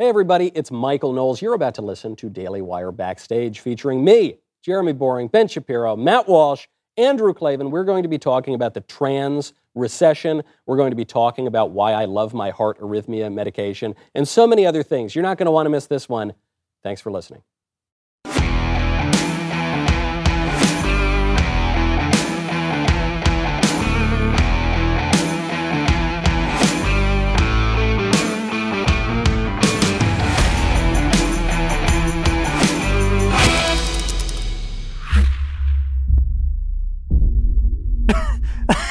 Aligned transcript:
Hey, 0.00 0.08
everybody, 0.08 0.50
it's 0.54 0.70
Michael 0.70 1.12
Knowles. 1.12 1.42
You're 1.42 1.52
about 1.52 1.74
to 1.74 1.82
listen 1.82 2.16
to 2.16 2.30
Daily 2.30 2.62
Wire 2.62 2.90
Backstage 2.90 3.60
featuring 3.60 4.02
me, 4.02 4.38
Jeremy 4.62 4.94
Boreing, 4.94 5.30
Ben 5.30 5.46
Shapiro, 5.46 5.94
Matt 5.94 6.26
Walsh, 6.26 6.68
Andrew 6.96 7.34
Klavan. 7.34 7.70
We're 7.70 7.84
going 7.84 8.02
to 8.04 8.08
be 8.08 8.16
talking 8.16 8.54
about 8.54 8.72
the 8.72 8.80
trans 8.80 9.52
recession. 9.74 10.42
We're 10.64 10.78
going 10.78 10.88
to 10.88 10.96
be 10.96 11.04
talking 11.04 11.46
about 11.46 11.72
why 11.72 11.92
I 11.92 12.06
love 12.06 12.32
my 12.32 12.48
heart 12.48 12.80
arrhythmia 12.80 13.30
medication 13.30 13.94
and 14.14 14.26
so 14.26 14.46
many 14.46 14.64
other 14.64 14.82
things. 14.82 15.14
You're 15.14 15.22
not 15.22 15.36
going 15.36 15.44
to 15.44 15.52
want 15.52 15.66
to 15.66 15.70
miss 15.70 15.86
this 15.86 16.08
one. 16.08 16.32
Thanks 16.82 17.02
for 17.02 17.12
listening. 17.12 17.42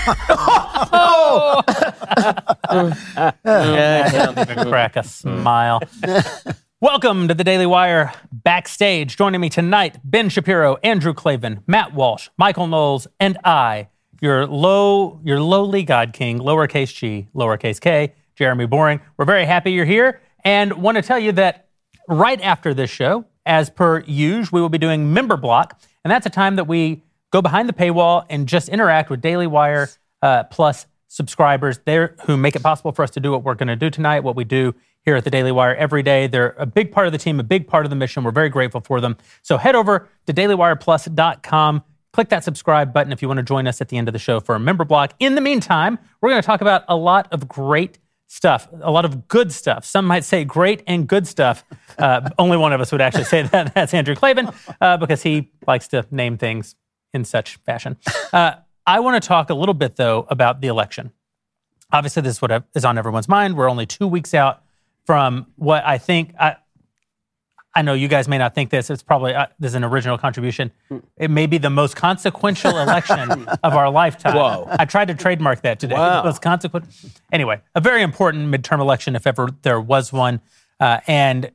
Oh! 0.10 1.62
yeah, 3.46 4.10
can't 4.10 4.38
even 4.38 4.68
crack 4.68 4.96
a 4.96 5.04
smile. 5.04 5.82
Welcome 6.82 7.28
to 7.28 7.36
the 7.36 7.44
Daily 7.44 7.68
Wire 7.68 8.12
backstage. 8.32 9.18
Joining 9.18 9.40
me 9.40 9.50
tonight, 9.50 9.98
Ben 10.04 10.30
Shapiro, 10.30 10.78
Andrew 10.78 11.14
Klavan, 11.14 11.64
Matt 11.68 11.94
Walsh, 11.94 12.30
Michael 12.38 12.66
Knowles, 12.66 13.06
and 13.20 13.38
I, 13.44 13.90
your 14.20 14.48
low, 14.48 15.20
your 15.24 15.40
lowly 15.42 15.84
God 15.84 16.14
King, 16.14 16.40
lowercase 16.40 16.94
g, 16.94 17.28
lowercase 17.36 17.80
k, 17.80 18.14
Jeremy 18.36 18.66
Boreing. 18.66 19.02
We're 19.18 19.26
very 19.26 19.46
happy 19.46 19.74
you're 19.74 19.86
here, 19.86 20.22
and 20.44 20.74
want 20.74 20.96
to 20.96 21.04
tell 21.04 21.20
you 21.20 21.34
that 21.34 21.68
right 22.08 22.42
after 22.42 22.74
this 22.74 22.90
show, 22.90 23.26
as 23.46 23.70
per 23.70 24.00
usual, 24.02 24.58
we 24.58 24.62
will 24.62 24.70
be 24.70 24.80
doing 24.80 25.14
member 25.14 25.38
block, 25.38 25.80
and 26.04 26.10
that's 26.10 26.26
a 26.26 26.32
time 26.32 26.56
that 26.56 26.66
we 26.66 27.04
go 27.32 27.42
behind 27.44 27.70
the 27.70 27.74
paywall 27.74 28.26
and 28.30 28.48
just 28.48 28.70
interact 28.70 29.10
with 29.10 29.22
Daily 29.22 29.46
Wire 29.46 29.90
uh, 30.22 30.44
Plus 30.46 30.86
subscribers 31.08 31.80
there 31.86 32.16
who 32.26 32.38
make 32.38 32.56
it 32.56 32.62
possible 32.62 32.92
for 32.92 33.04
us 33.04 33.10
to 33.12 33.20
do 33.20 33.32
what 33.32 33.44
we're 33.44 33.56
going 33.56 33.68
to 33.68 33.76
do 33.76 33.90
tonight, 33.90 34.22
what 34.22 34.36
we 34.36 34.44
do 34.44 34.74
here 35.04 35.16
at 35.16 35.24
the 35.24 35.32
Daily 35.32 35.52
Wire 35.52 35.76
every 35.76 36.04
day. 36.04 36.28
They're 36.28 36.56
a 36.58 36.66
big 36.66 36.92
part 36.92 37.08
of 37.08 37.12
the 37.12 37.18
team, 37.18 37.40
a 37.40 37.44
big 37.44 37.68
part 37.68 37.86
of 37.86 37.90
the 37.90 37.96
mission. 37.96 38.24
We're 38.24 38.32
very 38.32 38.50
grateful 38.50 38.82
for 38.82 39.02
them. 39.02 39.18
So 39.42 39.58
head 39.58 39.76
over 39.76 40.08
to 40.28 40.34
dailywireplus.com. 40.34 41.84
Click 42.14 42.30
that 42.30 42.44
subscribe 42.44 42.94
button 42.94 43.12
if 43.12 43.22
you 43.22 43.28
want 43.28 43.38
to 43.38 43.44
join 43.44 43.68
us 43.68 43.82
at 43.82 43.90
the 43.90 43.98
end 43.98 44.08
of 44.08 44.14
the 44.14 44.20
show 44.20 44.40
for 44.40 44.56
a 44.56 44.60
member 44.60 44.86
block. 44.86 45.14
In 45.20 45.36
the 45.36 45.42
meantime, 45.42 46.00
we're 46.22 46.30
going 46.30 46.42
to 46.42 46.46
talk 46.46 46.62
about 46.62 46.84
a 46.88 46.96
lot 46.96 47.28
of 47.32 47.48
great 47.48 48.00
stuff, 48.28 48.68
a 48.82 48.92
lot 48.92 49.06
of 49.06 49.28
good 49.28 49.52
stuff. 49.52 49.86
Some 49.86 50.06
might 50.06 50.24
say 50.24 50.44
great 50.44 50.84
and 50.86 51.08
good 51.08 51.28
stuff. 51.28 51.64
Uh, 51.98 52.30
only 52.40 52.58
one 52.58 52.74
of 52.74 52.82
us 52.82 52.92
would 52.92 53.02
actually 53.02 53.24
say 53.26 53.44
that. 53.44 53.74
That's 53.76 53.94
Andrew 53.94 54.16
Klavan, 54.16 54.52
uh, 54.80 54.98
because 54.98 55.24
he 55.24 55.52
likes 55.68 55.88
to 55.90 56.06
name 56.12 56.38
things 56.38 56.76
in 57.14 57.26
such 57.26 57.58
fashion. 57.58 57.98
Uh, 58.32 58.54
I 58.90 59.02
want 59.02 59.22
to 59.22 59.28
talk 59.28 59.52
a 59.52 59.54
little 59.54 59.76
bit, 59.76 59.98
though, 59.98 60.26
about 60.32 60.62
the 60.62 60.68
election. 60.68 61.12
Obviously, 61.92 62.24
this 62.24 62.38
is 62.38 62.42
what 62.42 62.64
is 62.74 62.84
on 62.84 62.98
everyone's 62.98 63.30
mind. 63.30 63.56
We're 63.56 63.70
only 63.70 63.86
two 63.86 64.08
weeks 64.08 64.34
out 64.34 64.64
from 65.06 65.46
what 65.58 65.86
I 65.86 66.00
think. 66.00 66.34
I, 66.40 66.56
I 67.76 67.84
know 67.84 67.94
you 67.94 68.08
guys 68.08 68.28
may 68.28 68.40
not 68.40 68.56
think 68.56 68.72
this. 68.72 68.90
It's 68.90 69.04
probably 69.04 69.36
uh, 69.36 69.46
there's 69.60 69.76
an 69.76 69.84
original 69.84 70.18
contribution. 70.18 70.72
It 71.18 71.30
may 71.30 71.46
be 71.46 71.60
the 71.60 71.70
most 71.70 71.96
consequential 71.96 72.80
election 72.80 73.48
of 73.64 73.76
our 73.76 73.92
lifetime. 73.92 74.36
Whoa! 74.36 74.66
I 74.68 74.86
tried 74.86 75.10
to 75.10 75.14
trademark 75.14 75.62
that 75.62 75.80
today. 75.80 75.94
Wow. 75.94 76.24
Most 76.24 76.42
consequent. 76.42 76.86
Anyway, 77.32 77.62
a 77.76 77.82
very 77.82 78.02
important 78.02 78.52
midterm 78.52 78.80
election, 78.80 79.16
if 79.16 79.28
ever 79.28 79.50
there 79.62 79.80
was 79.80 80.12
one, 80.12 80.42
uh, 80.80 81.00
and 81.06 81.52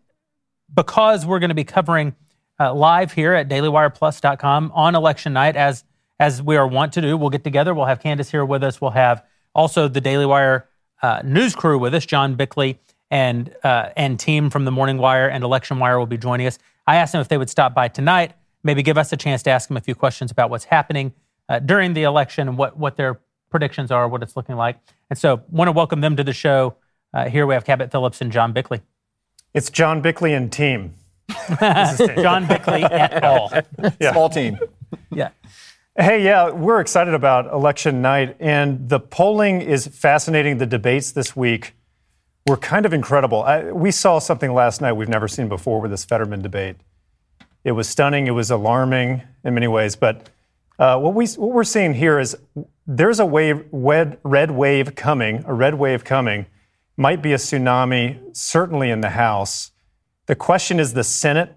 because 0.72 1.26
we're 1.26 1.40
going 1.40 1.48
to 1.48 1.54
be 1.56 1.64
covering 1.64 2.14
uh, 2.60 2.72
live 2.72 3.12
here 3.12 3.34
at 3.34 3.48
DailyWirePlus.com 3.48 4.70
on 4.72 4.94
election 4.94 5.32
night, 5.32 5.56
as 5.56 5.82
as 6.24 6.42
we 6.42 6.56
are 6.56 6.66
wont 6.66 6.94
to 6.94 7.02
do. 7.02 7.18
We'll 7.18 7.28
get 7.28 7.44
together. 7.44 7.74
We'll 7.74 7.84
have 7.84 8.00
Candace 8.00 8.30
here 8.30 8.46
with 8.46 8.64
us. 8.64 8.80
We'll 8.80 8.92
have 8.92 9.22
also 9.54 9.88
the 9.88 10.00
Daily 10.00 10.24
Wire 10.24 10.66
uh, 11.02 11.20
news 11.22 11.54
crew 11.54 11.78
with 11.78 11.94
us, 11.94 12.06
John 12.06 12.34
Bickley 12.34 12.78
and 13.10 13.54
uh, 13.62 13.90
and 13.94 14.18
team 14.18 14.48
from 14.48 14.64
the 14.64 14.70
Morning 14.70 14.96
Wire 14.96 15.28
and 15.28 15.44
Election 15.44 15.78
Wire 15.78 15.98
will 15.98 16.06
be 16.06 16.16
joining 16.16 16.46
us. 16.46 16.58
I 16.86 16.96
asked 16.96 17.12
them 17.12 17.20
if 17.20 17.28
they 17.28 17.36
would 17.36 17.50
stop 17.50 17.74
by 17.74 17.88
tonight, 17.88 18.32
maybe 18.62 18.82
give 18.82 18.96
us 18.96 19.12
a 19.12 19.18
chance 19.18 19.42
to 19.42 19.50
ask 19.50 19.68
them 19.68 19.76
a 19.76 19.82
few 19.82 19.94
questions 19.94 20.30
about 20.30 20.48
what's 20.48 20.64
happening 20.64 21.12
uh, 21.50 21.58
during 21.58 21.92
the 21.92 22.04
election 22.04 22.48
and 22.48 22.56
what 22.56 22.78
what 22.78 22.96
their 22.96 23.20
predictions 23.50 23.90
are, 23.90 24.08
what 24.08 24.22
it's 24.22 24.34
looking 24.34 24.56
like. 24.56 24.78
And 25.10 25.18
so, 25.18 25.42
want 25.50 25.68
to 25.68 25.72
welcome 25.72 26.00
them 26.00 26.16
to 26.16 26.24
the 26.24 26.32
show. 26.32 26.76
Uh, 27.12 27.28
here 27.28 27.46
we 27.46 27.52
have 27.52 27.66
Cabot 27.66 27.90
Phillips 27.90 28.22
and 28.22 28.32
John 28.32 28.54
Bickley. 28.54 28.80
It's 29.52 29.68
John 29.68 30.00
Bickley 30.00 30.32
and 30.32 30.50
team. 30.50 30.94
John 31.60 32.46
Bickley 32.46 32.82
et 32.82 33.22
al. 33.22 33.50
Yeah. 34.00 34.12
Small 34.12 34.30
team. 34.30 34.58
Yeah. 35.12 35.28
Hey, 35.96 36.24
yeah, 36.24 36.50
we're 36.50 36.80
excited 36.80 37.14
about 37.14 37.52
election 37.52 38.02
night, 38.02 38.34
and 38.40 38.88
the 38.88 38.98
polling 38.98 39.60
is 39.60 39.86
fascinating. 39.86 40.58
The 40.58 40.66
debates 40.66 41.12
this 41.12 41.36
week 41.36 41.76
were 42.48 42.56
kind 42.56 42.84
of 42.84 42.92
incredible. 42.92 43.44
I, 43.44 43.70
we 43.70 43.92
saw 43.92 44.18
something 44.18 44.52
last 44.52 44.80
night 44.80 44.94
we've 44.94 45.08
never 45.08 45.28
seen 45.28 45.48
before 45.48 45.80
with 45.80 45.92
this 45.92 46.04
Fetterman 46.04 46.42
debate. 46.42 46.78
It 47.62 47.72
was 47.72 47.88
stunning. 47.88 48.26
It 48.26 48.32
was 48.32 48.50
alarming 48.50 49.22
in 49.44 49.54
many 49.54 49.68
ways. 49.68 49.94
But 49.94 50.30
uh, 50.80 50.98
what 50.98 51.14
we 51.14 51.28
what 51.28 51.52
we're 51.52 51.62
seeing 51.62 51.94
here 51.94 52.18
is 52.18 52.36
there's 52.88 53.20
a 53.20 53.26
wave, 53.26 53.64
red, 53.70 54.18
red 54.24 54.50
wave 54.50 54.96
coming. 54.96 55.44
A 55.46 55.54
red 55.54 55.74
wave 55.74 56.02
coming. 56.02 56.46
Might 56.96 57.22
be 57.22 57.32
a 57.32 57.36
tsunami, 57.36 58.36
certainly 58.36 58.90
in 58.90 59.00
the 59.00 59.10
House. 59.10 59.70
The 60.26 60.34
question 60.34 60.80
is 60.80 60.94
the 60.94 61.04
Senate. 61.04 61.54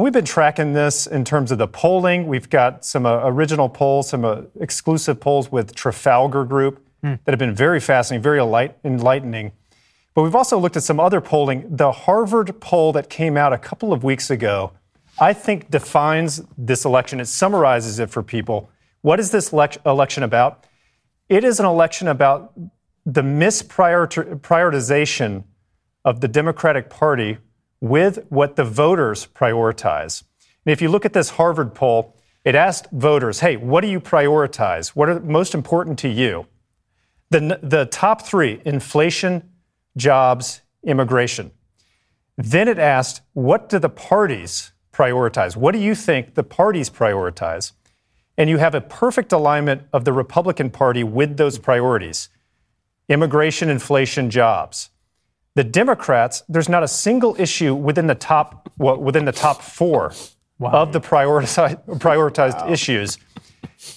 And 0.00 0.04
we've 0.06 0.14
been 0.14 0.24
tracking 0.24 0.72
this 0.72 1.06
in 1.06 1.26
terms 1.26 1.52
of 1.52 1.58
the 1.58 1.68
polling. 1.68 2.26
We've 2.26 2.48
got 2.48 2.86
some 2.86 3.04
uh, 3.04 3.20
original 3.24 3.68
polls, 3.68 4.08
some 4.08 4.24
uh, 4.24 4.44
exclusive 4.58 5.20
polls 5.20 5.52
with 5.52 5.74
Trafalgar 5.74 6.46
Group 6.46 6.82
that 7.02 7.20
have 7.26 7.38
been 7.38 7.54
very 7.54 7.80
fascinating, 7.80 8.22
very 8.22 8.38
enlightening. 8.38 9.52
But 10.14 10.22
we've 10.22 10.34
also 10.34 10.58
looked 10.58 10.78
at 10.78 10.84
some 10.84 10.98
other 10.98 11.20
polling. 11.20 11.66
The 11.68 11.92
Harvard 11.92 12.62
poll 12.62 12.94
that 12.94 13.10
came 13.10 13.36
out 13.36 13.52
a 13.52 13.58
couple 13.58 13.92
of 13.92 14.02
weeks 14.02 14.30
ago, 14.30 14.72
I 15.20 15.34
think 15.34 15.70
defines 15.70 16.40
this 16.56 16.86
election. 16.86 17.20
It 17.20 17.26
summarizes 17.26 17.98
it 17.98 18.08
for 18.08 18.22
people. 18.22 18.70
What 19.02 19.20
is 19.20 19.32
this 19.32 19.50
elec- 19.50 19.84
election 19.84 20.22
about? 20.22 20.64
It 21.28 21.44
is 21.44 21.60
an 21.60 21.66
election 21.66 22.08
about 22.08 22.54
the 23.04 23.20
misprioritization 23.20 25.44
of 26.06 26.22
the 26.22 26.28
Democratic 26.28 26.88
Party 26.88 27.36
with 27.80 28.24
what 28.28 28.56
the 28.56 28.64
voters 28.64 29.26
prioritize. 29.34 30.22
And 30.64 30.72
if 30.72 30.82
you 30.82 30.88
look 30.88 31.04
at 31.04 31.12
this 31.12 31.30
Harvard 31.30 31.74
poll, 31.74 32.16
it 32.44 32.54
asked 32.54 32.90
voters, 32.90 33.40
hey, 33.40 33.56
what 33.56 33.82
do 33.82 33.88
you 33.88 34.00
prioritize? 34.00 34.88
What 34.88 35.08
are 35.08 35.20
most 35.20 35.54
important 35.54 35.98
to 36.00 36.08
you? 36.08 36.46
The, 37.30 37.58
the 37.62 37.86
top 37.86 38.22
three 38.22 38.60
inflation, 38.64 39.50
jobs, 39.96 40.62
immigration. 40.82 41.52
Then 42.36 42.68
it 42.68 42.78
asked, 42.78 43.20
what 43.34 43.68
do 43.68 43.78
the 43.78 43.88
parties 43.88 44.72
prioritize? 44.92 45.56
What 45.56 45.72
do 45.72 45.78
you 45.78 45.94
think 45.94 46.34
the 46.34 46.42
parties 46.42 46.90
prioritize? 46.90 47.72
And 48.36 48.48
you 48.48 48.56
have 48.56 48.74
a 48.74 48.80
perfect 48.80 49.32
alignment 49.32 49.82
of 49.92 50.04
the 50.04 50.12
Republican 50.12 50.70
Party 50.70 51.04
with 51.04 51.36
those 51.36 51.58
priorities 51.58 52.28
immigration, 53.08 53.68
inflation, 53.68 54.30
jobs. 54.30 54.90
The 55.56 55.64
Democrats, 55.64 56.42
there's 56.48 56.68
not 56.68 56.82
a 56.82 56.88
single 56.88 57.34
issue 57.38 57.74
within 57.74 58.06
the 58.06 58.14
top 58.14 58.70
well, 58.78 58.96
within 58.96 59.24
the 59.24 59.32
top 59.32 59.62
four 59.62 60.12
of 60.62 60.92
the 60.92 61.00
prioritized, 61.00 61.84
prioritized 61.98 62.70
issues. 62.70 63.18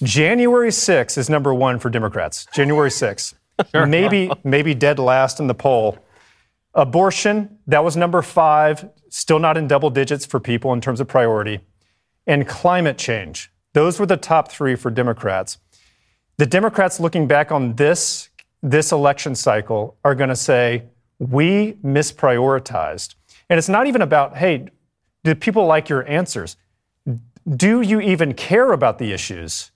January 0.02 0.69
6th 0.69 1.18
is 1.18 1.30
number 1.30 1.53
one 1.53 1.80
for 1.80 1.90
Democrats. 1.90 2.47
January 2.53 2.90
6th. 2.90 3.36
Maybe, 3.74 4.31
maybe 4.44 4.74
dead 4.74 4.97
last 4.97 5.40
in 5.40 5.47
the 5.47 5.53
poll. 5.53 5.97
Abortion, 6.74 7.59
that 7.68 7.84
was 7.84 7.96
number 7.96 8.22
five, 8.22 8.90
still 9.09 9.40
not 9.40 9.58
in 9.58 9.67
double 9.67 9.91
digits 9.91 10.26
for 10.26 10.40
people 10.40 10.73
in 10.73 10.82
terms 10.82 10.99
of 10.99 11.08
priority. 11.08 11.59
And 12.26 12.47
climate 12.47 12.97
change. 12.97 13.52
Those 13.73 13.99
were 13.99 14.06
the 14.06 14.17
top 14.17 14.52
three 14.52 14.76
for 14.76 14.90
Democrats. 14.90 15.58
The 16.38 16.46
Democrats 16.46 16.99
looking 16.99 17.28
back 17.28 17.52
on 17.52 17.76
this, 17.76 18.29
this 18.64 18.91
election 18.91 19.35
cycle 19.35 19.97
are 20.03 20.16
going 20.16 20.29
to 20.29 20.35
say, 20.35 20.85
we 21.29 21.73
misprioritized. 21.84 23.16
And 23.49 23.58
it's 23.58 23.70
not 23.70 23.87
even 23.87 24.02
about, 24.02 24.37
hey, 24.37 24.67
do 25.23 25.35
people 25.35 25.66
like 25.66 25.90
your 25.90 26.08
answers? 26.09 26.58
Do 27.49 27.81
you 27.81 27.99
even 27.99 28.34
care 28.34 28.72
about 28.72 28.99
the 28.99 29.11
issues 29.11 29.72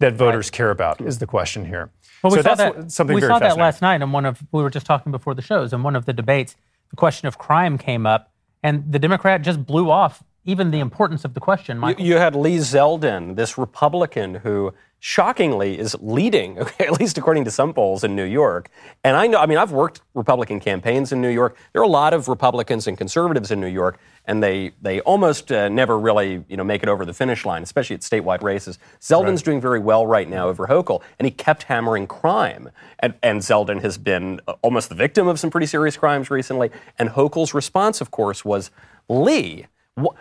that 0.00 0.14
voters 0.14 0.50
care 0.50 0.70
about? 0.70 1.00
Is 1.00 1.18
the 1.18 1.26
question 1.26 1.64
here. 1.64 1.90
Well, 2.22 2.32
we 2.32 2.38
so 2.38 2.42
saw 2.42 2.54
that. 2.54 2.92
something 2.92 3.14
we 3.14 3.20
very 3.20 3.32
saw 3.32 3.38
that 3.38 3.56
last 3.56 3.82
night 3.82 4.00
in 4.00 4.12
one 4.12 4.26
of. 4.26 4.42
We 4.52 4.62
were 4.62 4.70
just 4.70 4.86
talking 4.86 5.12
before 5.12 5.34
the 5.34 5.42
shows, 5.42 5.72
in 5.72 5.82
one 5.82 5.96
of 5.96 6.04
the 6.04 6.12
debates, 6.12 6.56
the 6.90 6.96
question 6.96 7.26
of 7.26 7.38
crime 7.38 7.78
came 7.78 8.06
up, 8.06 8.32
and 8.62 8.92
the 8.92 8.98
Democrat 8.98 9.42
just 9.42 9.64
blew 9.64 9.90
off 9.90 10.22
even 10.44 10.70
the 10.70 10.80
importance 10.80 11.24
of 11.24 11.34
the 11.34 11.40
question, 11.40 11.78
Michael. 11.78 12.04
You, 12.04 12.14
you 12.14 12.18
had 12.18 12.34
Lee 12.34 12.56
Zeldin, 12.56 13.36
this 13.36 13.56
Republican 13.56 14.36
who 14.36 14.72
shockingly 15.04 15.76
is 15.76 15.96
leading, 16.00 16.58
okay, 16.60 16.86
at 16.86 17.00
least 17.00 17.18
according 17.18 17.44
to 17.44 17.50
some 17.50 17.74
polls 17.74 18.04
in 18.04 18.14
New 18.14 18.24
York. 18.24 18.70
And 19.02 19.16
I 19.16 19.26
know, 19.26 19.38
I 19.38 19.46
mean, 19.46 19.58
I've 19.58 19.72
worked 19.72 20.00
Republican 20.14 20.60
campaigns 20.60 21.10
in 21.10 21.20
New 21.20 21.28
York. 21.28 21.56
There 21.72 21.82
are 21.82 21.84
a 21.84 21.88
lot 21.88 22.14
of 22.14 22.28
Republicans 22.28 22.86
and 22.86 22.96
conservatives 22.96 23.50
in 23.50 23.60
New 23.60 23.66
York, 23.66 23.98
and 24.26 24.40
they 24.40 24.72
they 24.80 25.00
almost 25.00 25.50
uh, 25.50 25.68
never 25.68 25.98
really 25.98 26.44
you 26.48 26.56
know 26.56 26.62
make 26.62 26.84
it 26.84 26.88
over 26.88 27.04
the 27.04 27.12
finish 27.12 27.44
line, 27.44 27.64
especially 27.64 27.94
at 27.94 28.02
statewide 28.02 28.42
races. 28.42 28.78
Zeldin's 29.00 29.40
right. 29.40 29.44
doing 29.44 29.60
very 29.60 29.80
well 29.80 30.06
right 30.06 30.28
now 30.28 30.48
over 30.48 30.68
Hochul, 30.68 31.02
and 31.18 31.26
he 31.26 31.32
kept 31.32 31.64
hammering 31.64 32.06
crime. 32.06 32.70
And, 33.00 33.14
and 33.22 33.40
Zeldin 33.40 33.82
has 33.82 33.98
been 33.98 34.40
uh, 34.46 34.54
almost 34.62 34.88
the 34.88 34.94
victim 34.94 35.26
of 35.26 35.40
some 35.40 35.50
pretty 35.50 35.66
serious 35.66 35.96
crimes 35.96 36.30
recently. 36.30 36.70
And 36.98 37.10
Hochul's 37.10 37.54
response, 37.54 38.00
of 38.00 38.12
course, 38.12 38.44
was 38.44 38.70
Lee 39.08 39.66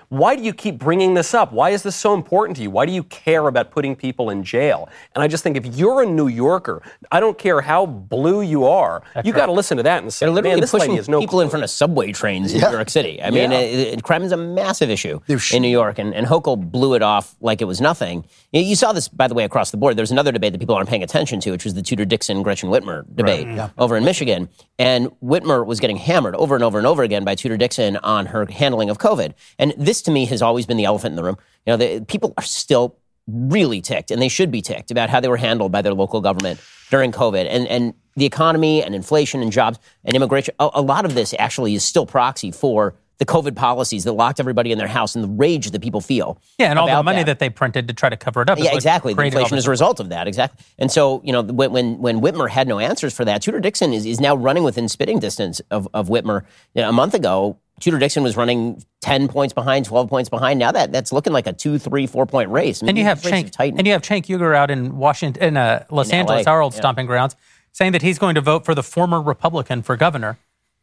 why 0.09 0.35
do 0.35 0.43
you 0.43 0.53
keep 0.53 0.77
bringing 0.77 1.13
this 1.13 1.33
up? 1.33 1.53
Why 1.53 1.69
is 1.69 1.81
this 1.81 1.95
so 1.95 2.13
important 2.13 2.57
to 2.57 2.63
you? 2.63 2.69
Why 2.69 2.85
do 2.85 2.91
you 2.91 3.03
care 3.03 3.47
about 3.47 3.71
putting 3.71 3.95
people 3.95 4.29
in 4.29 4.43
jail? 4.43 4.89
And 5.15 5.23
I 5.23 5.29
just 5.29 5.43
think 5.43 5.55
if 5.55 5.65
you're 5.65 6.01
a 6.01 6.05
New 6.05 6.27
Yorker, 6.27 6.81
I 7.09 7.21
don't 7.21 7.37
care 7.37 7.61
how 7.61 7.85
blue 7.85 8.41
you 8.41 8.65
are, 8.65 9.01
That's 9.13 9.25
you 9.25 9.31
right. 9.31 9.39
got 9.39 9.45
to 9.45 9.53
listen 9.53 9.77
to 9.77 9.83
that 9.83 10.03
and 10.03 10.13
say, 10.13 10.25
They're 10.25 10.33
literally 10.33 10.55
man, 10.55 10.61
this 10.61 10.71
pushing 10.71 10.95
lady 10.95 11.09
no 11.09 11.21
people 11.21 11.37
clue. 11.37 11.43
in 11.43 11.49
front 11.49 11.63
of 11.63 11.69
subway 11.69 12.11
trains 12.11 12.53
in 12.53 12.59
yeah. 12.59 12.67
New 12.67 12.75
York 12.75 12.89
City. 12.89 13.23
I 13.23 13.29
mean, 13.29 13.51
yeah. 13.51 13.59
it, 13.59 13.99
it, 13.99 14.03
crime 14.03 14.23
is 14.23 14.33
a 14.33 14.37
massive 14.37 14.89
issue 14.89 15.21
sh- 15.37 15.53
in 15.53 15.61
New 15.61 15.69
York, 15.69 15.99
and, 15.99 16.13
and 16.13 16.27
Hochul 16.27 16.69
blew 16.69 16.93
it 16.95 17.01
off 17.01 17.37
like 17.39 17.61
it 17.61 17.65
was 17.65 17.79
nothing. 17.79 18.25
You 18.51 18.75
saw 18.75 18.91
this, 18.91 19.07
by 19.07 19.29
the 19.29 19.33
way, 19.33 19.45
across 19.45 19.71
the 19.71 19.77
board. 19.77 19.95
There's 19.95 20.11
another 20.11 20.33
debate 20.33 20.51
that 20.51 20.59
people 20.59 20.75
aren't 20.75 20.89
paying 20.89 21.03
attention 21.03 21.39
to, 21.41 21.51
which 21.51 21.63
was 21.63 21.75
the 21.75 21.81
Tudor 21.81 22.03
Dixon 22.03 22.43
Gretchen 22.43 22.69
Whitmer 22.69 23.05
debate 23.15 23.47
right. 23.47 23.55
yeah. 23.55 23.69
over 23.77 23.95
in 23.95 24.03
Michigan. 24.03 24.49
And 24.77 25.11
Whitmer 25.21 25.65
was 25.65 25.79
getting 25.79 25.95
hammered 25.95 26.35
over 26.35 26.55
and 26.55 26.63
over 26.63 26.77
and 26.77 26.85
over 26.85 27.03
again 27.03 27.23
by 27.23 27.35
Tudor 27.35 27.55
Dixon 27.55 27.95
on 27.97 28.25
her 28.25 28.45
handling 28.51 28.89
of 28.89 28.97
COVID. 28.97 29.33
And 29.61 29.73
this, 29.77 30.01
to 30.01 30.11
me, 30.11 30.25
has 30.25 30.41
always 30.41 30.65
been 30.65 30.75
the 30.75 30.83
elephant 30.83 31.13
in 31.13 31.15
the 31.15 31.23
room. 31.23 31.37
You 31.65 31.71
know, 31.71 31.77
the, 31.77 32.01
people 32.01 32.33
are 32.37 32.43
still 32.43 32.97
really 33.27 33.79
ticked, 33.79 34.11
and 34.11 34.21
they 34.21 34.27
should 34.27 34.51
be 34.51 34.61
ticked 34.61 34.91
about 34.91 35.09
how 35.09 35.21
they 35.21 35.29
were 35.29 35.37
handled 35.37 35.71
by 35.71 35.81
their 35.81 35.93
local 35.93 36.19
government 36.19 36.59
during 36.89 37.13
COVID. 37.13 37.47
And, 37.49 37.67
and 37.67 37.93
the 38.15 38.25
economy 38.25 38.83
and 38.83 38.93
inflation 38.93 39.41
and 39.41 39.51
jobs 39.51 39.79
and 40.03 40.15
immigration, 40.15 40.53
a, 40.59 40.69
a 40.73 40.81
lot 40.81 41.05
of 41.05 41.15
this 41.15 41.33
actually 41.39 41.75
is 41.75 41.85
still 41.85 42.05
proxy 42.05 42.51
for 42.51 42.95
the 43.21 43.25
COVID 43.25 43.55
policies 43.55 44.03
that 44.05 44.13
locked 44.13 44.39
everybody 44.39 44.71
in 44.71 44.79
their 44.79 44.87
house 44.87 45.13
and 45.13 45.23
the 45.23 45.27
rage 45.27 45.69
that 45.69 45.79
people 45.79 46.01
feel. 46.01 46.41
Yeah, 46.57 46.71
and 46.71 46.79
all 46.79 46.87
the 46.87 47.03
money 47.03 47.19
that. 47.19 47.25
that. 47.25 47.39
they 47.39 47.51
printed 47.51 47.87
to 47.87 47.93
try 47.93 48.09
to 48.09 48.17
cover 48.17 48.41
it 48.41 48.49
up. 48.49 48.57
Yeah, 48.57 48.73
exactly. 48.73 49.13
The 49.13 49.21
inflation 49.21 49.59
is 49.59 49.67
a 49.67 49.69
result 49.69 49.99
of 49.99 50.09
that. 50.09 50.27
Exactly. 50.27 50.65
And 50.79 50.91
so, 50.91 51.21
you 51.23 51.31
know, 51.31 51.43
when 51.43 51.71
when, 51.71 51.99
when 51.99 52.19
Whitmer 52.19 52.49
had 52.49 52.67
no 52.67 52.79
answers 52.79 53.15
for 53.15 53.23
that, 53.25 53.43
Tudor 53.43 53.59
Dixon 53.59 53.93
is, 53.93 54.07
is 54.07 54.19
now 54.19 54.35
running 54.35 54.63
within 54.63 54.89
spitting 54.89 55.19
distance 55.19 55.61
of, 55.69 55.87
of 55.93 56.07
Whitmer. 56.07 56.45
You 56.73 56.81
know, 56.81 56.89
a 56.89 56.93
month 56.93 57.13
ago, 57.13 57.59
Tudor 57.81 57.99
Dixon 57.99 58.23
was 58.23 58.37
running 58.37 58.83
10 59.01 59.27
points 59.27 59.53
behind, 59.53 59.85
12 59.85 60.09
points 60.09 60.29
behind. 60.29 60.59
Now 60.59 60.71
that 60.71 60.91
that's 60.91 61.11
looking 61.11 61.33
like 61.33 61.47
a 61.47 61.53
two, 61.53 61.77
three, 61.77 62.07
four 62.07 62.25
point 62.25 62.49
race. 62.49 62.81
I 62.81 62.85
mean, 62.85 62.89
and 62.89 62.97
you 62.97 63.03
have 63.03 63.21
Cenk, 63.21 63.53
and 63.59 63.85
you 63.85 63.93
have 63.93 64.01
Cenk 64.01 64.25
Uygur 64.25 64.55
out 64.55 64.71
in 64.71 64.97
Washington, 64.97 65.43
in 65.43 65.57
uh, 65.57 65.85
Los 65.89 66.09
in 66.09 66.15
Angeles, 66.15 66.45
LA. 66.45 66.51
our 66.51 66.61
old 66.61 66.73
yeah. 66.73 66.79
stomping 66.79 67.05
grounds, 67.05 67.35
saying 67.71 67.91
that 67.91 68.01
he's 68.01 68.19
going 68.19 68.35
to 68.35 68.41
vote 68.41 68.65
for 68.65 68.75
the 68.75 68.83
former 68.83 69.21
Republican 69.21 69.81
for 69.81 69.97
governor. 69.97 70.37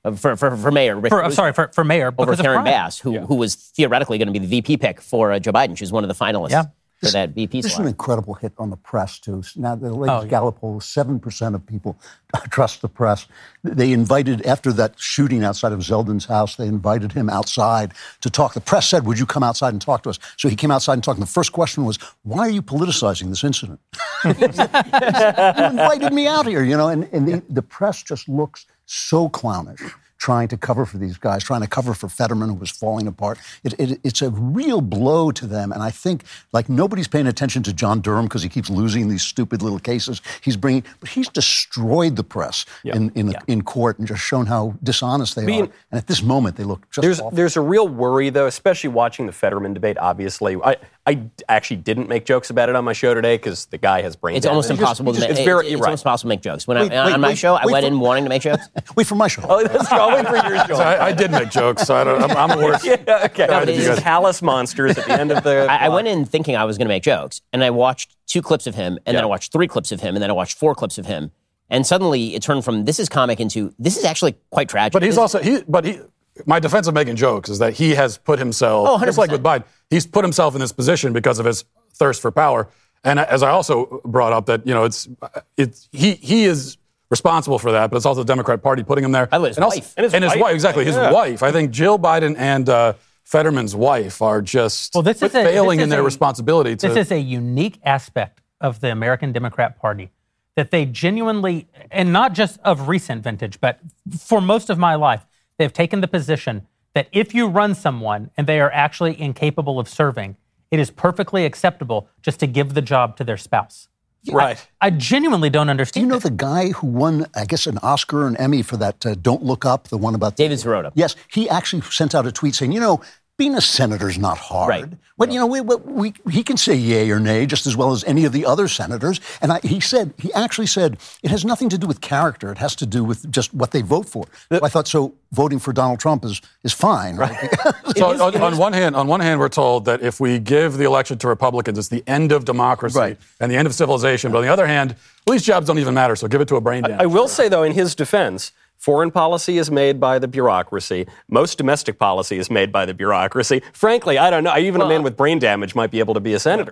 Uh, 0.05 0.13
for, 0.13 0.37
for, 0.37 0.57
for 0.57 0.71
mayor. 0.71 1.01
For, 1.01 1.25
I'm 1.25 1.33
sorry, 1.33 1.53
for, 1.53 1.69
for 1.75 1.83
mayor. 1.83 2.15
Over 2.17 2.37
Karen 2.37 2.63
Bass, 2.63 3.01
who, 3.01 3.15
yeah. 3.15 3.27
who 3.27 3.35
was 3.35 3.57
theoretically 3.57 4.17
going 4.19 4.27
to 4.27 4.33
be 4.33 4.39
the 4.39 4.47
VP 4.47 4.77
pick 4.77 5.01
for 5.01 5.33
uh, 5.33 5.39
Joe 5.41 5.53
Biden. 5.53 5.77
She 5.77 5.83
was 5.83 5.91
one 5.91 6.05
of 6.05 6.09
the 6.09 6.15
finalists. 6.15 6.51
Yeah 6.51 6.65
for 7.01 7.11
that 7.11 7.31
VP 7.31 7.61
This 7.61 7.73
is 7.73 7.79
an 7.79 7.87
incredible 7.87 8.35
hit 8.35 8.53
on 8.59 8.71
the 8.71 8.77
press, 8.77 9.19
too. 9.21 9.43
Now, 9.57 9.77
the 9.77 9.93
latest 9.93 10.19
oh, 10.19 10.23
yeah. 10.23 10.29
Gallup 10.29 10.59
poll, 10.59 10.81
7% 10.81 11.55
of 11.55 11.65
people 11.67 11.97
trust 12.51 12.83
the 12.83 12.89
press. 12.89 13.27
They 13.63 13.93
invited, 13.93 14.45
after 14.45 14.73
that 14.73 14.99
shooting 14.99 15.45
outside 15.45 15.73
of 15.73 15.81
Zeldin's 15.81 16.25
house, 16.25 16.57
they 16.57 16.67
invited 16.67 17.13
him 17.13 17.31
outside 17.31 17.93
to 18.21 18.31
talk. 18.31 18.55
The 18.55 18.61
press 18.61 18.89
said, 18.89 19.07
Would 19.07 19.19
you 19.19 19.27
come 19.27 19.45
outside 19.45 19.73
and 19.73 19.81
talk 19.81 20.03
to 20.03 20.11
us? 20.11 20.19
So 20.37 20.49
he 20.49 20.57
came 20.57 20.71
outside 20.71 20.95
and 20.95 21.05
talked. 21.05 21.19
And 21.19 21.27
the 21.27 21.33
first 21.33 21.53
question 21.53 21.85
was, 21.85 21.99
Why 22.25 22.41
are 22.41 22.51
you 22.51 22.63
politicizing 22.63 23.29
this 23.29 23.45
incident? 23.45 23.81
you 24.25 24.31
invited 24.31 26.13
me 26.13 26.27
out 26.27 26.47
here, 26.47 26.65
you 26.65 26.77
know? 26.77 26.89
And, 26.89 27.09
and 27.13 27.29
the, 27.29 27.43
the 27.49 27.63
press 27.63 28.03
just 28.03 28.29
looks 28.29 28.67
so 28.87 29.29
clownish 29.29 29.81
trying 30.19 30.49
to 30.49 30.57
cover 30.57 30.85
for 30.85 30.99
these 30.99 31.17
guys, 31.17 31.43
trying 31.43 31.61
to 31.61 31.67
cover 31.67 31.95
for 31.95 32.09
Fetterman, 32.09 32.49
who 32.51 32.55
was 32.57 32.71
falling 32.71 33.07
apart. 33.07 33.39
It, 33.65 33.75
it, 33.79 34.01
it's 34.05 34.21
a 34.21 34.31
real 34.31 34.81
blow 34.81 35.31
to 35.31 35.47
them. 35.47 35.73
And 35.73 35.83
I 35.83 35.91
think, 35.91 36.25
like, 36.53 36.69
nobody's 36.69 37.09
paying 37.09 37.27
attention 37.27 37.63
to 37.65 37.73
John 37.73 38.01
Durham 38.01 38.27
because 38.27 38.43
he 38.43 38.49
keeps 38.49 38.69
losing 38.69 39.09
these 39.09 39.23
stupid 39.23 39.63
little 39.63 39.79
cases 39.79 40.21
he's 40.43 40.57
bringing. 40.57 40.85
But 41.01 41.09
he's 41.11 41.29
destroyed 41.29 42.17
the 42.17 42.25
press 42.25 42.67
yeah. 42.83 42.97
in, 42.97 43.11
in, 43.15 43.31
yeah. 43.31 43.39
in, 43.47 43.63
court 43.63 43.99
and 43.99 44.07
just 44.07 44.23
shown 44.23 44.47
how 44.47 44.75
dishonest 44.83 45.37
they 45.37 45.47
Being, 45.47 45.63
are. 45.63 45.73
And 45.93 45.99
at 45.99 46.07
this 46.07 46.23
moment, 46.23 46.57
they 46.57 46.65
look 46.65 46.89
just 46.91 47.03
there's, 47.03 47.21
awful. 47.21 47.31
There's 47.31 47.57
a 47.57 47.61
real 47.61 47.89
worry, 47.89 48.31
though, 48.31 48.47
especially 48.47 48.91
watching 48.91 49.27
the 49.27 49.33
Fetterman 49.33 49.73
debate, 49.75 49.99
obviously. 49.99 50.57
I, 50.57 50.77
I 51.09 51.23
actually 51.49 51.79
didn't 51.79 52.07
make 52.07 52.27
jokes 52.27 52.51
about 52.51 52.69
it 52.69 52.77
on 52.77 52.85
my 52.85 52.93
show 52.93 53.15
today 53.15 53.39
because 53.39 53.65
the 53.67 53.79
guy 53.79 54.03
has 54.03 54.15
brain 54.15 54.37
It's 54.37 54.45
damage. 54.45 54.53
almost 54.53 54.71
impossible 54.71 55.15
to 55.15 55.21
make. 55.21 55.31
It's, 55.31 55.41
very, 55.41 55.67
it's 55.67 55.81
right. 55.81 55.87
almost 55.87 56.05
impossible 56.05 56.29
to 56.29 56.37
make 56.37 56.43
jokes. 56.43 56.67
When 56.67 56.77
wait, 56.77 56.93
I, 56.93 57.07
wait, 57.07 57.15
on 57.15 57.21
my 57.23 57.29
wait, 57.29 57.39
show, 57.39 57.55
I 57.55 57.65
went 57.65 57.85
for, 57.85 57.87
in 57.87 57.99
wanting 57.99 58.25
to 58.25 58.29
make 58.29 58.43
jokes. 58.43 58.69
wait 58.95 59.07
for 59.07 59.15
my 59.15 59.27
show. 59.27 59.43
Oh, 59.49 59.67
that's 59.67 59.91
I'll 59.91 60.13
wait 60.13 60.27
for 60.27 60.37
your 60.37 60.67
show. 60.67 60.75
I, 60.75 61.07
I, 61.07 61.13
did 61.13 61.31
make 61.31 61.49
jokes. 61.49 61.85
So 61.85 61.97
I 61.97 62.05
don't, 62.05 62.23
I'm, 62.23 62.51
I'm 62.51 62.59
the 62.59 62.63
worst. 62.63 62.85
yeah, 62.85 63.23
okay. 63.25 63.47
No, 63.47 63.65
these 63.65 63.89
callous 64.01 64.43
monsters 64.43 64.99
at 64.99 65.07
the 65.07 65.19
end 65.19 65.33
of 65.33 65.43
the. 65.43 65.67
I, 65.71 65.87
I, 65.87 65.89
went 65.89 66.09
in 66.09 66.27
thinking 66.27 66.55
I 66.55 66.65
was 66.65 66.77
going 66.77 66.85
to 66.85 66.93
make 66.93 67.05
jokes, 67.05 67.41
and 67.55 67.65
I 67.65 67.71
watched 67.71 68.15
two 68.27 68.43
clips 68.43 68.67
of 68.67 68.75
him, 68.75 68.99
and 69.07 69.07
yeah. 69.07 69.13
then 69.15 69.25
I 69.25 69.27
watched 69.27 69.51
three 69.51 69.67
clips 69.67 69.91
of 69.91 70.03
him, 70.03 70.15
and 70.15 70.23
then 70.23 70.29
I 70.29 70.35
watched 70.35 70.59
four 70.59 70.75
clips 70.75 70.99
of 70.99 71.07
him, 71.07 71.31
and 71.71 71.87
suddenly 71.87 72.35
it 72.35 72.43
turned 72.43 72.67
from 72.67 72.85
this 72.85 72.99
is 72.99 73.09
comic 73.09 73.41
into 73.41 73.73
this 73.79 73.97
is 73.97 74.05
actually 74.05 74.37
quite 74.51 74.69
tragic. 74.69 74.93
But 74.93 75.03
he's 75.03 75.13
this, 75.15 75.19
also 75.19 75.39
he. 75.41 75.63
But 75.67 75.87
he 75.87 76.01
my 76.47 76.61
defense 76.61 76.87
of 76.87 76.95
making 76.95 77.17
jokes 77.17 77.49
is 77.49 77.59
that 77.59 77.75
he 77.75 77.95
has 77.95 78.19
put 78.19 78.39
himself, 78.39 78.89
oh, 78.89 79.05
just 79.05 79.19
like 79.19 79.31
with 79.31 79.43
Biden, 79.43 79.65
he's 79.91 80.07
put 80.07 80.25
himself 80.25 80.55
in 80.55 80.61
this 80.61 80.73
position 80.73 81.13
because 81.13 81.39
of 81.39 81.47
his 81.47 81.65
thirst 81.95 82.23
for 82.23 82.31
power. 82.31 82.69
And 83.05 83.19
as 83.19 83.43
I 83.43 83.51
also 83.51 84.01
brought 84.05 84.33
up, 84.33 84.47
that 84.47 84.67
you 84.67 84.75
know, 84.75 84.85
it's 84.85 85.09
it's 85.57 85.89
he 85.93 86.15
he 86.15 86.45
is 86.45 86.77
responsible 87.11 87.59
for 87.59 87.73
that, 87.73 87.91
but 87.91 87.97
it's 87.97 88.07
also 88.07 88.23
the 88.23 88.27
Democrat 88.27 88.63
Party 88.63 88.83
putting 88.83 89.05
him 89.05 89.13
there. 89.13 89.29
and 89.31 89.45
his 89.45 89.57
and 89.57 89.65
also, 89.65 89.79
wife. 89.79 89.95
And 89.97 90.05
his, 90.05 90.15
and 90.15 90.25
his 90.25 90.33
wife. 90.33 90.43
wife. 90.43 90.55
exactly. 90.55 90.85
His 90.85 90.97
yeah. 90.97 91.13
wife. 91.13 91.43
I 91.43 91.53
think 91.53 91.71
Jill 91.71 91.99
Biden 91.99 92.37
and 92.37 92.69
uh, 92.69 92.95
Fetterman's 93.25 93.75
wife 93.75 94.21
are 94.21 94.43
just 94.43 94.95
well, 94.95 95.03
this 95.03 95.23
is 95.23 95.33
failing 95.33 95.79
a, 95.79 95.81
this 95.81 95.85
in 95.85 95.91
their 95.91 96.01
a, 96.01 96.05
responsibility. 96.05 96.77
To, 96.77 96.89
this 96.89 96.97
is 96.97 97.13
a 97.13 97.19
unique 97.19 97.79
aspect 97.85 98.41
of 98.61 98.81
the 98.81 98.91
American 98.91 99.33
Democrat 99.33 99.79
Party 99.79 100.11
that 100.57 100.73
they 100.73 100.85
genuinely, 100.85 101.69
and 101.93 102.13
not 102.13 102.33
just 102.33 102.59
of 102.65 102.89
recent 102.89 103.23
vintage, 103.23 103.61
but 103.61 103.79
for 104.19 104.41
most 104.41 104.71
of 104.71 104.79
my 104.79 104.97
life, 104.97 105.25
they've 105.57 105.73
taken 105.73 106.01
the 106.01 106.09
position 106.09 106.67
that 106.95 107.09
if 107.13 107.35
you 107.35 107.47
run 107.47 107.75
someone 107.75 108.31
and 108.37 108.47
they 108.47 108.61
are 108.61 108.71
actually 108.73 109.21
incapable 109.21 109.79
of 109.79 109.89
serving, 109.89 110.37
it 110.71 110.79
is 110.79 110.91
perfectly 110.91 111.45
acceptable 111.45 112.09
just 112.23 112.41
to 112.41 112.47
give 112.47 112.75
the 112.75 112.83
job 112.83 113.17
to 113.17 113.25
their 113.25 113.37
spouse. 113.37 113.89
Right. 114.31 114.69
I, 114.81 114.89
I 114.89 114.91
genuinely 114.91 115.49
don't 115.49 115.71
understand. 115.71 116.03
Do 116.03 116.07
you 116.07 116.13
know 116.13 116.19
the 116.19 116.31
guy 116.31 116.71
who 116.71 116.87
won, 116.89 117.27
I 117.35 117.45
guess, 117.45 117.67
an 117.67 117.79
Oscar 117.79 118.25
or 118.25 118.27
an 118.27 118.37
Emmy 118.37 118.63
for 118.63 118.77
that 118.77 119.07
uh, 119.07 119.15
Don't 119.15 119.43
Look 119.43 119.65
Up, 119.65 119.89
the 119.89 119.97
one 119.97 120.15
about 120.15 120.37
David 120.37 120.59
Sirota? 120.59 120.93
Yes, 120.95 121.17
he 121.33 121.49
actually 121.49 121.83
sent 121.83 122.15
out 122.15 122.27
a 122.27 122.33
tweet 122.33 122.55
saying, 122.55 122.73
you 122.73 122.81
know, 122.81 123.01
being 123.39 123.55
a 123.55 123.61
senator 123.61 124.09
is 124.09 124.19
not 124.19 124.37
hard. 124.37 124.69
Right. 124.69 124.85
But, 125.17 125.33
you 125.33 125.39
know, 125.39 125.47
we, 125.47 125.61
we, 125.61 126.13
he 126.31 126.43
can 126.43 126.57
say 126.57 126.75
yay 126.75 127.09
or 127.11 127.21
nay 127.21 127.47
just 127.47 127.67
as 127.67 127.77
well 127.77 127.93
as 127.93 128.03
any 128.05 128.25
of 128.25 128.33
the 128.33 128.45
other 128.45 128.67
senators. 128.67 129.21
And 129.41 129.53
I, 129.53 129.61
he 129.63 129.79
said, 129.79 130.13
he 130.19 130.33
actually 130.33 130.67
said, 130.67 130.99
it 131.23 131.31
has 131.31 131.45
nothing 131.45 131.69
to 131.71 131.79
do 131.79 131.87
with 131.87 132.01
character. 132.01 132.51
It 132.51 132.59
has 132.59 132.75
to 132.77 132.87
do 132.87 133.05
with 133.05 133.31
just 133.31 133.55
what 133.55 133.71
they 133.71 133.81
vote 133.81 134.09
for. 134.09 134.25
So 134.51 134.61
I 134.63 134.69
thought, 134.69 134.89
so 134.89 135.15
voting 135.31 135.61
for 135.61 135.73
Donald 135.73 136.01
Trump 136.01 136.25
is, 136.25 136.41
is 136.65 136.73
fine. 136.73 137.17
Right. 137.17 137.37
so 137.97 138.11
is, 138.11 138.21
on, 138.21 138.37
on, 138.41 138.59
one 138.59 138.73
hand, 138.73 138.97
on 138.97 139.07
one 139.07 139.21
hand, 139.21 139.39
we're 139.39 139.49
told 139.49 139.85
that 139.85 140.03
if 140.03 140.19
we 140.19 140.41
give 140.41 140.77
the 140.77 140.85
election 140.85 141.17
to 141.19 141.29
Republicans, 141.29 141.79
it's 141.79 141.89
the 141.89 142.03
end 142.09 142.33
of 142.33 142.45
democracy 142.45 142.99
right. 142.99 143.19
and 143.39 143.53
the 143.53 143.57
end 143.57 143.67
of 143.67 143.75
civilization. 143.75 144.33
But 144.33 144.39
on 144.39 144.45
the 144.45 144.53
other 144.53 144.67
hand, 144.67 144.97
these 145.31 145.45
jobs 145.45 145.69
don't 145.69 145.79
even 145.79 145.95
matter, 145.95 146.17
so 146.17 146.27
give 146.27 146.41
it 146.41 146.49
to 146.49 146.57
a 146.57 146.61
brain 146.61 146.85
I, 146.85 147.03
I 147.03 147.07
will 147.07 147.29
say, 147.29 147.49
though, 147.49 147.63
in 147.63 147.73
his 147.73 147.95
defense, 147.95 148.51
Foreign 148.79 149.11
policy 149.11 149.59
is 149.59 149.71
made 149.71 149.99
by 149.99 150.19
the 150.19 150.29
bureaucracy. 150.29 151.07
Most 151.29 151.59
domestic 151.59 151.99
policy 151.99 152.39
is 152.39 152.51
made 152.51 152.73
by 152.73 152.87
the 152.87 152.95
bureaucracy. 152.95 153.61
Frankly, 153.73 154.19
I 154.19 154.31
don't 154.31 154.45
know. 154.45 154.57
Even 154.57 154.79
well, 154.79 154.87
a 154.89 154.91
man 154.91 155.03
with 155.03 155.17
brain 155.17 155.39
damage 155.39 155.75
might 155.75 155.91
be 155.91 155.99
able 155.99 156.15
to 156.15 156.21
be 156.21 156.33
a 156.33 156.39
senator. 156.39 156.71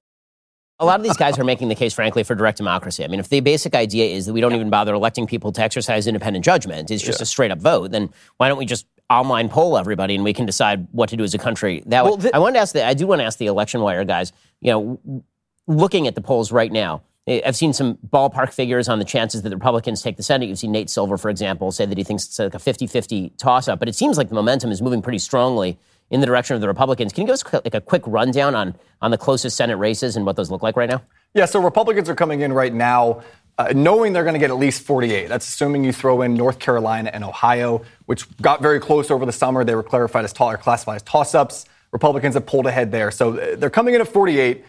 A 0.78 0.84
lot 0.84 1.00
of 1.00 1.04
these 1.04 1.16
guys 1.16 1.38
are 1.38 1.44
making 1.44 1.68
the 1.68 1.74
case, 1.74 1.94
frankly, 1.94 2.22
for 2.22 2.34
direct 2.34 2.58
democracy. 2.58 3.02
I 3.02 3.08
mean, 3.08 3.18
if 3.18 3.30
the 3.30 3.40
basic 3.40 3.74
idea 3.74 4.04
is 4.14 4.26
that 4.26 4.34
we 4.34 4.40
don't 4.40 4.54
even 4.54 4.68
bother 4.68 4.94
electing 4.94 5.26
people 5.26 5.50
to 5.52 5.62
exercise 5.62 6.06
independent 6.06 6.44
judgment, 6.44 6.90
it's 6.90 7.02
just 7.02 7.18
yeah. 7.18 7.24
a 7.24 7.26
straight 7.26 7.50
up 7.50 7.58
vote, 7.58 7.90
then 7.90 8.10
why 8.36 8.48
don't 8.48 8.58
we 8.58 8.66
just 8.66 8.86
online 9.08 9.48
poll 9.48 9.78
everybody 9.78 10.14
and 10.14 10.22
we 10.22 10.34
can 10.34 10.44
decide 10.44 10.86
what 10.92 11.08
to 11.08 11.16
do 11.16 11.24
as 11.24 11.32
a 11.32 11.38
country 11.38 11.82
that 11.86 12.04
well, 12.04 12.16
way? 12.16 12.22
Th- 12.22 12.34
I 12.34 12.38
want 12.38 12.56
to 12.56 12.60
ask 12.60 12.74
the, 12.74 12.84
I 12.84 12.92
do 12.92 13.06
want 13.06 13.20
to 13.20 13.24
ask 13.24 13.38
the 13.38 13.46
election 13.46 13.80
wire 13.80 14.04
guys, 14.04 14.32
you 14.60 14.70
know, 14.70 15.24
looking 15.66 16.06
at 16.06 16.14
the 16.14 16.20
polls 16.20 16.52
right 16.52 16.70
now, 16.70 17.02
I've 17.28 17.56
seen 17.56 17.72
some 17.72 17.98
ballpark 18.08 18.52
figures 18.52 18.88
on 18.88 19.00
the 19.00 19.04
chances 19.04 19.42
that 19.42 19.48
the 19.48 19.56
Republicans 19.56 20.00
take 20.00 20.16
the 20.16 20.22
Senate. 20.22 20.48
You've 20.48 20.58
seen 20.58 20.70
Nate 20.70 20.88
Silver, 20.88 21.18
for 21.18 21.28
example, 21.28 21.72
say 21.72 21.84
that 21.84 21.98
he 21.98 22.04
thinks 22.04 22.24
it's 22.26 22.38
like 22.38 22.54
a 22.54 22.58
50 22.58 22.86
50 22.86 23.30
toss 23.36 23.66
up. 23.66 23.80
But 23.80 23.88
it 23.88 23.96
seems 23.96 24.16
like 24.16 24.28
the 24.28 24.34
momentum 24.36 24.70
is 24.70 24.80
moving 24.80 25.02
pretty 25.02 25.18
strongly 25.18 25.76
in 26.10 26.20
the 26.20 26.26
direction 26.26 26.54
of 26.54 26.60
the 26.60 26.68
Republicans. 26.68 27.12
Can 27.12 27.22
you 27.22 27.26
give 27.26 27.34
us 27.34 27.44
like 27.52 27.74
a 27.74 27.80
quick 27.80 28.02
rundown 28.06 28.54
on, 28.54 28.76
on 29.02 29.10
the 29.10 29.18
closest 29.18 29.56
Senate 29.56 29.76
races 29.76 30.16
and 30.16 30.24
what 30.24 30.36
those 30.36 30.52
look 30.52 30.62
like 30.62 30.76
right 30.76 30.88
now? 30.88 31.02
Yeah, 31.34 31.46
so 31.46 31.60
Republicans 31.60 32.08
are 32.08 32.14
coming 32.14 32.42
in 32.42 32.52
right 32.52 32.72
now 32.72 33.22
uh, 33.58 33.72
knowing 33.74 34.12
they're 34.12 34.24
going 34.24 34.34
to 34.34 34.38
get 34.40 34.50
at 34.50 34.56
least 34.56 34.82
48. 34.82 35.28
That's 35.28 35.48
assuming 35.48 35.82
you 35.82 35.92
throw 35.92 36.22
in 36.22 36.34
North 36.34 36.58
Carolina 36.58 37.10
and 37.12 37.24
Ohio, 37.24 37.82
which 38.04 38.34
got 38.38 38.60
very 38.60 38.78
close 38.78 39.10
over 39.10 39.24
the 39.24 39.32
summer. 39.32 39.64
They 39.64 39.74
were 39.74 39.82
clarified 39.82 40.24
as 40.24 40.32
or 40.38 40.56
classified 40.58 40.96
as 40.96 41.02
toss 41.02 41.34
ups. 41.34 41.64
Republicans 41.92 42.34
have 42.34 42.46
pulled 42.46 42.66
ahead 42.66 42.92
there. 42.92 43.10
So 43.10 43.38
uh, 43.38 43.56
they're 43.56 43.70
coming 43.70 43.94
in 43.94 44.00
at 44.00 44.08
48. 44.08 44.64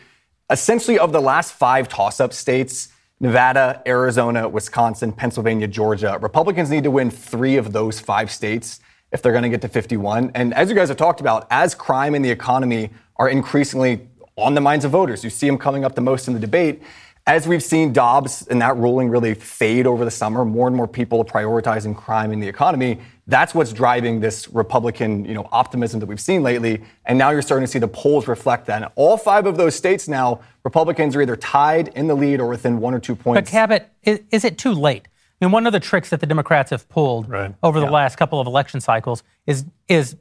Essentially, 0.50 0.98
of 0.98 1.12
the 1.12 1.20
last 1.20 1.54
five 1.54 1.89
toss 1.89 2.22
up 2.22 2.32
states, 2.32 2.88
Nevada, 3.20 3.82
Arizona, 3.86 4.48
Wisconsin, 4.48 5.12
Pennsylvania, 5.12 5.68
Georgia, 5.68 6.18
Republicans 6.22 6.70
need 6.70 6.84
to 6.84 6.92
win 6.92 7.12
three 7.12 7.58
of 7.58 7.74
those 7.74 8.00
five 8.00 8.32
states 8.32 8.80
if 9.12 9.22
they're 9.22 9.34
going 9.34 9.44
to 9.44 9.50
get 9.50 9.62
to 9.62 9.68
51. 9.68 10.32
And 10.36 10.54
as 10.54 10.70
you 10.70 10.75
guys 10.75 10.88
have 10.88 10.98
talked 10.98 11.20
about, 11.20 11.48
as 11.50 11.75
crime 11.75 12.16
and 12.16 12.24
the 12.24 12.32
economy 12.32 12.92
are 13.18 13.27
increasingly 13.27 14.08
on 14.38 14.54
the 14.54 14.62
minds 14.62 14.86
of 14.86 14.92
voters, 14.92 15.24
you 15.24 15.30
see 15.30 15.48
them 15.48 15.58
coming 15.58 15.84
up 15.84 15.96
the 15.96 16.01
most 16.01 16.27
in 16.27 16.34
the 16.34 16.39
debate. 16.39 16.82
As 17.28 17.46
we've 17.46 17.62
seen 17.62 17.92
Dobbs 17.92 18.48
and 18.48 18.62
that 18.62 18.78
ruling 18.78 19.10
really 19.10 19.34
fade 19.34 19.86
over 19.86 20.06
the 20.06 20.12
summer, 20.12 20.46
more 20.46 20.66
and 20.66 20.76
more 20.76 20.88
people 20.88 21.20
are 21.20 21.26
prioritizing 21.26 21.94
crime 21.94 22.32
in 22.32 22.40
the 22.40 22.48
economy. 22.48 23.02
That's 23.28 23.54
what's 23.54 23.74
driving 23.74 24.22
this 24.22 24.48
Republican, 24.48 25.26
you 25.26 25.34
know, 25.34 25.50
optimism 25.52 26.00
that 26.00 26.06
we've 26.06 26.22
seen 26.22 26.42
lately. 26.42 26.82
And 27.06 27.18
now 27.18 27.32
you're 27.32 27.42
starting 27.42 27.66
to 27.66 27.72
see 27.72 27.80
the 27.80 27.88
polls 27.90 28.30
reflect 28.30 28.66
that. 28.68 28.82
And 28.82 28.90
all 28.96 29.18
five 29.18 29.46
of 29.46 29.58
those 29.58 29.76
states 29.76 30.08
now, 30.08 30.40
Republicans 30.64 31.18
are 31.18 31.22
either 31.22 31.36
tied 31.36 31.90
in 31.90 32.08
the 32.08 32.16
lead 32.16 32.40
or 32.40 32.48
within 32.48 32.80
one 32.80 32.94
or 32.94 33.00
two 33.02 33.14
points. 33.14 33.52
But 33.52 33.52
Cabot, 33.52 33.90
is, 34.04 34.22
is 34.32 34.46
it 34.46 34.58
too 34.58 34.72
late? 34.72 35.10
I 35.42 35.46
mean, 35.46 35.52
one 35.52 35.68
of 35.68 35.74
the 35.74 35.82
tricks 35.82 36.10
that 36.12 36.22
the 36.22 36.26
Democrats 36.26 36.72
have 36.72 36.88
pulled 36.88 37.30
right. 37.30 37.54
over 37.62 37.82
the 37.82 37.92
last 37.92 38.16
couple 38.16 38.40
of 38.40 38.48
election 38.48 38.80
cycles 38.80 39.22
is 39.46 39.66
is 39.88 40.16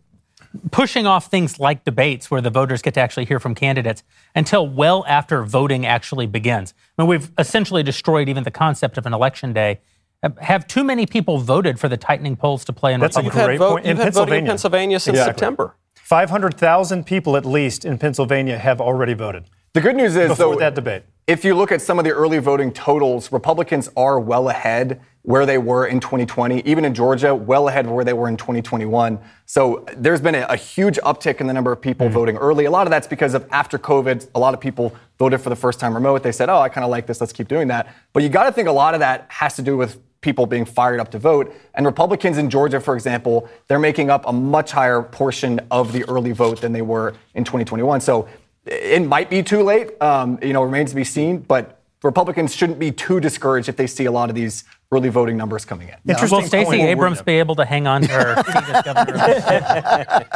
pushing 0.70 1.06
off 1.06 1.30
things 1.30 1.58
like 1.58 1.84
debates 1.84 2.30
where 2.30 2.40
the 2.40 2.50
voters 2.50 2.82
get 2.82 2.94
to 2.94 3.00
actually 3.00 3.24
hear 3.24 3.40
from 3.40 3.54
candidates 3.54 4.02
until 4.34 4.68
well 4.68 5.04
after 5.06 5.42
voting 5.44 5.86
actually 5.86 6.26
begins. 6.26 6.74
I 6.98 7.02
mean, 7.02 7.08
we've 7.08 7.30
essentially 7.38 7.82
destroyed 7.82 8.28
even 8.28 8.44
the 8.44 8.50
concept 8.50 8.98
of 8.98 9.06
an 9.06 9.14
election 9.14 9.52
day. 9.52 9.80
Uh, 10.22 10.30
have 10.40 10.66
too 10.66 10.82
many 10.82 11.06
people 11.06 11.38
voted 11.38 11.78
for 11.78 11.88
the 11.88 11.96
tightening 11.96 12.36
polls 12.36 12.64
to 12.64 12.72
play 12.72 12.94
in 12.94 13.00
That's 13.00 13.16
Republican? 13.16 13.40
a 13.40 13.44
great 13.44 13.58
vote, 13.58 13.70
point. 13.70 13.86
In 13.86 13.96
Pennsylvania. 13.96 14.38
in 14.38 14.46
Pennsylvania 14.46 15.00
since 15.00 15.14
exactly. 15.14 15.32
September. 15.32 15.76
500,000 15.94 17.04
people 17.04 17.36
at 17.36 17.44
least 17.44 17.84
in 17.84 17.98
Pennsylvania 17.98 18.58
have 18.58 18.80
already 18.80 19.14
voted. 19.14 19.50
The 19.72 19.80
good 19.80 19.96
news 19.96 20.16
is, 20.16 20.28
before 20.28 20.54
though, 20.54 20.60
that 20.60 20.74
debate. 20.74 21.02
If 21.26 21.44
you 21.44 21.54
look 21.54 21.72
at 21.72 21.82
some 21.82 21.98
of 21.98 22.04
the 22.04 22.12
early 22.12 22.38
voting 22.38 22.72
totals, 22.72 23.32
Republicans 23.32 23.90
are 23.96 24.18
well 24.18 24.48
ahead 24.48 25.00
where 25.26 25.44
they 25.44 25.58
were 25.58 25.84
in 25.84 25.98
2020, 25.98 26.60
even 26.60 26.84
in 26.84 26.94
Georgia, 26.94 27.34
well 27.34 27.66
ahead 27.66 27.84
of 27.84 27.90
where 27.90 28.04
they 28.04 28.12
were 28.12 28.28
in 28.28 28.36
2021. 28.36 29.18
So 29.44 29.84
there's 29.96 30.20
been 30.20 30.36
a, 30.36 30.46
a 30.48 30.54
huge 30.54 30.98
uptick 30.98 31.40
in 31.40 31.48
the 31.48 31.52
number 31.52 31.72
of 31.72 31.80
people 31.80 32.06
mm-hmm. 32.06 32.14
voting 32.14 32.36
early. 32.36 32.64
A 32.66 32.70
lot 32.70 32.86
of 32.86 32.92
that's 32.92 33.08
because 33.08 33.34
of 33.34 33.44
after 33.50 33.76
COVID, 33.76 34.28
a 34.36 34.38
lot 34.38 34.54
of 34.54 34.60
people 34.60 34.94
voted 35.18 35.40
for 35.40 35.50
the 35.50 35.56
first 35.56 35.80
time 35.80 35.94
remote. 35.94 36.22
They 36.22 36.30
said, 36.30 36.48
oh, 36.48 36.60
I 36.60 36.68
kind 36.68 36.84
of 36.84 36.90
like 36.90 37.08
this, 37.08 37.20
let's 37.20 37.32
keep 37.32 37.48
doing 37.48 37.66
that. 37.68 37.92
But 38.12 38.22
you 38.22 38.28
got 38.28 38.44
to 38.44 38.52
think 38.52 38.68
a 38.68 38.72
lot 38.72 38.94
of 38.94 39.00
that 39.00 39.26
has 39.28 39.56
to 39.56 39.62
do 39.62 39.76
with 39.76 40.00
people 40.20 40.46
being 40.46 40.64
fired 40.64 41.00
up 41.00 41.10
to 41.10 41.18
vote. 41.18 41.52
And 41.74 41.84
Republicans 41.84 42.38
in 42.38 42.48
Georgia, 42.48 42.78
for 42.80 42.94
example, 42.94 43.48
they're 43.66 43.80
making 43.80 44.10
up 44.10 44.28
a 44.28 44.32
much 44.32 44.70
higher 44.70 45.02
portion 45.02 45.60
of 45.72 45.92
the 45.92 46.04
early 46.08 46.30
vote 46.30 46.60
than 46.60 46.72
they 46.72 46.82
were 46.82 47.14
in 47.34 47.42
2021. 47.42 48.00
So 48.00 48.28
it 48.64 49.02
might 49.02 49.28
be 49.28 49.42
too 49.42 49.64
late. 49.64 50.00
Um, 50.00 50.38
you 50.40 50.52
know, 50.52 50.62
remains 50.62 50.90
to 50.90 50.96
be 50.96 51.02
seen. 51.02 51.38
But 51.38 51.80
Republicans 52.02 52.54
shouldn't 52.54 52.78
be 52.78 52.92
too 52.92 53.20
discouraged 53.20 53.68
if 53.68 53.76
they 53.76 53.86
see 53.86 54.04
a 54.04 54.12
lot 54.12 54.28
of 54.28 54.36
these 54.36 54.64
early 54.92 55.08
voting 55.08 55.36
numbers 55.36 55.64
coming 55.64 55.88
in. 55.88 55.96
Interesting 56.08 56.40
Will 56.40 56.46
Stacey 56.46 56.82
Abrams 56.82 57.22
be 57.22 57.38
able 57.38 57.54
to 57.56 57.64
hang 57.64 57.86
on 57.86 58.02
to 58.02 58.08
her 58.08 58.42
seat 58.44 58.56
as 58.56 58.84
governor? 58.84 60.26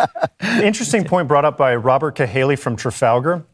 Interesting 0.63 1.05
point 1.05 1.29
brought 1.29 1.45
up 1.45 1.57
by 1.57 1.75
Robert 1.75 2.17
Cahaly 2.17 2.59
from 2.59 2.77
Trafalgar. 2.77 3.45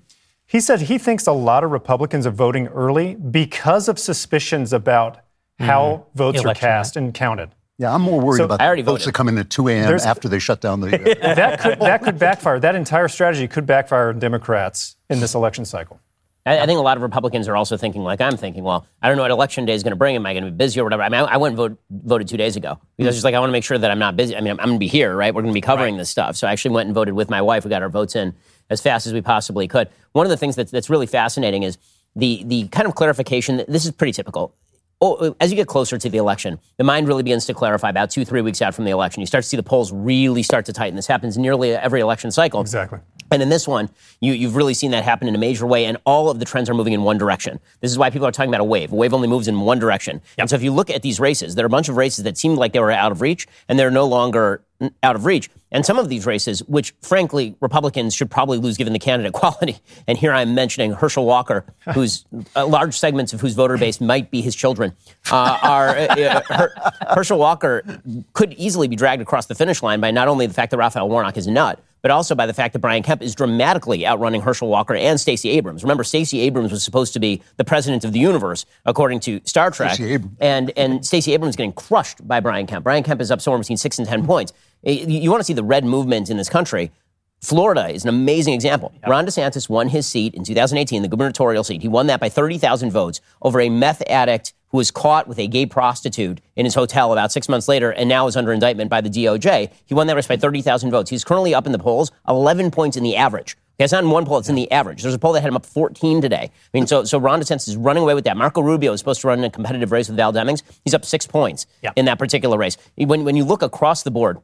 He 0.47 0.61
said 0.61 0.83
he 0.83 0.99
thinks 0.99 1.27
a 1.27 1.33
lot 1.33 1.65
of 1.65 1.71
Republicans 1.71 2.27
are 2.27 2.31
voting 2.31 2.69
early 2.69 3.17
because 3.17 3.89
of 3.89 3.99
suspicions 3.99 4.73
about 4.73 5.19
how 5.59 5.85
mm-hmm. 5.85 6.19
votes 6.19 6.41
Election, 6.41 6.51
are 6.51 6.55
cast 6.55 6.97
right? 6.97 7.05
and 7.05 7.15
counted. 7.15 7.51
Yeah, 7.79 7.93
I'm 7.93 8.03
more 8.03 8.21
worried 8.21 8.39
so 8.39 8.45
about 8.45 8.61
votes 8.61 8.85
voted. 8.85 9.07
that 9.07 9.13
come 9.13 9.29
in 9.29 9.37
at 9.37 9.51
2 9.51 9.69
a.m. 9.69 9.87
There's, 9.87 10.07
after 10.07 10.29
they 10.29 10.39
shut 10.39 10.61
down 10.61 10.81
the. 10.81 10.87
Uh, 11.27 11.35
that 11.35 11.61
could 11.61 11.81
that 11.81 12.03
could 12.03 12.19
backfire. 12.19 12.61
That 12.61 12.75
entire 12.75 13.09
strategy 13.09 13.49
could 13.49 13.67
backfire 13.67 14.11
on 14.11 14.19
Democrats 14.19 14.97
in 15.11 15.21
this 15.21 15.35
election 15.35 15.65
cycle. 15.65 16.01
I, 16.47 16.61
I, 16.61 16.67
think 16.67 16.79
a 16.79 16.83
lot 16.83 16.97
of 16.97 17.03
Republicans 17.03 17.49
are 17.49 17.57
also 17.57 17.77
thinking 17.77 18.03
like 18.03 18.21
I'm 18.21 18.37
thinking. 18.37 18.65
Well, 18.65 18.87
I 19.03 19.09
don't 19.09 19.17
know 19.17 19.25
what 19.25 19.31
election 19.31 19.65
day 19.65 19.75
is 19.75 19.83
going 19.83 19.93
to 19.93 19.97
bring. 19.97 20.17
Am 20.17 20.25
I 20.25 20.33
going 20.33 20.45
to 20.45 20.51
be 20.51 20.57
busy 20.57 20.81
or 20.81 20.85
whatever? 20.85 21.03
I 21.03 21.09
mean, 21.09 21.21
I, 21.21 21.25
I 21.25 21.37
went 21.37 21.53
and 21.53 21.57
vote, 21.57 21.79
voted 21.91 22.29
two 22.29 22.37
days 22.37 22.57
ago 22.57 22.79
because 22.97 23.13
mm-hmm. 23.13 23.17
it's 23.17 23.25
like 23.25 23.35
I 23.35 23.41
want 23.41 23.49
to 23.49 23.53
make 23.53 23.65
sure 23.65 23.77
that 23.77 23.91
I'm 23.91 23.99
not 23.99 24.17
busy. 24.17 24.37
I 24.37 24.41
mean, 24.41 24.53
I'm, 24.53 24.61
I'm 24.61 24.67
going 24.67 24.79
to 24.79 24.81
be 24.81 24.89
here, 24.89 25.15
right? 25.15 25.35
We're 25.35 25.43
going 25.43 25.53
to 25.53 25.59
be 25.59 25.61
covering 25.61 25.95
right. 25.95 26.01
this 26.01 26.11
stuff. 26.11 26.37
So 26.37 26.47
I 26.47 26.53
actually 26.53 26.75
went 26.75 26.87
and 26.87 26.95
voted 26.95 27.15
with 27.15 27.29
my 27.29 27.43
wife. 27.43 27.65
We 27.65 27.71
got 27.71 27.83
our 27.83 27.89
votes 27.89 28.17
in 28.17 28.35
as 28.71 28.81
fast 28.81 29.07
as 29.07 29.13
we 29.13 29.21
possibly 29.21 29.69
could. 29.69 29.89
One 30.13 30.25
of 30.25 30.31
the 30.31 30.37
things 30.37 30.57
that's, 30.57 30.71
that's 30.71 30.89
really 30.89 31.07
fascinating 31.07 31.63
is 31.63 31.79
the 32.15 32.43
the 32.45 32.69
kind 32.69 32.87
of 32.87 32.95
clarification. 32.95 33.59
That, 33.59 33.69
This 33.69 33.85
is 33.85 33.91
pretty 33.91 34.13
typical 34.13 34.55
oh, 35.01 35.35
as 35.41 35.51
you 35.51 35.57
get 35.57 35.67
closer 35.67 35.99
to 35.99 36.09
the 36.09 36.19
election, 36.19 36.59
the 36.77 36.85
mind 36.85 37.09
really 37.09 37.23
begins 37.23 37.47
to 37.47 37.55
clarify 37.55 37.91
about 37.91 38.11
two, 38.11 38.25
three 38.25 38.41
weeks 38.41 38.63
out 38.63 38.75
from 38.75 38.85
the 38.85 38.91
election. 38.91 39.21
You 39.21 39.27
start 39.27 39.45
to 39.45 39.49
see 39.49 39.57
the 39.57 39.63
polls 39.63 39.93
really 39.93 40.43
start 40.43 40.67
to 40.67 40.73
tighten. 40.73 40.97
This 40.97 41.07
happens 41.07 41.37
nearly 41.37 41.73
every 41.73 42.01
election 42.01 42.31
cycle. 42.31 42.61
Exactly. 42.61 43.01
And 43.31 43.43
in 43.43 43.49
this 43.49 43.67
one, 43.67 43.91
you, 44.21 44.47
have 44.47 44.57
really 44.57 44.75
seen 44.75 44.93
that 44.93 45.05
happen 45.05 45.29
in 45.29 45.35
a 45.35 45.39
major 45.39 45.67
way, 45.67 45.85
and 45.85 45.97
all 46.05 46.31
of 46.31 46.39
the 46.39 46.45
trends 46.45 46.71
are 46.71 46.75
moving 46.75 46.93
in 46.93 47.03
one 47.03 47.19
direction. 47.19 47.61
This 47.81 47.91
is 47.91 47.99
why 47.99 48.11
people 48.11 48.27
are 48.27 48.33
talking 48.33 48.51
about 48.51 48.61
a 48.61 48.65
wave. 48.65 48.93
A 48.93 48.95
wave 48.95 49.13
only 49.13 49.29
moves 49.29 49.49
in 49.49 49.61
one 49.61 49.79
direction. 49.79 50.17
Yep. 50.17 50.39
And 50.39 50.51
so 50.51 50.57
if 50.57 50.63
you 50.63 50.73
look 50.73 50.91
at 50.91 51.03
these 51.03 51.19
races, 51.19 51.55
there 51.55 51.65
are 51.65 51.67
a 51.67 51.71
bunch 51.71 51.89
of 51.89 51.97
races 51.97 52.25
that 52.25 52.39
seemed 52.39 52.59
like 52.59 52.73
they 52.73 52.81
were 52.81 52.91
out 52.91 53.13
of 53.13 53.21
reach, 53.21 53.47
and 53.69 53.79
they're 53.79 53.91
no 53.91 54.07
longer 54.07 54.63
out 55.03 55.17
of 55.17 55.25
reach. 55.25 55.51
And 55.73 55.85
some 55.85 55.99
of 55.99 56.09
these 56.09 56.27
races, 56.27 56.63
which 56.65 56.95
frankly 57.03 57.57
Republicans 57.61 58.15
should 58.15 58.31
probably 58.31 58.59
lose 58.59 58.77
given 58.77 58.93
the 58.93 58.99
candidate 58.99 59.33
quality, 59.35 59.79
and 60.07 60.17
here 60.17 60.33
I'm 60.33 60.55
mentioning 60.55 60.93
Herschel 60.93 61.25
Walker, 61.25 61.65
whose 61.95 62.25
uh, 62.55 62.67
large 62.67 62.99
segments 62.99 63.33
of 63.33 63.41
whose 63.41 63.55
voter 63.55 63.77
base 63.77 64.01
might 64.01 64.31
be 64.31 64.41
his 64.41 64.55
children, 64.55 64.95
uh, 65.31 65.59
are 65.63 65.89
uh, 65.97 66.41
Her- 66.49 66.73
Herschel 67.15 67.39
Walker 67.39 68.01
could 68.33 68.53
easily 68.55 68.89
be 68.89 68.97
dragged 68.97 69.23
across 69.23 69.47
the 69.47 69.55
finish 69.55 69.83
line 69.83 70.01
by 70.01 70.11
not 70.11 70.29
only 70.29 70.47
the 70.47 70.55
fact 70.55 70.71
that 70.71 70.79
Raphael 70.79 71.09
Warnock 71.09 71.37
is 71.37 71.47
a 71.47 71.51
nut, 71.51 71.83
but 72.07 72.13
also 72.13 72.37
by 72.37 72.47
the 72.47 72.55
fact 72.55 72.73
that 72.73 72.79
Brian 72.79 73.03
Kemp 73.03 73.21
is 73.21 73.35
dramatically 73.35 74.07
outrunning 74.07 74.41
Herschel 74.41 74.69
Walker 74.69 74.95
and 74.95 75.19
Stacey 75.19 75.51
Abrams. 75.51 75.83
Remember, 75.83 76.05
Stacey 76.05 76.39
Abrams 76.39 76.71
was 76.71 76.85
supposed 76.85 77.13
to 77.15 77.19
be 77.19 77.43
the 77.57 77.65
president 77.65 78.05
of 78.05 78.13
the 78.13 78.21
universe, 78.21 78.65
according 78.85 79.19
to 79.19 79.41
Star 79.43 79.73
Trek. 79.73 79.99
And, 80.39 80.71
and 80.77 81.05
Stacey 81.05 81.35
Abrams 81.35 81.55
is 81.55 81.57
getting 81.57 81.73
crushed 81.73 82.25
by 82.29 82.39
Brian 82.39 82.69
Kemp. 82.69 82.85
Brian 82.85 83.03
Kemp 83.03 83.21
is 83.21 83.33
up 83.33 83.41
somewhere 83.41 83.59
between 83.59 83.77
six 83.77 83.99
and 83.99 84.07
10 84.07 84.25
points. 84.25 84.53
Eh, 84.85 85.05
you 85.05 85.29
want 85.33 85.41
to 85.41 85.45
see 85.45 85.53
the 85.53 85.65
red 85.65 85.85
movement 85.85 86.31
in 86.31 86.37
this 86.37 86.49
country. 86.49 86.93
Florida 87.41 87.89
is 87.89 88.03
an 88.03 88.09
amazing 88.09 88.55
example. 88.55 88.93
Yep. 89.03 89.11
Ron 89.11 89.27
DeSantis 89.27 89.69
won 89.69 89.89
his 89.89 90.07
seat 90.07 90.35
in 90.35 90.43
2018, 90.43 91.03
the 91.03 91.09
gubernatorial 91.09 91.65
seat. 91.65 91.83
He 91.83 91.89
won 91.89 92.07
that 92.07 92.19
by 92.19 92.29
30,000 92.29 92.91
votes 92.91 93.21
over 93.43 93.61
a 93.61 93.69
meth 93.69 94.03
addict 94.09 94.55
who 94.71 94.79
was 94.79 94.91
caught 94.91 95.29
with 95.29 95.39
a 95.39 95.47
gay 95.47 95.67
prostitute 95.67 96.41
in 96.57 96.65
his 96.65 96.75
hotel 96.75 97.13
about 97.13 97.33
six 97.33 97.49
months 97.49 97.69
later 97.69 97.93
and 97.93 98.09
now 98.09 98.27
is 98.27 98.37
under 98.37 98.53
indictment 98.53 98.91
by 98.91 99.01
the 99.01 99.11
DOJ. 99.11 99.71
He 99.85 99.95
won 99.95 100.07
that 100.07 100.17
race 100.17 100.27
by 100.27 100.37
30,000 100.37 100.91
votes. 100.91 101.11
He's 101.11 101.25
currently 101.25 101.55
up 101.55 101.67
in 101.67 101.73
the 101.73 101.79
polls, 101.79 102.11
11 102.29 102.71
points 102.71 102.97
in 102.97 103.03
the 103.03 103.17
average. 103.17 103.57
It's 103.79 103.93
not 103.93 104.05
in 104.05 104.11
one 104.11 104.25
poll, 104.25 104.39
it's 104.39 104.49
in 104.49 104.55
the 104.55 104.71
average. 104.73 105.03
There's 105.03 105.15
a 105.15 105.19
poll 105.19 105.35
that 105.35 105.43
had 105.43 105.49
him 105.49 105.57
up 105.57 105.67
14 105.67 106.23
today. 106.23 106.51
I 106.51 106.69
mean, 106.73 106.87
so, 106.87 107.05
so 107.05 107.19
Ron 107.19 107.41
DeSantis 107.41 107.69
is 107.69 107.77
running 107.77 108.03
away 108.03 108.15
with 108.15 108.25
that. 108.25 108.37
Marco 108.37 108.63
Rubio 108.63 108.93
is 108.93 109.01
supposed 109.01 109.21
to 109.21 109.29
run 109.29 109.39
in 109.39 109.45
a 109.45 109.51
competitive 109.51 109.93
race 109.93 110.09
with 110.09 110.17
Val 110.17 110.33
Demings. 110.33 110.63
He's 110.83 110.95
up 110.95 111.05
six 111.05 111.27
points 111.27 111.67
yeah. 111.83 111.93
in 111.95 112.07
that 112.07 112.19
particular 112.19 112.57
race. 112.57 112.79
When, 112.97 113.25
when 113.25 113.37
you 113.37 113.45
look 113.45 113.61
across 113.63 114.03
the 114.03 114.11
board, 114.11 114.39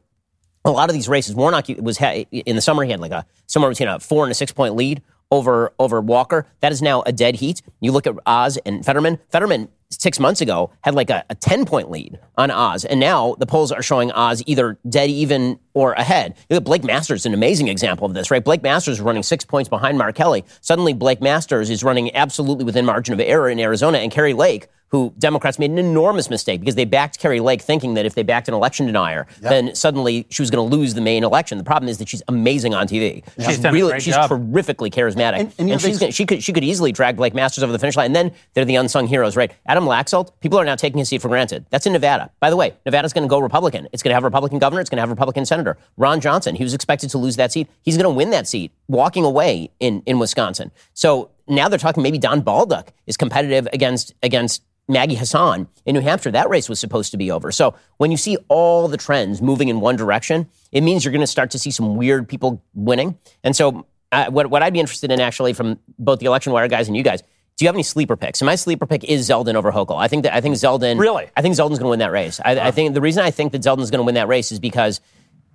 a 0.65 0.71
lot 0.71 0.89
of 0.89 0.93
these 0.93 1.09
races, 1.09 1.35
Warnock 1.35 1.67
was 1.79 1.99
in 1.99 2.55
the 2.55 2.61
summer 2.61 2.83
he 2.83 2.91
had 2.91 2.99
like 2.99 3.11
a 3.11 3.25
somewhere 3.47 3.69
between 3.69 3.89
a 3.89 3.99
four 3.99 4.23
and 4.23 4.31
a 4.31 4.35
six 4.35 4.51
point 4.51 4.75
lead 4.75 5.01
over 5.31 5.73
over 5.79 5.99
Walker. 5.99 6.45
That 6.61 6.71
is 6.71 6.81
now 6.81 7.01
a 7.05 7.11
dead 7.11 7.35
heat. 7.35 7.61
You 7.81 7.91
look 7.91 8.07
at 8.07 8.15
Oz 8.25 8.57
and 8.65 8.85
Fetterman. 8.85 9.19
Fetterman 9.29 9.69
six 10.01 10.19
months 10.19 10.41
ago 10.41 10.71
had 10.81 10.95
like 10.95 11.09
a, 11.09 11.23
a 11.29 11.35
10 11.35 11.65
point 11.65 11.89
lead 11.89 12.19
on 12.37 12.51
Oz. 12.51 12.85
And 12.85 12.99
now 12.99 13.35
the 13.39 13.45
polls 13.45 13.71
are 13.71 13.83
showing 13.83 14.11
Oz 14.11 14.43
either 14.45 14.77
dead 14.87 15.09
even 15.09 15.59
or 15.73 15.93
ahead. 15.93 16.35
You 16.49 16.55
look, 16.55 16.65
Blake 16.65 16.83
Masters 16.83 17.21
is 17.21 17.25
an 17.25 17.33
amazing 17.33 17.67
example 17.67 18.05
of 18.05 18.13
this, 18.13 18.29
right? 18.29 18.43
Blake 18.43 18.63
Masters 18.63 18.95
is 18.95 19.01
running 19.01 19.23
six 19.23 19.43
points 19.43 19.69
behind 19.69 19.97
Mark 19.97 20.15
Kelly. 20.15 20.45
Suddenly, 20.61 20.93
Blake 20.93 21.21
Masters 21.21 21.69
is 21.69 21.83
running 21.83 22.15
absolutely 22.15 22.65
within 22.65 22.85
margin 22.85 23.13
of 23.13 23.19
error 23.19 23.49
in 23.49 23.59
Arizona. 23.59 23.97
And 23.99 24.11
Kari 24.11 24.33
Lake, 24.33 24.67
who 24.93 25.11
Democrats 25.17 25.57
made 25.57 25.71
an 25.71 25.79
enormous 25.79 26.29
mistake 26.29 26.59
because 26.59 26.75
they 26.75 26.85
backed 26.85 27.17
Kari 27.17 27.39
Lake 27.39 27.63
thinking 27.63 27.95
that 27.95 28.05
if 28.05 28.13
they 28.13 28.21
backed 28.21 28.47
an 28.47 28.53
election 28.53 28.85
denier, 28.85 29.25
yep. 29.41 29.49
then 29.49 29.73
suddenly 29.75 30.27
she 30.29 30.43
was 30.43 30.51
going 30.51 30.69
to 30.69 30.75
lose 30.75 30.93
the 30.93 31.01
main 31.01 31.23
election. 31.23 31.57
The 31.57 31.63
problem 31.63 31.89
is 31.89 31.97
that 31.97 32.07
she's 32.07 32.21
amazing 32.27 32.75
on 32.75 32.87
TV. 32.87 33.23
Yeah. 33.35 33.47
She's, 33.47 33.55
she's 33.55 33.63
really, 33.63 33.99
she's 33.99 34.13
job. 34.13 34.29
terrifically 34.29 34.91
charismatic. 34.91 35.39
And, 35.39 35.53
and, 35.57 35.71
and 35.71 35.81
she's 35.81 35.97
gonna, 35.97 36.11
she, 36.11 36.27
could, 36.27 36.43
she 36.43 36.53
could 36.53 36.63
easily 36.63 36.91
drag 36.91 37.17
Blake 37.17 37.33
Masters 37.33 37.63
over 37.63 37.73
the 37.73 37.79
finish 37.79 37.97
line. 37.97 38.05
And 38.05 38.15
then 38.15 38.31
they're 38.53 38.65
the 38.65 38.75
unsung 38.75 39.07
heroes, 39.07 39.35
right? 39.35 39.51
Adam 39.65 39.82
Laxalt, 39.85 40.31
people 40.39 40.59
are 40.59 40.65
now 40.65 40.75
taking 40.75 40.99
his 40.99 41.09
seat 41.09 41.21
for 41.21 41.27
granted. 41.27 41.65
That's 41.69 41.85
in 41.85 41.93
Nevada. 41.93 42.31
By 42.39 42.49
the 42.49 42.55
way, 42.55 42.73
Nevada's 42.85 43.13
going 43.13 43.23
to 43.23 43.29
go 43.29 43.39
Republican. 43.39 43.87
It's 43.91 44.03
going 44.03 44.11
to 44.11 44.15
have 44.15 44.23
a 44.23 44.27
Republican 44.27 44.59
governor. 44.59 44.81
It's 44.81 44.89
going 44.89 44.97
to 44.97 45.01
have 45.01 45.09
a 45.09 45.13
Republican 45.13 45.45
senator. 45.45 45.77
Ron 45.97 46.19
Johnson, 46.19 46.55
he 46.55 46.63
was 46.63 46.73
expected 46.73 47.09
to 47.11 47.17
lose 47.17 47.35
that 47.35 47.51
seat. 47.51 47.69
He's 47.81 47.97
going 47.97 48.11
to 48.11 48.15
win 48.15 48.29
that 48.31 48.47
seat 48.47 48.71
walking 48.87 49.25
away 49.25 49.71
in, 49.79 50.03
in 50.05 50.19
Wisconsin. 50.19 50.71
So 50.93 51.31
now 51.47 51.67
they're 51.67 51.79
talking 51.79 52.03
maybe 52.03 52.17
Don 52.17 52.41
Bolduc 52.41 52.89
is 53.07 53.17
competitive 53.17 53.67
against 53.73 54.13
against 54.23 54.63
Maggie 54.87 55.15
Hassan 55.15 55.67
in 55.85 55.95
New 55.95 56.01
Hampshire, 56.01 56.31
that 56.31 56.49
race 56.49 56.67
was 56.67 56.79
supposed 56.79 57.11
to 57.11 57.17
be 57.17 57.31
over. 57.31 57.51
So 57.51 57.73
when 57.97 58.11
you 58.11 58.17
see 58.17 58.37
all 58.49 58.87
the 58.87 58.97
trends 58.97 59.41
moving 59.41 59.69
in 59.69 59.79
one 59.79 59.95
direction, 59.95 60.49
it 60.71 60.81
means 60.81 61.05
you're 61.05 61.13
going 61.13 61.21
to 61.21 61.27
start 61.27 61.51
to 61.51 61.59
see 61.59 61.71
some 61.71 61.95
weird 61.95 62.27
people 62.27 62.61
winning. 62.73 63.17
And 63.43 63.55
so 63.55 63.85
uh, 64.11 64.29
what, 64.29 64.49
what 64.49 64.61
I'd 64.61 64.73
be 64.73 64.79
interested 64.79 65.11
in 65.11 65.19
actually 65.19 65.53
from 65.53 65.79
both 65.97 66.19
the 66.19 66.25
election 66.25 66.51
wire 66.51 66.67
guys 66.67 66.87
and 66.87 66.97
you 66.97 67.03
guys, 67.03 67.23
do 67.63 67.65
you 67.65 67.69
have 67.69 67.75
any 67.77 67.83
sleeper 67.83 68.17
picks? 68.17 68.41
And 68.41 68.45
my 68.45 68.55
sleeper 68.55 68.85
pick 68.85 69.05
is 69.05 69.29
Zeldin 69.29 69.55
over 69.55 69.71
Hochul. 69.71 69.95
I 69.95 70.09
think 70.09 70.23
that 70.23 70.35
I 70.35 70.41
think 70.41 70.55
Zeldin. 70.55 70.99
Really? 70.99 71.29
I 71.37 71.41
think 71.41 71.55
Zeldin's 71.55 71.79
going 71.79 71.85
to 71.85 71.89
win 71.91 71.99
that 71.99 72.11
race. 72.11 72.41
I, 72.43 72.59
I, 72.59 72.71
think 72.71 72.93
the 72.93 72.99
reason 72.99 73.23
I 73.23 73.31
think 73.31 73.53
that 73.53 73.61
Zeldin's 73.61 73.89
going 73.89 73.99
to 73.99 74.03
win 74.03 74.15
that 74.15 74.27
race 74.27 74.51
is 74.51 74.59
because 74.59 74.99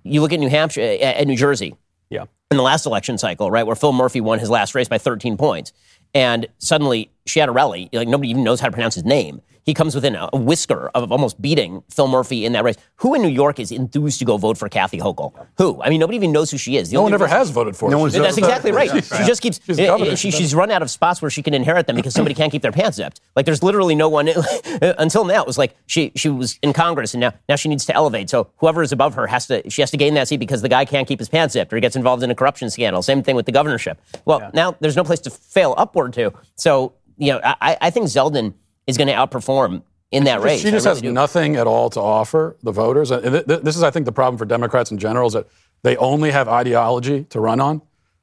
you 0.01 0.19
look 0.21 0.33
at 0.33 0.39
New 0.39 0.49
Hampshire, 0.49 0.81
at 0.81 1.27
New 1.27 1.35
Jersey, 1.35 1.75
Yeah. 2.09 2.23
In 2.49 2.57
the 2.57 2.63
last 2.63 2.87
election 2.87 3.19
cycle, 3.19 3.51
right, 3.51 3.61
where 3.61 3.75
Phil 3.75 3.93
Murphy 3.93 4.21
won 4.21 4.39
his 4.39 4.49
last 4.49 4.73
race 4.73 4.87
by 4.87 4.97
13 4.97 5.37
points. 5.37 5.71
And 6.15 6.47
suddenly, 6.57 7.11
Ciattarelli, 7.27 7.93
like 7.93 8.07
nobody 8.07 8.31
even 8.31 8.43
knows 8.43 8.59
how 8.59 8.69
to 8.69 8.71
pronounce 8.71 8.95
his 8.95 9.05
name. 9.05 9.43
He 9.69 9.75
comes 9.75 9.93
within 9.93 10.15
a 10.15 10.27
whisker 10.33 10.89
of 10.95 11.11
almost 11.11 11.39
beating 11.39 11.83
Phil 11.91 12.07
Murphy 12.07 12.43
in 12.43 12.53
that 12.53 12.63
race. 12.63 12.75
Who 12.95 13.13
in 13.13 13.21
New 13.21 13.27
York 13.27 13.59
is 13.59 13.71
enthused 13.71 14.17
to 14.17 14.25
go 14.25 14.35
vote 14.37 14.57
for 14.57 14.67
Kathy 14.67 14.97
Hochul? 14.97 15.31
Who? 15.59 15.79
I 15.83 15.91
mean, 15.91 15.99
nobody 15.99 16.15
even 16.15 16.31
knows 16.31 16.49
who 16.49 16.57
she 16.57 16.75
is. 16.75 16.89
The 16.89 16.95
no 16.95 17.03
one 17.03 17.13
ever 17.13 17.27
has 17.27 17.51
voted 17.51 17.75
for 17.75 17.85
her. 17.85 17.91
No 17.91 17.99
one's 17.99 18.13
That's 18.13 18.39
exactly 18.39 18.71
right. 18.71 18.89
She 18.89 19.23
just 19.25 19.43
keeps. 19.43 19.59
She's, 19.63 19.79
uh, 19.79 20.15
she, 20.15 20.31
she's, 20.31 20.55
run 20.55 20.71
out 20.71 20.81
of 20.81 20.89
spots 20.89 21.21
where 21.21 21.29
she 21.29 21.43
can 21.43 21.53
inherit 21.53 21.85
them 21.85 21.95
because 21.95 22.15
somebody 22.15 22.33
can't 22.33 22.51
keep 22.51 22.63
their 22.63 22.71
pants 22.71 22.97
zipped. 22.97 23.21
Like 23.35 23.45
there's 23.45 23.61
literally 23.61 23.93
no 23.93 24.09
one 24.09 24.27
until 24.81 25.23
now. 25.23 25.41
It 25.41 25.45
was 25.47 25.59
like 25.59 25.75
she 25.85 26.13
she 26.15 26.29
was 26.29 26.57
in 26.63 26.73
Congress 26.73 27.13
and 27.13 27.21
now 27.21 27.33
now 27.47 27.55
she 27.55 27.69
needs 27.69 27.85
to 27.85 27.93
elevate. 27.93 28.27
So 28.31 28.49
whoever 28.57 28.81
is 28.81 28.91
above 28.91 29.13
her 29.13 29.27
has 29.27 29.45
to 29.47 29.69
she 29.69 29.83
has 29.83 29.91
to 29.91 29.97
gain 29.97 30.15
that 30.15 30.27
seat 30.27 30.37
because 30.37 30.63
the 30.63 30.69
guy 30.69 30.83
can't 30.83 31.07
keep 31.07 31.19
his 31.19 31.29
pants 31.29 31.53
zipped 31.53 31.71
or 31.71 31.75
he 31.77 31.81
gets 31.81 31.95
involved 31.95 32.23
in 32.23 32.31
a 32.31 32.35
corruption 32.35 32.71
scandal. 32.71 33.03
Same 33.03 33.21
thing 33.21 33.35
with 33.35 33.45
the 33.45 33.51
governorship. 33.51 34.01
Well, 34.25 34.39
yeah. 34.39 34.49
now 34.55 34.77
there's 34.79 34.95
no 34.95 35.03
place 35.03 35.19
to 35.19 35.29
fail 35.29 35.75
upward 35.77 36.13
to. 36.13 36.33
So 36.55 36.93
you 37.19 37.33
know, 37.33 37.41
I, 37.43 37.77
I 37.79 37.89
think 37.91 38.07
Zeldin 38.07 38.55
is 38.89 38.97
going 38.97 39.07
to 39.07 39.13
outperform 39.13 39.83
in 40.11 40.23
that 40.23 40.41
race. 40.41 40.61
She 40.61 40.71
just 40.71 40.85
really 40.85 40.95
has 40.95 41.01
do. 41.01 41.11
nothing 41.11 41.55
at 41.55 41.67
all 41.67 41.89
to 41.91 41.99
offer 41.99 42.55
the 42.63 42.71
voters. 42.71 43.11
And 43.11 43.35
this 43.35 43.75
is, 43.75 43.83
I 43.83 43.91
think, 43.91 44.05
the 44.05 44.11
problem 44.11 44.37
for 44.37 44.45
Democrats 44.45 44.91
in 44.91 44.97
general 44.97 45.27
is 45.27 45.33
that 45.33 45.47
they 45.83 45.95
only 45.97 46.31
have 46.31 46.47
ideology 46.47 47.25
to 47.25 47.39
run 47.39 47.59
on. 47.59 47.81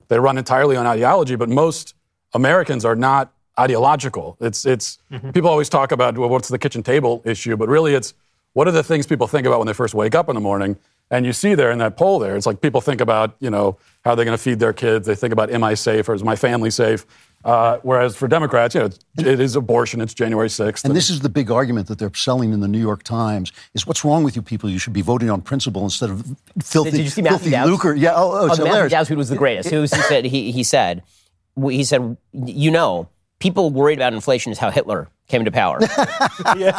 They 0.08 0.18
run 0.18 0.38
entirely 0.38 0.76
on 0.76 0.86
ideology, 0.86 1.36
but 1.36 1.48
most 1.48 1.94
Americans 2.34 2.84
are 2.84 2.96
not 2.96 3.32
ideological. 3.58 4.36
It's, 4.40 4.66
it's 4.66 4.98
mm-hmm. 5.10 5.30
people 5.30 5.48
always 5.48 5.68
talk 5.68 5.92
about 5.92 6.18
well, 6.18 6.28
what's 6.28 6.48
the 6.48 6.58
kitchen 6.58 6.82
table 6.82 7.22
issue, 7.24 7.56
but 7.56 7.68
really 7.68 7.94
it's 7.94 8.14
what 8.52 8.68
are 8.68 8.72
the 8.72 8.82
things 8.82 9.06
people 9.06 9.26
think 9.26 9.46
about 9.46 9.58
when 9.58 9.66
they 9.66 9.72
first 9.72 9.94
wake 9.94 10.14
up 10.14 10.28
in 10.28 10.34
the 10.34 10.40
morning. 10.40 10.76
And 11.10 11.24
you 11.24 11.32
see 11.32 11.54
there 11.54 11.70
in 11.70 11.78
that 11.78 11.96
poll 11.96 12.18
there, 12.18 12.36
it's 12.36 12.46
like 12.46 12.60
people 12.60 12.80
think 12.80 13.00
about, 13.00 13.36
you 13.38 13.48
know, 13.48 13.78
how 14.04 14.14
they're 14.14 14.24
going 14.24 14.36
to 14.36 14.42
feed 14.42 14.58
their 14.58 14.72
kids. 14.72 15.06
They 15.06 15.14
think 15.14 15.32
about, 15.32 15.50
am 15.50 15.62
I 15.62 15.74
safe 15.74 16.08
or 16.08 16.14
is 16.14 16.24
my 16.24 16.34
family 16.36 16.70
safe? 16.70 17.06
Uh, 17.46 17.78
whereas 17.84 18.16
for 18.16 18.26
Democrats, 18.26 18.74
you 18.74 18.80
know, 18.80 18.90
it 19.18 19.38
is 19.38 19.54
abortion. 19.54 20.00
It's 20.00 20.12
January 20.12 20.48
6th. 20.48 20.82
And, 20.82 20.86
and, 20.86 20.96
this 20.96 21.08
is 21.08 21.20
the 21.20 21.28
big 21.28 21.48
argument 21.48 21.86
that 21.86 21.96
they're 21.96 22.12
selling 22.12 22.52
in 22.52 22.58
the 22.58 22.66
New 22.66 22.80
York 22.80 23.04
Times: 23.04 23.52
is 23.72 23.86
what's 23.86 24.04
wrong 24.04 24.24
with 24.24 24.34
you 24.34 24.42
people? 24.42 24.68
You 24.68 24.80
should 24.80 24.92
be 24.92 25.00
voting 25.00 25.30
on 25.30 25.42
principle 25.42 25.84
instead 25.84 26.10
of 26.10 26.26
filthy, 26.60 26.90
Did 26.90 27.00
you 27.00 27.08
see 27.08 27.22
filthy 27.22 27.56
lucre. 27.56 27.94
Yeah. 27.94 28.14
Oh, 28.16 28.32
oh, 28.32 28.48
oh 28.50 28.64
Matthew 28.64 28.88
Dowd, 28.88 29.06
who 29.06 29.16
was 29.16 29.28
the 29.28 29.36
greatest. 29.36 29.70
Who 29.70 29.82
he 29.82 29.86
said 29.86 30.24
he, 30.24 30.50
he 30.50 30.64
said 30.64 31.04
he 31.56 31.84
said 31.84 32.16
you 32.32 32.72
know 32.72 33.08
people 33.38 33.70
worried 33.70 33.98
about 33.98 34.12
inflation 34.12 34.50
is 34.50 34.58
how 34.58 34.70
Hitler 34.72 35.08
came 35.28 35.44
to 35.44 35.50
power. 35.50 35.78
yeah. 36.56 36.78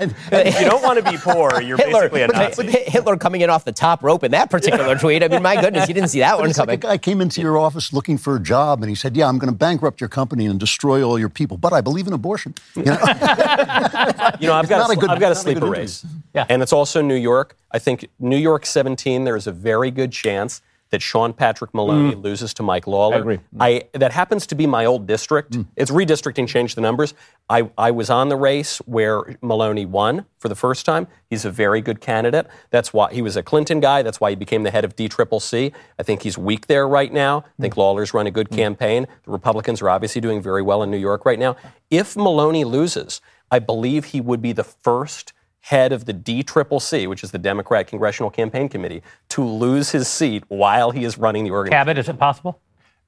and, 0.00 0.14
and 0.32 0.48
if 0.48 0.60
you 0.60 0.66
don't 0.66 0.82
want 0.82 1.04
to 1.04 1.10
be 1.10 1.16
poor, 1.16 1.60
you're 1.60 1.76
Hitler, 1.76 2.08
basically 2.08 2.22
a 2.22 2.28
Nazi. 2.28 2.66
Hitler 2.90 3.16
coming 3.16 3.42
in 3.42 3.50
off 3.50 3.64
the 3.64 3.72
top 3.72 4.02
rope 4.02 4.24
in 4.24 4.32
that 4.32 4.50
particular 4.50 4.96
tweet. 4.98 5.22
I 5.22 5.28
mean, 5.28 5.42
my 5.42 5.60
goodness, 5.60 5.88
you 5.88 5.94
didn't 5.94 6.08
see 6.10 6.20
that 6.20 6.38
one 6.38 6.52
coming. 6.52 6.74
Like 6.74 6.84
a 6.84 6.88
guy 6.88 6.98
came 6.98 7.20
into 7.20 7.40
your 7.40 7.58
office 7.58 7.92
looking 7.92 8.18
for 8.18 8.36
a 8.36 8.40
job, 8.40 8.82
and 8.82 8.88
he 8.88 8.94
said, 8.94 9.16
"Yeah, 9.16 9.28
I'm 9.28 9.38
going 9.38 9.52
to 9.52 9.56
bankrupt 9.56 10.00
your 10.00 10.08
company 10.08 10.46
and 10.46 10.58
destroy 10.58 11.02
all 11.02 11.18
your 11.18 11.28
people, 11.28 11.56
but 11.56 11.72
I 11.72 11.80
believe 11.80 12.06
in 12.06 12.12
abortion." 12.12 12.54
You 12.74 12.84
know, 12.84 12.92
you 14.40 14.46
know 14.46 14.54
I've 14.54 14.68
got 14.68 14.90
a, 14.90 14.96
good, 14.96 15.10
I've 15.10 15.20
got 15.20 15.32
a 15.32 15.36
sleeper 15.36 15.66
race, 15.66 16.04
yeah. 16.34 16.46
and 16.48 16.62
it's 16.62 16.72
also 16.72 17.02
New 17.02 17.14
York. 17.14 17.56
I 17.70 17.78
think 17.78 18.08
New 18.18 18.38
York 18.38 18.66
17. 18.66 19.24
There 19.24 19.36
is 19.36 19.46
a 19.46 19.52
very 19.52 19.90
good 19.90 20.12
chance 20.12 20.62
that 20.90 21.00
Sean 21.00 21.32
Patrick 21.32 21.72
Maloney 21.72 22.14
mm. 22.14 22.22
loses 22.22 22.52
to 22.54 22.62
Mike 22.62 22.86
Lawler. 22.86 23.16
I 23.16 23.18
agree. 23.18 23.40
I, 23.58 23.82
that 23.94 24.12
happens 24.12 24.46
to 24.48 24.54
be 24.54 24.66
my 24.66 24.84
old 24.84 25.06
district. 25.06 25.52
Mm. 25.52 25.66
It's 25.76 25.90
redistricting 25.90 26.48
changed 26.48 26.76
the 26.76 26.80
numbers. 26.80 27.14
I, 27.48 27.70
I 27.78 27.90
was 27.92 28.10
on 28.10 28.28
the 28.28 28.36
race 28.36 28.78
where 28.78 29.36
Maloney 29.40 29.86
won 29.86 30.26
for 30.38 30.48
the 30.48 30.54
first 30.54 30.84
time. 30.84 31.06
He's 31.28 31.44
a 31.44 31.50
very 31.50 31.80
good 31.80 32.00
candidate. 32.00 32.46
That's 32.70 32.92
why 32.92 33.12
he 33.12 33.22
was 33.22 33.36
a 33.36 33.42
Clinton 33.42 33.80
guy. 33.80 34.02
That's 34.02 34.20
why 34.20 34.30
he 34.30 34.36
became 34.36 34.64
the 34.64 34.70
head 34.70 34.84
of 34.84 34.96
DCCC. 34.96 35.72
I 35.98 36.02
think 36.02 36.22
he's 36.22 36.36
weak 36.36 36.66
there 36.66 36.86
right 36.88 37.12
now. 37.12 37.44
I 37.58 37.62
think 37.62 37.74
mm. 37.74 37.78
Lawler's 37.78 38.12
run 38.12 38.26
a 38.26 38.30
good 38.30 38.50
mm. 38.50 38.56
campaign. 38.56 39.06
The 39.24 39.30
Republicans 39.30 39.80
are 39.82 39.90
obviously 39.90 40.20
doing 40.20 40.42
very 40.42 40.62
well 40.62 40.82
in 40.82 40.90
New 40.90 40.98
York 40.98 41.24
right 41.24 41.38
now. 41.38 41.56
If 41.90 42.16
Maloney 42.16 42.64
loses, 42.64 43.20
I 43.50 43.58
believe 43.58 44.06
he 44.06 44.20
would 44.20 44.42
be 44.42 44.52
the 44.52 44.64
first 44.64 45.32
head 45.60 45.92
of 45.92 46.06
the 46.06 46.14
DCCC, 46.14 47.08
which 47.08 47.22
is 47.22 47.30
the 47.30 47.38
Democrat 47.38 47.86
Congressional 47.86 48.30
Campaign 48.30 48.68
Committee, 48.68 49.02
to 49.30 49.44
lose 49.44 49.90
his 49.90 50.08
seat 50.08 50.44
while 50.48 50.90
he 50.90 51.04
is 51.04 51.18
running 51.18 51.44
the 51.44 51.50
organization. 51.50 51.78
Cabot, 51.78 51.98
is 51.98 52.08
it 52.08 52.18
possible? 52.18 52.60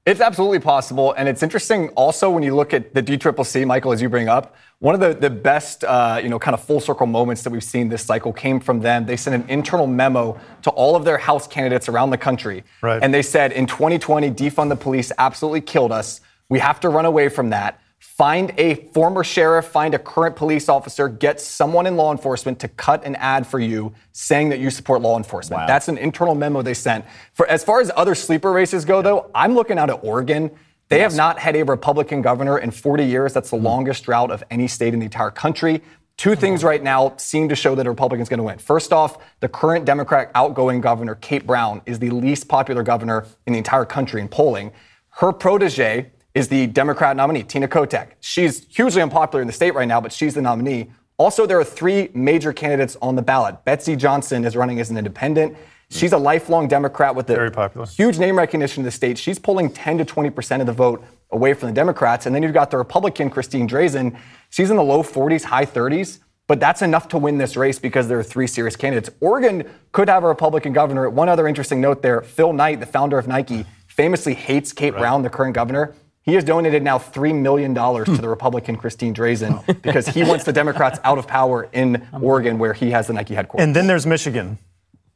It's 0.05 0.19
absolutely 0.19 0.59
possible. 0.59 1.13
And 1.13 1.29
it's 1.29 1.41
interesting 1.43 1.87
also 1.89 2.29
when 2.29 2.43
you 2.43 2.53
look 2.53 2.73
at 2.73 2.93
the 2.93 3.01
DCCC, 3.01 3.65
Michael, 3.65 3.93
as 3.93 4.01
you 4.01 4.09
bring 4.09 4.27
up, 4.27 4.55
one 4.79 4.93
of 4.93 4.99
the, 4.99 5.13
the 5.13 5.29
best, 5.29 5.85
uh, 5.85 6.19
you 6.21 6.27
know, 6.27 6.37
kind 6.37 6.53
of 6.53 6.61
full 6.61 6.81
circle 6.81 7.07
moments 7.07 7.41
that 7.43 7.51
we've 7.51 7.63
seen 7.63 7.87
this 7.87 8.03
cycle 8.03 8.33
came 8.33 8.59
from 8.59 8.81
them. 8.81 9.05
They 9.05 9.15
sent 9.15 9.41
an 9.41 9.49
internal 9.49 9.87
memo 9.87 10.37
to 10.63 10.69
all 10.71 10.97
of 10.97 11.05
their 11.05 11.17
House 11.17 11.47
candidates 11.47 11.87
around 11.87 12.09
the 12.09 12.17
country. 12.17 12.65
Right. 12.81 13.01
And 13.01 13.13
they 13.13 13.21
said, 13.21 13.53
in 13.53 13.65
2020, 13.65 14.29
defund 14.31 14.67
the 14.67 14.75
police 14.75 15.13
absolutely 15.17 15.61
killed 15.61 15.93
us. 15.93 16.19
We 16.49 16.59
have 16.59 16.81
to 16.81 16.89
run 16.89 17.05
away 17.05 17.29
from 17.29 17.51
that 17.51 17.79
find 18.17 18.53
a 18.59 18.75
former 18.75 19.23
sheriff, 19.23 19.65
find 19.65 19.95
a 19.95 19.99
current 19.99 20.35
police 20.35 20.69
officer, 20.69 21.09
get 21.09 21.41
someone 21.41 21.87
in 21.87 21.97
law 21.97 22.11
enforcement 22.11 22.59
to 22.59 22.67
cut 22.67 23.03
an 23.05 23.15
ad 23.15 23.47
for 23.47 23.59
you 23.59 23.91
saying 24.11 24.49
that 24.49 24.59
you 24.59 24.69
support 24.69 25.01
law 25.01 25.17
enforcement. 25.17 25.61
Wow. 25.61 25.67
That's 25.67 25.87
an 25.87 25.97
internal 25.97 26.35
memo 26.35 26.61
they 26.61 26.75
sent. 26.75 27.05
For 27.33 27.47
as 27.47 27.63
far 27.63 27.81
as 27.81 27.89
other 27.95 28.13
sleeper 28.13 28.51
races 28.51 28.85
go, 28.85 29.01
though, 29.01 29.31
I'm 29.33 29.55
looking 29.55 29.79
out 29.79 29.89
at 29.89 30.03
Oregon. 30.03 30.51
They 30.89 30.99
yes. 30.99 31.11
have 31.11 31.17
not 31.17 31.39
had 31.39 31.55
a 31.55 31.63
Republican 31.63 32.21
governor 32.21 32.59
in 32.59 32.69
40 32.69 33.03
years. 33.03 33.33
That's 33.33 33.49
the 33.49 33.57
mm-hmm. 33.57 33.65
longest 33.65 34.03
drought 34.03 34.29
of 34.29 34.43
any 34.51 34.67
state 34.67 34.93
in 34.93 34.99
the 34.99 35.05
entire 35.05 35.31
country. 35.31 35.81
Two 36.15 36.35
things 36.35 36.63
right 36.63 36.83
now 36.83 37.15
seem 37.17 37.49
to 37.49 37.55
show 37.55 37.73
that 37.73 37.87
a 37.87 37.89
Republican's 37.89 38.29
going 38.29 38.37
to 38.37 38.43
win. 38.43 38.59
First 38.59 38.93
off, 38.93 39.17
the 39.39 39.49
current 39.49 39.85
Democrat 39.85 40.29
outgoing 40.35 40.81
governor, 40.81 41.15
Kate 41.15 41.47
Brown, 41.47 41.81
is 41.87 41.97
the 41.97 42.11
least 42.11 42.47
popular 42.47 42.83
governor 42.83 43.25
in 43.47 43.53
the 43.53 43.57
entire 43.57 43.85
country 43.85 44.21
in 44.21 44.27
polling. 44.27 44.71
Her 45.09 45.31
protege, 45.31 46.11
is 46.33 46.47
the 46.47 46.67
Democrat 46.67 47.15
nominee, 47.15 47.43
Tina 47.43 47.67
Kotek. 47.67 48.09
She's 48.19 48.65
hugely 48.67 49.01
unpopular 49.01 49.41
in 49.41 49.47
the 49.47 49.53
state 49.53 49.75
right 49.75 49.87
now, 49.87 50.01
but 50.01 50.11
she's 50.11 50.33
the 50.33 50.41
nominee. 50.41 50.91
Also, 51.17 51.45
there 51.45 51.59
are 51.59 51.63
three 51.63 52.09
major 52.13 52.51
candidates 52.51 52.97
on 53.01 53.15
the 53.15 53.21
ballot. 53.21 53.63
Betsy 53.65 53.95
Johnson 53.95 54.43
is 54.45 54.55
running 54.55 54.79
as 54.79 54.89
an 54.89 54.97
independent. 54.97 55.55
She's 55.89 56.11
a 56.11 56.17
lifelong 56.17 56.67
Democrat 56.67 57.13
with 57.13 57.29
a 57.29 57.85
huge 57.85 58.17
name 58.17 58.37
recognition 58.37 58.81
in 58.81 58.85
the 58.85 58.91
state. 58.91 59.17
She's 59.17 59.37
pulling 59.37 59.69
10 59.69 59.99
to 59.99 60.05
20 60.05 60.31
percent 60.31 60.61
of 60.61 60.65
the 60.65 60.73
vote 60.73 61.03
away 61.31 61.53
from 61.53 61.69
the 61.69 61.75
Democrats. 61.75 62.25
And 62.25 62.33
then 62.33 62.41
you've 62.41 62.53
got 62.53 62.71
the 62.71 62.77
Republican, 62.77 63.29
Christine 63.29 63.67
Drazan. 63.67 64.17
She's 64.49 64.71
in 64.71 64.75
the 64.75 64.83
low 64.83 65.03
40s, 65.03 65.43
high 65.43 65.65
30s. 65.65 66.19
But 66.47 66.59
that's 66.59 66.81
enough 66.81 67.07
to 67.09 67.17
win 67.17 67.37
this 67.37 67.55
race 67.55 67.79
because 67.79 68.07
there 68.07 68.19
are 68.19 68.23
three 68.23 68.47
serious 68.47 68.75
candidates. 68.75 69.09
Oregon 69.21 69.69
could 69.91 70.09
have 70.09 70.23
a 70.23 70.27
Republican 70.27 70.73
governor. 70.73 71.09
One 71.09 71.29
other 71.29 71.47
interesting 71.47 71.79
note 71.79 72.01
there 72.01 72.21
Phil 72.21 72.53
Knight, 72.53 72.79
the 72.79 72.85
founder 72.85 73.17
of 73.17 73.27
Nike, 73.27 73.65
famously 73.87 74.33
hates 74.33 74.73
Kate 74.73 74.93
right. 74.93 74.99
Brown, 74.99 75.21
the 75.21 75.29
current 75.29 75.53
governor. 75.53 75.93
He 76.23 76.35
has 76.35 76.45
donated 76.45 76.83
now 76.83 76.97
$3 76.97 77.39
million 77.39 77.75
to 77.75 78.21
the 78.21 78.29
Republican 78.29 78.77
Christine 78.77 79.13
Drazan 79.13 79.81
because 79.81 80.07
he 80.07 80.23
wants 80.23 80.45
the 80.45 80.53
Democrats 80.53 80.99
out 81.03 81.17
of 81.17 81.27
power 81.27 81.69
in 81.73 82.07
Oregon, 82.13 82.57
where 82.57 82.73
he 82.73 82.91
has 82.91 83.07
the 83.07 83.13
Nike 83.13 83.35
headquarters. 83.35 83.63
And 83.63 83.75
then 83.75 83.87
there's 83.87 84.05
Michigan. 84.05 84.57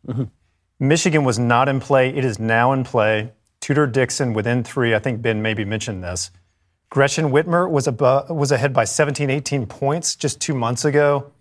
Mm-hmm. 0.05 0.23
Michigan 0.79 1.23
was 1.23 1.39
not 1.39 1.69
in 1.69 1.79
play. 1.79 2.09
It 2.09 2.25
is 2.25 2.39
now 2.39 2.73
in 2.73 2.83
play. 2.83 3.31
Tudor 3.61 3.87
Dixon 3.87 4.33
within 4.33 4.63
three. 4.63 4.93
I 4.93 4.99
think 4.99 5.21
Ben 5.21 5.41
maybe 5.41 5.63
mentioned 5.63 6.03
this. 6.03 6.29
Gretchen 6.89 7.31
Whitmer 7.31 7.69
was, 7.69 7.87
above, 7.87 8.29
was 8.29 8.51
ahead 8.51 8.73
by 8.73 8.83
17, 8.83 9.29
18 9.29 9.65
points 9.65 10.15
just 10.15 10.41
two 10.41 10.53
months 10.53 10.83
ago. 10.85 11.31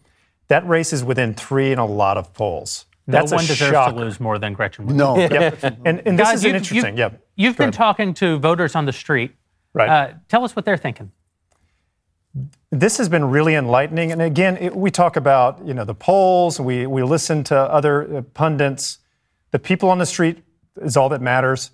That 0.48 0.66
race 0.66 0.92
is 0.92 1.02
within 1.02 1.35
three 1.35 1.72
in 1.72 1.79
a 1.79 1.87
lot 1.87 2.16
of 2.16 2.33
polls. 2.35 2.87
That's 3.09 3.33
no 3.33 3.37
one 3.37 3.46
deserves 3.46 3.72
shock. 3.72 3.94
to 3.94 4.00
lose 4.00 4.20
more 4.20 4.38
than 4.38 4.52
Gretchen 4.52 4.87
Whitmer. 4.87 4.94
No. 4.94 5.16
yep. 5.18 5.62
And, 5.85 6.02
and 6.07 6.18
Guys, 6.18 6.29
this 6.29 6.35
is 6.40 6.44
an 6.44 6.57
interesting. 6.57 6.92
You've, 6.94 6.98
yep. 6.98 7.26
you've 7.35 7.57
been 7.57 7.64
ahead. 7.64 7.74
talking 7.74 8.14
to 8.14 8.38
voters 8.38 8.74
on 8.74 8.87
the 8.87 8.92
street 8.92 9.35
Right. 9.77 9.91
Uh, 9.91 10.15
tell 10.31 10.43
us 10.43 10.57
what 10.57 10.65
they're 10.65 10.79
thinking. 10.79 11.12
This 12.71 12.97
has 12.97 13.11
been 13.11 13.27
really 13.27 13.55
enlightening. 13.55 14.11
And 14.11 14.23
again, 14.23 14.57
it, 14.57 14.75
we 14.75 14.91
talk 14.91 15.17
about 15.17 15.65
you 15.67 15.75
know 15.75 15.85
the 15.85 15.95
polls. 15.95 16.59
We 16.59 16.87
we 16.87 17.03
listen 17.03 17.45
to 17.45 17.57
other 17.57 18.17
uh, 18.17 18.23
pundits. 18.23 18.99
The 19.51 19.59
people 19.59 19.91
on 19.91 19.99
the 19.99 20.07
street 20.07 20.43
is 20.81 20.97
all 20.97 21.11
that 21.11 21.21
matters. 21.21 21.73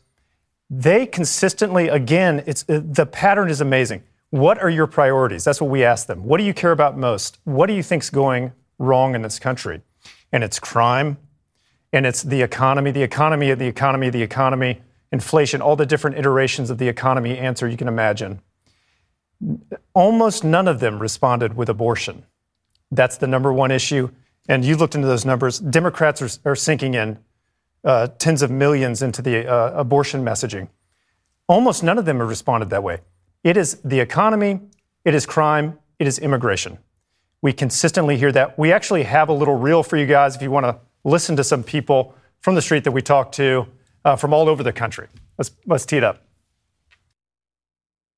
They 0.69 1.07
consistently, 1.07 1.89
again, 1.89 2.43
it's 2.45 2.65
uh, 2.69 2.81
the 2.85 3.07
pattern 3.07 3.49
is 3.49 3.61
amazing. 3.61 4.03
What 4.31 4.61
are 4.61 4.71
your 4.71 4.89
priorities? 4.89 5.45
That's 5.45 5.61
what 5.61 5.71
we 5.71 5.85
ask 5.85 6.09
them. 6.09 6.25
What 6.25 6.39
do 6.39 6.45
you 6.45 6.55
care 6.55 6.73
about 6.73 6.99
most? 6.99 7.39
What 7.45 7.69
do 7.69 7.73
you 7.73 7.85
think's 7.85 8.11
going 8.11 8.51
wrong 8.79 9.15
in 9.15 9.23
this 9.23 9.39
country? 9.39 9.81
And 10.33 10.43
it's 10.43 10.59
crime, 10.59 11.19
and 11.93 12.05
it's 12.05 12.25
the 12.25 12.43
economy, 12.43 12.91
the 12.91 13.03
economy, 13.03 13.55
the 13.55 13.67
economy, 13.67 14.11
the 14.11 14.23
economy 14.23 14.81
inflation, 15.13 15.61
all 15.61 15.77
the 15.77 15.87
different 15.87 16.17
iterations 16.17 16.71
of 16.71 16.79
the 16.79 16.89
economy 16.89 17.39
answer 17.39 17.69
you 17.69 17.77
can 17.77 17.87
imagine. 17.87 18.41
Almost 19.95 20.43
none 20.43 20.67
of 20.67 20.81
them 20.81 20.99
responded 20.99 21.55
with 21.55 21.69
abortion. 21.69 22.25
That's 22.91 23.19
the 23.19 23.27
number 23.27 23.53
one 23.53 23.71
issue. 23.71 24.11
And 24.49 24.65
you 24.65 24.77
looked 24.77 24.95
into 24.95 25.07
those 25.07 25.25
numbers. 25.25 25.59
Democrats 25.59 26.23
are, 26.23 26.51
are 26.51 26.57
sinking 26.57 26.95
in 26.95 27.19
uh, 27.85 28.09
tens 28.19 28.43
of 28.43 28.51
millions 28.51 29.03
into 29.03 29.23
the 29.23 29.47
uh, 29.47 29.73
abortion 29.75 30.25
messaging. 30.25 30.69
Almost 31.49 31.83
none 31.83 31.99
of 31.99 32.05
them 32.05 32.19
have 32.21 32.29
responded 32.29 32.71
that 32.71 32.83
way. 32.83 33.01
It 33.45 33.57
is 33.57 33.81
the 33.85 34.01
economy, 34.01 34.61
it 35.05 35.15
is 35.15 35.27
crime, 35.27 35.79
it 35.99 36.07
is 36.07 36.19
immigration. 36.19 36.79
We 37.43 37.53
consistently 37.53 38.17
hear 38.17 38.31
that. 38.33 38.59
We 38.59 38.73
actually 38.73 39.03
have 39.03 39.29
a 39.29 39.33
little 39.33 39.57
reel 39.57 39.83
for 39.83 39.97
you 39.97 40.07
guys 40.07 40.37
if 40.37 40.43
you 40.43 40.51
want 40.51 40.65
to 40.65 40.79
listen 41.05 41.37
to 41.37 41.45
some 41.45 41.65
people 41.65 42.15
from 42.41 42.55
the 42.55 42.63
street 42.63 42.85
that 42.85 42.93
we 42.93 43.03
talked 43.03 43.35
to 43.37 43.67
uh, 44.05 44.17
from 44.17 44.33
all 44.33 44.49
over 44.49 44.63
the 44.63 44.73
country. 44.73 45.09
Let's, 45.39 45.53
let's 45.67 45.87
tee 45.87 45.99
it 45.99 46.05
up. 46.05 46.23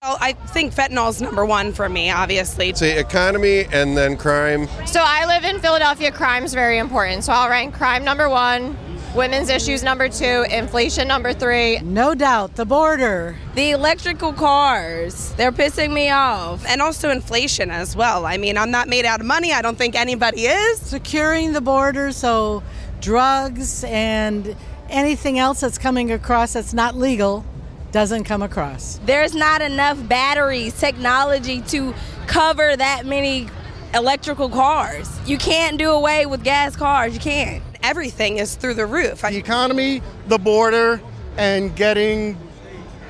Well, 0.02 0.18
I 0.20 0.34
think 0.34 0.74
fentanyl 0.74 1.08
is 1.08 1.22
number 1.22 1.46
one 1.46 1.72
for 1.72 1.88
me, 1.88 2.10
obviously. 2.10 2.68
It's 2.68 2.80
the 2.80 2.98
economy 2.98 3.64
and 3.72 3.96
then 3.96 4.18
crime. 4.18 4.68
So 4.84 5.02
I 5.02 5.24
live 5.24 5.44
in 5.44 5.60
Philadelphia. 5.60 6.12
Crime's 6.12 6.52
very 6.52 6.76
important. 6.76 7.24
So 7.24 7.32
I'll 7.32 7.48
rank 7.48 7.74
crime 7.74 8.04
number 8.04 8.28
one, 8.28 8.76
women's 9.14 9.48
issues 9.48 9.82
number 9.82 10.10
two, 10.10 10.44
inflation 10.50 11.08
number 11.08 11.32
three. 11.32 11.78
No 11.78 12.14
doubt, 12.14 12.54
the 12.56 12.66
border. 12.66 13.34
The 13.54 13.70
electrical 13.70 14.34
cars, 14.34 15.32
they're 15.38 15.52
pissing 15.52 15.94
me 15.94 16.10
off. 16.10 16.66
And 16.66 16.82
also 16.82 17.08
inflation 17.08 17.70
as 17.70 17.96
well. 17.96 18.26
I 18.26 18.36
mean, 18.36 18.58
I'm 18.58 18.70
not 18.70 18.88
made 18.88 19.06
out 19.06 19.20
of 19.20 19.26
money. 19.26 19.54
I 19.54 19.62
don't 19.62 19.78
think 19.78 19.94
anybody 19.94 20.42
is. 20.42 20.80
Securing 20.80 21.54
the 21.54 21.62
border 21.62 22.12
so 22.12 22.62
drugs 23.00 23.84
and 23.84 24.54
anything 24.94 25.38
else 25.38 25.60
that's 25.60 25.76
coming 25.76 26.12
across 26.12 26.54
that's 26.54 26.72
not 26.72 26.94
legal 26.94 27.44
doesn't 27.92 28.24
come 28.24 28.42
across. 28.42 28.98
There's 29.04 29.34
not 29.34 29.60
enough 29.60 29.98
batteries, 30.08 30.78
technology 30.78 31.60
to 31.62 31.94
cover 32.26 32.76
that 32.76 33.04
many 33.04 33.48
electrical 33.92 34.48
cars. 34.48 35.10
You 35.26 35.36
can't 35.36 35.78
do 35.78 35.90
away 35.90 36.26
with 36.26 36.42
gas 36.42 36.76
cars. 36.76 37.12
You 37.12 37.20
can't. 37.20 37.62
Everything 37.82 38.38
is 38.38 38.54
through 38.54 38.74
the 38.74 38.86
roof. 38.86 39.20
The 39.20 39.36
economy, 39.36 40.00
the 40.28 40.38
border, 40.38 41.00
and 41.36 41.74
getting 41.76 42.36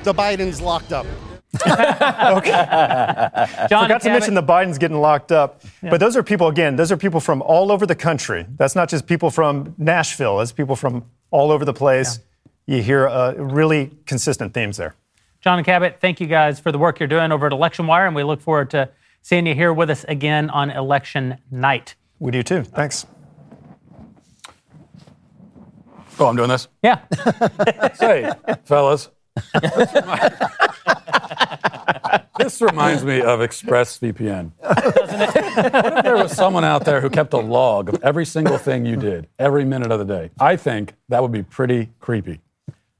the 0.03 0.13
Bidens 0.13 0.61
locked 0.61 0.91
up. 0.91 1.05
okay. 1.65 2.51
John 3.69 3.85
Forgot 3.85 4.01
to 4.01 4.09
mention 4.09 4.33
the 4.33 4.43
Bidens 4.43 4.77
getting 4.77 4.99
locked 4.99 5.31
up. 5.31 5.61
Yeah. 5.81 5.89
But 5.89 5.99
those 5.99 6.17
are 6.17 6.23
people, 6.23 6.47
again, 6.47 6.75
those 6.75 6.91
are 6.91 6.97
people 6.97 7.19
from 7.19 7.41
all 7.41 7.71
over 7.71 7.85
the 7.85 7.95
country. 7.95 8.45
That's 8.57 8.75
not 8.75 8.89
just 8.89 9.07
people 9.07 9.31
from 9.31 9.73
Nashville, 9.77 10.41
it's 10.41 10.51
people 10.51 10.75
from 10.75 11.05
all 11.35 11.51
over 11.51 11.65
the 11.65 11.73
place. 11.73 12.17
Yeah 12.17 12.23
you 12.67 12.81
hear 12.81 13.07
uh, 13.07 13.33
really 13.33 13.91
consistent 14.05 14.53
themes 14.53 14.77
there. 14.77 14.95
John 15.41 15.59
and 15.59 15.65
Cabot, 15.65 15.97
thank 16.01 16.19
you 16.19 16.27
guys 16.27 16.59
for 16.59 16.71
the 16.71 16.79
work 16.79 16.99
you're 16.99 17.07
doing 17.07 17.31
over 17.31 17.45
at 17.45 17.53
Election 17.53 17.85
Wire, 17.85 18.07
and 18.07 18.15
we 18.15 18.23
look 18.23 18.41
forward 18.41 18.71
to 18.71 18.89
seeing 19.21 19.45
you 19.45 19.53
here 19.53 19.71
with 19.71 19.89
us 19.89 20.03
again 20.05 20.49
on 20.49 20.71
election 20.71 21.37
night. 21.51 21.95
We 22.19 22.31
do 22.31 22.41
too. 22.41 22.63
Thanks. 22.63 23.05
Oh, 26.17 26.27
I'm 26.27 26.35
doing 26.35 26.49
this? 26.49 26.67
Yeah. 26.81 27.01
Say, 27.95 28.31
fellas. 28.63 29.09
this 32.37 32.61
reminds 32.61 33.03
me 33.03 33.21
of 33.21 33.39
ExpressVPN. 33.39 34.51
What 35.55 35.97
if 35.97 36.03
there 36.03 36.17
was 36.17 36.33
someone 36.33 36.65
out 36.65 36.83
there 36.83 36.99
who 36.99 37.09
kept 37.09 37.31
a 37.33 37.37
log 37.37 37.87
of 37.87 38.03
every 38.03 38.25
single 38.25 38.57
thing 38.57 38.85
you 38.85 38.97
did, 38.97 39.27
every 39.39 39.63
minute 39.63 39.89
of 39.91 39.99
the 39.99 40.05
day? 40.05 40.31
I 40.37 40.57
think 40.57 40.93
that 41.07 41.21
would 41.21 41.31
be 41.31 41.43
pretty 41.43 41.91
creepy. 41.99 42.41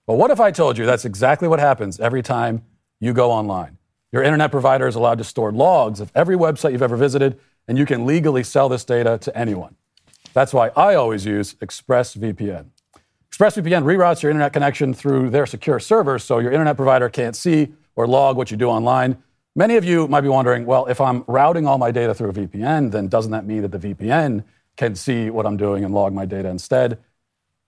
But 0.08 0.16
what 0.16 0.32
if 0.32 0.40
I 0.40 0.52
told 0.52 0.78
you 0.78 0.86
that's 0.86 1.04
exactly 1.04 1.48
what 1.48 1.60
happens 1.60 2.00
every 2.00 2.22
time 2.22 2.64
you 3.02 3.12
go 3.12 3.32
online? 3.32 3.78
Your 4.12 4.24
internet 4.24 4.52
provider 4.52 4.88
is 4.88 4.96
allowed 4.96 5.18
to 5.18 5.26
store 5.26 5.52
logs 5.52 6.00
of 6.00 6.12
every 6.16 6.38
website 6.38 6.72
you've 6.72 6.82
ever 6.82 6.96
visited, 6.96 7.38
and 7.68 7.78
you 7.78 7.86
can 7.86 8.06
legally 8.06 8.44
sell 8.44 8.70
this 8.70 8.86
data 8.86 9.18
to 9.18 9.38
anyone. 9.38 9.76
That's 10.34 10.54
why 10.54 10.70
I 10.78 10.96
always 10.96 11.26
use 11.26 11.56
ExpressVPN. 11.56 12.68
ExpressVPN 13.32 13.84
reroutes 13.84 14.22
your 14.24 14.30
internet 14.30 14.54
connection 14.54 14.94
through 14.94 15.30
their 15.30 15.46
secure 15.46 15.80
servers 15.80 16.24
so 16.24 16.40
your 16.40 16.52
internet 16.52 16.78
provider 16.78 17.10
can't 17.10 17.36
see 17.36 17.74
or 17.96 18.08
log 18.08 18.38
what 18.38 18.52
you 18.52 18.58
do 18.58 18.70
online. 18.70 19.22
Many 19.56 19.78
of 19.78 19.86
you 19.86 20.08
might 20.08 20.22
be 20.22 20.28
wondering 20.28 20.66
well, 20.66 20.86
if 20.88 21.00
I'm 21.00 21.24
routing 21.28 21.66
all 21.66 21.78
my 21.78 21.92
data 21.92 22.14
through 22.14 22.30
a 22.30 22.34
VPN, 22.34 22.92
then 22.92 23.08
doesn't 23.08 23.32
that 23.32 23.46
mean 23.46 23.62
that 23.62 23.72
the 23.72 23.80
VPN 23.80 24.44
can 24.76 24.96
see 24.96 25.30
what 25.30 25.46
I'm 25.46 25.56
doing 25.56 25.86
and 25.86 25.94
log 25.94 26.14
my 26.14 26.26
data 26.26 26.50
instead? 26.50 27.00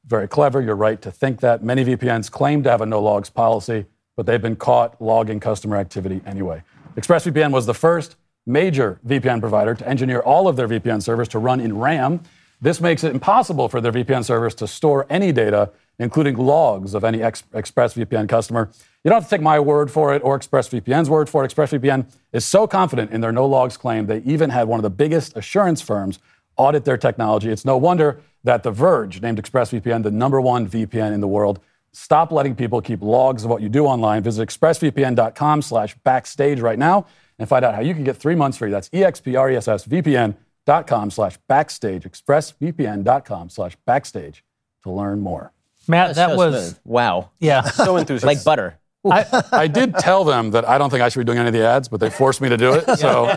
very 0.08 0.28
clever. 0.28 0.62
You're 0.62 0.76
right 0.76 1.02
to 1.02 1.12
think 1.12 1.42
that. 1.42 1.64
Many 1.64 1.84
VPNs 1.86 2.32
claim 2.32 2.64
to 2.64 2.72
have 2.72 2.82
a 2.82 2.86
no 2.86 3.02
logs 3.02 3.30
policy, 3.30 3.86
but 4.16 4.26
they've 4.26 4.42
been 4.42 4.56
caught 4.56 5.00
logging 5.02 5.40
customer 5.40 5.78
activity 5.78 6.22
anyway. 6.26 6.64
ExpressVPN 6.96 7.52
was 7.52 7.66
the 7.66 7.74
first 7.74 8.16
major 8.46 9.00
VPN 9.06 9.42
provider 9.42 9.76
to 9.76 9.88
engineer 9.88 10.22
all 10.22 10.48
of 10.48 10.56
their 10.56 10.68
VPN 10.68 11.04
servers 11.04 11.28
to 11.28 11.40
run 11.40 11.60
in 11.60 11.78
RAM. 11.78 12.22
This 12.62 12.80
makes 12.82 13.04
it 13.04 13.12
impossible 13.14 13.68
for 13.68 13.82
their 13.82 13.92
VPN 13.92 14.24
servers 14.24 14.56
to 14.56 14.68
store 14.68 15.06
any 15.10 15.32
data, 15.32 15.72
including 16.00 16.38
logs 16.38 16.94
of 16.94 17.04
any 17.04 17.22
ex- 17.22 17.44
ExpressVPN 17.54 18.30
customer. 18.30 18.70
You 19.04 19.10
don't 19.10 19.22
have 19.22 19.30
to 19.30 19.36
take 19.36 19.42
my 19.42 19.60
word 19.60 19.90
for 19.90 20.14
it 20.14 20.22
or 20.24 20.40
ExpressVPN's 20.40 21.10
word 21.10 21.30
for 21.30 21.44
it. 21.44 21.54
ExpressVPN 21.54 22.06
is 22.34 22.46
so 22.46 22.68
confident 22.68 23.12
in 23.12 23.22
their 23.22 23.32
no 23.32 23.46
logs 23.46 23.78
claim, 23.78 24.06
they 24.06 24.20
even 24.20 24.50
had 24.50 24.68
one 24.68 24.80
of 24.80 24.84
the 24.84 24.90
biggest 24.90 25.36
assurance 25.38 25.82
firms 25.82 26.20
audit 26.58 26.86
their 26.86 26.98
technology. 26.98 27.50
It's 27.50 27.66
no 27.66 27.78
wonder 27.78 28.20
that 28.44 28.64
The 28.64 28.72
Verge 28.72 29.22
named 29.22 29.42
ExpressVPN 29.42 30.04
the 30.04 30.12
number 30.12 30.42
one 30.42 30.68
VPN 30.68 31.14
in 31.14 31.22
the 31.22 31.28
world. 31.28 31.60
Stop 31.94 32.32
letting 32.32 32.56
people 32.56 32.82
keep 32.82 33.02
logs 33.02 33.44
of 33.44 33.50
what 33.50 33.62
you 33.62 33.70
do 33.70 33.86
online. 33.86 34.24
Visit 34.24 34.48
expressvpn.com 34.48 35.62
slash 35.62 35.96
backstage 36.04 36.60
right 36.60 36.78
now 36.78 37.08
and 37.40 37.50
find 37.50 37.66
out 37.66 37.76
how 37.76 37.82
you 37.82 37.94
can 37.94 38.04
get 38.04 38.18
three 38.18 38.36
months 38.36 38.58
free. 38.58 38.70
That's 38.70 38.90
expressvpn.com 38.90 41.12
slash 41.12 41.38
backstage. 41.48 42.04
expressvpn.com 42.04 43.50
slash 43.50 43.78
backstage 43.86 44.44
to 44.84 44.92
learn 44.92 45.22
more. 45.22 45.54
Matt, 45.88 46.16
that, 46.16 46.32
so 46.32 46.38
was... 46.38 46.70
Smooth. 46.70 46.80
Wow. 46.86 47.32
Yeah. 47.40 47.62
so 47.64 47.98
enthusiastic. 47.98 48.38
like 48.38 48.44
butter. 48.44 48.80
I, 49.06 49.44
I, 49.52 49.68
did 49.68 49.96
tell 49.96 50.24
them 50.24 50.52
that 50.52 50.68
I 50.68 50.78
don't 50.78 50.90
think 50.90 51.02
I 51.02 51.10
should 51.10 51.20
be 51.20 51.26
doing 51.26 51.38
any 51.38 51.48
of 51.48 51.54
the 51.54 51.66
ads, 51.66 51.88
but 51.88 52.00
they 52.00 52.10
forced 52.10 52.42
me 52.42 52.50
to 52.50 52.58
do 52.58 52.74
it. 52.74 52.86
So 52.98 53.28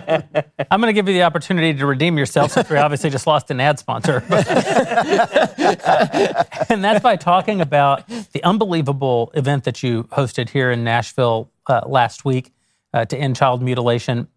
I'm 0.70 0.80
going 0.80 0.88
to 0.88 0.94
give 0.94 1.06
you 1.06 1.14
the 1.14 1.22
opportunity 1.22 1.74
to 1.78 1.86
redeem 1.86 2.16
yourself 2.16 2.52
since 2.52 2.70
we 2.70 2.78
obviously 2.78 3.10
just 3.10 3.26
lost 3.26 3.50
an 3.50 3.60
ad 3.60 3.78
sponsor. 3.78 4.24
and 6.70 6.82
that's 6.82 7.02
by 7.02 7.16
talking 7.16 7.60
about 7.60 8.08
the 8.32 8.42
unbelievable 8.42 9.30
event 9.34 9.64
that 9.64 9.82
you 9.82 10.04
hosted 10.04 10.48
here 10.48 10.70
in 10.70 10.82
Nashville 10.82 11.50
uh, 11.66 11.82
last 11.86 12.24
week 12.24 12.52
uh, 12.94 13.04
to 13.04 13.18
end 13.18 13.36
child 13.36 13.62
mutilation. 13.62 14.28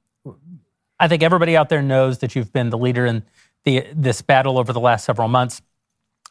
I 1.00 1.08
think 1.08 1.24
everybody 1.24 1.56
out 1.56 1.70
there 1.70 1.82
knows 1.82 2.20
that 2.20 2.36
you've 2.36 2.52
been 2.52 2.70
the 2.70 2.78
leader 2.78 3.06
in 3.06 3.24
the, 3.64 3.88
this 3.96 4.22
battle 4.22 4.60
over 4.60 4.74
the 4.74 4.82
last 4.82 5.06
several 5.06 5.30
months. 5.30 5.62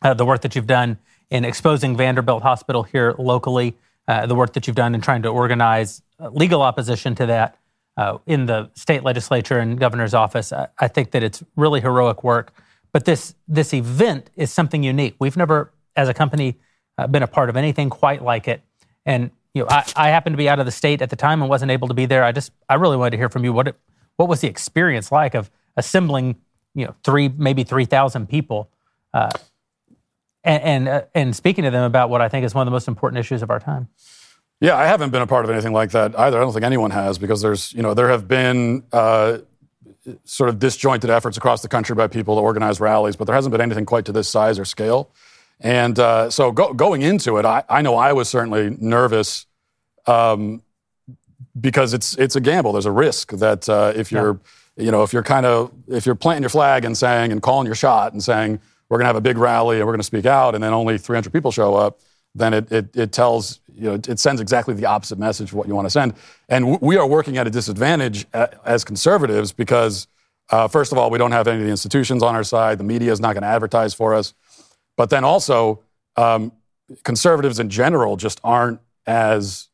Uh, 0.03 0.13
the 0.13 0.27
work 0.27 0.43
that 0.43 0.55
you've 0.55 0.67
done 0.67 0.99
in 1.33 1.47
exposing 1.47 1.97
Vanderbilt 1.97 2.43
Hospital 2.43 2.83
here 2.83 3.15
locally 3.19 3.75
uh, 4.07 4.27
the 4.27 4.35
work 4.35 4.53
that 4.53 4.67
you've 4.67 4.77
done 4.77 4.95
in 4.95 5.01
trying 5.01 5.23
to 5.23 5.31
organize 5.31 6.03
uh, 6.21 6.29
legal 6.29 6.61
opposition 6.61 7.15
to 7.15 7.25
that 7.25 7.57
uh, 7.97 8.19
in 8.27 8.45
the 8.45 8.71
state 8.75 9.03
legislature 9.03 9.59
and 9.59 9.81
governor's 9.81 10.13
office. 10.13 10.53
I, 10.53 10.69
I, 10.79 10.89
think 10.89 11.13
that 11.13 11.23
it's 11.23 11.43
really 11.57 11.81
heroic 11.81 12.23
work. 12.23 12.53
But 12.93 13.07
this 13.07 13.35
this 13.49 13.73
event 13.73 14.31
is 14.37 14.53
something 14.53 14.83
unique. 14.83 15.15
We've 15.19 15.37
never, 15.37 15.73
as 15.97 16.11
a 16.11 16.15
company, 16.15 16.59
uh, 16.99 17.07
been 17.07 17.23
a 17.23 17.27
part 17.27 17.49
of 17.49 17.57
anything 17.57 17.89
quite 17.89 18.23
like 18.23 18.47
it. 18.47 18.61
And 19.07 19.31
you 19.55 19.63
know, 19.63 19.69
I, 19.71 19.85
I 19.97 20.09
happened 20.11 20.35
to 20.35 20.39
be 20.39 20.51
out 20.51 20.59
of 20.59 20.67
the 20.67 20.73
state 20.73 21.01
at 21.01 21.09
the 21.09 21.17
time 21.17 21.41
and 21.41 21.49
wasn't 21.49 21.71
able 21.71 21.89
to 21.89 21.95
be 21.95 22.05
there. 22.05 22.25
I 22.25 22.33
just 22.33 22.53
I 22.69 22.75
really 22.75 22.99
wanted 22.99 23.13
to 23.13 23.17
hear 23.17 23.31
from 23.31 23.45
you. 23.45 23.55
What 23.55 23.69
it, 23.69 23.77
what 24.17 24.29
was 24.29 24.43
the 24.43 24.49
experience 24.49 25.11
like 25.11 25.35
of 25.35 25.51
assembling 25.79 26.37
you 26.75 26.85
know 26.85 26.95
three 27.03 27.29
maybe 27.29 27.65
three 27.65 27.87
thousand 27.87 28.29
people? 28.29 28.69
Uh, 29.15 29.31
and 30.45 30.63
and, 30.63 30.89
uh, 30.89 31.03
and 31.15 31.37
speaking 31.37 31.65
to 31.65 31.71
them 31.71 31.85
about 31.85 32.11
what 32.11 32.21
I 32.21 32.29
think 32.29 32.45
is 32.45 32.55
one 32.55 32.63
of 32.63 32.71
the 32.71 32.75
most 32.75 32.89
important 32.89 33.21
issues 33.21 33.43
of 33.43 33.51
our 33.51 33.61
time. 33.61 33.89
Yeah, 34.61 34.77
I 34.77 34.87
haven't 34.87 35.11
been 35.11 35.23
a 35.23 35.27
part 35.27 35.45
of 35.45 35.51
anything 35.51 35.73
like 35.73 35.91
that 35.91 36.19
either. 36.19 36.39
I 36.39 36.41
don't 36.41 36.53
think 36.53 36.65
anyone 36.65 36.93
has 36.93 37.19
because 37.19 37.43
there's, 37.43 37.73
you 37.73 37.83
know, 37.83 37.95
there 37.95 38.09
have 38.09 38.29
been 38.29 38.85
uh, 38.93 39.39
sort 40.25 40.51
of 40.51 40.61
disjointed 40.61 41.11
efforts 41.11 41.37
across 41.37 41.63
the 41.63 41.69
country 41.69 41.97
by 41.97 42.07
people 42.07 42.37
to 42.37 42.43
organize 42.43 42.81
rallies, 42.81 43.17
but 43.17 43.25
there 43.25 43.35
hasn't 43.35 43.51
been 43.51 43.61
anything 43.61 43.85
quite 43.85 44.05
to 44.05 44.13
this 44.13 44.29
size 44.29 44.61
or 44.61 44.65
scale. 44.65 45.11
And 45.59 45.99
uh, 45.99 46.31
so 46.31 46.53
go, 46.53 46.73
going 46.73 47.03
into 47.03 47.39
it, 47.39 47.45
I, 47.45 47.65
I, 47.69 47.83
know 47.83 47.97
I 47.97 48.13
was 48.13 48.29
certainly 48.29 48.77
nervous 48.81 49.47
um, 50.07 50.63
because 51.61 51.93
it's 51.93 52.17
it's 52.17 52.37
a 52.37 52.41
gamble. 52.41 52.73
There's 52.73 52.87
a 52.87 52.93
risk 52.93 53.33
that 53.33 53.69
uh, 53.69 53.93
if 53.95 54.11
you're, 54.11 54.41
yeah. 54.77 54.85
you 54.85 54.91
know, 54.91 55.03
if 55.03 55.13
you're 55.13 55.23
kind 55.23 55.47
of 55.47 55.73
if 55.89 56.07
you're 56.07 56.15
planting 56.15 56.43
your 56.43 56.51
flag 56.51 56.85
and 56.85 56.97
saying 56.97 57.31
and 57.31 57.43
calling 57.43 57.67
your 57.67 57.75
shot 57.75 58.13
and 58.13 58.23
saying 58.23 58.61
we're 58.93 58.99
going 58.99 59.05
to 59.05 59.09
have 59.09 59.17
a 59.17 59.23
big 59.23 59.39
rally 59.39 59.79
and 59.79 59.87
we're 59.87 59.95
going 59.95 60.01
to 60.01 60.07
speak 60.07 60.27
out, 60.27 60.55
and 60.55 60.63
then 60.63 60.75
only 60.75 60.99
300 60.99 61.33
people 61.33 61.51
show 61.51 61.75
up, 61.75 62.01
then 62.35 62.53
it, 62.53 62.71
it, 62.71 62.95
it 62.95 63.11
tells, 63.11 63.61
you 63.75 63.85
know, 63.85 63.95
it 63.95 64.21
sends 64.21 64.39
exactly 64.39 64.75
the 64.75 64.85
opposite 64.85 65.19
message 65.19 65.49
of 65.49 65.55
what 65.55 65.67
you 65.67 65.75
want 65.75 65.87
to 65.87 65.91
send. 65.91 66.13
And 66.51 66.67
w- 66.67 66.79
we 66.83 66.99
are 66.99 67.07
working 67.07 67.39
at 67.39 67.47
a 67.47 67.51
disadvantage 67.51 68.27
as 68.35 68.85
conservatives 68.85 69.51
because, 69.51 70.09
uh, 70.51 70.69
first 70.69 70.93
of 70.93 70.99
all, 70.99 71.09
we 71.09 71.17
don't 71.17 71.33
have 71.33 71.49
any 71.49 71.61
of 71.61 71.65
the 71.65 71.71
institutions 71.71 72.23
on 72.23 72.35
our 72.35 72.45
side. 72.45 72.77
The 72.77 72.85
media 72.85 73.11
is 73.13 73.19
not 73.19 73.33
going 73.33 73.45
to 73.45 73.49
advertise 73.49 73.95
for 73.95 74.13
us. 74.13 74.35
But 74.99 75.09
then 75.09 75.25
also, 75.25 75.81
um, 76.17 76.53
conservatives 77.03 77.59
in 77.59 77.71
general 77.71 78.19
just 78.19 78.43
aren't 78.45 78.79
as 79.07 79.69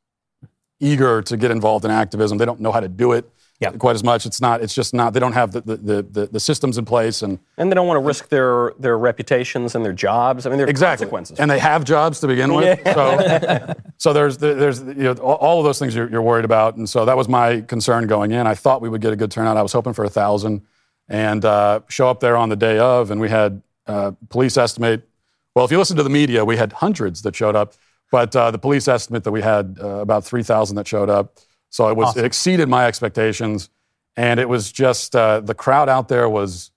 eager 0.79 1.23
to 1.23 1.37
get 1.37 1.51
involved 1.51 1.85
in 1.85 1.91
activism. 1.91 2.39
They 2.39 2.45
don't 2.45 2.61
know 2.61 2.71
how 2.71 2.79
to 2.79 2.89
do 2.89 3.11
it 3.11 3.29
yeah. 3.61 3.71
quite 3.73 3.97
as 3.97 4.05
much. 4.05 4.25
It's 4.25 4.41
not. 4.41 4.63
It's 4.63 4.75
just 4.75 4.95
not. 4.95 5.13
They 5.13 5.21
don't 5.21 5.33
have 5.33 5.53
the, 5.53 5.61
the, 5.61 5.77
the, 5.77 6.27
the, 6.27 6.41
systems 6.41 6.79
in 6.79 6.85
place, 6.85 7.23
and 7.23 7.39
and 7.57 7.71
they 7.71 7.75
don't 7.75 7.87
want 7.89 8.01
to 8.01 8.07
risk 8.07 8.29
their 8.29 8.73
their 8.79 8.97
reputations 8.97 9.75
and 9.75 9.85
their 9.85 9.93
jobs. 9.93 10.47
I 10.47 10.51
mean, 10.51 10.59
there 10.59 10.67
are 10.67 10.71
exactly. 10.71 11.07
consequences. 11.07 11.41
And 11.41 11.51
they 11.51 11.59
have 11.59 11.85
jobs 11.85 12.21
to 12.21 12.29
begin 12.29 12.55
with. 12.55 12.79
So, 12.95 13.75
so 13.99 14.13
there's 14.13 14.39
there's 14.39 14.81
you 14.81 14.95
know 14.95 15.15
all 15.15 15.59
of 15.59 15.65
those 15.65 15.79
things 15.79 15.95
you're, 15.95 16.09
you're, 16.09 16.23
worried 16.23 16.45
about, 16.45 16.77
and 16.77 16.89
so 16.89 17.05
that 17.05 17.17
was 17.17 17.29
my 17.29 17.61
concern 17.63 18.07
going 18.07 18.31
in. 18.31 18.47
I 18.47 18.55
thought 18.55 18.81
we 18.81 18.89
would 18.89 19.01
get 19.01 19.13
a 19.13 19.17
good 19.17 19.31
turnout. 19.31 19.57
I 19.57 19.63
was 19.63 19.73
hoping 19.73 19.93
for 19.93 20.05
a 20.05 20.11
thousand, 20.11 20.63
and 21.09 21.45
uh, 21.45 21.81
show 21.89 22.09
up 22.09 22.21
there 22.21 22.37
on 22.37 22.49
the 22.49 22.57
day 22.57 22.79
of, 22.79 23.11
and 23.11 23.21
we 23.21 23.29
had 23.29 23.63
uh, 23.87 24.13
police 24.29 24.57
estimate. 24.57 25.09
Well, 25.55 25.65
if 25.65 25.73
you 25.73 25.79
listen 25.79 25.97
to 25.97 26.05
the 26.05 26.11
media, 26.11 26.45
we 26.45 26.57
had 26.57 26.73
hundreds 26.73 27.23
that 27.23 27.35
showed 27.35 27.57
up. 27.57 27.75
but 28.13 28.35
uh, 28.37 28.51
the 28.51 28.59
police 28.59 28.87
estimate 28.87 29.25
that 29.25 29.33
we 29.33 29.43
had 29.43 29.79
uh, 29.83 29.87
about 29.97 30.25
3,000 30.25 30.77
that 30.77 30.87
showed 30.87 31.11
up. 31.11 31.39
So 31.71 31.89
it 31.89 31.97
was 31.97 32.09
Awesome. 32.09 32.21
it 32.21 32.25
exceeded 32.27 32.69
my 32.69 32.87
expectations, 32.87 33.71
and 34.17 34.41
it 34.41 34.49
was 34.49 34.73
just 34.73 35.15
uh, 35.15 35.41
the 35.41 35.55
crowd 35.55 35.89
out 35.89 36.09
there 36.09 36.29
was 36.29 36.71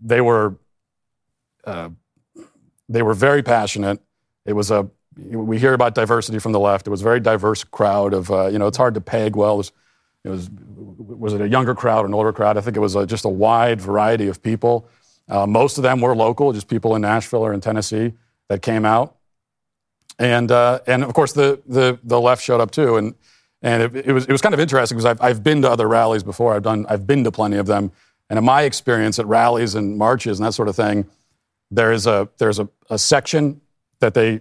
they 0.00 0.20
were 0.20 0.56
uh, 1.64 1.90
they 2.88 3.02
were 3.02 3.14
very 3.14 3.42
passionate. 3.42 4.00
It 4.46 4.54
was 4.54 4.70
a 4.70 4.88
we 5.16 5.58
hear 5.58 5.74
about 5.74 5.94
diversity 5.94 6.38
from 6.38 6.52
the 6.52 6.60
left. 6.60 6.86
It 6.86 6.90
was 6.90 7.00
a 7.00 7.04
very 7.04 7.20
diverse 7.20 7.64
crowd 7.64 8.14
of 8.14 8.30
uh, 8.30 8.46
you 8.46 8.58
know 8.58 8.66
it's 8.66 8.78
hard 8.78 8.94
to 8.94 9.00
peg 9.00 9.36
well. 9.36 9.54
It 9.54 9.58
was, 9.58 9.72
it 10.24 10.28
was 10.30 10.50
was 10.50 11.32
it 11.34 11.40
a 11.40 11.48
younger 11.48 11.74
crowd 11.74 12.04
or 12.04 12.06
an 12.06 12.14
older 12.14 12.32
crowd? 12.32 12.56
I 12.56 12.60
think 12.60 12.76
it 12.76 12.80
was 12.80 12.94
a, 12.94 13.06
just 13.06 13.24
a 13.24 13.28
wide 13.28 13.80
variety 13.80 14.28
of 14.28 14.42
people. 14.42 14.88
Uh, 15.28 15.46
most 15.46 15.78
of 15.78 15.82
them 15.82 16.00
were 16.00 16.14
local, 16.16 16.52
just 16.52 16.68
people 16.68 16.94
in 16.96 17.02
Nashville 17.02 17.42
or 17.42 17.52
in 17.52 17.60
Tennessee 17.60 18.14
that 18.48 18.62
came 18.62 18.84
out, 18.84 19.16
and 20.18 20.50
uh, 20.50 20.80
and 20.86 21.04
of 21.04 21.12
course 21.14 21.32
the, 21.32 21.60
the 21.66 21.98
the 22.02 22.20
left 22.20 22.42
showed 22.42 22.60
up 22.60 22.70
too, 22.70 22.96
and 22.96 23.14
and 23.62 23.82
it, 23.82 24.06
it 24.06 24.12
was 24.12 24.24
it 24.26 24.32
was 24.32 24.40
kind 24.40 24.54
of 24.54 24.60
interesting 24.60 24.96
because 24.96 25.06
I've 25.06 25.20
I've 25.20 25.42
been 25.42 25.62
to 25.62 25.70
other 25.70 25.88
rallies 25.88 26.22
before. 26.22 26.54
I've 26.54 26.62
done 26.62 26.86
I've 26.88 27.06
been 27.06 27.24
to 27.24 27.30
plenty 27.32 27.56
of 27.56 27.66
them, 27.66 27.92
and 28.28 28.38
in 28.38 28.44
my 28.44 28.62
experience 28.62 29.18
at 29.18 29.26
rallies 29.26 29.74
and 29.74 29.96
marches 29.98 30.38
and 30.38 30.46
that 30.46 30.52
sort 30.52 30.68
of 30.68 30.76
thing, 30.76 31.06
there 31.70 31.92
is 31.92 32.06
a 32.06 32.28
there's 32.38 32.58
a, 32.58 32.68
a 32.88 32.98
section 32.98 33.60
that 34.00 34.14
they 34.14 34.40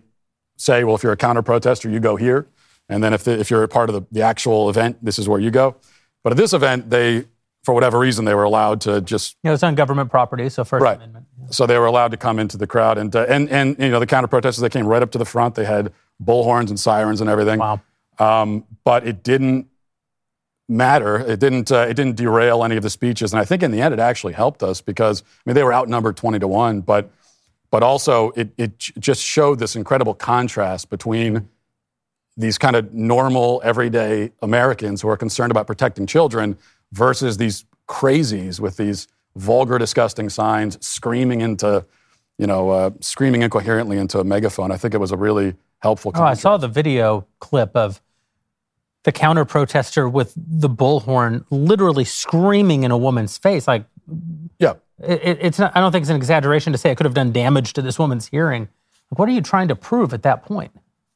say, 0.58 0.84
well, 0.84 0.96
if 0.96 1.04
you're 1.04 1.12
a 1.14 1.18
counter 1.18 1.42
protester, 1.42 1.90
you 1.90 2.00
go 2.00 2.16
here, 2.16 2.48
and 2.88 3.04
then 3.04 3.14
if 3.14 3.24
the, 3.24 3.40
if 3.40 3.50
you're 3.50 3.64
a 3.64 3.68
part 3.68 3.90
of 3.90 3.96
the, 3.96 4.06
the 4.12 4.22
actual 4.22 4.70
event, 4.70 4.98
this 5.04 5.18
is 5.20 5.28
where 5.28 5.40
you 5.40 5.52
go. 5.52 5.76
But 6.24 6.32
at 6.32 6.38
this 6.38 6.54
event, 6.54 6.90
they 6.90 7.26
for 7.64 7.74
whatever 7.74 8.00
reason 8.00 8.26
they 8.26 8.34
were 8.34 8.44
allowed 8.44 8.82
to 8.82 9.02
just 9.02 9.36
know, 9.44 9.54
it's 9.54 9.64
on 9.64 9.76
government 9.76 10.10
property, 10.10 10.48
so 10.50 10.64
First 10.64 10.82
Right. 10.82 10.96
Amendment. 10.98 11.26
so 11.50 11.66
they 11.66 11.78
were 11.78 11.86
allowed 11.86 12.12
to 12.12 12.18
come 12.18 12.40
into 12.40 12.58
the 12.58 12.68
crowd, 12.68 12.98
and 12.98 13.14
uh, 13.16 13.26
and 13.28 13.50
and 13.50 13.78
you 13.80 13.90
know 13.90 14.00
the 14.00 14.08
counter 14.08 14.28
protesters 14.28 14.62
they 14.62 14.70
came 14.70 14.88
right 14.88 15.02
up 15.04 15.12
to 15.12 15.18
the 15.18 15.26
front. 15.26 15.56
They 15.56 15.66
had 15.66 15.92
bullhorns 16.24 16.70
and 16.70 16.80
sirens 16.80 17.22
and 17.22 17.30
everything. 17.30 17.60
Wow. 17.60 17.82
Um, 18.20 18.66
but 18.84 19.08
it 19.08 19.24
didn't 19.24 19.68
matter. 20.68 21.18
It 21.18 21.40
didn't. 21.40 21.72
Uh, 21.72 21.88
it 21.90 21.96
didn't 21.96 22.16
derail 22.16 22.64
any 22.64 22.78
of 22.78 22.84
the 22.84 22.90
speeches, 22.90 23.34
and 23.34 23.40
I 23.40 23.46
think 23.46 23.64
in 23.64 23.72
the 23.72 23.82
end 23.82 23.94
it 23.94 24.00
actually 24.00 24.34
helped 24.34 24.62
us 24.62 24.82
because 24.82 25.22
I 25.24 25.26
mean 25.46 25.56
they 25.56 25.64
were 25.64 25.74
outnumbered 25.74 26.18
twenty 26.18 26.40
to 26.40 26.48
one, 26.48 26.82
but 26.82 27.10
but 27.72 27.84
also 27.84 28.32
it 28.32 28.50
it 28.58 28.78
just 28.78 29.24
showed 29.24 29.60
this 29.60 29.76
incredible 29.76 30.14
contrast 30.14 30.90
between 30.90 31.50
these 32.38 32.58
kind 32.58 32.76
of 32.76 32.94
normal 32.94 33.62
everyday 33.66 34.32
Americans 34.42 35.02
who 35.02 35.10
are 35.10 35.18
concerned 35.18 35.52
about 35.52 35.68
protecting 35.68 36.08
children 36.08 36.58
versus 36.94 37.38
these 37.38 37.66
crazies 37.88 38.60
with 38.60 38.78
these 38.78 39.08
vulgar, 39.36 39.78
disgusting 39.78 40.30
signs 40.30 40.78
screaming 40.86 41.42
into, 41.42 41.86
you 42.38 42.48
know, 42.48 42.70
uh, 42.70 42.92
screaming 43.02 43.42
incoherently 43.42 43.98
into 43.98 44.20
a 44.20 44.24
megaphone. 44.24 44.72
I 44.72 44.78
think 44.78 44.94
it 44.94 45.00
was 45.00 45.12
a 45.12 45.18
really 45.18 45.56
helpful. 45.80 46.12
Oh, 46.16 46.24
I 46.24 46.34
saw 46.34 46.56
the 46.58 46.68
video 46.68 47.28
clip 47.40 47.76
of 47.76 48.02
the 49.04 49.12
counter 49.12 49.46
protester 49.46 50.08
with 50.10 50.34
the 50.36 50.70
bullhorn 50.70 51.46
literally 51.50 52.04
screaming 52.06 52.84
in 52.84 52.92
a 52.92 52.98
woman's 52.98 53.38
face. 53.38 53.68
Like, 53.68 53.86
yeah, 54.60 54.74
it, 55.02 55.22
it- 55.24 55.38
it's 55.42 55.60
not, 55.60 55.72
I 55.76 55.80
don't 55.80 55.92
think 55.92 56.04
it's 56.04 56.10
an 56.10 56.16
exaggeration 56.18 56.74
to 56.74 56.78
say 56.78 56.92
it 56.92 56.96
could 56.96 57.06
have 57.06 57.14
done 57.14 57.32
damage 57.32 57.74
to 57.74 57.82
this 57.82 57.98
woman's 57.98 58.28
hearing. 58.28 58.68
Like, 59.12 59.20
what 59.20 59.30
are 59.30 59.32
you 59.32 59.42
trying 59.42 59.70
to 59.70 59.76
prove 59.76 60.14
at 60.14 60.24
that 60.24 60.44
point? 60.44 60.72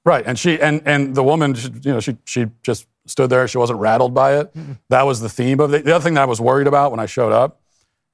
Right, 0.05 0.23
and 0.25 0.37
she 0.39 0.59
and 0.59 0.81
and 0.85 1.15
the 1.15 1.23
woman, 1.23 1.53
she- 1.53 1.69
you 1.81 1.91
know, 1.93 1.99
she 1.99 2.17
she 2.25 2.45
just 2.61 2.87
stood 3.05 3.29
there. 3.29 3.47
She 3.47 3.57
wasn't 3.57 3.79
rattled 3.79 4.13
by 4.13 4.37
it. 4.37 4.53
That 4.89 5.03
was 5.05 5.19
the 5.19 5.29
theme 5.29 5.59
of 5.59 5.73
it. 5.73 5.83
The 5.85 5.93
other 5.95 6.03
thing 6.03 6.13
that 6.13 6.21
I 6.21 6.25
was 6.25 6.39
worried 6.41 6.67
about 6.67 6.91
when 6.91 6.99
I 7.01 7.05
showed 7.05 7.31
up, 7.33 7.59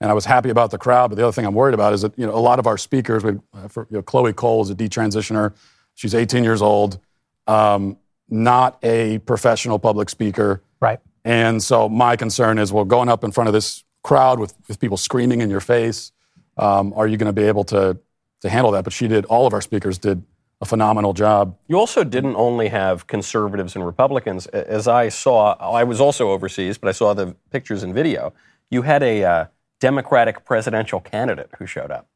and 0.02 0.10
I 0.10 0.14
was 0.14 0.26
happy 0.26 0.50
about 0.50 0.72
the 0.72 0.78
crowd, 0.80 1.10
but 1.10 1.16
the 1.18 1.24
other 1.24 1.32
thing 1.32 1.46
I'm 1.46 1.54
worried 1.54 1.74
about 1.76 1.94
is 1.94 2.02
that 2.02 2.18
you 2.18 2.26
know 2.26 2.34
a 2.34 2.40
lot 2.42 2.58
of 2.60 2.66
our 2.68 2.78
speakers, 2.78 3.24
we, 3.24 3.34
uh, 3.54 3.68
for, 3.68 3.86
you 3.92 3.98
know, 3.98 4.02
Chloe 4.02 4.34
Cole 4.34 4.62
is 4.64 4.70
a 4.72 4.76
detransitioner. 4.76 5.54
She's 5.96 6.16
18 6.16 6.44
years 6.44 6.62
old, 6.62 7.00
um, 7.48 7.98
not 8.30 8.78
a 8.84 9.20
professional 9.20 9.80
public 9.80 10.10
speaker. 10.10 10.62
Right. 10.80 11.00
And 11.26 11.62
so 11.62 11.90
my 11.90 12.16
concern 12.16 12.58
is, 12.58 12.72
well, 12.72 12.86
going 12.86 13.10
up 13.10 13.24
in 13.24 13.32
front 13.32 13.48
of 13.48 13.54
this 13.54 13.84
crowd 14.04 14.40
with, 14.40 14.54
with 14.68 14.80
people 14.80 14.98
screaming 14.98 15.42
in 15.42 15.50
your 15.50 15.60
face, 15.60 16.12
um, 16.58 16.94
are 16.96 17.08
you 17.08 17.18
going 17.18 17.34
to 17.34 17.42
be 17.42 17.48
able 17.48 17.64
to 17.66 17.98
to 18.42 18.50
handle 18.50 18.72
that? 18.72 18.84
But 18.84 18.94
she 18.94 19.08
did. 19.08 19.26
All 19.26 19.46
of 19.46 19.54
our 19.54 19.62
speakers 19.62 19.98
did 19.98 20.24
a 20.62 20.66
phenomenal 20.66 21.14
job. 21.14 21.58
You 21.68 21.78
also 21.78 22.04
didn't 22.04 22.36
only 22.36 22.68
have 22.70 23.08
conservatives 23.08 23.76
and 23.76 23.86
Republicans. 23.86 24.48
As 24.48 24.88
I 24.88 25.10
saw, 25.10 25.54
I 25.54 25.84
was 25.84 26.02
also 26.02 26.32
overseas, 26.32 26.78
but 26.78 26.90
I 26.90 26.92
saw 26.92 27.14
the 27.14 27.36
pictures 27.50 27.84
and 27.84 27.94
video. 27.94 28.34
You 28.70 28.82
had 28.82 29.04
a 29.04 29.24
uh, 29.24 29.46
Democratic 29.80 30.46
presidential 30.46 31.00
candidate 31.00 31.50
who 31.58 31.66
showed 31.66 31.92
up. 31.92 32.08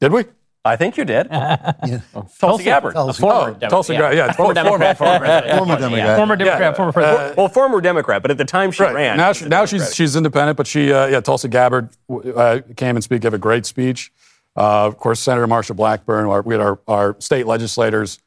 Did 0.00 0.12
we? 0.12 0.24
I 0.64 0.76
think 0.76 0.96
you 0.96 1.04
did. 1.04 1.26
Yeah. 1.86 2.00
Tulsi 2.38 2.64
Gabbard. 2.64 2.92
Tulsi. 2.94 3.18
A 3.18 3.26
former 3.26 3.40
Oh, 3.40 3.44
Democrat. 3.46 3.70
Tulsi 3.70 3.92
Gabbard, 3.94 4.16
yeah, 4.16 4.32
Former 4.32 4.54
Democrat, 4.54 4.98
former 4.98 5.18
president. 5.18 5.58
Former 5.58 5.76
Democrat. 5.78 6.16
Former 6.18 6.36
Democrat, 6.36 6.60
Yeah. 6.60 6.72
former 6.74 6.92
president. 6.92 7.36
well, 7.36 7.48
former 7.48 7.80
Democrat, 7.80 8.22
but 8.22 8.30
at 8.30 8.36
the 8.38 8.44
time 8.44 8.70
she 8.70 8.82
Right. 8.82 8.94
ran. 8.94 9.16
Now, 9.16 9.32
she 9.32 9.38
she, 9.38 9.44
was 9.44 9.46
a 9.46 9.50
now 9.50 9.64
she's 9.64 9.94
she's 9.94 10.16
independent, 10.16 10.56
but 10.58 10.66
she 10.66 10.92
uh, 10.92 11.06
yeah 11.06 11.20
Tulsi 11.20 11.48
Gabbard 11.48 11.88
uh, 12.36 12.60
came 12.76 12.96
and 12.96 13.02
speak, 13.02 13.22
gave 13.22 13.32
a 13.34 13.38
great 13.38 13.64
speech. 13.64 14.12
Uh, 14.56 14.86
of 14.86 14.98
course, 14.98 15.20
Senator 15.20 15.46
Marsha 15.46 15.74
Blackburn. 15.74 16.26
Our, 16.26 16.42
we 16.42 16.54
had 16.54 16.60
our, 16.60 16.78
our 16.86 17.16
state 17.20 17.46
legislators, 17.46 18.18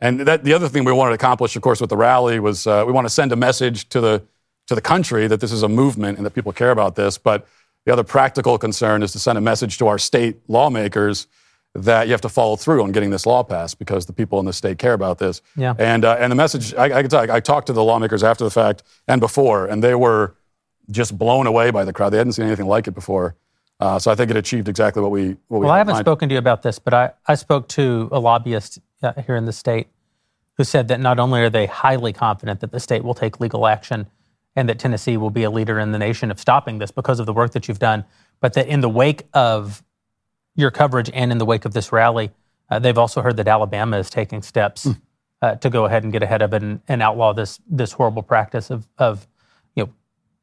and 0.00 0.20
that, 0.20 0.44
the 0.44 0.52
other 0.54 0.68
thing 0.68 0.84
we 0.84 0.92
wanted 0.92 1.10
to 1.10 1.14
accomplish, 1.16 1.56
of 1.56 1.62
course, 1.62 1.80
with 1.80 1.90
the 1.90 1.96
rally 1.96 2.38
was 2.38 2.66
uh, 2.66 2.84
we 2.86 2.92
want 2.92 3.06
to 3.06 3.10
send 3.12 3.32
a 3.32 3.36
message 3.36 3.88
to 3.88 4.00
the 4.00 4.22
to 4.68 4.74
the 4.76 4.80
country 4.82 5.26
that 5.26 5.40
this 5.40 5.50
is 5.50 5.62
a 5.64 5.68
movement 5.68 6.16
and 6.16 6.24
that 6.24 6.30
people 6.34 6.52
care 6.52 6.70
about 6.70 6.94
this. 6.94 7.18
But 7.18 7.46
the 7.86 7.92
other 7.92 8.04
practical 8.04 8.56
concern 8.58 9.02
is 9.02 9.10
to 9.12 9.18
send 9.18 9.36
a 9.36 9.40
message 9.40 9.78
to 9.78 9.88
our 9.88 9.98
state 9.98 10.36
lawmakers 10.46 11.26
that 11.74 12.06
you 12.08 12.12
have 12.12 12.20
to 12.20 12.28
follow 12.28 12.56
through 12.56 12.82
on 12.82 12.90
getting 12.92 13.10
this 13.10 13.26
law 13.26 13.42
passed 13.42 13.78
because 13.78 14.06
the 14.06 14.12
people 14.12 14.40
in 14.40 14.46
the 14.46 14.52
state 14.52 14.78
care 14.78 14.92
about 14.92 15.18
this. 15.18 15.40
Yeah. 15.56 15.74
And 15.78 16.04
uh, 16.04 16.16
and 16.18 16.30
the 16.30 16.36
message 16.36 16.74
I, 16.74 16.84
I 16.84 17.02
can 17.02 17.08
tell 17.08 17.26
you, 17.26 17.32
I 17.32 17.40
talked 17.40 17.68
to 17.68 17.72
the 17.72 17.84
lawmakers 17.84 18.24
after 18.24 18.44
the 18.44 18.50
fact 18.50 18.82
and 19.06 19.20
before, 19.20 19.66
and 19.66 19.82
they 19.82 19.94
were 19.94 20.34
just 20.90 21.16
blown 21.16 21.46
away 21.46 21.70
by 21.70 21.84
the 21.84 21.92
crowd. 21.92 22.10
They 22.10 22.18
hadn't 22.18 22.32
seen 22.32 22.46
anything 22.46 22.66
like 22.66 22.88
it 22.88 22.92
before. 22.92 23.36
Uh, 23.78 23.98
so 23.98 24.10
I 24.10 24.14
think 24.14 24.30
it 24.30 24.36
achieved 24.36 24.68
exactly 24.68 25.00
what 25.00 25.10
we 25.10 25.36
what 25.48 25.60
we 25.60 25.66
Well, 25.66 25.70
I 25.70 25.78
haven't 25.78 25.96
spoken 25.96 26.28
to 26.28 26.34
you 26.34 26.38
about 26.38 26.62
this, 26.62 26.78
but 26.78 26.92
I, 26.92 27.12
I 27.26 27.34
spoke 27.34 27.68
to 27.68 28.08
a 28.12 28.18
lobbyist 28.18 28.80
uh, 29.02 29.12
here 29.24 29.36
in 29.36 29.46
the 29.46 29.52
state 29.52 29.88
who 30.58 30.64
said 30.64 30.88
that 30.88 31.00
not 31.00 31.18
only 31.18 31.40
are 31.40 31.48
they 31.48 31.66
highly 31.66 32.12
confident 32.12 32.60
that 32.60 32.72
the 32.72 32.80
state 32.80 33.02
will 33.02 33.14
take 33.14 33.40
legal 33.40 33.66
action 33.66 34.06
and 34.56 34.68
that 34.68 34.78
Tennessee 34.78 35.16
will 35.16 35.30
be 35.30 35.44
a 35.44 35.50
leader 35.50 35.78
in 35.78 35.92
the 35.92 35.98
nation 35.98 36.30
of 36.30 36.38
stopping 36.38 36.78
this 36.78 36.90
because 36.90 37.20
of 37.20 37.26
the 37.26 37.32
work 37.32 37.52
that 37.52 37.68
you've 37.68 37.78
done, 37.78 38.04
but 38.40 38.52
that 38.54 38.66
in 38.66 38.82
the 38.82 38.88
wake 38.88 39.22
of 39.32 39.82
your 40.54 40.70
coverage 40.70 41.10
and 41.12 41.32
in 41.32 41.38
the 41.38 41.44
wake 41.44 41.64
of 41.64 41.72
this 41.72 41.92
rally, 41.92 42.30
uh, 42.70 42.78
they've 42.78 42.98
also 42.98 43.22
heard 43.22 43.36
that 43.36 43.48
Alabama 43.48 43.98
is 43.98 44.10
taking 44.10 44.42
steps 44.42 44.88
uh, 45.42 45.54
to 45.56 45.70
go 45.70 45.84
ahead 45.84 46.04
and 46.04 46.12
get 46.12 46.22
ahead 46.22 46.42
of 46.42 46.52
it 46.54 46.62
and, 46.62 46.80
and 46.88 47.02
outlaw 47.02 47.32
this 47.32 47.60
this 47.68 47.92
horrible 47.92 48.22
practice 48.22 48.70
of 48.70 48.86
of 48.98 49.26
you 49.74 49.84
know 49.84 49.90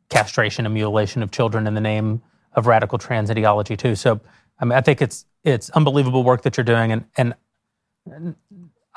castration 0.09 0.65
and 0.65 0.73
mutilation 0.73 1.23
of 1.23 1.31
children 1.31 1.67
in 1.67 1.73
the 1.73 1.81
name 1.81 2.21
of 2.53 2.67
radical 2.67 2.97
trans 2.97 3.29
ideology 3.29 3.77
too. 3.77 3.95
So 3.95 4.19
I 4.59 4.65
mean, 4.65 4.73
I 4.73 4.81
think 4.81 5.01
it's 5.01 5.25
it's 5.43 5.69
unbelievable 5.71 6.23
work 6.23 6.41
that 6.41 6.57
you're 6.57 6.63
doing, 6.63 6.91
and 6.91 7.05
and 7.15 7.35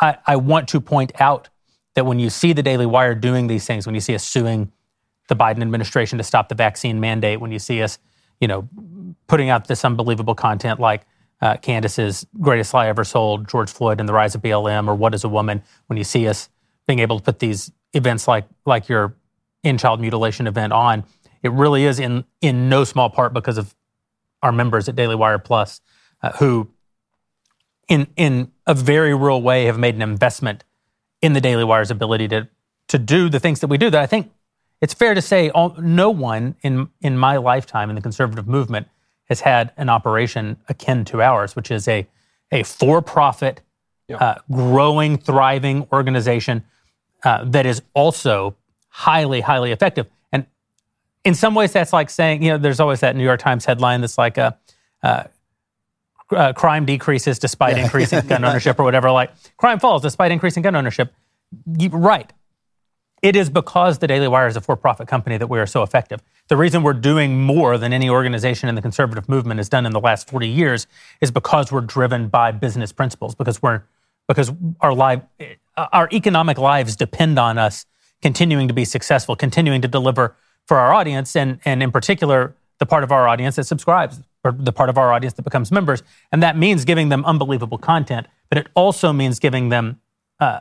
I, 0.00 0.18
I 0.26 0.36
want 0.36 0.68
to 0.68 0.80
point 0.80 1.12
out 1.20 1.48
that 1.94 2.06
when 2.06 2.18
you 2.18 2.30
see 2.30 2.52
the 2.52 2.62
Daily 2.62 2.86
Wire 2.86 3.14
doing 3.14 3.46
these 3.46 3.66
things, 3.66 3.86
when 3.86 3.94
you 3.94 4.00
see 4.00 4.14
us 4.14 4.24
suing 4.24 4.72
the 5.28 5.36
Biden 5.36 5.62
administration 5.62 6.18
to 6.18 6.24
stop 6.24 6.48
the 6.48 6.54
vaccine 6.54 7.00
mandate, 7.00 7.40
when 7.40 7.52
you 7.52 7.58
see 7.58 7.82
us, 7.82 7.98
you 8.40 8.48
know, 8.48 8.68
putting 9.26 9.50
out 9.50 9.68
this 9.68 9.84
unbelievable 9.84 10.34
content 10.34 10.80
like 10.80 11.06
uh, 11.40 11.56
Candace's 11.56 12.26
greatest 12.40 12.74
lie 12.74 12.88
ever 12.88 13.04
sold, 13.04 13.48
George 13.48 13.70
Floyd 13.70 14.00
and 14.00 14.08
the 14.08 14.12
rise 14.12 14.34
of 14.34 14.42
BLM, 14.42 14.88
or 14.88 14.94
What 14.94 15.14
is 15.14 15.24
a 15.24 15.28
Woman, 15.28 15.62
when 15.86 15.96
you 15.96 16.04
see 16.04 16.28
us 16.28 16.48
being 16.86 16.98
able 16.98 17.18
to 17.18 17.24
put 17.24 17.38
these 17.38 17.70
events 17.92 18.28
like 18.28 18.46
like 18.66 18.88
your 18.88 19.16
in 19.62 19.78
child 19.78 20.00
mutilation 20.00 20.46
event 20.46 20.72
on, 20.72 21.04
it 21.42 21.52
really 21.52 21.84
is 21.84 21.98
in 21.98 22.24
in 22.40 22.68
no 22.68 22.84
small 22.84 23.10
part 23.10 23.32
because 23.32 23.58
of 23.58 23.74
our 24.42 24.52
members 24.52 24.88
at 24.88 24.96
Daily 24.96 25.14
Wire 25.14 25.38
Plus, 25.38 25.80
uh, 26.22 26.32
who 26.32 26.68
in 27.88 28.06
in 28.16 28.52
a 28.66 28.74
very 28.74 29.14
real 29.14 29.40
way 29.40 29.64
have 29.64 29.78
made 29.78 29.94
an 29.94 30.02
investment 30.02 30.64
in 31.22 31.32
the 31.32 31.40
Daily 31.40 31.64
Wire's 31.64 31.90
ability 31.90 32.28
to 32.28 32.48
to 32.88 32.98
do 32.98 33.28
the 33.28 33.40
things 33.40 33.60
that 33.60 33.68
we 33.68 33.78
do. 33.78 33.90
That 33.90 34.02
I 34.02 34.06
think 34.06 34.30
it's 34.80 34.94
fair 34.94 35.14
to 35.14 35.22
say 35.22 35.50
all, 35.50 35.74
no 35.78 36.10
one 36.10 36.56
in 36.62 36.88
in 37.00 37.16
my 37.16 37.38
lifetime 37.38 37.88
in 37.88 37.96
the 37.96 38.02
conservative 38.02 38.46
movement 38.46 38.88
has 39.30 39.40
had 39.40 39.72
an 39.78 39.88
operation 39.88 40.58
akin 40.68 41.04
to 41.06 41.22
ours, 41.22 41.56
which 41.56 41.70
is 41.70 41.88
a 41.88 42.06
a 42.52 42.64
for 42.64 43.00
profit, 43.00 43.62
uh, 44.12 44.34
growing, 44.50 45.16
thriving 45.16 45.86
organization 45.92 46.64
uh, 47.22 47.44
that 47.44 47.64
is 47.64 47.80
also 47.94 48.56
highly 48.88 49.40
highly 49.40 49.70
effective. 49.70 50.08
And 50.32 50.46
in 51.24 51.34
some 51.34 51.54
ways, 51.54 51.72
that's 51.72 51.92
like 51.92 52.10
saying 52.10 52.42
you 52.42 52.50
know 52.50 52.58
there's 52.58 52.80
always 52.80 53.00
that 53.00 53.16
New 53.16 53.24
York 53.24 53.40
Times 53.40 53.64
headline 53.64 54.02
that's 54.02 54.18
like 54.18 54.36
a. 54.36 54.58
Uh, 55.02 55.24
uh, 56.32 56.52
crime 56.52 56.84
decreases 56.86 57.40
despite 57.40 57.76
increasing 57.76 58.20
gun 58.28 58.44
ownership 58.44 58.78
or 58.78 58.84
whatever. 58.84 59.10
Like 59.10 59.32
crime 59.56 59.80
falls 59.80 60.00
despite 60.02 60.30
increasing 60.30 60.62
gun 60.62 60.76
ownership. 60.76 61.12
You- 61.76 61.88
right. 61.88 62.32
It 63.20 63.34
is 63.34 63.50
because 63.50 63.98
the 63.98 64.06
Daily 64.06 64.28
Wire 64.28 64.46
is 64.46 64.56
a 64.56 64.60
for-profit 64.60 65.08
company 65.08 65.36
that 65.38 65.48
we 65.48 65.58
are 65.58 65.66
so 65.66 65.82
effective. 65.82 66.22
The 66.50 66.56
reason 66.56 66.82
we're 66.82 66.94
doing 66.94 67.40
more 67.40 67.78
than 67.78 67.92
any 67.92 68.10
organization 68.10 68.68
in 68.68 68.74
the 68.74 68.82
conservative 68.82 69.28
movement 69.28 69.58
has 69.58 69.68
done 69.68 69.86
in 69.86 69.92
the 69.92 70.00
last 70.00 70.28
40 70.28 70.48
years 70.48 70.88
is 71.20 71.30
because 71.30 71.70
we're 71.70 71.80
driven 71.80 72.26
by 72.26 72.50
business 72.50 72.90
principles. 72.90 73.36
Because 73.36 73.62
we're 73.62 73.82
because 74.26 74.50
our 74.80 74.92
life, 74.92 75.22
our 75.76 76.08
economic 76.12 76.58
lives 76.58 76.96
depend 76.96 77.38
on 77.38 77.56
us 77.56 77.86
continuing 78.20 78.66
to 78.66 78.74
be 78.74 78.84
successful, 78.84 79.36
continuing 79.36 79.80
to 79.82 79.86
deliver 79.86 80.34
for 80.66 80.76
our 80.76 80.92
audience, 80.92 81.36
and 81.36 81.60
and 81.64 81.84
in 81.84 81.92
particular 81.92 82.56
the 82.80 82.86
part 82.86 83.04
of 83.04 83.12
our 83.12 83.28
audience 83.28 83.54
that 83.54 83.64
subscribes 83.64 84.20
or 84.42 84.50
the 84.50 84.72
part 84.72 84.88
of 84.88 84.98
our 84.98 85.12
audience 85.12 85.34
that 85.34 85.42
becomes 85.42 85.70
members, 85.70 86.02
and 86.32 86.42
that 86.42 86.58
means 86.58 86.84
giving 86.84 87.10
them 87.10 87.24
unbelievable 87.26 87.78
content, 87.78 88.26
but 88.48 88.58
it 88.58 88.66
also 88.74 89.12
means 89.12 89.38
giving 89.38 89.68
them 89.68 90.00
uh, 90.40 90.58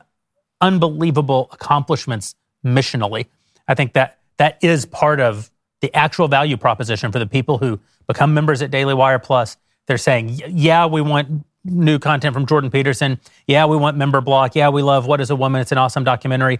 unbelievable 0.61 1.49
accomplishments 1.51 2.35
missionally. 2.63 3.25
I 3.67 3.73
think 3.73 3.93
that 3.93 4.19
that 4.37 4.59
is 4.61 4.85
part 4.85 5.19
of 5.19 5.49
the 5.81 5.93
actual 5.95 6.27
value 6.27 6.57
proposition 6.57 7.11
for 7.11 7.19
the 7.19 7.27
people 7.27 7.57
who 7.57 7.79
become 8.07 8.33
members 8.33 8.61
at 8.61 8.71
Daily 8.71 8.93
Wire 8.93 9.19
Plus. 9.19 9.57
They're 9.87 9.97
saying, 9.97 10.39
yeah, 10.47 10.85
we 10.85 11.01
want 11.01 11.45
new 11.63 11.99
content 11.99 12.33
from 12.33 12.45
Jordan 12.45 12.71
Peterson. 12.71 13.19
Yeah, 13.47 13.65
we 13.65 13.77
want 13.77 13.97
member 13.97 14.21
block. 14.21 14.55
Yeah, 14.55 14.69
we 14.69 14.81
love 14.81 15.05
What 15.05 15.21
is 15.21 15.29
a 15.29 15.35
Woman? 15.35 15.61
It's 15.61 15.71
an 15.71 15.77
awesome 15.77 16.03
documentary. 16.03 16.59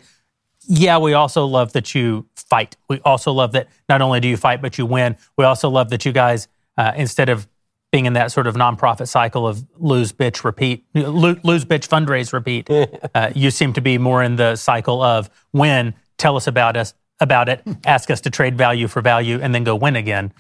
Yeah, 0.68 0.98
we 0.98 1.14
also 1.14 1.46
love 1.46 1.74
that 1.74 1.96
you 1.96 2.28
fight. 2.36 2.76
We 2.90 3.00
also 3.02 3.32
love 3.32 3.54
that 3.54 3.70
not 3.88 4.02
only 4.02 4.20
do 4.20 4.28
you 4.28 4.38
fight, 4.38 4.62
but 4.62 4.78
you 4.78 4.86
win. 4.86 5.18
We 5.38 5.46
also 5.46 5.70
love 5.70 5.90
that 5.90 6.06
you 6.06 6.12
guys, 6.12 6.48
uh, 6.78 6.92
instead 6.96 7.30
of 7.30 7.48
being 7.92 8.06
in 8.06 8.14
that 8.14 8.32
sort 8.32 8.46
of 8.46 8.56
nonprofit 8.56 9.08
cycle 9.08 9.48
of 9.48 9.66
lose, 9.78 10.12
bitch, 10.12 10.44
repeat, 10.44 10.86
lose, 10.94 11.66
bitch, 11.66 11.88
fundraise, 11.88 12.34
repeat, 12.34 12.70
uh, 13.16 13.32
you 13.34 13.50
seem 13.50 13.74
to 13.74 13.82
be 13.82 13.98
more 13.98 14.22
in 14.22 14.36
the 14.36 14.56
cycle 14.56 15.02
of 15.02 15.30
win, 15.54 15.94
tell 16.18 16.36
us 16.36 16.46
about 16.46 16.78
us, 16.78 16.94
about 17.20 17.50
it, 17.50 17.62
ask 17.86 18.10
us 18.10 18.22
to 18.22 18.30
trade 18.30 18.58
value 18.58 18.88
for 18.88 19.02
value, 19.02 19.40
and 19.42 19.54
then 19.54 19.64
go 19.64 19.76
win 19.76 19.96
again. 19.96 20.32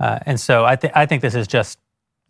Uh, 0.00 0.18
and 0.26 0.38
so 0.38 0.64
I, 0.64 0.76
th- 0.76 0.92
I 0.94 1.06
think 1.06 1.22
this 1.22 1.34
is 1.34 1.46
just 1.46 1.78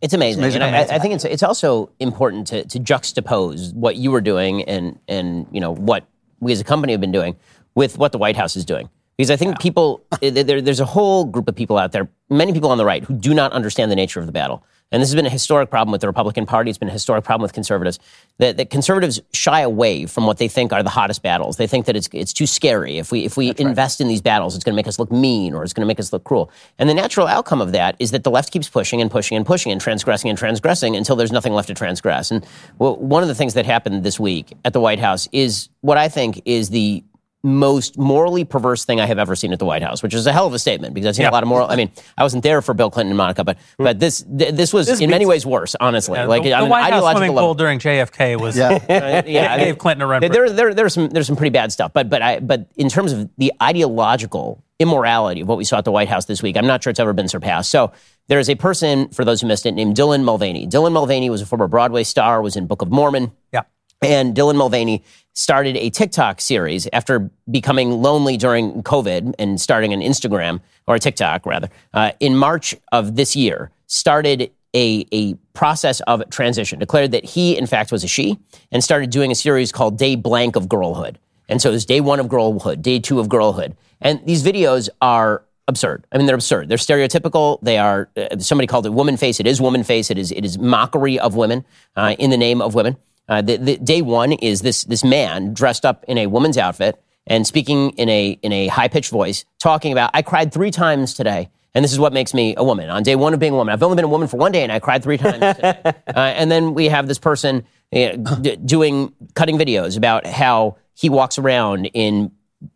it's 0.01 0.13
amazing. 0.13 0.43
It's 0.43 0.55
amazing. 0.55 0.61
And 0.61 0.91
I, 0.91 0.95
I, 0.95 0.99
think 0.99 1.13
it's 1.13 1.25
it's 1.25 1.43
also 1.43 1.91
important 1.99 2.47
to, 2.47 2.65
to 2.65 2.79
juxtapose 2.79 3.73
what 3.73 3.97
you 3.97 4.11
were 4.11 4.21
doing 4.21 4.63
and 4.63 4.97
and 5.07 5.45
you 5.51 5.59
know 5.59 5.75
what 5.75 6.05
we 6.39 6.51
as 6.53 6.61
a 6.61 6.63
company 6.63 6.93
have 6.93 7.01
been 7.01 7.11
doing 7.11 7.35
with 7.75 7.97
what 7.97 8.11
the 8.11 8.17
White 8.17 8.37
House 8.37 8.55
is 8.55 8.65
doing. 8.65 8.89
Because 9.17 9.31
I 9.31 9.35
think 9.35 9.55
yeah. 9.55 9.61
people, 9.61 10.01
there, 10.21 10.61
there's 10.61 10.79
a 10.79 10.85
whole 10.85 11.25
group 11.25 11.49
of 11.49 11.55
people 11.55 11.77
out 11.77 11.91
there, 11.91 12.07
many 12.29 12.53
people 12.53 12.71
on 12.71 12.77
the 12.77 12.85
right, 12.85 13.03
who 13.03 13.13
do 13.13 13.33
not 13.33 13.51
understand 13.51 13.91
the 13.91 13.95
nature 13.95 14.21
of 14.21 14.25
the 14.25 14.31
battle. 14.31 14.63
And 14.91 15.01
this 15.01 15.09
has 15.09 15.15
been 15.15 15.25
a 15.25 15.29
historic 15.29 15.69
problem 15.69 15.91
with 15.91 16.01
the 16.01 16.07
Republican 16.07 16.45
Party. 16.45 16.69
It's 16.69 16.77
been 16.77 16.89
a 16.89 16.91
historic 16.93 17.23
problem 17.23 17.43
with 17.43 17.53
conservatives. 17.53 17.99
That, 18.39 18.57
that 18.57 18.69
conservatives 18.69 19.21
shy 19.33 19.61
away 19.61 20.05
from 20.05 20.25
what 20.25 20.37
they 20.37 20.47
think 20.47 20.73
are 20.73 20.81
the 20.81 20.89
hottest 20.89 21.21
battles. 21.21 21.57
They 21.57 21.67
think 21.67 21.85
that 21.85 21.95
it's 21.95 22.09
it's 22.11 22.33
too 22.33 22.47
scary. 22.47 22.97
If 22.97 23.11
we 23.11 23.25
if 23.25 23.37
we 23.37 23.47
That's 23.47 23.61
invest 23.61 23.99
right. 23.99 24.05
in 24.05 24.07
these 24.07 24.21
battles, 24.21 24.55
it's 24.55 24.63
going 24.63 24.73
to 24.73 24.75
make 24.75 24.87
us 24.87 24.97
look 24.97 25.11
mean 25.11 25.53
or 25.53 25.63
it's 25.63 25.73
going 25.73 25.85
to 25.85 25.87
make 25.87 25.99
us 25.99 26.11
look 26.11 26.23
cruel. 26.23 26.49
And 26.79 26.89
the 26.89 26.93
natural 26.93 27.27
outcome 27.27 27.61
of 27.61 27.71
that 27.73 27.95
is 27.99 28.11
that 28.11 28.23
the 28.23 28.31
left 28.31 28.51
keeps 28.51 28.67
pushing 28.69 29.01
and 29.01 29.11
pushing 29.11 29.37
and 29.37 29.45
pushing 29.45 29.71
and 29.71 29.79
transgressing 29.79 30.29
and 30.29 30.37
transgressing 30.37 30.95
until 30.95 31.15
there's 31.15 31.31
nothing 31.31 31.53
left 31.53 31.67
to 31.67 31.73
transgress. 31.73 32.31
And 32.31 32.45
well, 32.79 32.95
one 32.95 33.21
of 33.21 33.29
the 33.29 33.35
things 33.35 33.53
that 33.53 33.65
happened 33.65 34.03
this 34.03 34.19
week 34.19 34.53
at 34.65 34.73
the 34.73 34.79
White 34.79 34.99
House 34.99 35.27
is 35.31 35.69
what 35.81 35.97
I 35.97 36.09
think 36.09 36.41
is 36.45 36.69
the 36.69 37.03
most 37.43 37.97
morally 37.97 38.43
perverse 38.43 38.83
thing 38.83 38.99
I 38.99 39.05
have 39.05 39.17
ever 39.17 39.35
seen 39.35 39.53
at 39.53 39.59
the 39.59 39.65
White 39.65 39.81
House, 39.81 40.03
which 40.03 40.13
is 40.13 40.27
a 40.27 40.33
hell 40.33 40.45
of 40.45 40.53
a 40.53 40.59
statement 40.59 40.93
because 40.93 41.07
I've 41.07 41.15
seen 41.15 41.23
yeah. 41.23 41.29
a 41.29 41.31
lot 41.31 41.43
of 41.43 41.47
moral. 41.49 41.69
I 41.69 41.77
mean, 41.77 41.89
I 42.17 42.23
wasn't 42.23 42.43
there 42.43 42.61
for 42.61 42.73
Bill 42.73 42.91
Clinton 42.91 43.11
and 43.11 43.17
Monica, 43.17 43.43
but 43.43 43.57
hmm. 43.77 43.83
but 43.83 43.99
this 43.99 44.23
th- 44.23 44.53
this 44.55 44.73
was 44.73 44.87
this 44.87 44.99
in 44.99 45.09
many 45.09 45.25
ways 45.25 45.45
worse, 45.45 45.75
honestly. 45.79 46.17
Yeah, 46.17 46.25
like 46.25 46.43
the, 46.43 46.49
the 46.51 46.65
White 46.65 46.91
House 46.91 47.11
swimming 47.11 47.33
level. 47.33 47.49
pool 47.49 47.55
during 47.55 47.79
JFK 47.79 48.39
was 48.39 48.57
yeah, 48.57 48.71
uh, 48.89 49.23
yeah 49.27 49.57
gave 49.57 49.77
Clinton 49.77 50.01
a 50.01 50.07
run. 50.07 50.21
There, 50.21 50.49
there, 50.49 50.73
there's 50.73 50.93
some 50.93 51.09
there's 51.09 51.27
some 51.27 51.37
pretty 51.37 51.51
bad 51.51 51.71
stuff, 51.71 51.93
but 51.93 52.09
but 52.09 52.21
I 52.21 52.39
but 52.39 52.69
in 52.75 52.89
terms 52.89 53.13
of 53.13 53.29
the 53.37 53.53
ideological 53.63 54.61
immorality 54.77 55.41
of 55.41 55.47
what 55.47 55.57
we 55.57 55.63
saw 55.63 55.77
at 55.77 55.85
the 55.85 55.91
White 55.91 56.09
House 56.09 56.25
this 56.25 56.43
week, 56.43 56.57
I'm 56.57 56.67
not 56.67 56.83
sure 56.83 56.91
it's 56.91 56.99
ever 56.99 57.13
been 57.13 57.29
surpassed. 57.29 57.71
So. 57.71 57.91
There 58.27 58.37
is 58.37 58.47
a 58.47 58.53
person, 58.53 59.09
for 59.09 59.25
those 59.25 59.41
who 59.41 59.47
missed 59.47 59.65
it, 59.65 59.71
named 59.71 59.95
Dylan 59.95 60.23
Mulvaney. 60.23 60.67
Dylan 60.67 60.91
Mulvaney 60.91 61.31
was 61.31 61.41
a 61.41 61.47
former 61.47 61.67
Broadway 61.67 62.03
star, 62.03 62.43
was 62.43 62.55
in 62.55 62.67
Book 62.67 62.83
of 62.83 62.91
Mormon. 62.91 63.31
Yeah. 63.51 63.63
And 64.01 64.35
Dylan 64.35 64.55
Mulvaney 64.55 65.03
started 65.33 65.75
a 65.77 65.89
TikTok 65.89 66.41
series 66.41 66.87
after 66.93 67.29
becoming 67.49 67.91
lonely 68.01 68.37
during 68.37 68.83
COVID 68.83 69.35
and 69.37 69.59
starting 69.59 69.93
an 69.93 70.01
Instagram 70.01 70.61
or 70.87 70.95
a 70.95 70.99
TikTok 70.99 71.45
rather 71.45 71.69
uh, 71.93 72.11
in 72.19 72.35
March 72.35 72.75
of 72.91 73.15
this 73.15 73.35
year. 73.35 73.71
Started 73.87 74.51
a, 74.75 75.05
a 75.11 75.33
process 75.53 75.99
of 76.01 76.29
transition, 76.29 76.79
declared 76.79 77.11
that 77.11 77.25
he, 77.25 77.57
in 77.57 77.65
fact, 77.65 77.91
was 77.91 78.03
a 78.03 78.07
she, 78.07 78.39
and 78.71 78.83
started 78.83 79.09
doing 79.09 79.31
a 79.31 79.35
series 79.35 79.71
called 79.71 79.97
Day 79.97 80.15
Blank 80.15 80.55
of 80.55 80.69
Girlhood. 80.69 81.17
And 81.47 81.61
so 81.61 81.69
it 81.69 81.73
was 81.73 81.85
day 81.85 81.99
one 81.99 82.19
of 82.19 82.29
girlhood, 82.29 82.81
day 82.81 82.99
two 82.99 83.19
of 83.19 83.27
girlhood. 83.27 83.75
And 83.99 84.23
these 84.25 84.43
videos 84.43 84.87
are 85.01 85.43
absurd. 85.67 86.05
I 86.11 86.17
mean, 86.17 86.27
they're 86.27 86.35
absurd. 86.35 86.69
They're 86.69 86.77
stereotypical. 86.77 87.59
They 87.61 87.79
are, 87.79 88.09
uh, 88.15 88.37
somebody 88.37 88.67
called 88.67 88.85
it 88.85 88.93
woman 88.93 89.17
face. 89.17 89.39
It 89.39 89.47
is 89.47 89.59
woman 89.59 89.83
face. 89.83 90.11
It 90.11 90.17
is, 90.17 90.31
it 90.31 90.45
is 90.45 90.57
mockery 90.59 91.19
of 91.19 91.35
women 91.35 91.65
uh, 91.95 92.15
in 92.19 92.29
the 92.29 92.37
name 92.37 92.61
of 92.61 92.75
women. 92.75 92.97
Uh, 93.29 93.41
the, 93.41 93.57
the, 93.57 93.77
day 93.77 94.01
one 94.01 94.31
is 94.33 94.61
this 94.61 94.83
this 94.85 95.03
man 95.03 95.53
dressed 95.53 95.85
up 95.85 96.03
in 96.07 96.17
a 96.17 96.25
woman's 96.27 96.57
outfit 96.57 97.01
and 97.27 97.45
speaking 97.45 97.91
in 97.91 98.09
a 98.09 98.31
in 98.41 98.51
a 98.51 98.67
high 98.67 98.87
pitched 98.87 99.11
voice, 99.11 99.45
talking 99.59 99.91
about 99.91 100.09
I 100.15 100.23
cried 100.23 100.51
three 100.51 100.71
times 100.71 101.13
today, 101.13 101.49
and 101.75 101.85
this 101.85 101.93
is 101.93 101.99
what 101.99 102.11
makes 102.11 102.33
me 102.33 102.55
a 102.57 102.63
woman. 102.63 102.89
On 102.89 103.03
day 103.03 103.15
one 103.15 103.35
of 103.35 103.39
being 103.39 103.53
a 103.53 103.55
woman, 103.55 103.71
I've 103.71 103.83
only 103.83 103.95
been 103.95 104.05
a 104.05 104.09
woman 104.09 104.27
for 104.27 104.37
one 104.37 104.51
day, 104.51 104.63
and 104.63 104.71
I 104.71 104.79
cried 104.79 105.03
three 105.03 105.17
times. 105.17 105.55
today. 105.55 105.79
Uh, 106.09 106.33
and 106.35 106.51
then 106.51 106.73
we 106.73 106.89
have 106.89 107.07
this 107.07 107.19
person 107.19 107.63
you 107.91 108.17
know, 108.17 108.35
d- 108.41 108.55
doing 108.57 109.13
cutting 109.35 109.57
videos 109.57 109.95
about 109.95 110.25
how 110.25 110.75
he 110.95 111.07
walks 111.07 111.37
around 111.37 111.85
in 111.93 112.31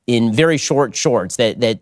in 0.05 0.31
very 0.31 0.57
short 0.57 0.95
shorts 0.95 1.37
that 1.37 1.59
that 1.61 1.79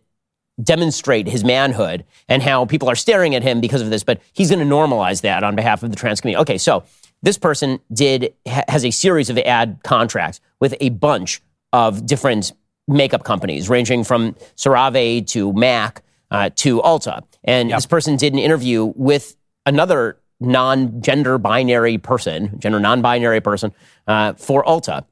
demonstrate 0.63 1.27
his 1.27 1.43
manhood 1.43 2.05
and 2.27 2.41
how 2.41 2.65
people 2.65 2.89
are 2.89 2.95
staring 2.95 3.36
at 3.36 3.43
him 3.43 3.62
because 3.62 3.81
of 3.81 3.89
this, 3.89 4.03
but 4.03 4.21
he's 4.34 4.49
going 4.49 4.60
to 4.60 4.75
normalize 4.75 5.21
that 5.21 5.43
on 5.43 5.55
behalf 5.55 5.84
of 5.84 5.89
the 5.89 5.95
trans 5.95 6.21
community. 6.21 6.41
Okay, 6.41 6.57
so 6.57 6.84
this 7.21 7.38
person 7.38 7.79
did 7.91 8.34
has 8.45 8.84
a 8.86 8.91
series 8.91 9.29
of 9.29 9.38
ad 9.38 9.79
contracts 9.84 10.39
with 10.60 10.75
a 10.79 10.89
bunch 10.89 11.41
of 11.73 12.05
different 12.05 12.53
makeup 12.88 13.23
companies, 13.23 13.69
ranging 13.69 14.03
from 14.03 14.34
CeraVe 14.55 15.27
to 15.27 15.53
Mac 15.53 16.03
uh, 16.29 16.49
to 16.55 16.81
Ulta. 16.81 17.23
And 17.43 17.69
yep. 17.69 17.77
this 17.77 17.86
person 17.86 18.17
did 18.17 18.34
an 18.34 18.39
interview 18.39 18.86
with 18.95 19.36
another 19.65 20.17
non-gender 20.39 21.38
binary 21.38 21.97
person, 21.97 22.60
gender 22.60 22.79
non-binary 22.79 23.41
person, 23.41 23.71
uh, 24.07 24.34
for 24.34 24.63
Ulta. 24.63 25.05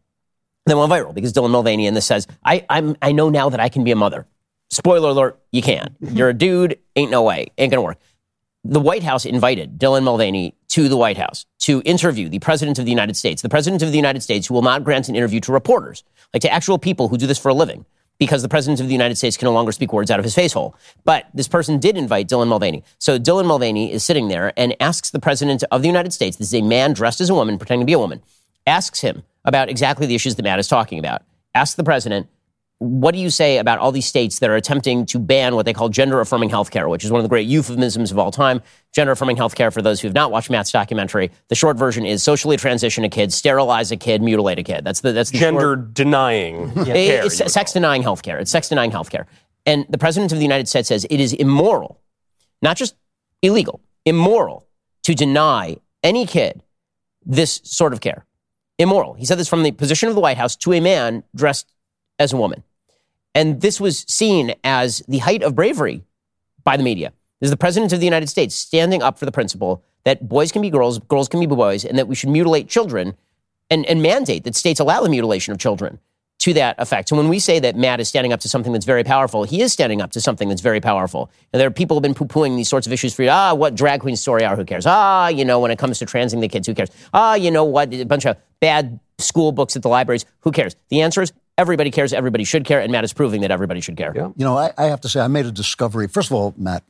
Then 0.66 0.78
went 0.78 0.92
viral 0.92 1.14
because 1.14 1.34
Dylan 1.34 1.52
Mulvaney 1.52 1.88
and 1.88 1.96
this 1.96 2.06
says, 2.06 2.28
I, 2.44 2.66
I'm, 2.70 2.96
I 3.02 3.12
know 3.12 3.30
now 3.30 3.50
that 3.50 3.60
I 3.60 3.70
can 3.70 3.84
be 3.84 3.92
a 3.92 3.96
mother. 3.96 4.26
Spoiler 4.72 5.10
alert, 5.10 5.40
you 5.52 5.62
can't. 5.62 5.96
You're 6.00 6.30
a 6.30 6.34
dude, 6.34 6.80
ain't 6.96 7.12
no 7.12 7.24
way, 7.24 7.48
ain't 7.58 7.72
gonna 7.72 7.82
work. 7.82 7.98
The 8.64 8.80
White 8.80 9.04
House 9.04 9.26
invited 9.26 9.80
Dylan 9.80 10.04
Mulvaney 10.04 10.56
to 10.70 10.88
the 10.88 10.98
White 10.98 11.18
House 11.18 11.46
to 11.60 11.82
interview 11.84 12.30
the 12.30 12.40
President 12.40 12.80
of 12.80 12.86
the 12.86 12.92
United 12.92 13.16
States, 13.18 13.42
the 13.42 13.50
President 13.50 13.82
of 13.82 13.92
the 13.92 13.98
United 13.98 14.22
States 14.22 14.48
who 14.48 14.54
will 14.54 14.62
not 14.62 14.84
grant 14.84 15.10
an 15.10 15.16
interview 15.16 15.40
to 15.42 15.52
reporters, 15.52 16.04
like 16.34 16.42
to 16.42 16.52
actual 16.52 16.78
people 16.78 17.08
who 17.08 17.18
do 17.18 17.28
this 17.28 17.40
for 17.40 17.50
a 17.50 17.54
living, 17.54 17.86
because 18.20 18.42
the 18.42 18.50
President 18.50 18.80
of 18.80 18.88
the 18.88 18.94
United 18.94 19.16
States 19.16 19.38
can 19.38 19.46
no 19.46 19.54
longer 19.54 19.72
speak 19.72 19.94
words 19.94 20.12
out 20.12 20.20
of 20.20 20.26
his 20.26 20.36
face 20.36 20.54
hole. 20.54 20.76
But 21.06 21.28
this 21.34 21.48
person 21.48 21.80
did 21.80 21.98
invite 21.98 22.28
Dylan 22.28 22.48
Mulvaney. 22.48 22.84
So 23.00 23.18
Dylan 23.18 23.46
Mulvaney 23.46 23.92
is 23.92 24.04
sitting 24.04 24.28
there 24.28 24.54
and 24.58 24.76
asks 24.80 25.10
the 25.10 25.20
President 25.20 25.64
of 25.72 25.82
the 25.82 25.88
United 25.88 26.14
States, 26.14 26.38
this 26.38 26.48
is 26.48 26.56
a 26.56 26.62
man 26.62 26.94
dressed 26.94 27.22
as 27.22 27.30
a 27.30 27.34
woman, 27.34 27.58
pretending 27.58 27.86
to 27.86 27.90
be 27.90 27.94
a 27.94 28.00
woman, 28.00 28.22
asks 28.68 29.02
him 29.02 29.24
about 29.46 29.70
exactly 29.70 30.06
the 30.06 30.16
issues 30.16 30.36
that 30.36 30.44
Matt 30.44 30.60
is 30.60 30.68
talking 30.68 31.00
about. 31.00 31.24
Asks 31.56 31.76
the 31.76 31.84
President, 31.84 32.28
what 32.80 33.14
do 33.14 33.20
you 33.20 33.30
say 33.30 33.58
about 33.58 33.78
all 33.80 33.92
these 33.92 34.06
states 34.06 34.40
that 34.40 34.50
are 34.50 34.56
attempting 34.56 35.06
to 35.08 35.20
ban 35.20 35.54
what 35.54 35.66
they 35.66 35.74
call 35.74 35.90
gender 35.90 36.22
affirming 36.22 36.50
healthcare, 36.50 36.90
which 36.90 37.04
is 37.04 37.12
one 37.12 37.20
of 37.20 37.24
the 37.24 37.30
great 37.30 37.46
euphemisms 37.46 38.10
of 38.10 38.18
all 38.18 38.32
time? 38.32 38.62
Gender 38.94 39.12
affirming 39.12 39.36
healthcare, 39.36 39.72
for 39.72 39.82
those 39.82 40.00
who 40.00 40.08
have 40.08 40.16
not 40.16 40.32
watched 40.32 40.50
Matt's 40.50 40.72
documentary, 40.72 41.30
the 41.50 41.56
short 41.56 41.76
version 41.78 42.06
is 42.06 42.24
socially 42.24 42.56
transition 42.56 43.04
a 43.04 43.10
kid, 43.10 43.34
sterilize 43.34 43.92
a 43.92 43.98
kid, 43.98 44.22
mutilate 44.22 44.60
a 44.60 44.64
kid. 44.64 44.86
That's 44.86 45.02
the 45.02 45.12
that's 45.12 45.30
the 45.30 45.40
gender 45.40 45.76
short, 45.76 45.94
denying. 45.94 46.72
yeah. 46.78 46.84
care, 46.86 47.26
it's 47.26 47.54
sex 47.54 47.74
denying 47.74 48.02
healthcare. 48.02 48.40
It's 48.40 48.50
sex 48.50 48.70
denying 48.70 48.92
healthcare. 48.92 49.26
And 49.66 49.86
the 49.90 49.98
president 49.98 50.32
of 50.32 50.38
the 50.38 50.46
United 50.46 50.70
States 50.70 50.88
says 50.88 51.06
it 51.10 51.20
is 51.20 51.34
immoral, 51.34 52.00
not 52.62 52.78
just 52.78 52.96
illegal, 53.42 53.82
immoral 54.06 54.68
to 55.04 55.14
deny 55.14 55.76
any 56.02 56.26
kid 56.26 56.64
this 57.26 57.60
sort 57.66 57.92
of 57.92 58.00
care. 58.00 58.26
Immoral. 58.78 59.16
He 59.16 59.26
said 59.26 59.38
this 59.38 59.50
from 59.50 59.64
the 59.64 59.72
position 59.72 60.08
of 60.08 60.16
the 60.16 60.22
White 60.22 60.38
House 60.38 60.56
to 60.56 60.72
a 60.72 60.80
man 60.80 61.24
dressed 61.36 61.74
as 62.18 62.32
a 62.32 62.38
woman. 62.38 62.64
And 63.36 63.62
this 63.62 63.80
was 63.80 64.06
seen 64.08 64.54
as 64.64 65.04
the 65.08 65.20
height 65.20 65.44
of 65.44 65.56
bravery 65.56 66.04
by 66.64 66.78
the 66.78 66.84
media. 66.84 67.14
This 67.40 67.48
is 67.48 67.52
the 67.52 67.58
President 67.58 67.94
of 67.94 68.00
the 68.00 68.06
United 68.06 68.28
States 68.28 68.56
standing 68.56 69.02
up 69.02 69.18
for 69.18 69.26
the 69.26 69.32
principle 69.32 69.84
that 70.04 70.28
boys 70.28 70.52
can 70.52 70.62
be 70.62 70.70
girls, 70.70 71.00
girls 71.00 71.28
can 71.28 71.40
be 71.40 71.46
boys, 71.46 71.86
and 71.86 71.98
that 71.98 72.08
we 72.08 72.16
should 72.16 72.30
mutilate 72.30 72.68
children 72.68 73.16
and, 73.70 73.86
and 73.86 74.02
mandate 74.02 74.44
that 74.44 74.56
states 74.56 74.80
allow 74.80 75.02
the 75.02 75.10
mutilation 75.10 75.52
of 75.52 75.60
children 75.60 76.00
to 76.40 76.54
that 76.54 76.76
effect. 76.80 77.10
So 77.10 77.18
when 77.18 77.28
we 77.28 77.38
say 77.38 77.60
that 77.60 77.76
Matt 77.76 78.00
is 78.00 78.08
standing 78.08 78.32
up 78.32 78.40
to 78.42 78.50
something 78.50 78.72
that's 78.72 78.86
very 78.86 79.04
powerful, 79.04 79.44
he 79.44 79.62
is 79.62 79.74
standing 79.74 80.02
up 80.02 80.12
to 80.12 80.22
something 80.22 80.48
that's 80.48 80.62
very 80.62 80.80
powerful. 80.80 81.30
And 81.52 81.60
there 81.60 81.68
are 81.68 81.72
people 81.72 81.96
who 81.96 81.98
have 81.98 82.04
been 82.04 82.14
poo-pooing 82.14 82.56
these 82.56 82.70
sorts 82.70 82.88
of 82.88 82.94
issues 82.94 83.14
for 83.14 83.24
you. 83.24 83.30
Ah, 83.30 83.54
what 83.54 83.76
drag 83.76 84.00
queen 84.00 84.16
story 84.16 84.46
are, 84.46 84.56
who 84.56 84.64
cares? 84.64 84.86
Ah, 84.88 85.28
you 85.28 85.44
know, 85.44 85.60
when 85.60 85.70
it 85.70 85.78
comes 85.78 86.00
to 86.00 86.06
transing 86.06 86.40
the 86.40 86.48
kids, 86.48 86.66
who 86.66 86.74
cares? 86.74 86.90
Ah, 87.14 87.36
you 87.36 87.52
know 87.52 87.66
what, 87.66 87.94
a 87.94 88.06
bunch 88.06 88.26
of 88.26 88.38
bad 88.62 89.00
school 89.18 89.52
books 89.52 89.76
at 89.76 89.82
the 89.82 89.90
libraries, 89.90 90.26
who 90.40 90.52
cares? 90.52 90.78
The 90.88 91.02
answer 91.02 91.22
is 91.22 91.34
Everybody 91.60 91.92
cares. 91.92 92.14
Everybody 92.14 92.46
should 92.46 92.64
care. 92.64 92.80
And 92.80 92.90
Matt 92.90 93.04
is 93.04 93.12
proving 93.12 93.42
that 93.42 93.52
everybody 93.52 93.82
should 93.82 93.98
care. 93.98 94.14
Yeah. 94.16 94.30
You 94.38 94.46
know, 94.46 94.58
I, 94.58 94.72
I 94.78 94.86
have 94.86 95.02
to 95.02 95.10
say, 95.10 95.20
I 95.20 95.28
made 95.28 95.46
a 95.46 95.52
discovery. 95.52 96.08
First 96.08 96.32
of 96.32 96.38
all, 96.38 96.54
Matt, 96.58 96.84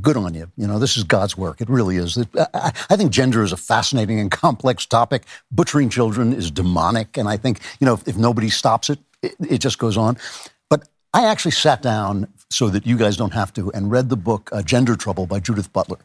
good 0.00 0.16
on 0.16 0.34
you. 0.34 0.50
You 0.56 0.66
know, 0.66 0.80
this 0.80 0.96
is 0.96 1.04
God's 1.04 1.38
work. 1.38 1.60
It 1.60 1.68
really 1.68 1.96
is. 1.96 2.18
I, 2.52 2.96
think 2.96 3.12
gender 3.12 3.44
is 3.44 3.52
a 3.52 3.56
fascinating 3.56 4.18
and 4.18 4.28
complex 4.28 4.84
topic. 4.84 5.22
Butchering 5.52 5.90
children 5.90 6.32
is 6.32 6.50
demonic. 6.50 7.16
And 7.16 7.28
I 7.28 7.36
think, 7.36 7.60
you 7.78 7.84
know, 7.84 7.94
if, 7.94 8.08
if 8.08 8.16
nobody 8.16 8.50
stops 8.50 8.90
it, 8.90 8.98
it, 9.22 9.34
it, 9.48 9.58
just 9.58 9.78
goes 9.78 9.96
on. 9.96 10.18
But 10.68 10.88
I 11.14 11.26
actually 11.26 11.52
sat 11.52 11.80
down 11.80 12.26
so 12.50 12.68
that 12.68 12.84
you 12.84 12.96
guys 12.96 13.16
don't 13.16 13.32
have 13.32 13.52
to, 13.54 13.70
and 13.72 13.90
read 13.90 14.08
the 14.08 14.16
book 14.16 14.50
uh, 14.52 14.60
Gender 14.60 14.96
Trouble 14.96 15.26
by 15.26 15.38
Judith 15.38 15.72
Butler, 15.72 15.98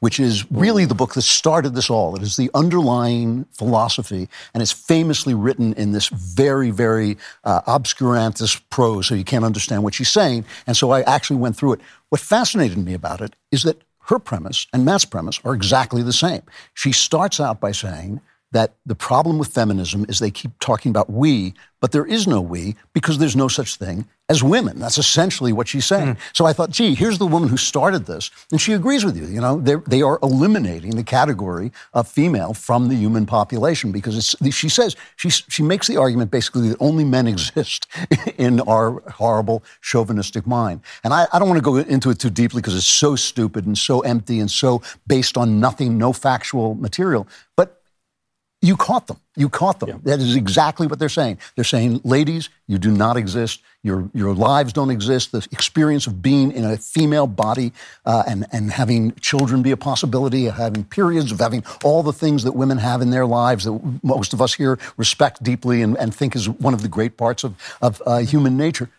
which 0.00 0.18
is 0.18 0.50
really 0.50 0.86
the 0.86 0.94
book 0.94 1.14
that 1.14 1.22
started 1.22 1.74
this 1.74 1.90
all. 1.90 2.16
It 2.16 2.22
is 2.22 2.36
the 2.36 2.50
underlying 2.54 3.44
philosophy, 3.52 4.28
and 4.54 4.62
it's 4.62 4.72
famously 4.72 5.34
written 5.34 5.74
in 5.74 5.92
this 5.92 6.08
very, 6.08 6.70
very 6.70 7.18
uh, 7.44 7.60
obscurantist 7.62 8.62
prose, 8.70 9.06
so 9.06 9.14
you 9.14 9.24
can't 9.24 9.44
understand 9.44 9.82
what 9.82 9.94
she's 9.94 10.10
saying. 10.10 10.46
And 10.66 10.76
so 10.76 10.90
I 10.90 11.02
actually 11.02 11.36
went 11.36 11.56
through 11.56 11.74
it. 11.74 11.80
What 12.08 12.20
fascinated 12.20 12.78
me 12.78 12.94
about 12.94 13.20
it 13.20 13.36
is 13.50 13.62
that 13.64 13.82
her 14.04 14.18
premise 14.18 14.66
and 14.72 14.84
Matt's 14.84 15.04
premise 15.04 15.38
are 15.44 15.54
exactly 15.54 16.02
the 16.02 16.12
same. 16.12 16.42
She 16.74 16.92
starts 16.92 17.38
out 17.38 17.60
by 17.60 17.72
saying 17.72 18.20
that 18.52 18.74
the 18.84 18.94
problem 18.94 19.38
with 19.38 19.48
feminism 19.48 20.04
is 20.08 20.18
they 20.18 20.30
keep 20.30 20.52
talking 20.58 20.90
about 20.90 21.10
we, 21.10 21.54
but 21.80 21.92
there 21.92 22.04
is 22.04 22.26
no 22.26 22.40
we 22.40 22.76
because 22.92 23.18
there's 23.18 23.36
no 23.36 23.48
such 23.48 23.76
thing 23.76 24.06
as 24.28 24.42
women. 24.44 24.78
That's 24.78 24.98
essentially 24.98 25.52
what 25.52 25.66
she's 25.66 25.86
saying. 25.86 26.14
Mm. 26.14 26.18
So 26.32 26.46
I 26.46 26.52
thought, 26.52 26.70
gee, 26.70 26.94
here's 26.94 27.18
the 27.18 27.26
woman 27.26 27.48
who 27.48 27.56
started 27.56 28.06
this, 28.06 28.30
and 28.52 28.60
she 28.60 28.72
agrees 28.72 29.04
with 29.04 29.16
you. 29.16 29.26
You 29.26 29.40
know, 29.40 29.60
they 29.60 30.02
are 30.02 30.18
eliminating 30.22 30.94
the 30.94 31.02
category 31.02 31.72
of 31.94 32.06
female 32.06 32.54
from 32.54 32.88
the 32.88 32.94
human 32.94 33.26
population 33.26 33.92
because 33.92 34.36
she 34.50 34.68
says 34.68 34.94
she 35.16 35.30
she 35.30 35.62
makes 35.62 35.86
the 35.86 35.96
argument 35.96 36.30
basically 36.30 36.68
that 36.68 36.76
only 36.80 37.04
men 37.04 37.26
exist 37.26 37.86
in 38.38 38.60
our 38.60 39.00
horrible 39.10 39.64
chauvinistic 39.80 40.46
mind. 40.46 40.80
And 41.02 41.12
I, 41.12 41.26
I 41.32 41.38
don't 41.38 41.48
want 41.48 41.58
to 41.58 41.64
go 41.64 41.76
into 41.76 42.10
it 42.10 42.18
too 42.18 42.30
deeply 42.30 42.60
because 42.60 42.76
it's 42.76 42.86
so 42.86 43.16
stupid 43.16 43.66
and 43.66 43.76
so 43.76 44.00
empty 44.00 44.38
and 44.38 44.50
so 44.50 44.82
based 45.06 45.36
on 45.36 45.60
nothing, 45.60 45.98
no 45.98 46.12
factual 46.12 46.74
material. 46.74 47.26
But 47.56 47.79
you 48.62 48.76
caught 48.76 49.06
them. 49.06 49.16
You 49.36 49.48
caught 49.48 49.80
them. 49.80 49.88
Yeah. 49.88 49.96
That 50.02 50.20
is 50.20 50.36
exactly 50.36 50.86
what 50.86 50.98
they're 50.98 51.08
saying. 51.08 51.38
They're 51.54 51.64
saying, 51.64 52.02
ladies, 52.04 52.50
you 52.66 52.78
do 52.78 52.90
not 52.90 53.16
exist. 53.16 53.62
Your, 53.82 54.10
your 54.12 54.34
lives 54.34 54.74
don't 54.74 54.90
exist. 54.90 55.32
The 55.32 55.46
experience 55.50 56.06
of 56.06 56.20
being 56.20 56.52
in 56.52 56.66
a 56.66 56.76
female 56.76 57.26
body 57.26 57.72
uh, 58.04 58.24
and, 58.28 58.44
and 58.52 58.70
having 58.70 59.14
children 59.14 59.62
be 59.62 59.70
a 59.70 59.78
possibility, 59.78 60.46
of 60.46 60.56
having 60.56 60.84
periods, 60.84 61.32
of 61.32 61.38
having 61.38 61.64
all 61.82 62.02
the 62.02 62.12
things 62.12 62.44
that 62.44 62.52
women 62.52 62.76
have 62.76 63.00
in 63.00 63.10
their 63.10 63.24
lives 63.24 63.64
that 63.64 63.80
most 64.02 64.34
of 64.34 64.42
us 64.42 64.52
here 64.52 64.78
respect 64.98 65.42
deeply 65.42 65.80
and, 65.80 65.96
and 65.96 66.14
think 66.14 66.36
is 66.36 66.46
one 66.46 66.74
of 66.74 66.82
the 66.82 66.88
great 66.88 67.16
parts 67.16 67.44
of, 67.44 67.54
of 67.80 68.02
uh, 68.04 68.18
human 68.18 68.58
nature. 68.58 68.90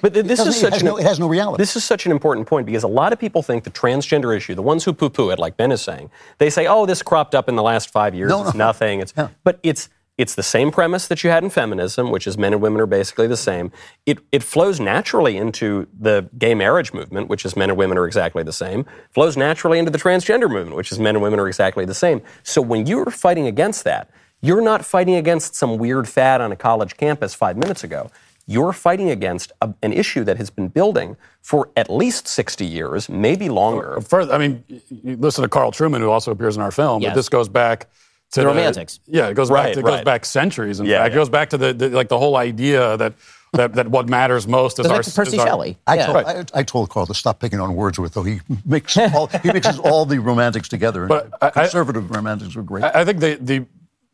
But 0.00 0.14
this 0.14 0.40
is 0.40 0.58
such 0.58 0.80
an, 0.80 0.86
no, 0.86 0.96
it 0.96 1.04
has 1.04 1.20
no 1.20 1.28
reality. 1.28 1.60
This 1.60 1.76
is 1.76 1.84
such 1.84 2.06
an 2.06 2.12
important 2.12 2.46
point 2.46 2.66
because 2.66 2.82
a 2.82 2.88
lot 2.88 3.12
of 3.12 3.18
people 3.18 3.42
think 3.42 3.64
the 3.64 3.70
transgender 3.70 4.34
issue, 4.34 4.54
the 4.54 4.62
ones 4.62 4.84
who 4.84 4.92
poo-poo 4.92 5.30
it, 5.30 5.38
like 5.38 5.56
Ben 5.56 5.70
is 5.70 5.82
saying, 5.82 6.10
they 6.38 6.48
say, 6.48 6.66
"Oh, 6.66 6.86
this 6.86 7.02
cropped 7.02 7.34
up 7.34 7.48
in 7.48 7.56
the 7.56 7.62
last 7.62 7.90
five 7.90 8.14
years. 8.14 8.30
No, 8.30 8.44
it's 8.44 8.54
no. 8.54 8.66
nothing." 8.66 9.00
It's 9.00 9.12
yeah. 9.16 9.28
but 9.44 9.58
it's 9.62 9.90
it's 10.18 10.34
the 10.34 10.42
same 10.42 10.70
premise 10.70 11.08
that 11.08 11.24
you 11.24 11.30
had 11.30 11.42
in 11.42 11.50
feminism, 11.50 12.10
which 12.10 12.26
is 12.26 12.38
men 12.38 12.52
and 12.52 12.62
women 12.62 12.80
are 12.80 12.86
basically 12.86 13.26
the 13.26 13.36
same. 13.36 13.72
It 14.06 14.18
it 14.30 14.42
flows 14.42 14.80
naturally 14.80 15.36
into 15.36 15.88
the 15.98 16.28
gay 16.38 16.54
marriage 16.54 16.92
movement, 16.92 17.28
which 17.28 17.44
is 17.44 17.56
men 17.56 17.70
and 17.70 17.78
women 17.78 17.98
are 17.98 18.06
exactly 18.06 18.42
the 18.42 18.52
same. 18.52 18.86
Flows 19.10 19.36
naturally 19.36 19.78
into 19.78 19.90
the 19.90 19.98
transgender 19.98 20.50
movement, 20.50 20.76
which 20.76 20.92
is 20.92 20.98
men 20.98 21.16
and 21.16 21.22
women 21.22 21.38
are 21.38 21.48
exactly 21.48 21.84
the 21.84 21.94
same. 21.94 22.22
So 22.42 22.62
when 22.62 22.86
you're 22.86 23.10
fighting 23.10 23.46
against 23.46 23.84
that, 23.84 24.10
you're 24.40 24.60
not 24.60 24.84
fighting 24.84 25.14
against 25.14 25.54
some 25.54 25.78
weird 25.78 26.08
fad 26.08 26.40
on 26.40 26.52
a 26.52 26.56
college 26.56 26.96
campus 26.96 27.34
five 27.34 27.56
minutes 27.56 27.84
ago. 27.84 28.10
You're 28.46 28.72
fighting 28.72 29.10
against 29.10 29.52
a, 29.60 29.72
an 29.82 29.92
issue 29.92 30.24
that 30.24 30.36
has 30.36 30.50
been 30.50 30.68
building 30.68 31.16
for 31.42 31.70
at 31.76 31.90
least 31.90 32.26
60 32.28 32.66
years, 32.66 33.08
maybe 33.08 33.48
longer. 33.48 33.96
Oh, 33.98 34.00
further, 34.00 34.34
I 34.34 34.38
mean, 34.38 34.64
you 34.68 35.16
listen 35.16 35.42
to 35.42 35.48
Carl 35.48 35.72
Trueman, 35.72 36.00
who 36.00 36.10
also 36.10 36.30
appears 36.32 36.56
in 36.56 36.62
our 36.62 36.70
film, 36.70 37.02
yes. 37.02 37.10
but 37.10 37.14
this 37.16 37.28
goes 37.28 37.48
back 37.48 37.88
to 38.32 38.40
the, 38.40 38.42
the 38.42 38.46
romantics. 38.46 39.00
Yeah, 39.06 39.28
it 39.28 39.34
goes 39.34 39.50
right, 39.50 39.66
back. 39.66 39.74
To, 39.74 39.80
it 39.80 39.82
right. 39.84 39.96
goes 39.98 40.04
back 40.04 40.24
centuries. 40.24 40.80
In 40.80 40.86
yeah, 40.86 40.98
fact, 40.98 41.12
yeah. 41.12 41.14
it 41.14 41.20
goes 41.20 41.28
back 41.28 41.50
to 41.50 41.58
the, 41.58 41.72
the, 41.72 41.88
like 41.90 42.08
the 42.08 42.18
whole 42.18 42.36
idea 42.36 42.96
that. 42.96 43.14
That, 43.54 43.74
that 43.74 43.88
what 43.88 44.08
matters 44.08 44.48
most 44.48 44.78
is 44.78 44.86
our, 44.86 45.02
Percy 45.02 45.36
Bysshe 45.36 45.44
Shelley. 45.44 45.78
I, 45.86 45.96
yeah. 45.96 46.06
told, 46.06 46.16
I, 46.24 46.44
I, 46.54 46.62
told 46.62 46.88
Carl 46.88 47.04
to 47.04 47.12
stop 47.12 47.38
picking 47.38 47.60
on 47.60 47.74
Wordsworth, 47.74 48.14
though 48.14 48.22
he 48.22 48.40
makes 48.64 48.96
all, 48.96 49.26
he 49.26 49.52
mixes 49.52 49.78
all 49.78 50.06
the 50.06 50.20
romantics 50.20 50.70
together. 50.70 51.06
But 51.06 51.34
I, 51.42 51.50
conservative 51.50 52.10
romantics 52.10 52.56
are 52.56 52.62
great. 52.62 52.82
I, 52.82 53.04
think 53.04 53.20
the, 53.20 53.36
the 53.38 53.66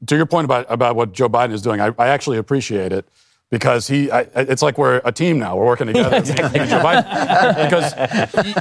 to 0.07 0.17
your 0.17 0.27
point 0.27 0.45
about 0.45 0.67
about 0.69 0.97
what 0.97 1.13
Joe 1.13 1.29
Biden 1.29 1.53
is 1.53 1.63
doing, 1.63 1.81
I, 1.81 1.93
I 2.01 2.09
actually 2.09 2.39
appreciate 2.39 2.93
it 2.93 3.09
because 3.51 3.89
he 3.89 4.11
I, 4.11 4.27
it's 4.35 4.63
like 4.63 4.79
we're 4.79 5.01
a 5.05 5.13
team 5.13 5.39
now. 5.39 5.57
We're 5.57 5.67
working 5.67 5.87
together. 5.93 6.21
Because 6.21 7.93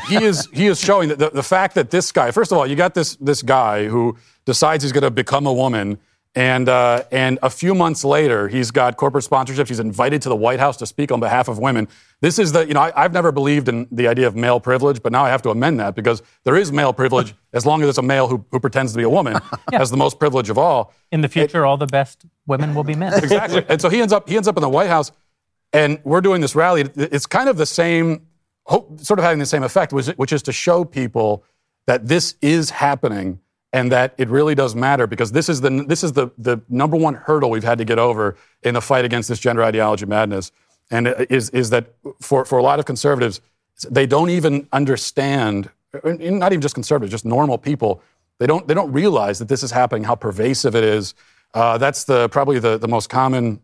he, 0.10 0.18
he, 0.18 0.24
is 0.24 0.48
he 0.54 0.68
is 0.68 0.80
showing 0.80 1.10
that 1.10 1.20
the, 1.20 1.30
the 1.30 1.44
fact 1.44 1.76
that 1.76 1.92
this 1.92 2.12
guy 2.12 2.32
first 2.32 2.52
of 2.52 2.58
all 2.58 2.66
you 2.66 2.76
got 2.76 2.94
this 2.94 3.16
this 3.18 3.42
guy 3.42 3.88
who 3.88 4.18
decides 4.46 4.84
he's 4.84 4.92
going 4.94 5.04
to 5.04 5.12
become 5.12 5.46
a 5.46 5.54
woman 5.54 5.98
and, 6.36 6.70
uh, 6.70 7.04
and 7.12 7.40
a 7.42 7.50
few 7.50 7.74
months 7.74 8.04
later, 8.04 8.48
he's 8.48 8.70
got 8.70 8.96
corporate 8.98 9.26
sponsorships. 9.26 9.70
He's 9.70 9.80
invited 9.80 10.22
to 10.22 10.30
the 10.30 10.36
White 10.36 10.60
House 10.60 10.78
to 10.78 10.86
speak 10.86 11.12
on 11.12 11.20
behalf 11.20 11.48
of 11.48 11.58
women. 11.58 11.88
This 12.22 12.38
is 12.38 12.52
the, 12.52 12.68
you 12.68 12.74
know, 12.74 12.82
I, 12.82 13.02
have 13.02 13.14
never 13.14 13.32
believed 13.32 13.68
in 13.70 13.88
the 13.92 14.08
idea 14.08 14.28
of 14.28 14.36
male 14.36 14.60
privilege, 14.60 15.02
but 15.02 15.12
now 15.12 15.26
I 15.26 15.30
have 15.30 15.42
to 15.44 15.50
amend 15.50 15.80
that 15.80 15.96
because 15.96 16.22
there 16.44 16.56
is 16.56 16.72
male 16.72 16.94
privilege 16.94 17.34
as 17.54 17.66
long 17.66 17.82
as 17.82 17.90
it's 17.90 17.98
a 17.98 18.04
male 18.04 18.28
who, 18.28 18.46
who 18.52 18.60
pretends 18.60 18.92
to 18.92 18.98
be 18.98 19.04
a 19.04 19.10
woman 19.10 19.34
yeah. 19.72 19.80
has 19.80 19.90
the 19.90 19.98
most 19.98 20.20
privilege 20.20 20.50
of 20.50 20.58
all. 20.58 20.94
In 21.12 21.22
the 21.22 21.28
future, 21.28 21.64
it, 21.64 21.68
all 21.68 21.78
the 21.78 21.88
best 21.88 22.26
women 22.46 22.76
will 22.76 22.84
be 22.84 22.96
men. 22.96 23.14
Exactly. 23.18 23.66
and 23.68 23.82
so 23.82 23.90
he 23.90 24.02
ends 24.02 24.14
up, 24.14 24.30
he 24.30 24.36
ends 24.36 24.48
up 24.48 24.58
in 24.58 24.62
the 24.62 24.70
White 24.70 24.90
House, 24.90 25.12
and 25.74 26.00
we're 26.04 26.22
doing 26.22 26.42
this 26.42 26.56
rally. 26.56 26.82
It's 26.96 27.26
kind 27.26 27.50
of 27.50 27.58
the 27.58 27.66
same, 27.66 28.28
sort 28.68 29.20
of 29.20 29.24
having 29.26 29.40
the 29.40 29.46
same 29.46 29.64
effect, 29.64 29.92
which 29.92 30.32
is 30.32 30.44
to 30.44 30.52
show 30.52 30.86
people 30.86 31.44
that 31.88 32.08
this 32.08 32.36
is 32.42 32.70
happening 32.70 33.40
and 33.74 33.92
that 33.92 34.14
it 34.18 34.30
really 34.30 34.56
does 34.56 34.76
matter 34.76 35.08
because 35.08 35.32
this 35.32 35.50
is 35.50 35.62
the 35.62 35.70
this 35.88 36.04
is 36.04 36.14
the 36.14 36.30
the 36.38 36.62
number 36.70 36.98
one 36.98 37.14
hurdle 37.14 37.50
we've 37.50 37.64
had 37.64 37.78
to 37.78 37.86
get 37.86 38.00
over 38.00 38.36
in 38.64 38.74
the 38.74 38.82
fight 38.82 39.06
against 39.06 39.30
this 39.30 39.40
gender 39.40 39.64
ideology 39.64 40.06
madness, 40.06 40.52
and 40.90 41.08
is 41.30 41.50
is 41.50 41.70
that 41.70 41.94
for 42.22 42.46
for 42.46 42.58
a 42.58 42.64
lot 42.64 42.80
of 42.80 42.86
conservatives, 42.86 43.42
they 43.90 44.06
don't 44.06 44.30
even 44.30 44.68
understand, 44.72 45.70
not 46.04 46.52
even 46.52 46.62
just 46.62 46.76
conservatives, 46.76 47.12
just 47.12 47.26
normal 47.26 47.58
people, 47.58 48.02
they 48.40 48.48
don't 48.48 48.68
they 48.68 48.74
don't 48.74 48.92
realize 48.92 49.40
that 49.40 49.50
this 49.50 49.64
is 49.64 49.72
happening, 49.72 50.04
how 50.04 50.16
pervasive 50.16 50.76
it 50.76 50.84
is. 50.84 51.14
Uh, 51.54 51.78
that's 51.78 52.06
the 52.06 52.30
probably 52.30 52.60
the 52.60 52.78
the 52.78 52.88
most 52.88 53.10
common 53.10 53.60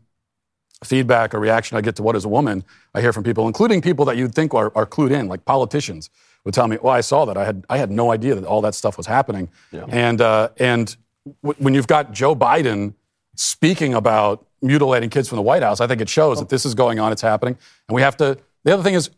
feedback 0.83 1.33
or 1.33 1.39
reaction 1.39 1.77
I 1.77 1.81
get 1.81 1.95
to 1.95 2.03
what 2.03 2.15
is 2.15 2.25
a 2.25 2.29
woman. 2.29 2.63
I 2.93 2.99
hear 2.99 3.13
from 3.13 3.23
people, 3.23 3.47
including 3.47 3.81
people 3.81 4.03
that 4.05 4.17
you'd 4.17 4.35
think 4.35 4.53
are, 4.53 4.71
are 4.75 4.85
clued 4.85 5.11
in, 5.11 5.29
like 5.29 5.45
politicians 5.45 6.09
would 6.45 6.53
tell 6.53 6.67
me, 6.67 6.77
"Well, 6.81 6.93
I 6.93 7.01
saw 7.01 7.25
that. 7.25 7.37
I 7.37 7.45
had 7.45 7.65
I 7.69 7.77
had 7.77 7.91
no 7.91 8.11
idea 8.11 8.35
that 8.35 8.43
all 8.45 8.61
that 8.61 8.75
stuff 8.75 8.97
was 8.97 9.07
happening." 9.07 9.49
Yeah. 9.71 9.85
And 9.87 10.21
uh, 10.21 10.49
and 10.57 10.95
w- 11.41 11.61
when 11.63 11.73
you've 11.73 11.87
got 11.87 12.11
Joe 12.11 12.35
Biden 12.35 12.93
speaking 13.35 13.93
about 13.93 14.45
mutilating 14.61 15.09
kids 15.09 15.27
from 15.27 15.37
the 15.37 15.41
White 15.41 15.63
House, 15.63 15.81
I 15.81 15.87
think 15.87 16.01
it 16.01 16.09
shows 16.09 16.39
that 16.39 16.49
this 16.49 16.65
is 16.65 16.73
going 16.73 16.99
on. 16.99 17.11
It's 17.11 17.21
happening, 17.21 17.57
and 17.87 17.95
we 17.95 18.01
have 18.01 18.17
to. 18.17 18.37
The 18.63 18.73
other 18.73 18.83
thing 18.83 18.93
is, 18.93 19.09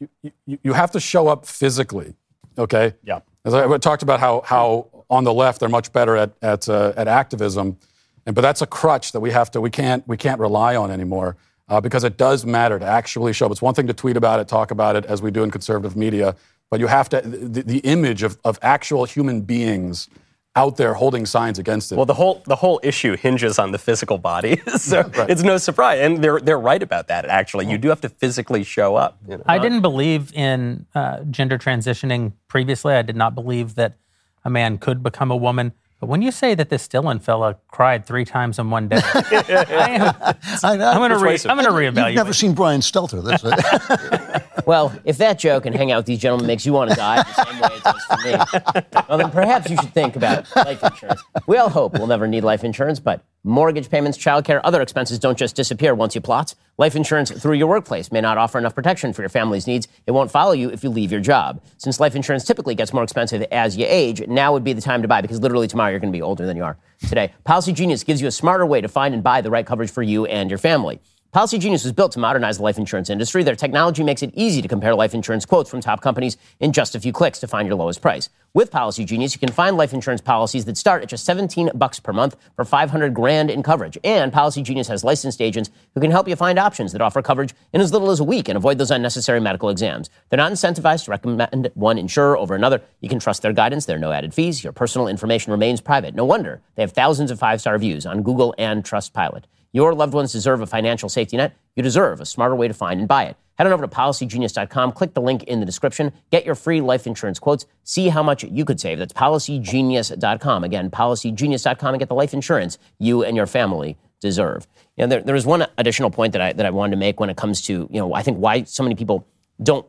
you, 0.00 0.32
you, 0.46 0.58
you 0.62 0.72
have 0.72 0.90
to 0.92 1.00
show 1.00 1.28
up 1.28 1.46
physically. 1.46 2.14
Okay. 2.58 2.94
Yeah. 3.02 3.20
As 3.44 3.54
I, 3.54 3.66
I, 3.66 3.78
talked 3.78 4.02
about 4.02 4.20
how 4.20 4.42
how 4.44 5.04
on 5.10 5.24
the 5.24 5.32
left 5.32 5.60
they're 5.60 5.68
much 5.68 5.92
better 5.92 6.16
at 6.16 6.32
at 6.42 6.68
uh, 6.68 6.92
at 6.96 7.08
activism, 7.08 7.78
and 8.26 8.34
but 8.34 8.42
that's 8.42 8.62
a 8.62 8.66
crutch 8.66 9.12
that 9.12 9.20
we 9.20 9.30
have 9.30 9.50
to 9.52 9.60
we 9.60 9.70
can't 9.70 10.06
we 10.06 10.16
can't 10.16 10.40
rely 10.40 10.76
on 10.76 10.90
anymore. 10.90 11.36
Uh, 11.68 11.80
because 11.80 12.04
it 12.04 12.18
does 12.18 12.44
matter 12.44 12.78
to 12.78 12.84
actually 12.84 13.32
show 13.32 13.46
up. 13.46 13.52
It's 13.52 13.62
one 13.62 13.72
thing 13.72 13.86
to 13.86 13.94
tweet 13.94 14.16
about 14.16 14.40
it, 14.40 14.48
talk 14.48 14.70
about 14.72 14.94
it, 14.94 15.06
as 15.06 15.22
we 15.22 15.30
do 15.30 15.42
in 15.42 15.50
conservative 15.50 15.96
media 15.96 16.36
but 16.72 16.80
you 16.80 16.86
have 16.86 17.06
to 17.10 17.20
the, 17.20 17.62
the 17.62 17.78
image 17.80 18.22
of, 18.22 18.38
of 18.46 18.58
actual 18.62 19.04
human 19.04 19.42
beings 19.42 20.08
out 20.56 20.78
there 20.78 20.94
holding 20.94 21.26
signs 21.26 21.58
against 21.58 21.92
it. 21.92 21.96
Well, 21.96 22.06
the 22.06 22.14
whole 22.14 22.42
the 22.46 22.56
whole 22.56 22.80
issue 22.82 23.14
hinges 23.14 23.58
on 23.58 23.72
the 23.72 23.78
physical 23.78 24.16
body, 24.16 24.56
so 24.78 25.02
right. 25.18 25.28
it's 25.28 25.42
no 25.42 25.58
surprise, 25.58 26.00
and 26.00 26.24
they're 26.24 26.40
they're 26.40 26.58
right 26.58 26.82
about 26.82 27.08
that. 27.08 27.26
Actually, 27.26 27.66
you 27.66 27.76
do 27.76 27.90
have 27.90 28.00
to 28.00 28.08
physically 28.08 28.64
show 28.64 28.96
up. 28.96 29.18
You 29.28 29.36
know? 29.36 29.42
I 29.44 29.58
didn't 29.58 29.82
believe 29.82 30.32
in 30.32 30.86
uh, 30.94 31.24
gender 31.24 31.58
transitioning 31.58 32.32
previously. 32.48 32.94
I 32.94 33.02
did 33.02 33.16
not 33.16 33.34
believe 33.34 33.74
that 33.74 33.98
a 34.42 34.48
man 34.48 34.78
could 34.78 35.02
become 35.02 35.30
a 35.30 35.36
woman. 35.36 35.74
But 36.02 36.08
when 36.08 36.20
you 36.20 36.32
say 36.32 36.56
that 36.56 36.68
this 36.68 36.88
Dylan 36.88 37.22
fella 37.22 37.58
cried 37.68 38.04
three 38.04 38.24
times 38.24 38.58
in 38.58 38.70
one 38.70 38.88
day, 38.88 39.00
I 39.04 40.14
am, 40.24 40.34
I 40.64 40.72
am 40.72 40.98
going 40.98 41.12
to 41.12 41.18
re- 41.18 41.38
I'm 41.48 41.56
going 41.56 41.64
to 41.64 41.70
reevaluate. 41.70 42.08
You've 42.08 42.16
never 42.16 42.32
seen 42.32 42.54
Brian 42.54 42.80
Stelter. 42.80 43.22
That's 43.22 43.44
it. 43.44 44.42
well, 44.66 44.92
if 45.04 45.18
that 45.18 45.38
joke 45.38 45.64
and 45.64 45.76
hang 45.76 45.92
out 45.92 45.98
with 45.98 46.06
these 46.06 46.18
gentlemen 46.18 46.48
makes 46.48 46.66
you 46.66 46.72
want 46.72 46.90
to 46.90 46.96
die 46.96 47.22
the 47.22 47.44
same 47.44 47.60
way 47.60 47.68
it 47.76 47.84
does 47.84 48.02
for 48.02 48.16
me, 48.16 49.02
well, 49.08 49.18
then 49.18 49.30
perhaps 49.30 49.70
you 49.70 49.76
should 49.76 49.94
think 49.94 50.16
about 50.16 50.44
life 50.56 50.82
insurance. 50.82 51.22
We 51.46 51.58
all 51.58 51.70
hope 51.70 51.92
we'll 51.92 52.08
never 52.08 52.26
need 52.26 52.42
life 52.42 52.64
insurance, 52.64 52.98
but 52.98 53.24
Mortgage 53.44 53.90
payments, 53.90 54.18
childcare, 54.18 54.60
other 54.62 54.80
expenses 54.82 55.18
don't 55.18 55.36
just 55.36 55.56
disappear 55.56 55.96
once 55.96 56.14
you 56.14 56.20
plot. 56.20 56.54
Life 56.82 56.96
insurance 56.96 57.30
through 57.30 57.54
your 57.54 57.68
workplace 57.68 58.10
may 58.10 58.20
not 58.20 58.38
offer 58.38 58.58
enough 58.58 58.74
protection 58.74 59.12
for 59.12 59.22
your 59.22 59.28
family's 59.28 59.68
needs. 59.68 59.86
It 60.04 60.10
won't 60.10 60.32
follow 60.32 60.50
you 60.50 60.68
if 60.68 60.82
you 60.82 60.90
leave 60.90 61.12
your 61.12 61.20
job. 61.20 61.62
Since 61.78 62.00
life 62.00 62.16
insurance 62.16 62.42
typically 62.44 62.74
gets 62.74 62.92
more 62.92 63.04
expensive 63.04 63.40
as 63.52 63.76
you 63.76 63.86
age, 63.88 64.26
now 64.26 64.52
would 64.52 64.64
be 64.64 64.72
the 64.72 64.80
time 64.80 65.00
to 65.00 65.06
buy 65.06 65.20
because 65.20 65.38
literally 65.38 65.68
tomorrow 65.68 65.90
you're 65.90 66.00
going 66.00 66.12
to 66.12 66.16
be 66.16 66.22
older 66.22 66.44
than 66.44 66.56
you 66.56 66.64
are 66.64 66.76
today. 67.08 67.32
Policy 67.44 67.72
Genius 67.72 68.02
gives 68.02 68.20
you 68.20 68.26
a 68.26 68.32
smarter 68.32 68.66
way 68.66 68.80
to 68.80 68.88
find 68.88 69.14
and 69.14 69.22
buy 69.22 69.40
the 69.40 69.48
right 69.48 69.64
coverage 69.64 69.92
for 69.92 70.02
you 70.02 70.26
and 70.26 70.50
your 70.50 70.58
family. 70.58 70.98
Policy 71.32 71.56
Genius 71.56 71.82
was 71.82 71.94
built 71.94 72.12
to 72.12 72.18
modernize 72.18 72.58
the 72.58 72.62
life 72.62 72.76
insurance 72.76 73.08
industry. 73.08 73.42
Their 73.42 73.56
technology 73.56 74.04
makes 74.04 74.22
it 74.22 74.32
easy 74.34 74.60
to 74.60 74.68
compare 74.68 74.94
life 74.94 75.14
insurance 75.14 75.46
quotes 75.46 75.70
from 75.70 75.80
top 75.80 76.02
companies 76.02 76.36
in 76.60 76.74
just 76.74 76.94
a 76.94 77.00
few 77.00 77.10
clicks 77.10 77.40
to 77.40 77.46
find 77.46 77.66
your 77.66 77.78
lowest 77.78 78.02
price. 78.02 78.28
With 78.52 78.70
Policy 78.70 79.06
Genius, 79.06 79.32
you 79.32 79.38
can 79.38 79.48
find 79.48 79.78
life 79.78 79.94
insurance 79.94 80.20
policies 80.20 80.66
that 80.66 80.76
start 80.76 81.02
at 81.02 81.08
just 81.08 81.24
17 81.24 81.70
bucks 81.74 81.98
per 81.98 82.12
month 82.12 82.36
for 82.54 82.66
500 82.66 83.14
grand 83.14 83.50
in 83.50 83.62
coverage. 83.62 83.96
And 84.04 84.30
Policy 84.30 84.60
Genius 84.60 84.88
has 84.88 85.04
licensed 85.04 85.40
agents 85.40 85.70
who 85.94 86.02
can 86.02 86.10
help 86.10 86.28
you 86.28 86.36
find 86.36 86.58
options 86.58 86.92
that 86.92 87.00
offer 87.00 87.22
coverage 87.22 87.54
in 87.72 87.80
as 87.80 87.94
little 87.94 88.10
as 88.10 88.20
a 88.20 88.24
week 88.24 88.50
and 88.50 88.58
avoid 88.58 88.76
those 88.76 88.90
unnecessary 88.90 89.40
medical 89.40 89.70
exams. 89.70 90.10
They're 90.28 90.36
not 90.36 90.52
incentivized 90.52 91.06
to 91.06 91.12
recommend 91.12 91.70
one 91.72 91.96
insurer 91.96 92.36
over 92.36 92.54
another. 92.54 92.82
You 93.00 93.08
can 93.08 93.20
trust 93.20 93.40
their 93.40 93.54
guidance. 93.54 93.86
There 93.86 93.96
are 93.96 93.98
no 93.98 94.12
added 94.12 94.34
fees. 94.34 94.62
Your 94.62 94.74
personal 94.74 95.08
information 95.08 95.50
remains 95.50 95.80
private. 95.80 96.14
No 96.14 96.26
wonder 96.26 96.60
they 96.74 96.82
have 96.82 96.92
thousands 96.92 97.30
of 97.30 97.38
five-star 97.38 97.72
reviews 97.72 98.04
on 98.04 98.22
Google 98.22 98.54
and 98.58 98.84
Trustpilot. 98.84 99.44
Your 99.72 99.94
loved 99.94 100.12
ones 100.12 100.32
deserve 100.32 100.60
a 100.60 100.66
financial 100.66 101.08
safety 101.08 101.36
net. 101.36 101.54
You 101.76 101.82
deserve 101.82 102.20
a 102.20 102.26
smarter 102.26 102.54
way 102.54 102.68
to 102.68 102.74
find 102.74 103.00
and 103.00 103.08
buy 103.08 103.24
it. 103.24 103.36
Head 103.56 103.66
on 103.66 103.72
over 103.72 103.86
to 103.86 103.88
policygenius.com, 103.88 104.92
click 104.92 105.14
the 105.14 105.20
link 105.20 105.44
in 105.44 105.60
the 105.60 105.66
description, 105.66 106.12
get 106.30 106.44
your 106.44 106.54
free 106.54 106.80
life 106.80 107.06
insurance 107.06 107.38
quotes, 107.38 107.66
see 107.84 108.08
how 108.08 108.22
much 108.22 108.44
you 108.44 108.64
could 108.64 108.80
save. 108.80 108.98
That's 108.98 109.12
policygenius.com. 109.12 110.64
Again, 110.64 110.90
policygenius.com 110.90 111.94
and 111.94 111.98
get 111.98 112.08
the 112.08 112.14
life 112.14 112.34
insurance 112.34 112.78
you 112.98 113.22
and 113.22 113.36
your 113.36 113.46
family 113.46 113.96
deserve. 114.20 114.66
You 114.96 115.04
know, 115.04 115.08
there, 115.08 115.20
there 115.22 115.34
was 115.34 115.46
one 115.46 115.66
additional 115.78 116.10
point 116.10 116.32
that 116.32 116.42
I, 116.42 116.52
that 116.52 116.66
I 116.66 116.70
wanted 116.70 116.92
to 116.92 116.96
make 116.96 117.20
when 117.20 117.30
it 117.30 117.36
comes 117.36 117.62
to, 117.62 117.88
you 117.90 118.00
know, 118.00 118.14
I 118.14 118.22
think 118.22 118.38
why 118.38 118.64
so 118.64 118.82
many 118.82 118.94
people 118.94 119.26
don't 119.62 119.86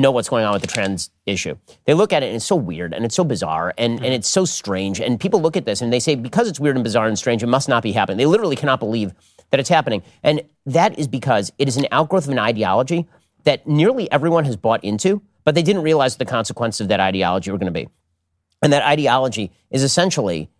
know 0.00 0.10
what's 0.10 0.28
going 0.28 0.44
on 0.44 0.52
with 0.52 0.62
the 0.62 0.68
trans 0.68 1.10
issue. 1.26 1.56
They 1.84 1.94
look 1.94 2.12
at 2.12 2.22
it 2.22 2.26
and 2.26 2.36
it's 2.36 2.44
so 2.44 2.56
weird 2.56 2.94
and 2.94 3.04
it's 3.04 3.14
so 3.14 3.24
bizarre 3.24 3.74
and, 3.76 3.94
and 3.94 4.00
mm-hmm. 4.00 4.12
it's 4.12 4.28
so 4.28 4.44
strange. 4.44 5.00
And 5.00 5.18
people 5.18 5.40
look 5.40 5.56
at 5.56 5.64
this 5.64 5.80
and 5.80 5.92
they 5.92 6.00
say, 6.00 6.14
because 6.14 6.48
it's 6.48 6.60
weird 6.60 6.76
and 6.76 6.84
bizarre 6.84 7.06
and 7.06 7.18
strange, 7.18 7.42
it 7.42 7.48
must 7.48 7.68
not 7.68 7.82
be 7.82 7.92
happening. 7.92 8.18
They 8.18 8.26
literally 8.26 8.56
cannot 8.56 8.80
believe 8.80 9.12
that 9.50 9.60
it's 9.60 9.68
happening. 9.68 10.02
And 10.22 10.42
that 10.66 10.98
is 10.98 11.08
because 11.08 11.52
it 11.58 11.68
is 11.68 11.76
an 11.76 11.86
outgrowth 11.90 12.26
of 12.26 12.30
an 12.30 12.38
ideology 12.38 13.06
that 13.44 13.66
nearly 13.66 14.10
everyone 14.10 14.44
has 14.44 14.56
bought 14.56 14.82
into, 14.84 15.22
but 15.44 15.54
they 15.54 15.62
didn't 15.62 15.82
realize 15.82 16.16
the 16.16 16.24
consequences 16.24 16.82
of 16.82 16.88
that 16.88 17.00
ideology 17.00 17.50
were 17.50 17.58
going 17.58 17.72
to 17.72 17.80
be. 17.80 17.88
And 18.62 18.72
that 18.72 18.82
ideology 18.82 19.52
is 19.70 19.82
essentially 19.82 20.50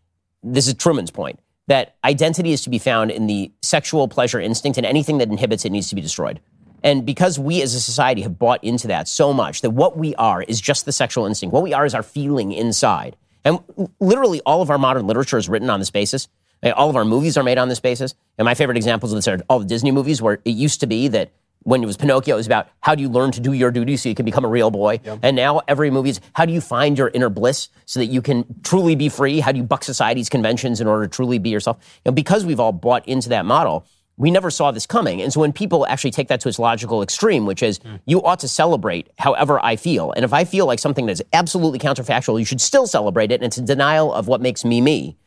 this 0.42 0.68
is 0.68 0.74
Trueman's 0.74 1.10
point 1.10 1.40
that 1.66 1.96
identity 2.04 2.52
is 2.52 2.62
to 2.62 2.70
be 2.70 2.78
found 2.78 3.10
in 3.10 3.26
the 3.26 3.50
sexual 3.62 4.06
pleasure 4.08 4.40
instinct, 4.40 4.78
and 4.78 4.86
anything 4.86 5.18
that 5.18 5.28
inhibits 5.28 5.64
it 5.64 5.72
needs 5.72 5.88
to 5.88 5.94
be 5.94 6.00
destroyed. 6.00 6.40
And 6.82 7.04
because 7.04 7.38
we 7.38 7.62
as 7.62 7.74
a 7.74 7.80
society 7.80 8.22
have 8.22 8.38
bought 8.38 8.62
into 8.62 8.88
that 8.88 9.08
so 9.08 9.32
much 9.32 9.60
that 9.62 9.70
what 9.70 9.96
we 9.96 10.14
are 10.16 10.42
is 10.42 10.60
just 10.60 10.84
the 10.84 10.92
sexual 10.92 11.26
instinct, 11.26 11.52
what 11.52 11.62
we 11.62 11.72
are 11.72 11.86
is 11.86 11.94
our 11.94 12.02
feeling 12.02 12.52
inside. 12.52 13.16
And 13.44 13.60
literally 14.00 14.40
all 14.44 14.62
of 14.62 14.70
our 14.70 14.78
modern 14.78 15.06
literature 15.06 15.38
is 15.38 15.48
written 15.48 15.70
on 15.70 15.78
this 15.78 15.90
basis. 15.90 16.28
Uh, 16.62 16.70
all 16.70 16.90
of 16.90 16.96
our 16.96 17.04
movies 17.04 17.36
are 17.36 17.44
made 17.44 17.58
on 17.58 17.68
this 17.68 17.80
basis. 17.80 18.14
And 18.38 18.44
my 18.44 18.54
favorite 18.54 18.76
examples 18.76 19.12
of 19.12 19.16
this 19.16 19.28
are 19.28 19.40
all 19.48 19.58
the 19.58 19.66
Disney 19.66 19.92
movies 19.92 20.20
where 20.20 20.40
it 20.44 20.50
used 20.50 20.80
to 20.80 20.86
be 20.86 21.08
that 21.08 21.30
when 21.66 21.82
it 21.82 21.86
was 21.86 21.96
Pinocchio, 21.96 22.34
it 22.34 22.36
was 22.36 22.46
about 22.46 22.68
how 22.80 22.94
do 22.94 23.02
you 23.02 23.08
learn 23.08 23.32
to 23.32 23.40
do 23.40 23.52
your 23.52 23.72
duty 23.72 23.96
so 23.96 24.08
you 24.08 24.14
can 24.14 24.24
become 24.24 24.44
a 24.44 24.48
real 24.48 24.70
boy. 24.70 25.00
Yep. 25.04 25.18
And 25.22 25.34
now 25.34 25.62
every 25.66 25.90
movie 25.90 26.10
is 26.10 26.20
how 26.32 26.44
do 26.44 26.52
you 26.52 26.60
find 26.60 26.96
your 26.96 27.08
inner 27.08 27.28
bliss 27.28 27.70
so 27.86 27.98
that 27.98 28.06
you 28.06 28.22
can 28.22 28.44
truly 28.62 28.94
be 28.94 29.08
free? 29.08 29.40
How 29.40 29.50
do 29.50 29.58
you 29.58 29.64
buck 29.64 29.82
society's 29.82 30.28
conventions 30.28 30.80
in 30.80 30.86
order 30.86 31.06
to 31.06 31.08
truly 31.08 31.38
be 31.38 31.50
yourself? 31.50 31.78
You 32.04 32.10
know, 32.10 32.14
because 32.14 32.46
we've 32.46 32.60
all 32.60 32.72
bought 32.72 33.06
into 33.08 33.28
that 33.30 33.44
model, 33.44 33.84
we 34.18 34.30
never 34.30 34.50
saw 34.50 34.70
this 34.70 34.86
coming. 34.86 35.20
And 35.20 35.32
so 35.32 35.40
when 35.40 35.52
people 35.52 35.86
actually 35.86 36.10
take 36.10 36.28
that 36.28 36.40
to 36.40 36.48
its 36.48 36.58
logical 36.58 37.02
extreme, 37.02 37.44
which 37.44 37.62
is 37.62 37.78
mm. 37.80 38.00
you 38.06 38.22
ought 38.22 38.38
to 38.40 38.48
celebrate 38.48 39.10
however 39.18 39.62
I 39.62 39.76
feel. 39.76 40.12
And 40.12 40.24
if 40.24 40.32
I 40.32 40.44
feel 40.44 40.66
like 40.66 40.78
something 40.78 41.06
that's 41.06 41.22
absolutely 41.32 41.78
counterfactual, 41.78 42.38
you 42.38 42.44
should 42.44 42.60
still 42.60 42.86
celebrate 42.86 43.30
it. 43.30 43.36
And 43.36 43.44
it's 43.44 43.58
a 43.58 43.62
denial 43.62 44.12
of 44.12 44.26
what 44.26 44.40
makes 44.40 44.64
me 44.64 44.80
me. 44.80 45.18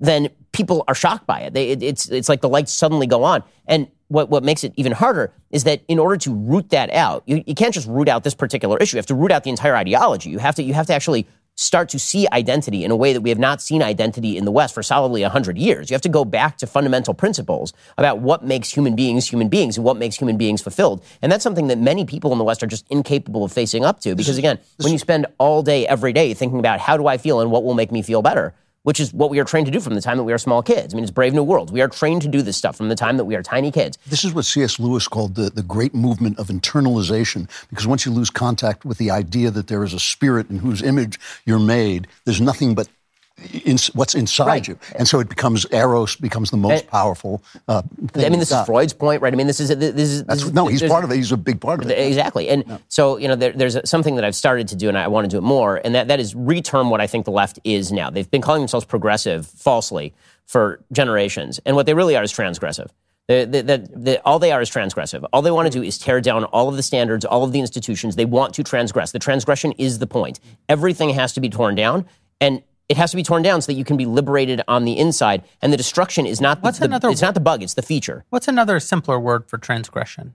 Then 0.00 0.28
people 0.50 0.84
are 0.88 0.94
shocked 0.94 1.26
by 1.26 1.40
it. 1.42 1.54
They, 1.54 1.70
it 1.70 1.82
it's, 1.82 2.08
it's 2.08 2.28
like 2.28 2.40
the 2.40 2.48
lights 2.48 2.72
suddenly 2.72 3.06
go 3.06 3.22
on. 3.22 3.44
And 3.66 3.88
what, 4.08 4.28
what 4.28 4.42
makes 4.42 4.64
it 4.64 4.72
even 4.76 4.92
harder 4.92 5.32
is 5.50 5.64
that 5.64 5.82
in 5.86 6.00
order 6.00 6.16
to 6.16 6.34
root 6.34 6.70
that 6.70 6.92
out, 6.92 7.22
you, 7.26 7.44
you 7.46 7.54
can't 7.54 7.72
just 7.72 7.86
root 7.86 8.08
out 8.08 8.24
this 8.24 8.34
particular 8.34 8.76
issue. 8.78 8.96
You 8.96 8.98
have 8.98 9.06
to 9.06 9.14
root 9.14 9.30
out 9.30 9.44
the 9.44 9.50
entire 9.50 9.76
ideology. 9.76 10.30
You 10.30 10.40
have 10.40 10.56
to, 10.56 10.62
you 10.62 10.74
have 10.74 10.86
to 10.88 10.94
actually 10.94 11.26
start 11.56 11.88
to 11.90 11.98
see 11.98 12.26
identity 12.32 12.84
in 12.84 12.90
a 12.90 12.96
way 12.96 13.12
that 13.12 13.20
we 13.20 13.28
have 13.30 13.38
not 13.38 13.62
seen 13.62 13.82
identity 13.82 14.36
in 14.36 14.44
the 14.44 14.50
West 14.50 14.74
for 14.74 14.82
solidly 14.82 15.22
100 15.22 15.56
years. 15.56 15.90
You 15.90 15.94
have 15.94 16.02
to 16.02 16.08
go 16.08 16.24
back 16.24 16.58
to 16.58 16.66
fundamental 16.66 17.14
principles 17.14 17.72
about 17.96 18.18
what 18.18 18.44
makes 18.44 18.70
human 18.70 18.96
beings 18.96 19.28
human 19.28 19.48
beings 19.48 19.76
and 19.76 19.84
what 19.84 19.96
makes 19.96 20.16
human 20.16 20.36
beings 20.36 20.62
fulfilled. 20.62 21.04
And 21.22 21.30
that's 21.30 21.42
something 21.42 21.68
that 21.68 21.78
many 21.78 22.04
people 22.04 22.32
in 22.32 22.38
the 22.38 22.44
West 22.44 22.62
are 22.62 22.66
just 22.66 22.86
incapable 22.90 23.44
of 23.44 23.52
facing 23.52 23.84
up 23.84 24.00
to 24.00 24.14
because, 24.14 24.38
again, 24.38 24.58
when 24.78 24.92
you 24.92 24.98
spend 24.98 25.26
all 25.38 25.62
day, 25.62 25.86
every 25.86 26.12
day 26.12 26.34
thinking 26.34 26.58
about 26.58 26.80
how 26.80 26.96
do 26.96 27.06
I 27.06 27.18
feel 27.18 27.40
and 27.40 27.50
what 27.50 27.64
will 27.64 27.74
make 27.74 27.92
me 27.92 28.02
feel 28.02 28.22
better, 28.22 28.54
which 28.84 29.00
is 29.00 29.12
what 29.12 29.30
we 29.30 29.38
are 29.40 29.44
trained 29.44 29.66
to 29.66 29.72
do 29.72 29.80
from 29.80 29.94
the 29.94 30.00
time 30.00 30.16
that 30.16 30.24
we 30.24 30.32
are 30.32 30.38
small 30.38 30.62
kids. 30.62 30.94
I 30.94 30.96
mean, 30.96 31.04
it's 31.04 31.10
Brave 31.10 31.34
New 31.34 31.42
World. 31.42 31.72
We 31.72 31.80
are 31.80 31.88
trained 31.88 32.22
to 32.22 32.28
do 32.28 32.40
this 32.42 32.56
stuff 32.56 32.76
from 32.76 32.88
the 32.88 32.94
time 32.94 33.16
that 33.16 33.24
we 33.24 33.34
are 33.34 33.42
tiny 33.42 33.72
kids. 33.72 33.98
This 34.06 34.24
is 34.24 34.32
what 34.32 34.44
C.S. 34.44 34.78
Lewis 34.78 35.08
called 35.08 35.34
the, 35.34 35.50
the 35.50 35.62
great 35.62 35.94
movement 35.94 36.38
of 36.38 36.48
internalization, 36.48 37.48
because 37.70 37.86
once 37.86 38.06
you 38.06 38.12
lose 38.12 38.30
contact 38.30 38.84
with 38.84 38.98
the 38.98 39.10
idea 39.10 39.50
that 39.50 39.66
there 39.66 39.82
is 39.82 39.92
a 39.92 39.98
spirit 39.98 40.48
in 40.50 40.58
whose 40.58 40.82
image 40.82 41.18
you're 41.44 41.58
made, 41.58 42.06
there's 42.24 42.40
nothing 42.40 42.74
but 42.74 42.88
in, 43.64 43.76
what's 43.94 44.14
inside 44.14 44.46
right. 44.46 44.68
you, 44.68 44.78
and 44.96 45.08
so 45.08 45.18
it 45.20 45.28
becomes 45.28 45.66
eros 45.72 46.16
becomes 46.16 46.50
the 46.50 46.56
most 46.56 46.86
powerful. 46.86 47.42
Uh, 47.66 47.82
I 48.14 48.28
mean, 48.28 48.38
this 48.38 48.52
is 48.52 48.66
Freud's 48.66 48.92
point, 48.92 49.22
right? 49.22 49.32
I 49.32 49.36
mean, 49.36 49.46
this 49.46 49.60
is 49.60 49.68
this 49.68 49.94
is, 49.94 50.24
this 50.24 50.42
is 50.42 50.52
no, 50.52 50.66
he's 50.66 50.82
part 50.82 51.04
of 51.04 51.10
it. 51.10 51.16
He's 51.16 51.32
a 51.32 51.36
big 51.36 51.60
part 51.60 51.82
of 51.82 51.90
it. 51.90 51.98
Exactly, 51.98 52.48
and 52.48 52.80
so 52.88 53.16
you 53.16 53.28
know, 53.28 53.34
there, 53.34 53.52
there's 53.52 53.76
something 53.88 54.14
that 54.16 54.24
I've 54.24 54.36
started 54.36 54.68
to 54.68 54.76
do, 54.76 54.88
and 54.88 54.96
I 54.96 55.08
want 55.08 55.24
to 55.24 55.28
do 55.28 55.38
it 55.38 55.42
more, 55.42 55.80
and 55.84 55.94
that 55.94 56.08
that 56.08 56.20
is 56.20 56.34
reterm 56.34 56.90
what 56.90 57.00
I 57.00 57.06
think 57.06 57.24
the 57.24 57.32
left 57.32 57.58
is 57.64 57.90
now. 57.90 58.08
They've 58.10 58.30
been 58.30 58.42
calling 58.42 58.60
themselves 58.60 58.86
progressive 58.86 59.46
falsely 59.46 60.14
for 60.46 60.80
generations, 60.92 61.60
and 61.66 61.74
what 61.74 61.86
they 61.86 61.94
really 61.94 62.16
are 62.16 62.22
is 62.22 62.32
transgressive. 62.32 62.90
The, 63.26 63.46
the, 63.46 63.88
the, 63.98 64.22
all 64.26 64.38
they 64.38 64.52
are 64.52 64.60
is 64.60 64.68
transgressive. 64.68 65.26
All 65.32 65.40
they 65.40 65.50
want 65.50 65.72
to 65.72 65.78
do 65.78 65.82
is 65.82 65.96
tear 65.96 66.20
down 66.20 66.44
all 66.44 66.68
of 66.68 66.76
the 66.76 66.82
standards, 66.82 67.24
all 67.24 67.42
of 67.42 67.52
the 67.52 67.60
institutions. 67.60 68.16
They 68.16 68.26
want 68.26 68.52
to 68.54 68.62
transgress. 68.62 69.12
The 69.12 69.18
transgression 69.18 69.72
is 69.72 69.98
the 69.98 70.06
point. 70.06 70.40
Everything 70.68 71.08
has 71.08 71.32
to 71.32 71.40
be 71.40 71.48
torn 71.48 71.74
down. 71.74 72.04
And 72.38 72.62
it 72.88 72.96
has 72.96 73.10
to 73.10 73.16
be 73.16 73.22
torn 73.22 73.42
down 73.42 73.62
so 73.62 73.72
that 73.72 73.78
you 73.78 73.84
can 73.84 73.96
be 73.96 74.06
liberated 74.06 74.60
on 74.68 74.84
the 74.84 74.98
inside. 74.98 75.42
And 75.62 75.72
the 75.72 75.76
destruction 75.76 76.26
is 76.26 76.40
not 76.40 76.60
the, 76.60 76.66
What's 76.66 76.78
the, 76.78 76.84
another, 76.84 77.08
it's 77.08 77.22
not 77.22 77.34
the 77.34 77.40
bug, 77.40 77.62
it's 77.62 77.74
the 77.74 77.82
feature. 77.82 78.24
What's 78.30 78.48
another 78.48 78.80
simpler 78.80 79.18
word 79.18 79.48
for 79.48 79.58
transgression? 79.58 80.34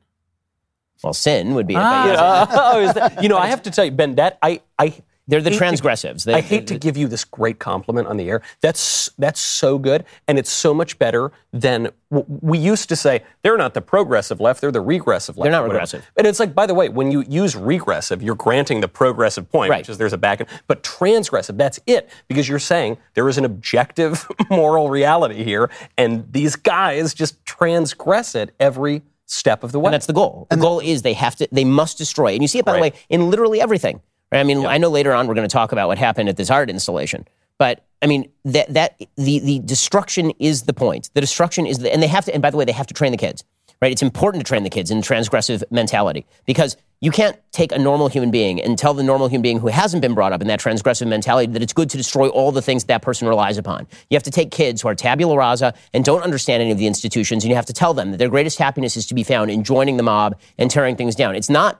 Well, 1.04 1.14
sin 1.14 1.54
would 1.54 1.68
be. 1.68 1.76
Ah. 1.78 2.48
oh, 2.52 3.22
you 3.22 3.30
know, 3.30 3.38
I 3.38 3.48
have 3.48 3.62
to 3.64 3.72
tell 3.72 3.86
you, 3.86 3.92
Ben, 3.92 4.16
that 4.16 4.38
I, 4.42 4.62
I 4.78 4.96
they're 5.30 5.42
the 5.42 5.52
transgressives. 5.52 6.26
To, 6.26 6.36
I 6.36 6.42
hate 6.42 6.68
to 6.68 6.78
give 6.78 6.98
you 6.98 7.08
this 7.08 7.24
great 7.24 7.60
compliment 7.60 8.08
on 8.08 8.18
the 8.18 8.30
air. 8.30 8.42
That's 8.62 9.10
that's 9.18 9.40
so 9.40 9.78
good, 9.78 10.06
and 10.28 10.40
it's 10.40 10.52
so 10.52 10.74
much 10.74 10.98
better 10.98 11.32
than 11.54 11.90
we 12.10 12.58
used 12.58 12.90
to 12.90 12.96
say. 12.96 13.24
They're 13.44 13.58
not 13.58 13.76
the 13.76 13.82
progressive 13.82 14.40
left; 14.40 14.60
they're 14.62 14.72
the 14.72 14.82
regressive 14.82 15.38
left. 15.38 15.46
They're 15.46 15.52
not 15.52 15.70
regressive. 15.70 16.10
And 16.18 16.26
it's 16.26 16.40
like, 16.40 16.56
by 16.56 16.66
the 16.66 16.74
way, 16.74 16.90
when 16.90 17.12
you 17.12 17.24
use 17.30 17.56
regressive, 17.56 18.24
you're 18.24 18.36
granting 18.36 18.82
the 18.82 18.88
progressive 18.88 19.50
point, 19.52 19.70
right. 19.70 19.80
which 19.80 19.90
is 19.90 19.98
there's 19.98 20.14
a 20.14 20.18
back. 20.18 20.42
end. 20.42 20.50
But 20.68 20.84
transgressive, 20.84 21.58
that's 21.58 21.80
it, 21.86 22.10
because 22.28 22.50
you're 22.50 22.60
saying 22.60 22.98
there 23.14 23.30
is 23.30 23.38
an 23.38 23.46
objective 23.46 24.28
moral 24.50 24.90
reality 24.90 25.44
here, 25.44 25.70
and 25.98 26.32
these 26.34 26.56
guys 26.56 27.14
just 27.14 27.46
transgress 27.46 28.34
it 28.34 28.54
every 28.60 29.04
step 29.30 29.64
of 29.64 29.72
the 29.72 29.80
way. 29.80 29.88
And 29.88 29.94
that's 29.94 30.08
the 30.08 30.14
goal. 30.14 30.48
The 30.50 30.56
and 30.56 30.62
goal 30.62 30.80
is 30.80 31.04
they 31.04 31.14
have 31.14 31.36
to, 31.38 31.48
they 31.52 31.66
must 31.66 31.98
destroy. 31.98 32.34
And 32.34 32.42
you 32.42 32.48
see 32.48 32.60
it, 32.60 32.66
by 32.66 32.74
right. 32.74 32.94
the 32.94 33.00
way, 33.00 33.06
in 33.10 33.30
literally 33.30 33.62
everything. 33.62 34.02
Right? 34.32 34.40
I 34.40 34.44
mean, 34.44 34.66
I 34.66 34.78
know 34.78 34.90
later 34.90 35.14
on 35.14 35.28
we're 35.28 35.34
going 35.34 35.48
to 35.48 35.54
talk 35.54 35.72
about 35.72 35.88
what 35.88 35.98
happened 35.98 36.30
at 36.30 36.38
this 36.38 36.50
art 36.50 36.70
installation, 36.70 37.28
but 37.58 37.84
I 38.02 38.08
mean 38.08 38.32
that 38.46 38.74
that 38.74 39.00
the 39.16 39.40
the 39.40 39.60
destruction 39.60 40.32
is 40.40 40.64
the 40.64 40.74
point. 40.74 41.10
The 41.14 41.22
destruction 41.22 41.66
is 41.66 41.80
the, 41.80 41.92
and 41.92 42.02
they 42.02 42.08
have 42.08 42.26
to. 42.26 42.34
And 42.34 42.42
by 42.42 42.50
the 42.50 42.58
way, 42.58 42.66
they 42.66 42.72
have 42.72 42.88
to 42.88 42.94
train 42.94 43.12
the 43.12 43.18
kids. 43.18 43.44
Right? 43.82 43.94
It's 43.94 44.02
important 44.02 44.46
to 44.46 44.48
train 44.48 44.64
the 44.64 44.70
kids 44.70 44.92
in 44.92 45.02
transgressive 45.02 45.64
mentality 45.72 46.26
because 46.46 46.76
you 47.00 47.12
can't 47.12 47.40
take 47.54 47.72
a 47.72 47.80
normal 47.80 48.10
human 48.10 48.30
being 48.30 48.62
and 48.62 48.78
tell 48.78 48.94
the 48.94 49.04
normal 49.04 49.30
human 49.30 49.42
being 49.42 49.60
who 49.60 49.68
hasn't 49.68 50.02
been 50.02 50.14
brought 50.14 50.34
up 50.34 50.42
in 50.42 50.48
that 50.48 50.60
transgressive 50.60 51.08
mentality 51.08 51.50
that 51.54 51.62
it's 51.62 51.72
good 51.72 51.90
to 51.92 51.98
destroy 51.98 52.28
all 52.28 52.52
the 52.52 52.62
things 52.62 52.84
that, 52.84 52.88
that 52.88 53.02
person 53.02 53.26
relies 53.26 53.58
upon. 53.58 53.88
You 54.10 54.16
have 54.16 54.24
to 54.24 54.32
take 54.32 54.52
kids 54.52 54.82
who 54.82 54.90
are 54.90 54.96
tabula 54.96 55.38
rasa 55.38 55.74
and 55.94 56.04
don't 56.04 56.24
understand 56.24 56.62
any 56.62 56.72
of 56.72 56.78
the 56.78 56.88
institutions, 56.88 57.46
and 57.46 57.50
you 57.50 57.56
have 57.56 57.68
to 57.68 57.74
tell 57.74 57.94
them 57.94 58.12
that 58.12 58.18
their 58.18 58.28
greatest 58.28 58.60
happiness 58.60 58.98
is 58.98 59.08
to 59.08 59.14
be 59.14 59.24
found 59.24 59.50
in 59.50 59.64
joining 59.64 59.96
the 59.96 60.04
mob 60.04 60.38
and 60.58 60.70
tearing 60.70 60.98
things 60.98 61.16
down. 61.16 61.36
It's 61.36 61.50
not 61.50 61.80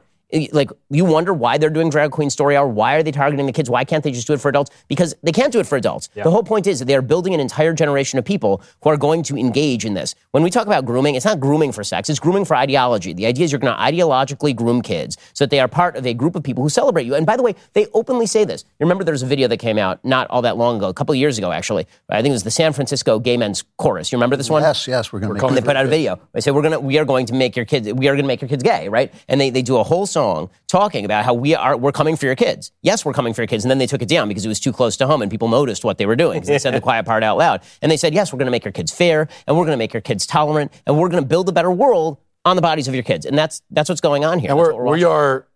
like 0.52 0.72
you 0.90 1.06
wonder 1.06 1.34
why 1.34 1.58
they're 1.58 1.70
doing 1.70 1.90
drag 1.90 2.12
queen 2.12 2.30
story 2.30 2.56
hour 2.56 2.68
why 2.68 2.96
are 2.96 3.04
they 3.04 3.12
targeting 3.12 3.46
the 3.48 3.52
kids 3.52 3.70
why 3.70 3.84
can't 3.84 4.04
they 4.04 4.12
just 4.12 4.28
do 4.28 4.34
it 4.34 4.42
for 4.42 4.50
adults? 4.50 4.70
Because 4.88 5.16
they 5.24 5.32
can't 5.32 5.52
do 5.52 5.60
it 5.60 5.66
for 5.66 5.76
adults. 5.76 6.10
Yeah. 6.14 6.24
the 6.24 6.32
whole 6.32 6.44
point 6.44 6.68
is 6.68 6.80
that 6.80 6.86
they 6.86 6.96
are 6.96 7.02
building 7.02 7.34
an 7.34 7.40
entire 7.40 7.74
generation 7.74 8.20
of 8.20 8.26
people 8.26 8.62
who 8.84 8.90
are 8.90 8.98
going 8.98 9.24
to 9.24 9.38
engage 9.38 9.86
in 9.86 9.96
this. 9.96 10.14
When 10.32 10.44
we 10.44 10.52
talk 10.52 10.68
about 10.68 10.86
grooming 10.86 11.16
it's 11.16 11.26
not 11.26 11.40
grooming 11.40 11.72
for 11.72 11.84
sex 11.84 12.10
it's 12.10 12.20
grooming 12.20 12.46
for 12.46 12.56
ideology. 12.56 13.14
The 13.14 13.26
idea 13.26 13.46
is 13.46 13.52
you're 13.52 13.60
going 13.60 13.76
to 13.76 13.82
ideologically 13.82 14.56
groom 14.56 14.82
kids 14.82 15.18
so 15.34 15.46
that 15.46 15.50
they 15.50 15.60
are 15.60 15.68
part 15.68 15.96
of 15.96 16.06
a 16.06 16.14
group 16.14 16.36
of 16.36 16.44
people 16.44 16.64
who 16.64 16.70
celebrate 16.70 17.06
you. 17.06 17.16
And 17.16 17.26
by 17.26 17.36
the 17.36 17.44
way 17.44 17.56
they 17.74 17.88
openly 17.94 18.28
say 18.28 18.46
this. 18.46 18.66
You 18.80 18.86
remember 18.86 19.04
there's 19.04 19.24
a 19.24 19.28
video 19.28 19.48
that 19.48 19.58
came 19.58 19.80
out 19.80 20.04
not 20.06 20.28
all 20.30 20.44
that 20.44 20.58
long 20.58 20.78
ago 20.78 20.90
a 20.90 20.94
couple 20.94 21.14
of 21.14 21.18
years 21.18 21.40
ago 21.40 21.52
actually. 21.52 21.88
I 22.10 22.22
think 22.22 22.34
it 22.34 22.36
was 22.36 22.44
the 22.44 22.52
san 22.52 22.74
francisco 22.74 23.18
gay 23.18 23.38
men's 23.38 23.64
chorus. 23.78 24.12
You 24.12 24.18
remember 24.18 24.36
this 24.36 24.50
one? 24.50 24.62
Yes 24.62 24.88
yes 24.88 25.12
we're 25.12 25.22
going 25.22 25.40
to 25.40 25.56
they 25.56 25.62
put 25.62 25.76
out 25.76 25.86
a 25.86 25.90
video. 25.90 26.20
They 26.34 26.42
say 26.42 26.52
we're 26.52 26.62
going 26.62 26.74
to 26.74 26.80
we 26.80 27.00
are 27.00 27.06
going 27.06 27.26
to 27.26 27.34
make 27.34 27.56
your 27.56 27.66
kids 27.66 27.92
we 27.92 28.08
are 28.08 28.14
going 28.14 28.26
to 28.26 28.28
make 28.28 28.42
your 28.42 28.50
kids 28.50 28.62
gay 28.62 28.90
right? 28.90 29.12
And 29.28 29.42
they, 29.42 29.50
they 29.50 29.64
do 29.64 29.78
a 29.78 29.84
whole 29.84 30.06
song 30.06 30.19
song 30.20 30.50
talking 30.68 31.06
about 31.06 31.24
how 31.24 31.34
we 31.34 31.56
are 31.56 31.78
we're 31.78 31.94
coming 32.02 32.16
for 32.18 32.26
your 32.26 32.36
kids. 32.36 32.72
Yes, 32.82 33.06
we're 33.06 33.14
coming 33.14 33.34
for 33.34 33.42
your 33.42 33.48
kids, 33.48 33.64
and 33.64 33.72
then 33.72 33.78
they 33.78 33.88
took 33.88 34.02
it 34.02 34.10
down 34.10 34.28
because 34.28 34.46
it 34.46 34.50
was 34.50 34.60
too 34.60 34.74
close 34.74 34.98
to 34.98 35.08
home, 35.08 35.22
and 35.22 35.32
people 35.32 35.48
noticed 35.48 35.86
what 35.86 35.98
they 35.98 36.06
were 36.06 36.18
doing. 36.18 36.42
they 36.42 36.60
said 36.60 36.74
the 36.74 36.82
quiet 36.90 37.06
part 37.06 37.24
out 37.24 37.38
loud, 37.38 37.62
and 37.82 37.90
they 37.92 37.98
said, 37.98 38.14
"Yes, 38.14 38.34
we're 38.34 38.40
going 38.40 38.52
to 38.52 38.52
make 38.58 38.66
your 38.66 38.74
kids 38.74 38.92
fair, 38.92 39.28
and 39.48 39.56
we're 39.58 39.66
going 39.66 39.78
to 39.80 39.84
make 39.86 39.94
your 39.94 40.02
kids 40.02 40.26
tolerant, 40.26 40.72
and 40.86 40.98
we're 40.98 41.10
going 41.10 41.24
to 41.24 41.28
build 41.28 41.48
a 41.48 41.54
better 41.54 41.72
world 41.72 42.18
on 42.44 42.56
the 42.58 42.62
bodies 42.62 42.88
of 42.90 42.94
your 42.94 43.04
kids." 43.04 43.26
And 43.26 43.38
that's 43.38 43.62
that's 43.72 43.88
what's 43.88 44.02
going 44.02 44.26
on 44.26 44.40
here. 44.40 44.52
And 44.52 44.60
That's 44.60 44.74
we're, 44.74 44.92
we 44.92 45.04
are, 45.06 45.48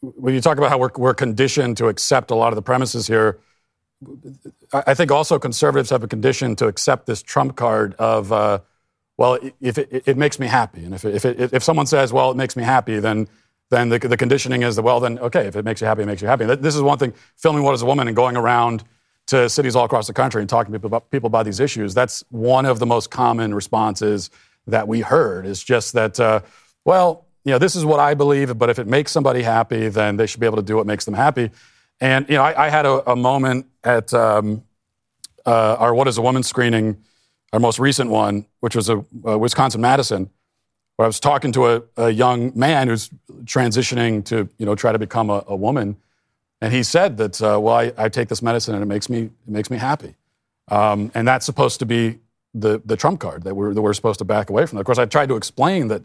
when 0.00 0.32
you 0.34 0.40
talk 0.40 0.56
about 0.56 0.70
how 0.70 0.78
we're, 0.78 0.90
we're 0.96 1.14
conditioned 1.14 1.76
to 1.76 1.88
accept 1.88 2.30
a 2.30 2.34
lot 2.34 2.48
of 2.48 2.56
the 2.56 2.62
premises 2.62 3.06
here, 3.06 3.38
I 4.72 4.82
I 4.88 4.94
think 4.94 5.10
also 5.10 5.38
conservatives 5.38 5.90
have 5.90 6.02
a 6.02 6.08
condition 6.08 6.56
to 6.56 6.68
accept 6.68 7.04
this 7.06 7.22
trump 7.22 7.56
card 7.56 7.94
of, 7.98 8.32
uh, 8.32 8.60
well, 9.18 9.38
if 9.60 9.76
it, 9.78 9.88
it 10.06 10.16
makes 10.16 10.38
me 10.38 10.46
happy, 10.46 10.84
and 10.84 10.94
if 10.94 11.04
it, 11.04 11.14
if 11.14 11.24
it, 11.24 11.52
if 11.52 11.62
someone 11.62 11.86
says, 11.86 12.12
well, 12.12 12.30
it 12.30 12.36
makes 12.36 12.56
me 12.56 12.62
happy, 12.62 13.00
then 13.00 13.28
then 13.70 13.88
the, 13.90 13.98
the 13.98 14.16
conditioning 14.16 14.62
is 14.62 14.76
that, 14.76 14.82
well, 14.82 15.00
then 15.00 15.18
okay, 15.18 15.46
if 15.46 15.56
it 15.56 15.64
makes 15.64 15.80
you 15.80 15.86
happy, 15.86 16.02
it 16.02 16.06
makes 16.06 16.22
you 16.22 16.28
happy. 16.28 16.44
This 16.46 16.74
is 16.74 16.82
one 16.82 16.98
thing. 16.98 17.12
Filming 17.36 17.62
What 17.62 17.74
Is 17.74 17.82
a 17.82 17.86
Woman 17.86 18.08
and 18.08 18.16
going 18.16 18.36
around 18.36 18.84
to 19.26 19.48
cities 19.48 19.76
all 19.76 19.84
across 19.84 20.06
the 20.06 20.14
country 20.14 20.40
and 20.40 20.48
talking 20.48 20.72
to 20.72 20.78
people 20.78 20.88
about, 20.88 21.10
people 21.10 21.26
about 21.26 21.44
these 21.44 21.60
issues. 21.60 21.92
That's 21.92 22.24
one 22.30 22.64
of 22.64 22.78
the 22.78 22.86
most 22.86 23.10
common 23.10 23.54
responses 23.54 24.30
that 24.66 24.88
we 24.88 25.00
heard. 25.00 25.44
Is 25.44 25.62
just 25.62 25.92
that, 25.92 26.18
uh, 26.18 26.40
well, 26.84 27.26
you 27.44 27.52
know, 27.52 27.58
this 27.58 27.76
is 27.76 27.84
what 27.84 28.00
I 28.00 28.14
believe, 28.14 28.56
but 28.56 28.70
if 28.70 28.78
it 28.78 28.86
makes 28.86 29.12
somebody 29.12 29.42
happy, 29.42 29.88
then 29.88 30.16
they 30.16 30.26
should 30.26 30.40
be 30.40 30.46
able 30.46 30.56
to 30.56 30.62
do 30.62 30.76
what 30.76 30.86
makes 30.86 31.04
them 31.04 31.14
happy. 31.14 31.50
And 32.00 32.28
you 32.28 32.36
know, 32.36 32.42
I, 32.42 32.66
I 32.66 32.68
had 32.70 32.86
a, 32.86 33.10
a 33.10 33.16
moment 33.16 33.66
at 33.84 34.14
um, 34.14 34.62
uh, 35.44 35.76
our 35.78 35.94
What 35.94 36.08
Is 36.08 36.16
a 36.16 36.22
Woman 36.22 36.42
screening, 36.42 37.02
our 37.52 37.60
most 37.60 37.78
recent 37.78 38.10
one, 38.10 38.46
which 38.60 38.76
was 38.76 38.88
a, 38.88 39.04
uh 39.26 39.38
Wisconsin 39.38 39.80
Madison, 39.80 40.30
where 40.98 41.04
I 41.04 41.08
was 41.08 41.20
talking 41.20 41.52
to 41.52 41.66
a, 41.68 41.82
a 41.96 42.10
young 42.10 42.50
man 42.56 42.88
who's 42.88 43.08
transitioning 43.44 44.24
to 44.24 44.48
you 44.58 44.66
know 44.66 44.74
try 44.74 44.90
to 44.90 44.98
become 44.98 45.30
a, 45.30 45.44
a 45.46 45.54
woman, 45.54 45.96
and 46.60 46.72
he 46.74 46.82
said 46.82 47.16
that 47.18 47.40
uh, 47.40 47.58
well, 47.60 47.76
I, 47.76 47.92
I 47.96 48.08
take 48.08 48.28
this 48.28 48.42
medicine 48.42 48.74
and 48.74 48.82
it 48.82 48.86
makes 48.86 49.08
me 49.08 49.20
it 49.22 49.30
makes 49.46 49.70
me 49.70 49.76
happy, 49.78 50.16
um, 50.66 51.12
and 51.14 51.26
that's 51.26 51.46
supposed 51.46 51.78
to 51.78 51.86
be 51.86 52.18
the 52.52 52.82
the 52.84 52.96
trump 52.96 53.20
card 53.20 53.44
that 53.44 53.54
we're 53.54 53.72
that 53.74 53.80
we're 53.80 53.94
supposed 53.94 54.18
to 54.18 54.24
back 54.24 54.50
away 54.50 54.66
from. 54.66 54.78
Of 54.78 54.86
course, 54.86 54.98
I 54.98 55.06
tried 55.06 55.28
to 55.28 55.36
explain 55.36 55.86
that 55.86 56.02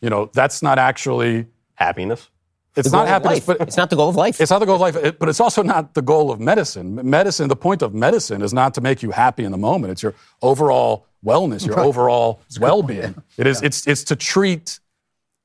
you 0.00 0.10
know 0.10 0.30
that's 0.32 0.62
not 0.62 0.78
actually 0.78 1.46
happiness. 1.74 2.30
It's 2.76 2.92
not 2.92 3.08
happiness, 3.08 3.40
but 3.40 3.60
it's 3.60 3.76
not 3.76 3.90
the 3.90 3.96
goal 3.96 4.08
of 4.08 4.16
life. 4.16 4.40
it's 4.40 4.50
not 4.50 4.58
the 4.58 4.66
goal 4.66 4.76
of 4.76 4.94
life, 4.94 5.18
but 5.18 5.28
it's 5.28 5.40
also 5.40 5.62
not 5.62 5.94
the 5.94 6.02
goal 6.02 6.30
of 6.30 6.40
medicine. 6.40 6.94
Medicine, 7.08 7.48
the 7.48 7.56
point 7.56 7.82
of 7.82 7.94
medicine 7.94 8.42
is 8.42 8.52
not 8.52 8.74
to 8.74 8.80
make 8.80 9.02
you 9.02 9.10
happy 9.10 9.44
in 9.44 9.52
the 9.52 9.58
moment. 9.58 9.92
It's 9.92 10.02
your 10.02 10.14
overall 10.42 11.06
wellness, 11.24 11.66
your 11.66 11.80
overall 11.80 12.40
well-being. 12.60 13.14
It 13.38 13.46
is. 13.46 13.62
It's. 13.62 13.86
It's 13.86 14.04
to 14.04 14.16
treat 14.16 14.78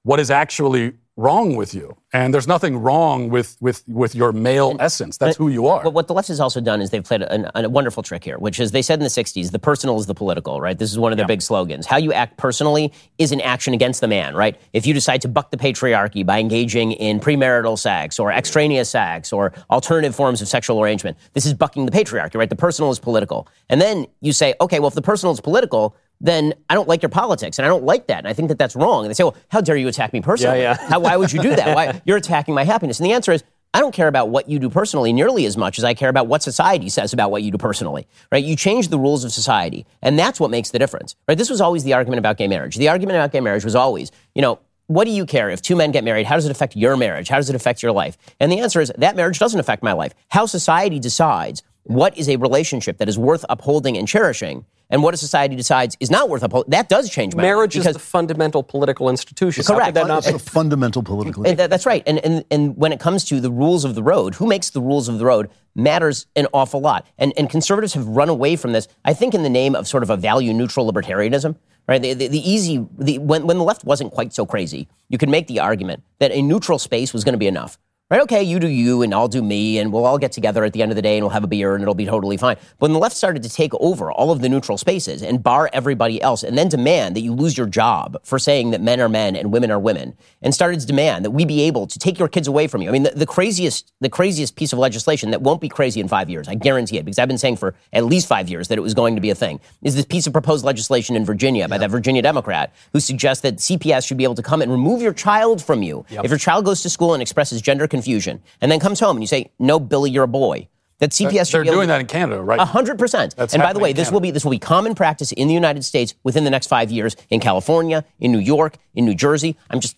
what 0.04 0.20
is 0.20 0.30
actually 0.32 0.94
wrong 1.22 1.55
with 1.55 1.74
you, 1.74 1.95
and 2.11 2.34
there's 2.34 2.47
nothing 2.47 2.78
wrong 2.78 3.30
with 3.30 3.55
with 3.61 3.84
with 3.88 4.15
your 4.15 4.32
male 4.32 4.76
essence. 4.80 5.17
That's 5.17 5.38
who 5.38 5.47
you 5.47 5.67
are. 5.67 5.84
But 5.84 5.93
what 5.93 6.07
the 6.07 6.13
left 6.13 6.28
has 6.30 6.39
also 6.39 6.59
done 6.59 6.82
is 6.82 6.89
they've 6.89 7.03
played 7.03 7.22
a, 7.22 7.65
a 7.65 7.69
wonderful 7.69 8.03
trick 8.03 8.24
here, 8.24 8.38
which 8.38 8.59
is 8.59 8.72
they 8.72 8.82
said 8.82 8.99
in 8.99 9.03
the 9.03 9.09
60s, 9.09 9.51
the 9.51 9.59
personal 9.59 9.99
is 9.99 10.07
the 10.07 10.15
political, 10.15 10.59
right? 10.59 10.78
This 10.78 10.91
is 10.91 10.97
one 10.97 11.11
of 11.11 11.17
their 11.17 11.28
big 11.28 11.41
slogans. 11.41 11.86
How 11.86 11.97
you 11.97 12.11
act 12.11 12.38
personally 12.38 12.91
is 13.17 13.32
an 13.32 13.41
action 13.41 13.74
against 13.74 14.01
the 14.01 14.07
man, 14.07 14.36
right? 14.36 14.59
If 14.74 14.86
you 14.86 14.93
decide 14.93 15.22
to 15.22 15.28
buck 15.28 15.51
the 15.51 15.57
patriarchy 15.57 16.26
by 16.26 16.39
engaging 16.39 16.93
in 16.93 17.19
premarital 17.19 17.78
sex 17.78 18.19
or 18.19 18.32
extraneous 18.32 18.89
sex 18.89 19.32
or 19.32 19.53
alternative 19.69 20.15
forms 20.15 20.41
of 20.41 20.47
sexual 20.47 20.82
arrangement, 20.82 21.17
this 21.34 21.45
is 21.45 21.53
bucking 21.53 21.86
the 21.86 21.91
patriarchy, 21.91 22.36
right? 22.36 22.49
The 22.49 22.55
personal 22.55 22.91
is 22.91 22.99
political. 22.99 23.47
And 23.69 23.80
then 23.80 24.07
you 24.22 24.34
say, 24.34 24.55
okay, 24.59 24.80
well, 24.80 24.88
if 24.88 24.95
the 24.95 25.01
personal 25.01 25.34
is 25.34 25.39
political, 25.39 25.95
then 26.22 26.53
I 26.69 26.76
don't 26.76 26.88
like 26.88 27.01
your 27.01 27.09
politics, 27.09 27.57
and 27.57 27.65
I 27.65 27.69
don't 27.69 27.84
like 27.84 28.07
that, 28.07 28.19
and 28.19 28.28
I 28.28 28.34
think 28.34 28.49
that 28.49 28.57
that's 28.57 28.76
wrong. 28.76 29.03
And 29.03 29.09
they 29.09 29.15
say, 29.15 29.24
well, 29.24 29.36
how 29.49 29.59
dare 29.59 29.76
you 29.76 29.88
attack 29.88 30.13
me 30.13 30.22
personally? 30.22 30.61
Yeah, 30.61 30.78
yeah. 30.80 30.88
How, 30.88 30.99
why 30.99 31.17
would 31.17 31.34
you 31.34 31.41
do 31.41 31.55
that? 31.55 31.76
Why, 31.76 32.01
you're 32.05 32.17
attacking 32.17 32.53
my 32.53 32.63
happiness. 32.63 32.99
And 32.99 33.05
the 33.05 33.13
answer 33.13 33.32
is, 33.32 33.43
I 33.74 33.80
don't 33.80 33.93
care 33.93 34.07
about 34.07 34.30
what 34.30 34.49
you 34.49 34.59
do 34.59 34.69
personally 34.69 35.13
nearly 35.13 35.45
as 35.45 35.55
much 35.55 35.78
as 35.78 35.86
I 35.86 35.93
care 35.93 36.09
about 36.09 36.28
what 36.28 36.43
society 36.43 36.89
says 36.89 37.13
about 37.13 37.32
what 37.32 37.41
you 37.41 37.51
do 37.51 37.57
personally, 37.57 38.05
right? 38.32 38.43
You 38.43 38.55
change 38.55 38.89
the 38.89 38.99
rules 38.99 39.24
of 39.24 39.32
society, 39.32 39.86
and 40.01 40.19
that's 40.19 40.39
what 40.39 40.51
makes 40.51 40.72
the 40.72 40.80
difference, 40.80 41.15
right? 41.28 41.38
This 41.38 41.49
was 41.49 41.61
always 41.61 41.84
the 41.84 41.93
argument 41.93 42.19
about 42.19 42.38
gay 42.38 42.47
marriage. 42.47 42.76
The 42.76 42.89
argument 42.89 43.17
about 43.17 43.32
gay 43.32 43.39
marriage 43.39 43.63
was 43.63 43.76
always, 43.76 44.11
you 44.36 44.41
know, 44.41 44.59
what 44.88 45.05
do 45.05 45.11
you 45.11 45.26
care 45.26 45.49
if 45.49 45.61
two 45.61 45.78
men 45.78 45.91
get 45.91 46.03
married? 46.03 46.26
How 46.26 46.36
does 46.36 46.45
it 46.45 46.51
affect 46.51 46.76
your 46.76 46.97
marriage? 46.97 47.30
How 47.30 47.38
does 47.38 47.49
it 47.49 47.55
affect 47.55 47.82
your 47.82 47.93
life? 47.93 48.17
And 48.41 48.51
the 48.51 48.59
answer 48.59 48.82
is 48.82 48.91
that 48.97 49.15
marriage 49.15 49.39
doesn't 49.39 49.59
affect 49.59 49.84
my 49.84 49.93
life. 49.93 50.13
How 50.28 50.45
society 50.45 50.99
decides 50.99 51.63
what 51.84 52.17
is 52.17 52.28
a 52.28 52.36
relationship 52.36 52.97
that 52.97 53.07
is 53.07 53.17
worth 53.17 53.45
upholding 53.47 53.97
and 53.97 54.05
cherishing, 54.07 54.65
and 54.92 55.02
what 55.02 55.14
a 55.14 55.18
society 55.18 55.56
decides 55.56 55.98
is 56.00 56.12
not 56.12 56.30
worth 56.30 56.44
upholding, 56.44 56.70
that 56.72 56.89
does 56.89 57.10
change 57.10 57.34
my 57.34 57.42
life. 57.42 57.48
Marriage 57.48 57.76
is 57.76 57.84
because- 57.84 57.96
the 57.96 58.00
fundamental 58.00 58.62
political 58.62 59.10
institution. 59.10 59.64
Correct. 59.64 59.88
could 59.88 59.96
that 59.96 60.08
not 60.08 60.28
It's 60.28 60.36
a 60.36 60.39
fundamental 60.39 61.02
political 61.02 61.48
And 61.48 61.58
that's 61.58 61.86
right. 61.86 62.04
And, 62.06 62.20
and, 62.20 62.46
and 62.52 62.78
when 62.78 62.92
it 62.92 63.00
comes 63.00 63.24
to 63.26 63.39
the 63.39 63.50
rules 63.52 63.86
of 63.86 63.96
the 63.96 64.04
road, 64.04 64.36
who 64.36 64.46
makes 64.46 64.70
the 64.70 64.82
rules 64.82 65.08
of 65.08 65.18
the 65.18 65.26
road 65.26 65.50
matters 65.74 66.26
an 66.36 66.48
awful 66.54 66.82
lot. 66.82 67.08
And, 67.18 67.34
and 67.38 67.50
conservatives 67.50 67.94
have 67.94 68.06
run 68.08 68.30
away 68.30 68.56
from 68.56 68.74
this, 68.74 68.88
I 69.06 69.14
think, 69.14 69.34
in 69.34 69.44
the 69.44 69.50
name 69.50 69.74
of 69.76 69.88
sort 69.88 70.04
of 70.04 70.10
a 70.10 70.18
value 70.18 70.54
neutral 70.54 70.92
libertarianism. 70.92 71.56
Right? 71.88 72.02
The, 72.02 72.14
the, 72.14 72.28
the 72.28 72.50
easy, 72.50 72.86
the, 72.98 73.18
when, 73.18 73.48
when 73.48 73.58
the 73.58 73.64
left 73.64 73.84
wasn't 73.84 74.12
quite 74.12 74.34
so 74.34 74.46
crazy, 74.46 74.88
you 75.10 75.18
could 75.18 75.30
make 75.30 75.48
the 75.48 75.60
argument 75.60 76.04
that 76.20 76.32
a 76.32 76.42
neutral 76.42 76.78
space 76.78 77.12
was 77.12 77.24
going 77.24 77.34
to 77.34 77.39
be 77.39 77.48
enough. 77.48 77.78
Right? 78.12 78.24
Okay, 78.24 78.43
you 78.43 78.59
do 78.59 78.68
you 78.68 79.03
and 79.03 79.14
I'll 79.14 79.30
do 79.30 79.41
me 79.41 79.80
and 79.80 79.93
we'll 79.93 80.03
all 80.03 80.18
get 80.18 80.34
together 80.34 80.66
at 80.66 80.74
the 80.74 80.82
end 80.82 80.91
of 80.91 80.97
the 80.97 81.01
day 81.01 81.16
and 81.16 81.24
we'll 81.24 81.30
have 81.30 81.45
a 81.45 81.47
beer 81.47 81.76
and 81.76 81.82
it'll 81.82 81.95
be 81.95 82.05
totally 82.05 82.36
fine. 82.36 82.57
But 82.78 82.88
when 82.88 82.91
the 82.91 82.99
left 82.99 83.16
started 83.16 83.41
to 83.43 83.49
take 83.49 83.74
over 83.76 84.12
all 84.12 84.32
of 84.32 84.41
the 84.41 84.49
neutral 84.49 84.78
spaces 84.78 85.24
and 85.24 85.41
bar 85.41 85.70
everybody 85.72 86.22
else 86.22 86.43
and 86.43 86.57
then 86.57 86.68
demand 86.68 87.16
that 87.16 87.22
you 87.22 87.32
lose 87.32 87.57
your 87.57 87.68
job 87.68 88.20
for 88.26 88.38
saying 88.38 88.72
that 88.72 88.82
men 88.82 88.99
are 88.99 89.07
men 89.07 89.38
and 89.38 89.53
women 89.53 89.72
are 89.72 89.80
women 89.80 90.14
and 90.41 90.53
started 90.53 90.82
to 90.82 90.86
demand 90.86 91.24
that 91.24 91.32
we 91.32 91.45
be 91.45 91.62
able 91.62 91.88
to 91.88 91.97
take 91.97 92.20
your 92.20 92.28
kids 92.28 92.49
away 92.49 92.68
from 92.68 92.82
you. 92.82 92.89
I 92.89 92.91
mean, 92.91 93.03
the, 93.03 93.12
the 93.12 93.26
craziest, 93.26 93.93
the 94.01 94.09
craziest 94.09 94.57
piece 94.57 94.74
of 94.74 94.80
legislation 94.80 95.32
that 95.32 95.41
won't 95.41 95.62
be 95.62 95.70
crazy 95.70 96.01
in 96.01 96.09
five 96.09 96.30
years, 96.30 96.49
I 96.49 96.55
guarantee 96.55 96.97
it, 96.97 97.05
because 97.05 97.18
I've 97.18 97.30
been 97.30 97.38
saying 97.38 97.55
for 97.55 97.76
at 97.93 98.03
least 98.03 98.28
five 98.28 98.49
years 98.49 98.68
that 98.68 98.78
it 98.78 98.82
was 98.82 98.93
going 98.93 99.16
to 99.16 99.22
be 99.22 99.30
a 99.30 99.36
thing, 99.36 99.62
is 99.84 99.95
this 99.95 100.03
piece 100.03 100.28
of 100.28 100.34
proposed 100.34 100.66
legislation 100.66 101.16
in 101.16 101.24
Virginia 101.24 101.70
by 101.70 101.78
that 101.78 101.89
Virginia 101.89 102.22
Democrat 102.22 102.74
who 102.91 102.99
suggests 102.99 103.41
that 103.43 103.55
CPS 103.55 104.05
should 104.05 104.18
be 104.18 104.26
able 104.26 104.36
to 104.36 104.43
come 104.43 104.62
and 104.62 104.70
remove 104.70 105.01
your 105.01 105.14
child 105.14 105.64
from 105.64 105.82
you 105.82 106.05
if 106.09 106.30
your 106.30 106.38
child 106.38 106.66
goes 106.66 106.82
to 106.82 106.89
school 106.89 107.14
and 107.14 107.22
expresses 107.22 107.62
gender 107.62 107.88
confusion 107.88 108.01
and 108.08 108.72
then 108.72 108.80
comes 108.80 108.99
home 108.99 109.16
and 109.18 109.24
you 109.24 109.28
say, 109.28 109.52
"No, 109.60 109.80
Billy, 109.80 110.12
you're 110.12 110.24
a 110.26 110.28
boy." 110.28 110.68
That 110.99 111.14
CPS 111.14 111.49
should 111.49 111.58
They're 111.58 111.64
be 111.64 111.70
doing 111.72 111.88
to- 111.88 111.93
that 111.93 111.99
in 112.02 112.06
Canada, 112.06 112.43
right? 112.43 112.60
a 112.60 112.66
hundred 112.66 112.99
percent. 112.99 113.34
And 113.36 113.64
by 113.64 113.74
the 113.74 113.80
way, 113.80 113.91
this 113.91 114.12
will 114.12 114.20
be 114.20 114.30
this 114.30 114.43
will 114.45 114.52
be 114.52 114.60
common 114.60 114.93
practice 114.93 115.32
in 115.32 115.47
the 115.47 115.54
United 115.56 115.84
States 115.84 116.14
within 116.24 116.43
the 116.43 116.52
next 116.52 116.68
five 116.68 116.91
years 116.91 117.16
in 117.32 117.39
California, 117.39 118.06
in 118.20 118.32
New 118.32 118.38
York, 118.38 118.78
in 118.93 119.06
New 119.06 119.16
Jersey. 119.16 119.58
I'm 119.72 119.80
just 119.80 119.95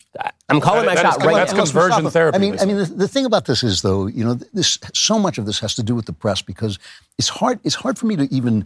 I'm 0.48 0.62
calling 0.62 0.86
That- 0.86 0.96
my 0.96 0.96
that 0.96 1.06
is- 1.06 1.14
shot 1.16 1.26
right 1.26 1.36
that's 1.36 1.52
now. 1.52 1.64
conversion 1.66 2.10
therapy. 2.10 2.36
I 2.38 2.40
mean, 2.40 2.56
they 2.56 2.62
I 2.62 2.66
mean, 2.66 2.78
the, 2.78 2.86
the 2.86 3.08
thing 3.10 3.26
about 3.26 3.44
this 3.46 3.64
is, 3.64 3.82
though, 3.82 4.08
you 4.08 4.24
know, 4.24 4.36
this 4.54 4.80
so 4.94 5.20
much 5.20 5.38
of 5.38 5.46
this 5.46 5.60
has 5.60 5.76
to 5.76 5.84
do 5.84 5.94
with 5.94 6.06
the 6.06 6.14
press 6.14 6.42
because 6.42 6.80
it's 7.18 7.28
hard. 7.28 7.60
It's 7.66 7.76
hard 7.76 7.98
for 8.00 8.06
me 8.06 8.16
to 8.16 8.34
even 8.34 8.66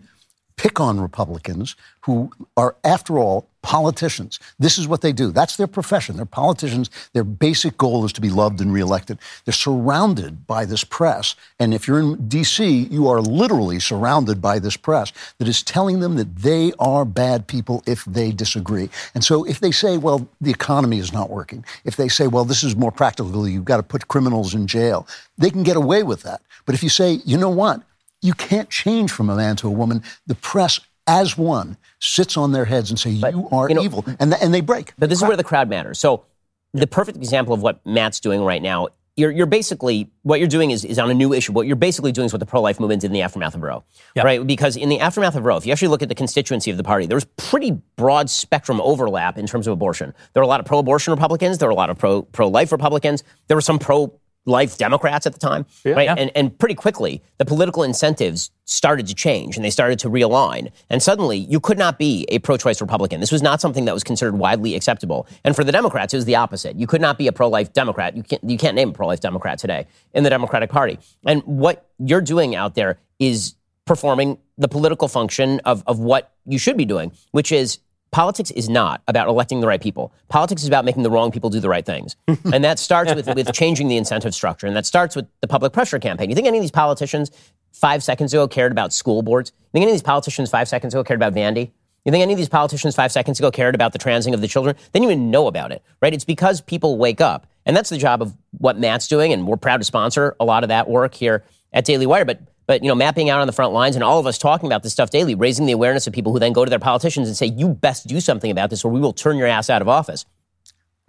pick 0.58 0.80
on 0.80 1.00
Republicans 1.00 1.76
who 2.02 2.32
are, 2.58 2.76
after 2.84 3.18
all, 3.20 3.48
politicians. 3.62 4.40
This 4.58 4.78
is 4.78 4.88
what 4.88 5.02
they 5.02 5.12
do. 5.12 5.32
That's 5.32 5.58
their 5.58 5.68
profession. 5.68 6.16
They're 6.16 6.26
politicians. 6.26 6.90
Their 7.12 7.26
basic 7.26 7.78
goal 7.78 8.06
is 8.06 8.14
to 8.14 8.22
be 8.22 8.30
loved 8.30 8.62
and 8.62 8.72
reelected. 8.72 9.20
They're 9.44 9.54
surrounded 9.54 10.48
by 10.48 10.64
this 10.66 10.86
press. 10.86 11.36
And 11.60 11.74
if 11.74 11.86
you're 11.86 12.00
in 12.00 12.30
D.C., 12.30 12.88
you 12.90 13.10
are 13.10 13.20
literally 13.20 13.80
surrounded 13.80 14.42
by 14.42 14.58
this 14.60 14.78
press 14.78 15.12
that 15.38 15.50
is 15.50 15.62
telling 15.62 16.00
them 16.00 16.16
that 16.16 16.34
they 16.38 16.72
are 16.80 17.04
bad 17.04 17.46
people 17.46 17.84
if 17.86 18.06
they 18.06 18.32
disagree. 18.32 18.90
And 19.14 19.24
so 19.24 19.44
if 19.44 19.60
they 19.60 19.72
say, 19.72 19.98
well, 19.98 20.28
the 20.40 20.52
economy 20.52 21.00
is 21.00 21.12
not 21.12 21.30
working, 21.30 21.66
if 21.84 21.98
they 21.98 22.08
say, 22.08 22.28
well, 22.28 22.46
this 22.46 22.64
is 22.64 22.76
more 22.76 22.92
practical, 22.92 23.48
you've 23.50 23.66
got 23.66 23.78
to 23.78 23.84
put 23.84 24.08
criminals 24.08 24.56
in 24.56 24.66
jail, 24.66 25.06
they 25.38 25.50
can 25.50 25.64
get 25.64 25.76
away 25.76 26.04
with 26.04 26.24
that. 26.24 26.42
But 26.66 26.74
if 26.74 26.84
you 26.84 26.90
say, 26.90 27.20
you 27.26 27.38
know 27.38 27.50
what? 27.50 27.84
You 28.22 28.34
can't 28.34 28.70
change 28.70 29.12
from 29.12 29.30
a 29.30 29.36
man 29.36 29.56
to 29.58 29.68
a 29.68 29.72
woman. 29.72 30.04
The 30.26 30.36
press, 30.36 30.80
as 31.06 31.38
one, 31.38 31.78
sits 32.00 32.36
on 32.38 32.52
their 32.52 32.66
heads 32.66 32.90
and 32.90 33.00
say, 33.00 33.12
you 33.12 33.48
are 33.52 33.70
you 33.70 33.76
know- 33.76 33.84
evil. 33.84 34.06
And, 34.20 34.32
th- 34.32 34.42
and 34.44 34.54
they 34.54 34.62
break. 34.62 34.94
But 34.98 35.10
this 35.10 35.20
is 35.22 35.28
where 35.28 35.38
the 35.38 35.44
crowd 35.44 35.70
matters. 35.70 36.00
So 36.00 36.26
the 36.74 36.88
perfect 36.88 37.18
example 37.18 37.54
of 37.54 37.62
what 37.62 37.86
Matt's 37.86 38.20
doing 38.20 38.42
right 38.42 38.62
now, 38.62 38.90
you're, 39.16 39.32
you're 39.32 39.48
basically 39.48 40.12
what 40.22 40.40
you're 40.40 40.48
doing 40.48 40.70
is, 40.70 40.86
is 40.86 41.00
on 41.00 41.10
a 41.10 41.14
new 41.14 41.34
issue. 41.34 41.52
What 41.52 41.66
you're 41.66 41.76
basically 41.76 42.12
doing 42.12 42.26
is 42.26 42.34
what 42.34 42.40
the 42.40 42.46
pro-life 42.46 42.80
movement 42.80 43.02
did 43.02 43.08
in 43.08 43.14
the 43.14 43.24
aftermath 43.24 43.56
of 43.56 43.64
Roe, 43.64 43.84
right? 44.24 44.46
Because 44.46 44.76
in 44.76 44.90
the 44.90 45.00
aftermath 45.00 45.36
of 45.36 45.44
Roe, 45.44 45.58
if 45.58 45.66
you 45.66 45.72
actually 45.72 45.88
look 45.88 46.04
at 46.04 46.10
the 46.10 46.14
constituency 46.14 46.70
of 46.70 46.78
the 46.78 46.84
party, 46.84 47.08
there 47.08 47.16
was 47.16 47.26
pretty 47.36 47.72
broad 47.96 48.30
spectrum 48.30 48.80
overlap 48.82 49.40
in 49.40 49.48
terms 49.48 49.66
of 49.66 49.74
abortion. 49.74 50.14
There 50.34 50.42
were 50.42 50.46
a 50.46 50.48
lot 50.48 50.60
of 50.60 50.68
pro-abortion 50.68 51.12
Republicans. 51.14 51.58
There 51.58 51.68
were 51.68 51.74
a 51.74 51.76
lot 51.76 51.90
of 51.90 51.98
pro 51.98 52.22
pro-life 52.22 52.72
Republicans. 52.72 53.24
There 53.48 53.58
were 53.58 53.62
some 53.62 53.80
pro 53.80 54.14
life 54.48 54.78
Democrats 54.78 55.28
at 55.28 55.34
the 55.34 55.40
time, 55.40 55.66
right? 55.86 56.10
And, 56.18 56.32
and 56.34 56.58
pretty 56.58 56.74
quickly, 56.74 57.22
the 57.38 57.46
political 57.46 57.84
incentives 57.84 58.50
started 58.66 59.08
to 59.08 59.14
change 59.14 59.56
and 59.56 59.64
they 59.64 59.70
started 59.70 60.00
to 60.00 60.10
realign. 60.10 60.72
And 60.90 61.04
suddenly, 61.04 61.38
you 61.38 61.60
could 61.60 61.78
not 61.78 62.00
be 62.00 62.26
a 62.30 62.40
pro 62.40 62.58
choice 62.58 62.82
Republican. 62.82 63.20
This 63.20 63.32
was 63.32 63.44
not 63.44 63.62
something 63.62 63.86
that 63.86 63.94
was 63.94 64.04
considered 64.04 64.38
widely 64.38 64.74
acceptable. 64.76 65.28
And 65.44 65.56
for 65.56 65.64
the 65.64 65.72
Democrats, 65.72 66.14
it 66.14 66.18
was 66.18 66.26
the 66.26 66.36
opposite. 66.36 66.78
You 66.78 66.88
could 66.88 67.02
not 67.02 67.18
be 67.18 67.28
a 67.28 67.32
pro 67.32 67.50
life 67.50 67.74
Democrat. 67.74 68.16
You 68.16 68.24
can't, 68.24 68.44
you 68.44 68.58
can't 68.58 68.76
name 68.76 68.90
a 68.90 68.94
pro 68.94 69.08
life 69.08 69.20
Democrat 69.20 69.60
today 69.60 69.86
in 70.14 70.24
the 70.24 70.30
Democratic 70.30 70.70
Party. 70.70 70.98
And 71.26 71.44
what 71.44 71.90
you're 72.00 72.22
doing 72.22 72.56
out 72.56 72.76
there 72.76 72.98
is 73.20 73.56
performing 73.86 74.38
the 74.58 74.68
political 74.68 75.08
function 75.08 75.60
of, 75.66 75.84
of 75.88 76.00
what 76.00 76.34
you 76.46 76.58
should 76.58 76.78
be 76.78 76.86
doing, 76.86 77.12
which 77.32 77.52
is 77.52 77.80
politics 78.12 78.52
is 78.52 78.70
not 78.70 79.02
about 79.08 79.28
electing 79.28 79.60
the 79.60 79.68
right 79.68 79.82
people. 79.82 80.14
Politics 80.30 80.62
is 80.62 80.68
about 80.68 80.86
making 80.86 81.04
the 81.04 81.12
wrong 81.12 81.32
people 81.32 81.50
do 81.50 81.60
the 81.60 81.70
right 81.70 81.86
things. 81.86 82.16
and 82.28 82.64
that 82.64 82.80
starts 82.80 83.14
with, 83.14 83.28
with 83.28 83.52
changing 83.54 83.88
the 83.88 83.98
incentive 83.98 84.34
structure. 84.34 84.68
And 84.68 84.76
that 84.76 84.86
starts 84.86 85.16
with 85.16 85.28
the 85.42 85.48
public 85.48 85.74
pressure 85.74 86.00
campaign. 86.00 86.30
You 86.30 86.36
think 86.36 86.48
any 86.48 86.58
of 86.58 86.64
these 86.64 86.72
politicians 86.72 87.32
five 87.72 88.04
seconds 88.04 88.34
ago 88.34 88.48
cared 88.48 88.72
about 88.72 88.94
school 88.94 89.22
boards? 89.22 89.52
You 89.58 89.70
think 89.74 89.84
any 89.84 89.92
of 89.92 89.96
these 89.96 90.04
politicians 90.04 90.50
five 90.50 90.68
seconds 90.68 90.94
ago 90.94 91.04
cared 91.04 91.20
about 91.20 91.34
Vandy? 91.34 91.72
You 92.06 92.12
think 92.12 92.22
any 92.22 92.34
of 92.34 92.38
these 92.38 92.50
politicians 92.50 92.96
five 92.96 93.12
seconds 93.12 93.38
ago 93.38 93.52
cared 93.52 93.76
about 93.76 93.92
the 93.92 94.00
transing 94.00 94.34
of 94.34 94.40
the 94.40 94.48
children? 94.48 94.78
They 94.94 95.00
didn't 95.00 95.12
even 95.12 95.30
know 95.30 95.48
about 95.48 95.74
it, 95.74 95.84
right? 96.02 96.14
It's 96.14 96.24
because 96.24 96.62
people 96.62 96.98
wake 96.98 97.20
up. 97.20 97.48
And 97.66 97.76
that's 97.76 97.90
the 97.90 97.98
job 97.98 98.22
of 98.22 98.34
what 98.52 98.80
Matt's 98.80 99.10
doing. 99.10 99.34
And 99.34 99.46
we're 99.46 99.58
proud 99.58 99.78
to 99.78 99.84
sponsor 99.84 100.34
a 100.40 100.46
lot 100.46 100.64
of 100.64 100.70
that 100.70 100.90
work 100.90 101.14
here 101.14 101.44
at 101.74 101.84
Daily 101.84 102.06
Wire. 102.06 102.24
But 102.24 102.40
but 102.68 102.84
you 102.84 102.90
know, 102.90 102.96
mapping 102.96 103.30
out 103.30 103.40
on 103.40 103.48
the 103.48 103.54
front 103.54 103.74
lines 103.74 103.96
and 103.96 104.04
all 104.04 104.20
of 104.20 104.28
us 104.28 104.38
talking 104.38 104.68
about 104.68 104.84
this 104.84 104.94
stuff 104.94 105.10
daily, 105.10 105.34
raising 105.34 105.66
the 105.66 105.72
awareness 105.72 106.06
of 106.06 106.14
people 106.14 106.32
who 106.32 106.40
then 106.40 106.54
go 106.54 106.64
to 106.64 106.70
their 106.70 106.78
politicians 106.80 107.28
and 107.28 107.36
say, 107.36 107.48
"You 107.48 107.70
best 107.70 108.06
do 108.06 108.20
something 108.20 108.52
about 108.52 108.70
this, 108.70 108.86
or 108.86 108.92
we 108.92 109.00
will 109.00 109.14
turn 109.14 109.38
your 109.38 109.48
ass 109.48 109.70
out 109.70 109.82
of 109.82 109.88
office." 109.88 110.26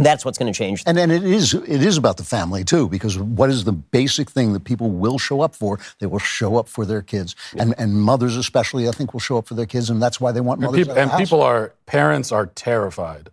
That's 0.01 0.25
what's 0.25 0.39
going 0.39 0.53
to 0.53 0.57
change. 0.57 0.85
And 0.87 0.97
then 0.97 1.11
it 1.11 1.25
is 1.25 1.55
it 1.55 1.83
is 1.83 1.97
about 1.97 2.19
the 2.19 2.25
family 2.25 2.63
too, 2.63 2.89
because 2.89 3.19
what 3.19 3.51
is 3.51 3.65
the 3.65 3.73
basic 3.73 4.31
thing 4.31 4.53
that 4.53 4.63
people 4.63 4.91
will 4.91 5.19
show 5.19 5.41
up 5.41 5.57
for? 5.57 5.81
They 5.99 6.07
will 6.07 6.21
show 6.21 6.57
up 6.57 6.69
for 6.69 6.87
their 6.87 7.03
kids, 7.03 7.35
yeah. 7.53 7.63
and 7.63 7.75
and 7.79 7.95
mothers 8.01 8.37
especially, 8.37 8.89
I 8.89 8.93
think, 8.93 9.13
will 9.13 9.21
show 9.21 9.39
up 9.39 9.49
for 9.49 9.55
their 9.55 9.67
kids, 9.67 9.91
and 9.91 10.01
that's 10.01 10.21
why 10.21 10.31
they 10.31 10.41
want 10.41 10.61
mothers. 10.61 10.87
And, 10.87 10.97
people, 10.97 11.03
and 11.03 11.19
people 11.19 11.43
are 11.43 11.75
parents 11.87 12.31
are 12.31 12.47
terrified 12.47 13.31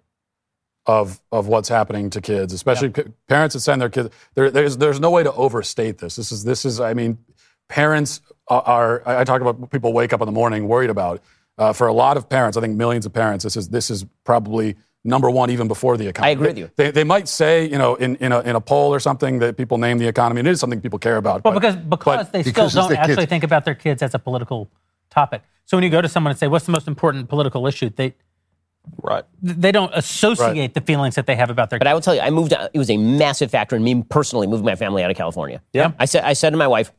of 0.87 1.21
of 1.31 1.47
what's 1.47 1.69
happening 1.69 2.09
to 2.11 2.21
kids, 2.21 2.51
especially 2.51 2.87
yeah. 2.89 3.03
p- 3.03 3.11
parents 3.27 3.53
that 3.53 3.59
send 3.59 3.81
their 3.81 3.89
kids. 3.89 4.09
There, 4.33 4.49
there's 4.49 4.77
there's 4.77 4.99
no 4.99 5.11
way 5.11 5.21
to 5.21 5.33
overstate 5.33 5.99
this. 5.99 6.15
This 6.15 6.31
is 6.31 6.43
this 6.43 6.65
is 6.65 6.79
I 6.79 6.95
mean 6.95 7.19
parents 7.67 8.21
are, 8.47 9.01
I 9.05 9.23
talk 9.23 9.41
about 9.41 9.71
people 9.71 9.93
wake 9.93 10.13
up 10.13 10.21
in 10.21 10.25
the 10.25 10.31
morning 10.31 10.67
worried 10.67 10.89
about. 10.89 11.21
Uh, 11.57 11.71
for 11.71 11.87
a 11.87 11.93
lot 11.93 12.17
of 12.17 12.27
parents, 12.27 12.57
I 12.57 12.61
think 12.61 12.75
millions 12.75 13.05
of 13.05 13.13
parents, 13.13 13.43
this 13.43 13.55
is 13.55 13.69
this 13.69 13.89
is 13.89 14.05
probably 14.25 14.75
number 15.05 15.29
one 15.29 15.49
even 15.49 15.69
before 15.69 15.95
the 15.95 16.07
economy. 16.07 16.29
I 16.29 16.31
agree 16.31 16.47
with 16.47 16.57
you. 16.57 16.71
They, 16.75 16.91
they 16.91 17.05
might 17.05 17.29
say, 17.29 17.65
you 17.65 17.77
know, 17.77 17.95
in, 17.95 18.17
in, 18.17 18.33
a, 18.33 18.41
in 18.41 18.55
a 18.57 18.59
poll 18.59 18.93
or 18.93 18.99
something 18.99 19.39
that 19.39 19.55
people 19.55 19.77
name 19.77 19.97
the 19.97 20.07
economy, 20.07 20.39
and 20.39 20.47
it 20.49 20.51
is 20.51 20.59
something 20.59 20.81
people 20.81 20.99
care 20.99 21.15
about. 21.15 21.45
Well, 21.45 21.53
but, 21.53 21.61
because 21.61 21.75
because 21.77 22.25
but, 22.25 22.33
they 22.33 22.43
because 22.43 22.71
still 22.71 22.89
don't 22.89 22.97
actually 22.97 23.15
kids. 23.15 23.29
think 23.29 23.43
about 23.45 23.63
their 23.63 23.75
kids 23.75 24.01
as 24.03 24.13
a 24.13 24.19
political 24.19 24.69
topic. 25.09 25.43
So 25.63 25.77
when 25.77 25.85
you 25.85 25.89
go 25.89 26.01
to 26.01 26.09
someone 26.09 26.31
and 26.31 26.39
say, 26.39 26.47
"What's 26.47 26.65
the 26.65 26.73
most 26.73 26.89
important 26.89 27.29
political 27.29 27.65
issue?" 27.67 27.89
they 27.89 28.15
Right. 29.01 29.23
They 29.41 29.71
don't 29.71 29.91
associate 29.95 30.59
right. 30.59 30.73
the 30.73 30.81
feelings 30.81 31.15
that 31.15 31.25
they 31.25 31.35
have 31.35 31.49
about 31.49 31.69
their. 31.69 31.79
But 31.79 31.87
I 31.87 31.93
will 31.93 32.01
tell 32.01 32.13
you, 32.13 32.21
I 32.21 32.29
moved. 32.29 32.53
It 32.73 32.77
was 32.77 32.89
a 32.89 32.97
massive 32.97 33.51
factor 33.51 33.75
in 33.75 33.83
me 33.83 34.03
personally 34.03 34.47
moving 34.47 34.65
my 34.65 34.75
family 34.75 35.03
out 35.03 35.11
of 35.11 35.17
California. 35.17 35.61
Yeah. 35.73 35.93
I 35.97 36.05
said. 36.05 36.23
I 36.23 36.33
said 36.33 36.51
to 36.51 36.57
my 36.57 36.67
wife, 36.67 36.91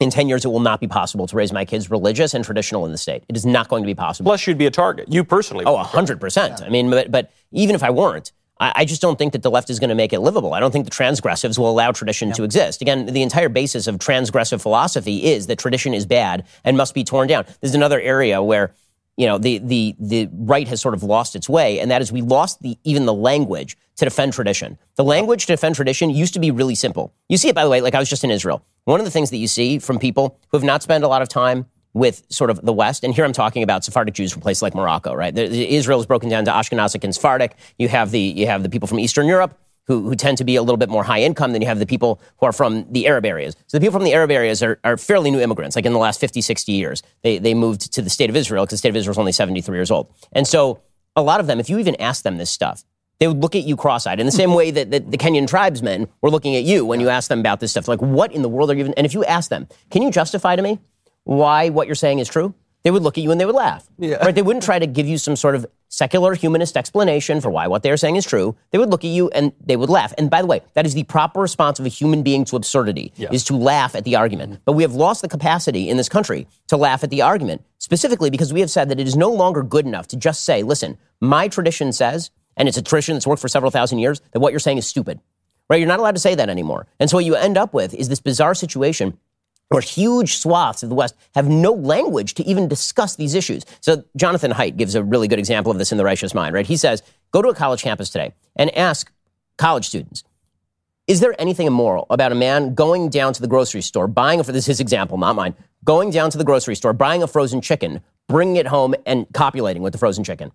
in 0.00 0.10
10 0.10 0.28
years, 0.28 0.44
it 0.44 0.48
will 0.48 0.60
not 0.60 0.80
be 0.80 0.86
possible 0.86 1.26
to 1.26 1.36
raise 1.36 1.52
my 1.52 1.64
kids 1.64 1.90
religious 1.90 2.34
and 2.34 2.44
traditional 2.44 2.84
in 2.84 2.92
the 2.92 2.98
state. 2.98 3.24
It 3.28 3.36
is 3.36 3.46
not 3.46 3.68
going 3.68 3.82
to 3.82 3.86
be 3.86 3.94
possible. 3.94 4.28
Plus, 4.28 4.46
you'd 4.46 4.58
be 4.58 4.66
a 4.66 4.70
target. 4.70 5.10
You 5.10 5.24
personally. 5.24 5.64
Oh, 5.64 5.76
100%. 5.76 6.60
Yeah. 6.60 6.66
I 6.66 6.68
mean, 6.68 6.90
but, 6.90 7.10
but, 7.10 7.32
even 7.52 7.74
if 7.74 7.82
I 7.82 7.90
weren't, 7.90 8.32
I, 8.60 8.72
I 8.76 8.84
just 8.84 9.00
don't 9.00 9.18
think 9.18 9.32
that 9.32 9.42
the 9.42 9.50
left 9.50 9.70
is 9.70 9.78
going 9.78 9.88
to 9.88 9.94
make 9.94 10.12
it 10.12 10.20
livable. 10.20 10.52
I 10.52 10.60
don't 10.60 10.72
think 10.72 10.84
the 10.84 10.90
transgressives 10.90 11.58
will 11.58 11.70
allow 11.70 11.92
tradition 11.92 12.28
yeah. 12.28 12.34
to 12.34 12.44
exist. 12.44 12.82
Again, 12.82 13.06
the 13.06 13.22
entire 13.22 13.48
basis 13.48 13.86
of 13.86 13.96
transgressive 13.96 14.60
philosophy 14.60 15.24
is 15.24 15.46
that 15.46 15.58
tradition 15.58 15.94
is 15.94 16.04
bad 16.04 16.44
and 16.64 16.76
must 16.76 16.92
be 16.92 17.04
torn 17.04 17.28
down. 17.28 17.46
There's 17.60 17.74
another 17.74 18.00
area 18.00 18.42
where 18.42 18.74
you 19.16 19.26
know, 19.26 19.38
the, 19.38 19.58
the, 19.58 19.96
the 19.98 20.28
right 20.32 20.68
has 20.68 20.80
sort 20.80 20.94
of 20.94 21.02
lost 21.02 21.34
its 21.34 21.48
way, 21.48 21.80
and 21.80 21.90
that 21.90 22.02
is 22.02 22.12
we 22.12 22.20
lost 22.20 22.60
the, 22.62 22.78
even 22.84 23.06
the 23.06 23.14
language 23.14 23.76
to 23.96 24.04
defend 24.04 24.34
tradition. 24.34 24.78
The 24.96 25.04
language 25.04 25.46
to 25.46 25.52
defend 25.54 25.74
tradition 25.74 26.10
used 26.10 26.34
to 26.34 26.40
be 26.40 26.50
really 26.50 26.74
simple. 26.74 27.14
You 27.28 27.38
see 27.38 27.48
it, 27.48 27.54
by 27.54 27.64
the 27.64 27.70
way, 27.70 27.80
like 27.80 27.94
I 27.94 27.98
was 27.98 28.10
just 28.10 28.24
in 28.24 28.30
Israel. 28.30 28.62
One 28.84 29.00
of 29.00 29.06
the 29.06 29.10
things 29.10 29.30
that 29.30 29.38
you 29.38 29.48
see 29.48 29.78
from 29.78 29.98
people 29.98 30.38
who 30.48 30.58
have 30.58 30.64
not 30.64 30.82
spent 30.82 31.02
a 31.02 31.08
lot 31.08 31.22
of 31.22 31.28
time 31.28 31.66
with 31.94 32.24
sort 32.28 32.50
of 32.50 32.60
the 32.60 32.74
West, 32.74 33.04
and 33.04 33.14
here 33.14 33.24
I'm 33.24 33.32
talking 33.32 33.62
about 33.62 33.82
Sephardic 33.82 34.12
Jews 34.12 34.30
from 34.30 34.42
places 34.42 34.60
like 34.60 34.74
Morocco, 34.74 35.14
right? 35.14 35.36
Israel 35.36 35.98
is 35.98 36.04
broken 36.04 36.28
down 36.28 36.44
to 36.44 36.50
Ashkenazic 36.50 37.02
and 37.02 37.14
Sephardic. 37.14 37.56
You 37.78 37.88
have 37.88 38.10
the, 38.10 38.20
you 38.20 38.46
have 38.46 38.62
the 38.62 38.68
people 38.68 38.86
from 38.86 38.98
Eastern 38.98 39.26
Europe 39.26 39.58
who, 39.86 40.08
who 40.08 40.14
tend 40.14 40.38
to 40.38 40.44
be 40.44 40.56
a 40.56 40.62
little 40.62 40.76
bit 40.76 40.88
more 40.88 41.04
high 41.04 41.20
income 41.20 41.52
than 41.52 41.62
you 41.62 41.68
have 41.68 41.78
the 41.78 41.86
people 41.86 42.20
who 42.38 42.46
are 42.46 42.52
from 42.52 42.86
the 42.90 43.06
Arab 43.06 43.24
areas. 43.24 43.54
So 43.66 43.78
the 43.78 43.80
people 43.80 43.98
from 43.98 44.04
the 44.04 44.14
Arab 44.14 44.30
areas 44.30 44.62
are, 44.62 44.78
are 44.84 44.96
fairly 44.96 45.30
new 45.30 45.40
immigrants, 45.40 45.76
like 45.76 45.86
in 45.86 45.92
the 45.92 45.98
last 45.98 46.20
50, 46.20 46.40
60 46.40 46.72
years. 46.72 47.02
They, 47.22 47.38
they 47.38 47.54
moved 47.54 47.92
to 47.92 48.02
the 48.02 48.10
state 48.10 48.30
of 48.30 48.36
Israel 48.36 48.64
because 48.64 48.74
the 48.74 48.78
state 48.78 48.90
of 48.90 48.96
Israel 48.96 49.12
is 49.12 49.18
only 49.18 49.32
73 49.32 49.76
years 49.76 49.90
old. 49.90 50.12
And 50.32 50.46
so 50.46 50.82
a 51.14 51.22
lot 51.22 51.40
of 51.40 51.46
them, 51.46 51.60
if 51.60 51.70
you 51.70 51.78
even 51.78 51.94
ask 51.96 52.24
them 52.24 52.36
this 52.36 52.50
stuff, 52.50 52.84
they 53.18 53.28
would 53.28 53.40
look 53.40 53.54
at 53.54 53.62
you 53.62 53.76
cross-eyed 53.76 54.20
in 54.20 54.26
the 54.26 54.32
same 54.32 54.50
mm-hmm. 54.50 54.58
way 54.58 54.70
that, 54.72 54.90
that 54.90 55.10
the 55.10 55.16
Kenyan 55.16 55.48
tribesmen 55.48 56.08
were 56.20 56.30
looking 56.30 56.54
at 56.56 56.64
you 56.64 56.84
when 56.84 57.00
you 57.00 57.08
asked 57.08 57.28
them 57.28 57.40
about 57.40 57.60
this 57.60 57.70
stuff. 57.70 57.88
Like, 57.88 58.02
what 58.02 58.32
in 58.32 58.42
the 58.42 58.48
world 58.48 58.70
are 58.70 58.74
you 58.74 58.80
even? 58.80 58.94
And 58.94 59.06
if 59.06 59.14
you 59.14 59.24
ask 59.24 59.48
them, 59.48 59.68
can 59.90 60.02
you 60.02 60.10
justify 60.10 60.54
to 60.56 60.62
me 60.62 60.80
why 61.24 61.70
what 61.70 61.88
you're 61.88 61.94
saying 61.94 62.18
is 62.18 62.28
true? 62.28 62.54
they 62.86 62.92
would 62.92 63.02
look 63.02 63.18
at 63.18 63.24
you 63.24 63.32
and 63.32 63.40
they 63.40 63.44
would 63.44 63.56
laugh. 63.56 63.84
Yeah. 63.98 64.24
Right? 64.24 64.32
They 64.32 64.42
wouldn't 64.42 64.64
try 64.64 64.78
to 64.78 64.86
give 64.86 65.08
you 65.08 65.18
some 65.18 65.34
sort 65.34 65.56
of 65.56 65.66
secular 65.88 66.34
humanist 66.34 66.76
explanation 66.76 67.40
for 67.40 67.50
why 67.50 67.66
what 67.66 67.82
they're 67.82 67.96
saying 67.96 68.16
is 68.16 68.24
true. 68.24 68.56
They 68.70 68.78
would 68.78 68.90
look 68.90 69.04
at 69.04 69.10
you 69.10 69.28
and 69.30 69.52
they 69.64 69.76
would 69.76 69.88
laugh. 69.88 70.12
And 70.18 70.30
by 70.30 70.42
the 70.42 70.46
way, 70.46 70.62
that 70.74 70.86
is 70.86 70.94
the 70.94 71.04
proper 71.04 71.40
response 71.40 71.78
of 71.78 71.86
a 71.86 71.88
human 71.88 72.22
being 72.22 72.44
to 72.46 72.56
absurdity, 72.56 73.12
yeah. 73.16 73.28
is 73.32 73.44
to 73.44 73.56
laugh 73.56 73.94
at 73.94 74.04
the 74.04 74.16
argument. 74.16 74.52
Mm-hmm. 74.52 74.62
But 74.64 74.72
we 74.72 74.82
have 74.82 74.94
lost 74.94 75.22
the 75.22 75.28
capacity 75.28 75.88
in 75.88 75.96
this 75.96 76.08
country 76.08 76.46
to 76.68 76.76
laugh 76.76 77.04
at 77.04 77.10
the 77.10 77.22
argument, 77.22 77.62
specifically 77.78 78.30
because 78.30 78.52
we 78.52 78.60
have 78.60 78.70
said 78.70 78.88
that 78.88 79.00
it 79.00 79.06
is 79.06 79.16
no 79.16 79.32
longer 79.32 79.62
good 79.62 79.86
enough 79.86 80.08
to 80.08 80.16
just 80.16 80.44
say, 80.44 80.62
listen, 80.62 80.98
my 81.20 81.48
tradition 81.48 81.92
says, 81.92 82.30
and 82.56 82.68
it's 82.68 82.78
a 82.78 82.82
tradition 82.82 83.14
that's 83.14 83.26
worked 83.26 83.42
for 83.42 83.48
several 83.48 83.70
thousand 83.70 83.98
years, 83.98 84.20
that 84.32 84.40
what 84.40 84.52
you're 84.52 84.60
saying 84.60 84.78
is 84.78 84.86
stupid. 84.86 85.20
Right? 85.68 85.78
You're 85.78 85.88
not 85.88 85.98
allowed 85.98 86.14
to 86.14 86.20
say 86.20 86.36
that 86.36 86.48
anymore. 86.48 86.86
And 87.00 87.10
so 87.10 87.16
what 87.16 87.24
you 87.24 87.34
end 87.34 87.58
up 87.58 87.74
with 87.74 87.92
is 87.92 88.08
this 88.08 88.20
bizarre 88.20 88.54
situation 88.54 89.18
where 89.68 89.82
huge 89.82 90.36
swaths 90.36 90.82
of 90.82 90.88
the 90.88 90.94
West 90.94 91.14
have 91.34 91.48
no 91.48 91.72
language 91.72 92.34
to 92.34 92.44
even 92.44 92.68
discuss 92.68 93.16
these 93.16 93.34
issues. 93.34 93.64
So 93.80 94.04
Jonathan 94.16 94.52
Haidt 94.52 94.76
gives 94.76 94.94
a 94.94 95.02
really 95.02 95.28
good 95.28 95.38
example 95.38 95.72
of 95.72 95.78
this 95.78 95.92
in 95.92 95.98
The 95.98 96.04
Righteous 96.04 96.34
Mind, 96.34 96.54
right? 96.54 96.66
He 96.66 96.76
says, 96.76 97.02
go 97.32 97.42
to 97.42 97.48
a 97.48 97.54
college 97.54 97.82
campus 97.82 98.10
today 98.10 98.32
and 98.54 98.74
ask 98.76 99.12
college 99.58 99.86
students, 99.86 100.22
is 101.06 101.20
there 101.20 101.34
anything 101.40 101.66
immoral 101.66 102.06
about 102.10 102.32
a 102.32 102.34
man 102.34 102.74
going 102.74 103.08
down 103.08 103.32
to 103.32 103.40
the 103.40 103.48
grocery 103.48 103.82
store, 103.82 104.08
buying, 104.08 104.42
for 104.42 104.52
this 104.52 104.64
is 104.64 104.78
his 104.78 104.80
example, 104.80 105.18
not 105.18 105.36
mine, 105.36 105.54
going 105.84 106.10
down 106.10 106.30
to 106.30 106.38
the 106.38 106.44
grocery 106.44 106.74
store, 106.74 106.92
buying 106.92 107.22
a 107.22 107.28
frozen 107.28 107.60
chicken, 107.60 108.00
bringing 108.28 108.56
it 108.56 108.66
home 108.66 108.94
and 109.04 109.26
copulating 109.32 109.82
with 109.82 109.92
the 109.92 109.98
frozen 109.98 110.24
chicken? 110.24 110.50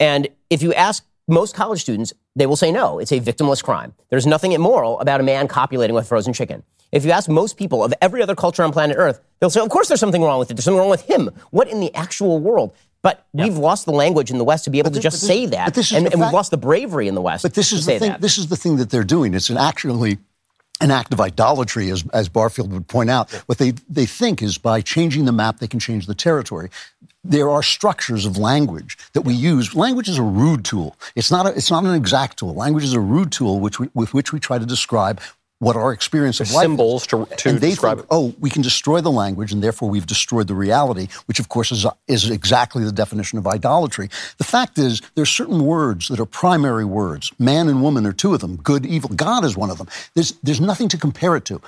And 0.00 0.28
if 0.50 0.62
you 0.62 0.72
ask 0.74 1.04
most 1.28 1.54
college 1.54 1.80
students, 1.80 2.12
they 2.34 2.46
will 2.46 2.56
say 2.56 2.72
no. 2.72 2.98
It's 2.98 3.12
a 3.12 3.20
victimless 3.20 3.62
crime. 3.62 3.94
There's 4.10 4.26
nothing 4.26 4.52
immoral 4.52 4.98
about 5.00 5.20
a 5.20 5.24
man 5.24 5.48
copulating 5.48 5.94
with 5.94 6.06
frozen 6.08 6.32
chicken. 6.32 6.62
If 6.92 7.04
you 7.04 7.10
ask 7.10 7.28
most 7.28 7.56
people 7.56 7.84
of 7.84 7.92
every 8.00 8.22
other 8.22 8.34
culture 8.34 8.62
on 8.62 8.72
planet 8.72 8.96
Earth, 8.98 9.20
they'll 9.40 9.50
say, 9.50 9.60
of 9.60 9.68
course 9.68 9.88
there's 9.88 10.00
something 10.00 10.22
wrong 10.22 10.38
with 10.38 10.50
it. 10.50 10.54
There's 10.54 10.64
something 10.64 10.78
wrong 10.78 10.90
with 10.90 11.02
him. 11.02 11.30
What 11.50 11.68
in 11.68 11.80
the 11.80 11.94
actual 11.94 12.38
world? 12.38 12.74
But 13.02 13.24
yeah. 13.32 13.44
we've 13.44 13.58
lost 13.58 13.86
the 13.86 13.92
language 13.92 14.30
in 14.30 14.38
the 14.38 14.44
West 14.44 14.64
to 14.64 14.70
be 14.70 14.78
able 14.78 14.90
to 14.90 15.00
just 15.00 15.20
this, 15.20 15.28
say 15.28 15.46
that. 15.46 15.76
and, 15.92 16.12
and 16.12 16.20
we've 16.20 16.32
lost 16.32 16.50
the 16.50 16.56
bravery 16.56 17.06
in 17.06 17.14
the 17.14 17.20
West 17.20 17.42
but 17.42 17.54
this 17.54 17.72
is 17.72 17.86
the 17.86 17.98
thing, 17.98 18.10
that. 18.10 18.20
This 18.20 18.36
is 18.36 18.48
the 18.48 18.56
thing 18.56 18.76
that 18.78 18.90
they're 18.90 19.04
doing. 19.04 19.34
It's 19.34 19.50
an 19.50 19.56
actually 19.56 20.18
an 20.80 20.90
act 20.90 21.12
of 21.12 21.20
idolatry, 21.20 21.90
as, 21.90 22.04
as 22.12 22.28
Barfield 22.28 22.72
would 22.72 22.86
point 22.86 23.08
out. 23.08 23.30
What 23.46 23.58
they, 23.58 23.72
they 23.88 24.06
think 24.06 24.42
is 24.42 24.58
by 24.58 24.80
changing 24.82 25.24
the 25.24 25.32
map, 25.32 25.58
they 25.58 25.68
can 25.68 25.80
change 25.80 26.06
the 26.06 26.14
territory. 26.14 26.68
There 27.24 27.48
are 27.48 27.62
structures 27.62 28.26
of 28.26 28.36
language 28.36 28.98
that 29.14 29.22
we 29.22 29.34
use. 29.34 29.74
Language 29.74 30.08
is 30.08 30.18
a 30.18 30.22
rude 30.22 30.64
tool. 30.64 30.96
It's 31.14 31.30
not, 31.30 31.46
a, 31.46 31.56
it's 31.56 31.70
not 31.70 31.84
an 31.84 31.94
exact 31.94 32.38
tool. 32.38 32.54
Language 32.54 32.84
is 32.84 32.92
a 32.92 33.00
rude 33.00 33.32
tool 33.32 33.58
which 33.58 33.80
we, 33.80 33.88
with 33.94 34.14
which 34.14 34.32
we 34.32 34.38
try 34.38 34.58
to 34.58 34.66
describe 34.66 35.20
what 35.58 35.74
our 35.74 35.92
experience 35.92 36.38
of 36.40 36.50
life 36.52 36.62
symbols 36.62 37.02
is. 37.02 37.06
to, 37.08 37.26
to 37.36 37.48
and 37.48 37.58
they 37.60 37.70
describe 37.70 37.98
think, 37.98 38.08
oh, 38.10 38.34
we 38.38 38.50
can 38.50 38.62
destroy 38.62 39.00
the 39.00 39.10
language, 39.10 39.52
and 39.52 39.62
therefore 39.62 39.88
we've 39.88 40.06
destroyed 40.06 40.48
the 40.48 40.54
reality, 40.54 41.08
which 41.26 41.40
of 41.40 41.48
course 41.48 41.72
is, 41.72 41.86
is 42.08 42.28
exactly 42.30 42.84
the 42.84 42.92
definition 42.92 43.38
of 43.38 43.46
idolatry. 43.46 44.10
The 44.36 44.44
fact 44.44 44.78
is, 44.78 45.00
there 45.14 45.22
are 45.22 45.26
certain 45.26 45.64
words 45.64 46.08
that 46.08 46.20
are 46.20 46.26
primary 46.26 46.84
words. 46.84 47.32
Man 47.38 47.68
and 47.68 47.82
woman 47.82 48.06
are 48.06 48.12
two 48.12 48.34
of 48.34 48.40
them. 48.40 48.56
Good, 48.56 48.84
evil. 48.84 49.10
God 49.10 49.44
is 49.44 49.56
one 49.56 49.70
of 49.70 49.78
them. 49.78 49.88
There's, 50.14 50.32
there's 50.42 50.60
nothing 50.60 50.88
to 50.88 50.98
compare 50.98 51.36
it 51.36 51.44
to. 51.46 51.60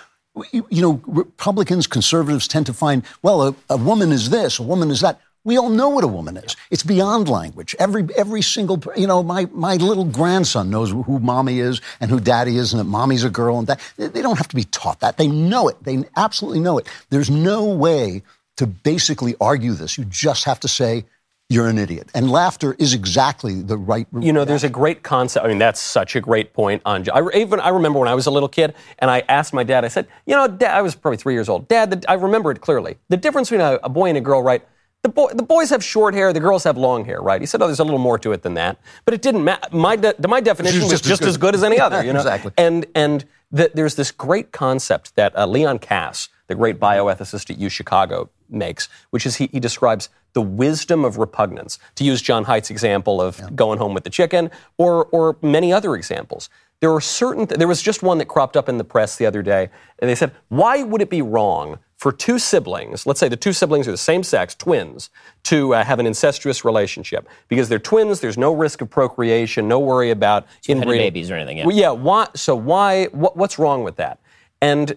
You, 0.52 0.66
you 0.70 0.82
know, 0.82 1.00
Republicans, 1.06 1.86
conservatives 1.86 2.46
tend 2.46 2.66
to 2.66 2.74
find, 2.74 3.02
well, 3.22 3.42
a, 3.48 3.54
a 3.70 3.76
woman 3.76 4.12
is 4.12 4.30
this, 4.30 4.58
a 4.58 4.62
woman 4.62 4.90
is 4.90 5.00
that. 5.00 5.20
We 5.44 5.56
all 5.56 5.70
know 5.70 5.88
what 5.88 6.04
a 6.04 6.08
woman 6.08 6.36
is. 6.36 6.56
It's 6.70 6.82
beyond 6.82 7.28
language. 7.28 7.74
Every 7.78 8.06
every 8.16 8.42
single 8.42 8.82
you 8.96 9.06
know, 9.06 9.22
my 9.22 9.46
my 9.52 9.76
little 9.76 10.04
grandson 10.04 10.70
knows 10.70 10.90
who 10.90 11.18
mommy 11.20 11.60
is 11.60 11.80
and 12.00 12.10
who 12.10 12.20
daddy 12.20 12.56
is, 12.56 12.72
and 12.72 12.80
that 12.80 12.84
mommy's 12.84 13.24
a 13.24 13.30
girl, 13.30 13.58
and 13.58 13.66
that 13.66 13.80
they 13.96 14.22
don't 14.22 14.36
have 14.36 14.48
to 14.48 14.56
be 14.56 14.64
taught 14.64 15.00
that. 15.00 15.16
They 15.16 15.28
know 15.28 15.68
it. 15.68 15.82
They 15.82 16.04
absolutely 16.16 16.60
know 16.60 16.78
it. 16.78 16.86
There's 17.10 17.30
no 17.30 17.64
way 17.64 18.22
to 18.56 18.66
basically 18.66 19.36
argue 19.40 19.72
this. 19.72 19.96
You 19.96 20.04
just 20.04 20.44
have 20.44 20.60
to 20.60 20.68
say 20.68 21.04
you're 21.48 21.68
an 21.68 21.78
idiot. 21.78 22.10
And 22.14 22.30
laughter 22.30 22.76
is 22.78 22.92
exactly 22.92 23.62
the 23.62 23.78
right. 23.78 24.06
You 24.20 24.32
know, 24.32 24.44
there's 24.44 24.64
a 24.64 24.68
great 24.68 25.02
concept. 25.02 25.46
I 25.46 25.48
mean, 25.48 25.58
that's 25.58 25.80
such 25.80 26.14
a 26.14 26.20
great 26.20 26.52
point 26.52 26.82
on. 26.84 27.08
I, 27.10 27.22
even 27.34 27.58
I 27.60 27.70
remember 27.70 27.98
when 27.98 28.08
I 28.08 28.14
was 28.14 28.26
a 28.26 28.30
little 28.30 28.50
kid, 28.50 28.74
and 28.98 29.10
I 29.10 29.24
asked 29.28 29.54
my 29.54 29.62
dad. 29.64 29.84
I 29.84 29.88
said, 29.88 30.08
"You 30.26 30.36
know, 30.36 30.46
Dad, 30.46 30.76
I 30.76 30.82
was 30.82 30.94
probably 30.94 31.16
three 31.16 31.34
years 31.34 31.48
old. 31.48 31.68
Dad, 31.68 31.90
the, 31.90 32.10
I 32.10 32.14
remember 32.14 32.50
it 32.50 32.60
clearly. 32.60 32.98
The 33.08 33.16
difference 33.16 33.48
between 33.48 33.66
a, 33.66 33.78
a 33.82 33.88
boy 33.88 34.08
and 34.08 34.18
a 34.18 34.20
girl, 34.20 34.42
right? 34.42 34.62
The, 35.02 35.08
boy, 35.08 35.28
the 35.32 35.44
boys 35.44 35.70
have 35.70 35.82
short 35.82 36.14
hair, 36.14 36.32
the 36.32 36.40
girls 36.40 36.64
have 36.64 36.76
long 36.76 37.04
hair, 37.04 37.20
right? 37.20 37.40
He 37.40 37.46
said, 37.46 37.62
oh, 37.62 37.66
there's 37.66 37.78
a 37.78 37.84
little 37.84 38.00
more 38.00 38.18
to 38.18 38.32
it 38.32 38.42
than 38.42 38.54
that. 38.54 38.78
But 39.04 39.14
it 39.14 39.22
didn't 39.22 39.44
matter. 39.44 39.68
My, 39.74 39.94
de- 39.94 40.14
my 40.26 40.40
definition 40.40 40.80
was 40.80 40.90
just, 40.90 41.04
just 41.04 41.22
as, 41.22 41.36
good. 41.36 41.54
as, 41.54 41.62
any 41.62 41.78
other, 41.80 42.04
you 42.04 42.12
know? 42.12 42.18
exactly. 42.18 42.52
And, 42.58 42.84
and 42.94 43.24
the, 43.52 43.70
there's 43.72 43.94
this 43.94 44.10
great 44.10 44.50
concept 44.50 45.14
that 45.14 45.36
uh, 45.38 45.46
Leon 45.46 45.78
Kass, 45.78 46.28
the 46.48 46.56
great 46.56 46.80
bioethicist 46.80 47.48
at 47.50 47.58
U 47.58 47.68
Chicago, 47.68 48.28
makes, 48.48 48.88
which 49.10 49.24
is 49.24 49.36
he, 49.36 49.46
he 49.52 49.60
describes 49.60 50.08
the 50.32 50.42
wisdom 50.42 51.04
of 51.04 51.18
repugnance. 51.18 51.78
To 51.96 52.04
use 52.04 52.22
John 52.22 52.44
Haidt's 52.44 52.70
example 52.70 53.20
of 53.20 53.38
yeah. 53.38 53.50
going 53.54 53.78
home 53.78 53.94
with 53.94 54.04
the 54.04 54.10
chicken, 54.10 54.50
or 54.76 55.06
or 55.06 55.36
many 55.42 55.72
other 55.72 55.94
examples. 55.94 56.48
There 56.80 56.92
are 56.92 57.00
certain. 57.00 57.46
Th- 57.46 57.58
there 57.58 57.68
was 57.68 57.82
just 57.82 58.02
one 58.02 58.18
that 58.18 58.26
cropped 58.26 58.56
up 58.56 58.68
in 58.68 58.78
the 58.78 58.84
press 58.84 59.16
the 59.16 59.26
other 59.26 59.42
day, 59.42 59.70
and 59.98 60.08
they 60.08 60.14
said, 60.14 60.32
"Why 60.48 60.82
would 60.82 61.02
it 61.02 61.10
be 61.10 61.22
wrong 61.22 61.78
for 61.98 62.12
two 62.12 62.38
siblings, 62.38 63.06
let's 63.06 63.18
say 63.18 63.28
the 63.28 63.36
two 63.36 63.52
siblings 63.52 63.88
are 63.88 63.90
the 63.90 63.96
same 63.96 64.22
sex, 64.22 64.54
twins, 64.54 65.10
to 65.42 65.74
uh, 65.74 65.84
have 65.84 65.98
an 65.98 66.06
incestuous 66.06 66.64
relationship 66.64 67.28
because 67.48 67.68
they're 67.68 67.80
twins. 67.80 68.20
There's 68.20 68.38
no 68.38 68.54
risk 68.54 68.80
of 68.80 68.88
procreation, 68.88 69.66
no 69.66 69.80
worry 69.80 70.10
about 70.10 70.46
inbreeding 70.68 71.06
babies 71.06 71.28
or 71.28 71.34
anything. 71.34 71.58
Yeah. 71.58 71.66
Well, 71.66 71.76
yeah. 71.76 71.90
Why? 71.90 72.28
So 72.36 72.54
why? 72.54 73.06
What, 73.06 73.36
what's 73.36 73.58
wrong 73.58 73.82
with 73.82 73.96
that? 73.96 74.20
And 74.62 74.96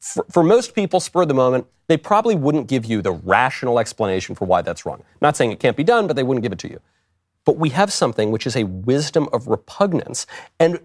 for, 0.00 0.24
for, 0.30 0.44
most 0.44 0.76
people, 0.76 1.00
spur 1.00 1.22
of 1.22 1.28
the 1.28 1.34
moment, 1.34 1.66
they 1.88 1.96
probably 1.96 2.36
wouldn't 2.36 2.68
give 2.68 2.86
you 2.86 3.02
the 3.02 3.12
rational 3.12 3.80
explanation 3.80 4.36
for 4.36 4.44
why 4.44 4.62
that's 4.62 4.86
wrong. 4.86 5.02
Not 5.20 5.36
saying 5.36 5.50
it 5.50 5.58
can't 5.58 5.76
be 5.76 5.84
done, 5.84 6.06
but 6.06 6.14
they 6.14 6.22
wouldn't 6.22 6.42
give 6.42 6.52
it 6.52 6.58
to 6.60 6.70
you. 6.70 6.80
But 7.46 7.56
we 7.56 7.70
have 7.70 7.92
something 7.92 8.30
which 8.30 8.46
is 8.46 8.54
a 8.54 8.62
wisdom 8.62 9.28
of 9.32 9.48
repugnance, 9.48 10.26
and 10.60 10.78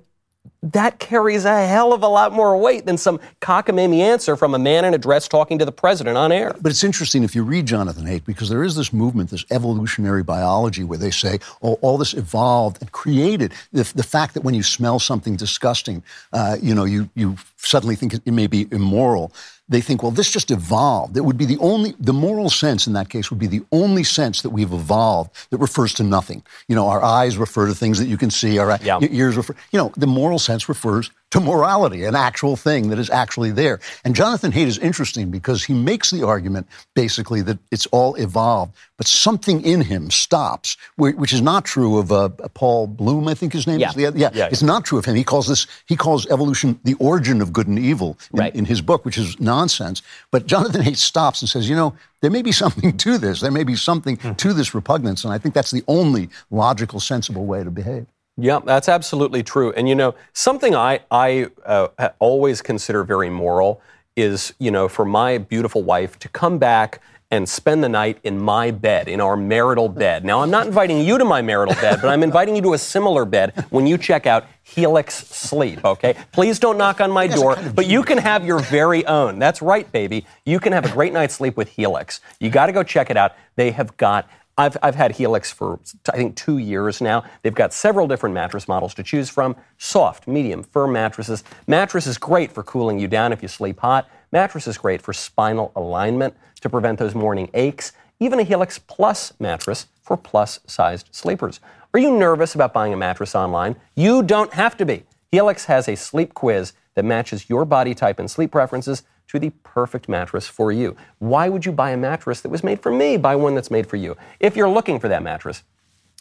that 0.64 0.98
carries 0.98 1.44
a 1.44 1.68
hell 1.68 1.92
of 1.92 2.04
a 2.04 2.08
lot 2.08 2.32
more 2.32 2.58
weight 2.58 2.86
than 2.86 2.98
some 2.98 3.20
cockamamie 3.42 4.00
answer 4.00 4.38
from 4.38 4.56
a 4.56 4.60
man 4.60 4.86
in 4.86 4.94
a 4.94 4.98
dress 4.98 5.28
talking 5.28 5.60
to 5.60 5.66
the 5.66 5.72
president 5.72 6.18
on 6.18 6.32
air. 6.32 6.56
But 6.62 6.72
it's 6.72 6.84
interesting 6.84 7.24
if 7.24 7.36
you 7.36 7.44
read 7.44 7.66
Jonathan 7.66 8.06
Haidt, 8.06 8.26
because 8.26 8.50
there 8.50 8.64
is 8.64 8.76
this 8.76 8.94
movement, 8.94 9.30
this 9.30 9.46
evolutionary 9.52 10.24
biology, 10.24 10.84
where 10.84 10.98
they 10.98 11.12
say, 11.12 11.40
oh, 11.62 11.74
all 11.82 11.98
this 11.98 12.14
evolved 12.14 12.78
and 12.82 12.92
created 12.92 13.54
the, 13.74 13.84
the 13.96 14.04
fact 14.04 14.34
that 14.36 14.44
when 14.44 14.54
you 14.54 14.64
smell 14.64 15.00
something 15.00 15.36
disgusting, 15.36 16.02
uh, 16.32 16.56
you 16.62 16.74
know, 16.74 16.86
you, 16.86 17.10
you 17.14 17.36
suddenly 17.58 17.96
think 17.96 18.14
it 18.14 18.32
may 18.32 18.48
be 18.48 18.68
immoral 18.72 19.34
they 19.70 19.82
think, 19.82 20.04
well, 20.04 20.12
this 20.12 20.30
just 20.30 20.52
evolved. 20.52 21.16
It 21.16 21.22
would 21.22 21.38
be 21.38 21.46
the 21.46 21.58
only, 21.60 21.96
the 22.00 22.14
moral 22.14 22.50
sense 22.50 22.86
in 22.86 22.94
that 22.94 23.10
case 23.10 23.30
would 23.30 23.40
be 23.40 23.48
the 23.48 23.64
only 23.72 24.04
sense 24.04 24.42
that 24.42 24.50
we've 24.50 24.72
evolved 24.72 25.32
that 25.52 25.58
refers 25.58 25.94
to 25.96 26.04
nothing. 26.04 26.44
You 26.68 26.76
know, 26.76 26.88
our 26.88 27.02
eyes 27.02 27.38
refer 27.38 27.68
to 27.68 27.76
things 27.76 27.98
that 28.00 28.08
you 28.08 28.18
can 28.18 28.30
see, 28.30 28.58
our 28.58 28.78
yeah. 28.84 29.00
ears 29.02 29.38
refer, 29.38 29.56
you 29.72 29.80
know, 29.80 29.92
the 29.96 30.08
moral 30.08 30.40
sense 30.40 30.68
refers 30.68 31.12
to 31.34 31.40
morality, 31.40 32.04
an 32.04 32.16
actual 32.16 32.56
thing 32.56 32.90
that 32.90 33.00
is 33.00 33.10
actually 33.10 33.50
there. 33.50 33.80
And 34.06 34.14
Jonathan 34.16 34.52
Haidt 34.52 34.68
is 34.68 34.78
interesting 34.78 35.32
because 35.32 35.64
he 35.64 35.74
makes 35.74 36.12
the 36.12 36.24
argument 36.24 36.68
basically 36.94 37.42
that 37.42 37.58
it's 37.72 37.88
all 37.88 38.14
evolved, 38.14 38.76
but 38.98 39.08
something 39.08 39.66
in 39.66 39.82
him 39.82 40.12
stops, 40.12 40.78
which 40.96 41.34
is 41.34 41.42
not 41.42 41.66
true 41.66 41.98
of 41.98 42.12
uh, 42.12 42.30
Paul 42.54 42.86
Bloom, 42.86 43.28
I 43.28 43.34
think 43.34 43.52
his 43.52 43.66
name 43.66 43.80
yeah. 43.80 43.90
is. 43.90 43.96
Yeah, 43.96 44.12
yeah, 44.14 44.30
yeah, 44.32 44.50
it's 44.52 44.62
not 44.62 44.86
true 44.86 45.00
of 45.00 45.06
him. 45.06 45.16
He 45.16 45.24
calls 45.24 45.48
this, 45.48 45.66
he 45.88 45.96
calls 45.96 46.28
evolution 46.28 46.80
the 46.84 46.94
origin 47.00 47.42
of 47.42 47.52
good 47.52 47.66
and 47.66 47.80
evil 47.80 48.16
in, 48.32 48.40
right. 48.40 48.56
in 48.56 48.66
his 48.66 48.80
book, 48.80 49.04
which 49.04 49.18
is 49.18 49.40
nonsense. 49.40 50.04
But 50.30 50.46
Jonathan 50.46 50.84
Haidt 50.84 50.98
stops 50.98 51.42
and 51.42 51.50
says, 51.50 51.68
you 51.68 51.76
know, 51.76 51.96
there 52.22 52.30
may 52.30 52.44
be 52.44 52.52
something 52.52 52.96
to 52.98 53.18
this. 53.18 53.42
There 53.42 53.50
may 53.50 53.64
be 53.64 53.76
something 53.76 54.18
mm. 54.18 54.38
to 54.38 54.54
this 54.54 54.76
repugnance. 54.76 55.24
And 55.24 55.34
I 55.34 55.40
think 55.40 55.56
that's 55.56 55.72
the 55.72 55.84
only 55.88 56.30
logical, 56.52 57.00
sensible 57.00 57.48
way 57.48 57.64
to 57.64 57.72
behave. 57.72 58.06
Yeah, 58.38 58.60
that's 58.64 58.90
absolutely 58.90 59.44
true. 59.44 59.72
And 59.74 59.88
you 59.88 59.96
know, 59.96 60.16
something 60.34 60.76
I 60.76 61.02
I 61.12 61.48
uh, 61.66 62.10
always 62.20 62.62
consider 62.62 63.04
very 63.04 63.30
moral 63.30 63.82
is 64.16 64.54
you 64.60 64.72
know 64.72 64.88
for 64.88 65.06
my 65.06 65.38
beautiful 65.38 65.84
wife 65.84 66.18
to 66.20 66.30
come 66.30 66.58
back 66.58 67.02
and 67.34 67.50
spend 67.50 67.84
the 67.84 67.90
night 67.90 68.20
in 68.24 68.40
my 68.40 68.70
bed, 68.70 69.08
in 69.08 69.20
our 69.20 69.36
marital 69.36 69.90
bed. 69.90 70.24
Now, 70.24 70.42
I'm 70.42 70.52
not 70.52 70.68
inviting 70.68 71.02
you 71.02 71.18
to 71.18 71.26
my 71.26 71.42
marital 71.42 71.74
bed, 71.74 72.00
but 72.00 72.10
I'm 72.10 72.22
inviting 72.22 72.56
you 72.56 72.62
to 72.62 72.74
a 72.74 72.78
similar 72.78 73.26
bed 73.26 73.66
when 73.72 73.88
you 73.88 73.98
check 73.98 74.28
out 74.28 74.46
Helix 74.62 75.16
Sleep, 75.16 75.84
okay? 75.84 76.16
Please 76.32 76.60
don't 76.60 76.78
knock 76.78 77.02
on 77.02 77.10
my 77.10 77.26
door, 77.26 77.58
but 77.74 77.88
you 77.88 78.04
can 78.04 78.20
have 78.20 78.46
your 78.46 78.60
very 78.60 79.04
own. 79.08 79.40
That's 79.40 79.64
right, 79.64 79.92
baby. 79.92 80.28
You 80.46 80.60
can 80.60 80.74
have 80.74 80.86
a 80.86 80.92
great 80.92 81.12
night's 81.12 81.34
sleep 81.34 81.58
with 81.58 81.70
Helix. 81.70 82.22
You 82.40 82.52
got 82.52 82.68
to 82.68 82.72
go 82.72 82.84
check 82.84 83.10
it 83.10 83.18
out. 83.18 83.34
They 83.56 83.72
have 83.72 83.98
got 83.98 84.30
I've, 84.58 84.78
I've 84.84 84.96
had 84.96 85.14
Helix 85.14 85.52
for, 85.52 85.80
I 86.12 86.18
think, 86.18 86.36
two 86.36 86.60
years 86.60 87.02
now. 87.02 87.24
They've 87.42 87.56
got 87.56 87.74
several 87.74 88.08
different 88.08 88.36
mattress 88.36 88.68
models 88.68 88.94
to 88.96 89.04
choose 89.04 89.30
from 89.30 89.56
soft, 89.78 90.28
medium, 90.28 90.62
firm 90.62 90.94
mattresses. 90.94 91.44
Mattress 91.66 92.06
is 92.06 92.18
great 92.18 92.52
for 92.52 92.62
cooling 92.62 93.00
you 93.00 93.08
down 93.08 93.34
if 93.34 93.42
you 93.42 93.48
sleep 93.48 93.80
hot. 93.80 94.08
Mattress 94.32 94.68
is 94.68 94.78
great 94.78 95.02
for 95.02 95.12
spinal 95.12 95.72
alignment 95.76 96.36
to 96.62 96.70
prevent 96.70 97.00
those 97.00 97.16
morning 97.16 97.50
aches. 97.54 97.94
Even 98.20 98.40
a 98.40 98.44
Helix 98.44 98.78
Plus 98.78 99.34
mattress 99.40 99.88
for 100.02 100.18
plus 100.18 100.60
sized 100.68 101.10
sleepers. 101.12 101.60
Are 101.94 102.00
you 102.00 102.12
nervous 102.16 102.54
about 102.54 102.74
buying 102.74 102.94
a 102.94 102.98
mattress 102.98 103.36
online? 103.36 103.76
You 103.96 104.22
don't 104.22 104.54
have 104.54 104.78
to 104.78 104.86
be. 104.86 105.04
Helix 105.32 105.66
has 105.66 105.88
a 105.88 105.96
sleep 105.96 106.34
quiz 106.34 106.74
that 106.96 107.06
matches 107.06 107.50
your 107.50 107.66
body 107.66 107.96
type 107.96 108.20
and 108.20 108.30
sleep 108.30 108.52
preferences 108.52 109.04
to 109.28 109.40
the 109.40 109.52
perfect 109.64 110.08
mattress 110.08 110.48
for 110.48 110.72
you. 110.72 110.96
Why 111.20 111.50
would 111.50 111.66
you 111.66 111.72
buy 111.72 111.92
a 111.92 111.98
mattress 111.98 112.42
that 112.42 112.50
was 112.50 112.64
made 112.64 112.82
for 112.82 112.92
me? 112.92 113.18
Buy 113.18 113.36
one 113.36 113.56
that's 113.56 113.72
made 113.72 113.88
for 113.88 113.98
you. 113.98 114.16
If 114.40 114.56
you're 114.56 114.70
looking 114.70 115.00
for 115.00 115.08
that 115.08 115.24
mattress, 115.24 115.64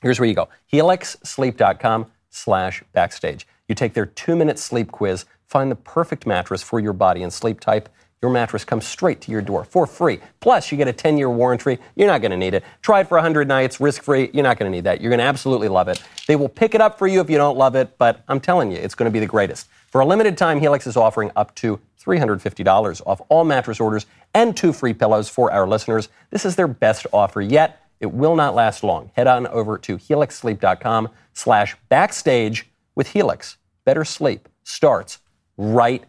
here's 0.01 0.19
where 0.19 0.29
you 0.29 0.35
go. 0.35 0.49
HelixSleep.com 0.73 2.07
slash 2.31 2.83
backstage. 2.93 3.47
You 3.69 3.75
take 3.75 3.95
their 3.95 4.07
two-minute 4.07 4.59
sleep 4.59 4.91
quiz, 4.91 5.25
find 5.47 5.71
the 5.71 5.77
perfect 5.77 6.27
mattress 6.27 6.63
for 6.63 6.81
your 6.81 6.93
body 6.93 7.23
and 7.23 7.33
sleep 7.33 7.61
type. 7.61 7.89
Your 8.23 8.31
mattress 8.31 8.65
comes 8.65 8.87
straight 8.87 9.21
to 9.23 9.33
your 9.33 9.43
door 9.43 9.65
for 9.65 9.85
free. 9.85 10.21
Plus, 10.39 10.71
you 10.71 10.79
get 10.79 10.87
a 10.87 10.93
10 10.93 11.19
year 11.19 11.29
warranty. 11.29 11.79
You're 11.97 12.07
not 12.07 12.21
going 12.21 12.31
to 12.31 12.37
need 12.37 12.55
it. 12.55 12.63
Try 12.81 13.01
it 13.01 13.09
for 13.09 13.17
100 13.17 13.49
nights, 13.49 13.81
risk 13.81 14.05
free. 14.05 14.31
You're 14.33 14.45
not 14.45 14.59
going 14.59 14.71
to 14.71 14.77
need 14.77 14.85
that. 14.85 15.01
You're 15.01 15.11
going 15.11 15.19
to 15.19 15.25
absolutely 15.25 15.67
love 15.69 15.89
it. 15.89 16.01
They 16.29 16.37
will 16.37 16.49
pick 16.49 16.77
it 16.77 16.81
up 16.81 16.99
for 16.99 17.09
you 17.09 17.21
if 17.21 17.29
you 17.29 17.37
don't 17.37 17.59
love 17.59 17.75
it, 17.75 17.99
but 17.99 18.23
I'm 18.29 18.39
telling 18.39 18.71
you, 18.71 18.79
it's 18.79 18.95
going 18.95 19.11
to 19.11 19.13
be 19.13 19.19
the 19.19 19.27
greatest. 19.27 19.67
For 19.91 20.01
a 20.01 20.07
limited 20.07 20.39
time, 20.39 20.61
Helix 20.61 20.87
is 20.87 20.97
offering 20.97 21.33
up 21.35 21.53
to 21.57 21.81
$350 22.01 23.03
off 23.07 23.21
all 23.29 23.45
mattress 23.45 23.81
orders 23.81 24.07
and 24.35 24.57
two 24.57 24.73
free 24.73 24.95
pillows 24.95 25.29
for 25.29 25.53
our 25.53 25.67
listeners. 25.67 26.09
This 26.31 26.45
is 26.45 26.55
their 26.55 26.69
best 26.69 27.07
offer 27.13 27.41
yet. 27.41 27.83
It 27.99 28.13
will 28.13 28.37
not 28.37 28.55
last 28.55 28.85
long. 28.85 29.11
Head 29.15 29.27
on 29.27 29.49
over 29.49 29.79
to 29.79 29.99
helixsleep.com 29.99 31.09
slash 31.35 31.77
backstage 31.89 32.69
with 32.95 33.09
Helix. 33.09 33.57
Better 33.85 34.05
sleep 34.05 34.49
starts 34.63 35.19
right 35.57 36.05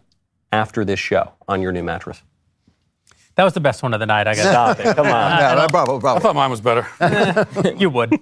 after 0.54 0.84
this 0.84 1.00
show 1.00 1.32
on 1.48 1.60
your 1.60 1.72
new 1.72 1.82
mattress. 1.82 2.22
That 3.34 3.42
was 3.42 3.52
the 3.52 3.60
best 3.60 3.82
one 3.82 3.92
of 3.92 4.00
the 4.00 4.06
night. 4.06 4.28
I 4.28 4.34
got 4.36 4.42
stop 4.76 4.80
it. 4.80 4.94
Come 4.96 5.08
on. 5.08 5.56
no, 5.56 5.66
bravo, 5.68 5.98
bravo. 5.98 6.18
I 6.18 6.20
thought 6.20 6.36
mine 6.36 6.50
was 6.50 6.60
better. 6.60 6.86
you 7.76 7.90
would. 7.90 8.18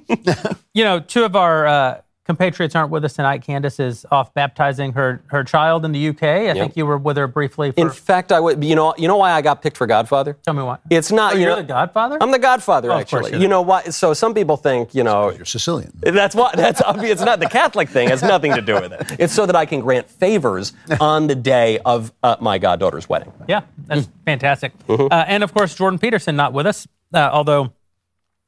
you 0.72 0.84
know, 0.84 1.00
two 1.00 1.24
of 1.24 1.36
our 1.36 1.66
uh, 1.66 2.00
compatriots 2.24 2.74
aren't 2.74 2.90
with 2.90 3.04
us 3.04 3.14
tonight. 3.14 3.42
Candace 3.42 3.80
is 3.80 4.06
off 4.10 4.32
baptizing 4.34 4.92
her 4.92 5.22
her 5.26 5.42
child 5.44 5.84
in 5.84 5.92
the 5.92 6.08
UK. 6.08 6.22
I 6.22 6.42
yep. 6.42 6.56
think 6.56 6.76
you 6.76 6.86
were 6.86 6.98
with 6.98 7.16
her 7.16 7.26
briefly. 7.26 7.72
For... 7.72 7.80
In 7.80 7.90
fact, 7.90 8.32
I 8.32 8.40
would. 8.40 8.62
You 8.62 8.74
know, 8.74 8.94
you 8.96 9.08
know 9.08 9.16
why 9.16 9.32
I 9.32 9.42
got 9.42 9.62
picked 9.62 9.76
for 9.76 9.86
Godfather? 9.86 10.36
Tell 10.44 10.54
me 10.54 10.62
why. 10.62 10.78
It's 10.90 11.10
not. 11.10 11.34
Oh, 11.34 11.36
you 11.36 11.46
are 11.46 11.50
know, 11.50 11.56
the 11.56 11.62
Godfather. 11.64 12.18
I'm 12.20 12.30
the 12.30 12.38
Godfather, 12.38 12.92
oh, 12.92 12.98
actually. 12.98 13.40
You 13.40 13.48
know 13.48 13.62
why? 13.62 13.84
So 13.84 14.14
some 14.14 14.34
people 14.34 14.56
think, 14.56 14.94
you 14.94 15.02
know, 15.02 15.30
you're 15.30 15.44
Sicilian. 15.44 15.92
That's 16.00 16.34
why. 16.34 16.52
That's 16.54 16.80
obvious. 16.82 17.12
It's 17.12 17.22
not 17.22 17.40
the 17.40 17.48
Catholic 17.48 17.88
thing. 17.88 18.06
It 18.08 18.10
has 18.10 18.22
nothing 18.22 18.54
to 18.54 18.62
do 18.62 18.74
with 18.74 18.92
it. 18.92 19.16
It's 19.18 19.32
so 19.32 19.46
that 19.46 19.56
I 19.56 19.66
can 19.66 19.80
grant 19.80 20.08
favors 20.08 20.72
on 21.00 21.26
the 21.26 21.34
day 21.34 21.78
of 21.80 22.12
uh, 22.22 22.36
my 22.40 22.58
goddaughter's 22.58 23.08
wedding. 23.08 23.32
Yeah, 23.48 23.62
that's 23.86 24.08
fantastic. 24.24 24.76
Mm-hmm. 24.86 25.08
Uh, 25.10 25.24
and 25.26 25.42
of 25.42 25.52
course, 25.52 25.74
Jordan 25.74 25.98
Peterson 25.98 26.36
not 26.36 26.52
with 26.52 26.66
us, 26.66 26.86
uh, 27.12 27.30
although 27.32 27.72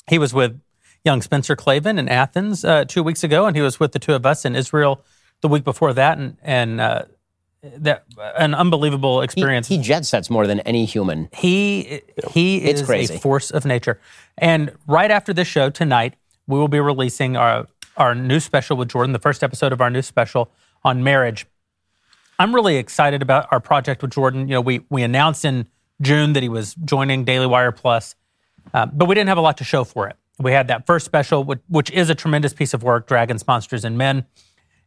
he 0.08 0.18
was 0.18 0.34
with 0.34 0.60
young 1.04 1.20
Spencer 1.22 1.54
Klavan 1.54 1.98
in 1.98 2.08
Athens 2.08 2.64
uh, 2.64 2.84
two 2.84 3.02
weeks 3.02 3.22
ago, 3.22 3.46
and 3.46 3.54
he 3.54 3.62
was 3.62 3.78
with 3.78 3.92
the 3.92 3.98
two 3.98 4.14
of 4.14 4.24
us 4.24 4.44
in 4.44 4.56
Israel 4.56 5.04
the 5.42 5.48
week 5.48 5.64
before 5.64 5.92
that, 5.92 6.18
and 6.18 6.36
and 6.42 6.80
uh, 6.80 7.02
that 7.62 8.04
an 8.36 8.54
unbelievable 8.54 9.20
experience. 9.20 9.68
He, 9.68 9.76
he, 9.76 9.82
jet 9.82 10.04
sets 10.04 10.30
more 10.30 10.46
than 10.46 10.60
any 10.60 10.84
human. 10.84 11.28
He 11.32 12.02
he 12.30 12.58
it's 12.58 12.80
is 12.80 12.86
crazy. 12.86 13.14
a 13.14 13.18
force 13.18 13.50
of 13.50 13.64
nature. 13.64 14.00
And 14.38 14.72
right 14.86 15.10
after 15.10 15.32
this 15.32 15.48
show 15.48 15.70
tonight, 15.70 16.14
we 16.46 16.58
will 16.58 16.68
be 16.68 16.80
releasing 16.80 17.36
our 17.36 17.66
our 17.96 18.14
new 18.14 18.40
special 18.40 18.76
with 18.76 18.88
Jordan, 18.88 19.12
the 19.12 19.18
first 19.18 19.44
episode 19.44 19.72
of 19.72 19.80
our 19.80 19.90
new 19.90 20.02
special 20.02 20.50
on 20.82 21.02
marriage. 21.02 21.46
I'm 22.38 22.54
really 22.54 22.76
excited 22.76 23.22
about 23.22 23.46
our 23.52 23.60
project 23.60 24.02
with 24.02 24.10
Jordan. 24.12 24.48
You 24.48 24.54
know, 24.54 24.60
we 24.60 24.84
we 24.90 25.02
announced 25.02 25.44
in 25.44 25.66
June 26.00 26.32
that 26.32 26.42
he 26.42 26.48
was 26.48 26.74
joining 26.74 27.24
Daily 27.24 27.46
Wire 27.46 27.72
Plus, 27.72 28.14
uh, 28.72 28.86
but 28.86 29.06
we 29.06 29.14
didn't 29.14 29.28
have 29.28 29.38
a 29.38 29.42
lot 29.42 29.58
to 29.58 29.64
show 29.64 29.84
for 29.84 30.08
it. 30.08 30.16
We 30.38 30.52
had 30.52 30.68
that 30.68 30.86
first 30.86 31.06
special, 31.06 31.44
which, 31.44 31.60
which 31.68 31.90
is 31.90 32.10
a 32.10 32.14
tremendous 32.14 32.52
piece 32.52 32.74
of 32.74 32.82
work, 32.82 33.06
Dragons, 33.06 33.46
Monsters, 33.46 33.84
and 33.84 33.96
Men. 33.96 34.26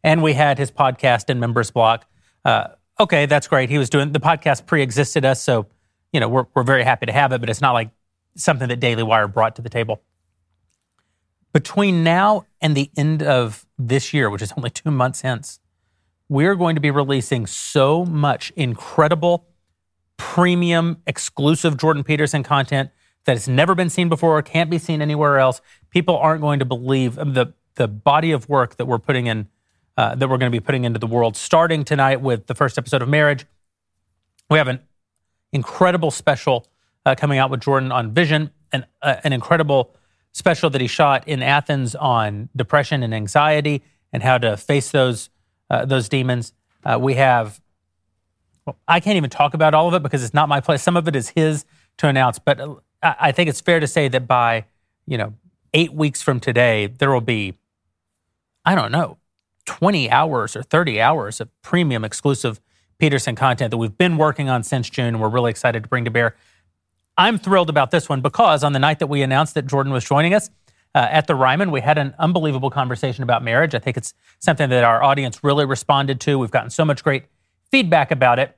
And 0.04 0.22
we 0.22 0.34
had 0.34 0.58
his 0.58 0.70
podcast 0.70 1.28
and 1.28 1.40
members 1.40 1.70
block. 1.70 2.06
Uh, 2.44 2.68
okay, 3.00 3.26
that's 3.26 3.48
great. 3.48 3.70
He 3.70 3.78
was 3.78 3.90
doing 3.90 4.12
the 4.12 4.20
podcast 4.20 4.66
pre-existed 4.66 5.24
us, 5.24 5.42
so 5.42 5.66
you 6.12 6.20
know 6.20 6.28
we're 6.28 6.46
we're 6.54 6.62
very 6.62 6.84
happy 6.84 7.06
to 7.06 7.12
have 7.12 7.32
it, 7.32 7.40
but 7.40 7.50
it's 7.50 7.60
not 7.60 7.72
like 7.72 7.90
something 8.36 8.68
that 8.68 8.78
Daily 8.78 9.02
Wire 9.02 9.26
brought 9.26 9.56
to 9.56 9.62
the 9.62 9.68
table. 9.68 10.02
Between 11.52 12.04
now 12.04 12.46
and 12.60 12.76
the 12.76 12.90
end 12.96 13.22
of 13.22 13.66
this 13.78 14.12
year, 14.12 14.30
which 14.30 14.42
is 14.42 14.52
only 14.56 14.70
two 14.70 14.90
months 14.90 15.22
hence, 15.22 15.58
we're 16.28 16.54
going 16.54 16.74
to 16.76 16.80
be 16.80 16.90
releasing 16.90 17.46
so 17.46 18.04
much 18.04 18.52
incredible, 18.54 19.48
premium, 20.16 21.02
exclusive 21.06 21.76
Jordan 21.76 22.04
Peterson 22.04 22.42
content 22.42 22.90
that 23.28 23.36
has 23.36 23.46
never 23.46 23.74
been 23.74 23.90
seen 23.90 24.08
before, 24.08 24.38
or 24.38 24.40
can't 24.40 24.70
be 24.70 24.78
seen 24.78 25.02
anywhere 25.02 25.38
else. 25.38 25.60
People 25.90 26.16
aren't 26.16 26.40
going 26.40 26.60
to 26.60 26.64
believe 26.64 27.16
the 27.16 27.52
the 27.74 27.86
body 27.86 28.32
of 28.32 28.48
work 28.48 28.76
that 28.76 28.86
we're 28.86 28.98
putting 28.98 29.26
in, 29.26 29.48
uh, 29.98 30.14
that 30.14 30.30
we're 30.30 30.38
going 30.38 30.50
to 30.50 30.56
be 30.56 30.64
putting 30.64 30.84
into 30.84 30.98
the 30.98 31.06
world. 31.06 31.36
Starting 31.36 31.84
tonight 31.84 32.22
with 32.22 32.46
the 32.46 32.54
first 32.54 32.78
episode 32.78 33.02
of 33.02 33.08
Marriage, 33.10 33.44
we 34.48 34.56
have 34.56 34.66
an 34.66 34.80
incredible 35.52 36.10
special 36.10 36.66
uh, 37.04 37.14
coming 37.16 37.38
out 37.38 37.50
with 37.50 37.60
Jordan 37.60 37.92
on 37.92 38.14
Vision, 38.14 38.50
and 38.72 38.86
uh, 39.02 39.16
an 39.22 39.34
incredible 39.34 39.94
special 40.32 40.70
that 40.70 40.80
he 40.80 40.86
shot 40.86 41.28
in 41.28 41.42
Athens 41.42 41.94
on 41.94 42.48
depression 42.56 43.02
and 43.02 43.14
anxiety 43.14 43.82
and 44.10 44.22
how 44.22 44.38
to 44.38 44.56
face 44.56 44.90
those 44.90 45.28
uh, 45.68 45.84
those 45.84 46.08
demons. 46.08 46.54
Uh, 46.82 46.98
we 46.98 47.12
have. 47.12 47.60
Well, 48.64 48.78
I 48.88 49.00
can't 49.00 49.18
even 49.18 49.28
talk 49.28 49.52
about 49.52 49.74
all 49.74 49.86
of 49.86 49.92
it 49.92 50.02
because 50.02 50.24
it's 50.24 50.32
not 50.32 50.48
my 50.48 50.60
place. 50.60 50.82
Some 50.82 50.96
of 50.96 51.06
it 51.08 51.14
is 51.14 51.28
his 51.28 51.66
to 51.98 52.08
announce, 52.08 52.38
but 52.38 52.58
uh, 52.58 52.76
I 53.02 53.32
think 53.32 53.48
it's 53.48 53.60
fair 53.60 53.80
to 53.80 53.86
say 53.86 54.08
that 54.08 54.26
by 54.26 54.64
you 55.06 55.18
know 55.18 55.34
eight 55.74 55.92
weeks 55.92 56.22
from 56.22 56.40
today, 56.40 56.86
there 56.86 57.10
will 57.10 57.20
be, 57.20 57.54
I 58.64 58.74
don't 58.74 58.92
know, 58.92 59.18
20 59.66 60.10
hours 60.10 60.56
or 60.56 60.62
30 60.62 61.00
hours 61.00 61.40
of 61.40 61.50
premium 61.62 62.04
exclusive 62.04 62.60
Peterson 62.98 63.36
content 63.36 63.70
that 63.70 63.76
we've 63.76 63.96
been 63.96 64.16
working 64.16 64.48
on 64.48 64.62
since 64.62 64.90
June 64.90 65.08
and 65.08 65.20
we're 65.20 65.28
really 65.28 65.50
excited 65.50 65.82
to 65.82 65.88
bring 65.88 66.04
to 66.04 66.10
bear. 66.10 66.34
I'm 67.16 67.38
thrilled 67.38 67.68
about 67.68 67.90
this 67.90 68.08
one 68.08 68.20
because 68.20 68.64
on 68.64 68.72
the 68.72 68.78
night 68.78 68.98
that 69.00 69.08
we 69.08 69.22
announced 69.22 69.54
that 69.54 69.66
Jordan 69.66 69.92
was 69.92 70.04
joining 70.04 70.34
us 70.34 70.50
uh, 70.94 71.06
at 71.10 71.26
the 71.26 71.34
Ryman, 71.34 71.70
we 71.70 71.80
had 71.80 71.98
an 71.98 72.14
unbelievable 72.18 72.70
conversation 72.70 73.22
about 73.22 73.42
marriage. 73.42 73.74
I 73.74 73.78
think 73.78 73.96
it's 73.96 74.14
something 74.38 74.70
that 74.70 74.84
our 74.84 75.02
audience 75.02 75.44
really 75.44 75.64
responded 75.64 76.20
to. 76.22 76.38
We've 76.38 76.50
gotten 76.50 76.70
so 76.70 76.84
much 76.84 77.04
great 77.04 77.24
feedback 77.70 78.10
about 78.10 78.38
it. 78.38 78.56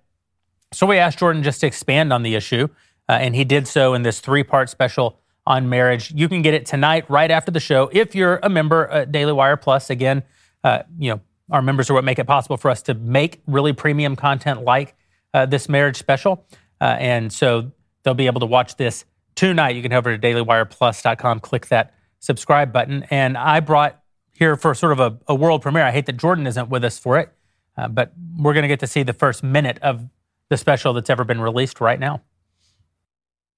So 0.73 0.87
we 0.87 0.99
asked 0.99 1.19
Jordan 1.19 1.43
just 1.43 1.61
to 1.61 1.67
expand 1.67 2.13
on 2.13 2.23
the 2.23 2.35
issue, 2.37 2.69
uh, 3.11 3.15
and 3.15 3.35
he 3.35 3.43
did 3.43 3.67
so 3.67 3.93
in 3.93 4.03
this 4.03 4.21
three 4.21 4.45
part 4.45 4.71
special 4.71 5.19
on 5.45 5.69
marriage. 5.69 6.13
You 6.13 6.29
can 6.29 6.43
get 6.43 6.55
it 6.55 6.65
tonight, 6.65 7.11
right 7.11 7.29
after 7.29 7.51
the 7.51 7.59
show, 7.59 7.91
if 7.93 8.15
you're 8.15 8.39
a 8.45 8.49
member 8.49 8.87
at 8.87 9.11
Daily 9.11 9.33
Wire 9.33 9.57
Plus. 9.57 9.91
Again, 9.91 10.23
uh, 10.63 10.85
you 10.97 11.11
know 11.11 11.21
our 11.51 11.61
members 11.61 11.91
are 11.91 11.95
what 11.95 12.05
make 12.05 12.21
it 12.21 12.29
possible 12.29 12.57
for 12.57 12.71
us 12.71 12.83
to 12.83 12.95
make 12.95 13.43
really 13.49 13.73
premium 13.73 14.15
content 14.15 14.63
like 14.63 14.95
uh, 15.35 15.45
this 15.45 15.69
marriage 15.69 15.97
special, 15.97 16.47
uh, 16.81 16.85
and 17.01 17.33
so 17.33 17.73
they'll 18.05 18.15
be 18.15 18.27
able 18.27 18.39
to 18.39 18.47
watch 18.47 18.77
this 18.77 19.05
tonight. 19.35 19.75
You 19.75 19.83
can 19.83 19.91
head 19.91 19.99
over 19.99 20.17
to 20.17 20.29
DailyWirePlus.com, 20.29 21.41
click 21.41 21.67
that 21.67 21.93
subscribe 22.21 22.73
button, 22.73 23.05
and 23.11 23.37
I 23.37 23.59
brought 23.59 24.01
here 24.35 24.55
for 24.55 24.73
sort 24.73 24.93
of 24.93 25.01
a, 25.01 25.19
a 25.27 25.35
world 25.35 25.63
premiere. 25.63 25.83
I 25.83 25.91
hate 25.91 26.07
that 26.07 26.17
Jordan 26.17 26.47
isn't 26.47 26.69
with 26.69 26.85
us 26.85 27.01
for 27.01 27.19
it, 27.19 27.33
uh, 27.77 27.89
but 27.89 28.13
we're 28.39 28.55
going 28.55 28.63
to 28.63 28.69
get 28.69 28.79
to 28.81 28.87
see 28.87 29.03
the 29.03 29.13
first 29.13 29.43
minute 29.43 29.81
of 29.83 30.09
the 30.49 30.57
special 30.57 30.93
that's 30.93 31.11
ever 31.11 31.25
been 31.25 31.41
released 31.41 31.81
right 31.81 31.99
now. 31.99 32.23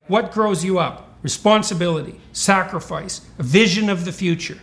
What 0.07 0.33
grows 0.33 0.65
you 0.65 0.79
up? 0.79 1.13
responsibility, 1.23 2.21
sacrifice, 2.33 3.23
a 3.39 3.43
vision 3.43 3.89
of 3.89 4.05
the 4.05 4.13
future. 4.13 4.59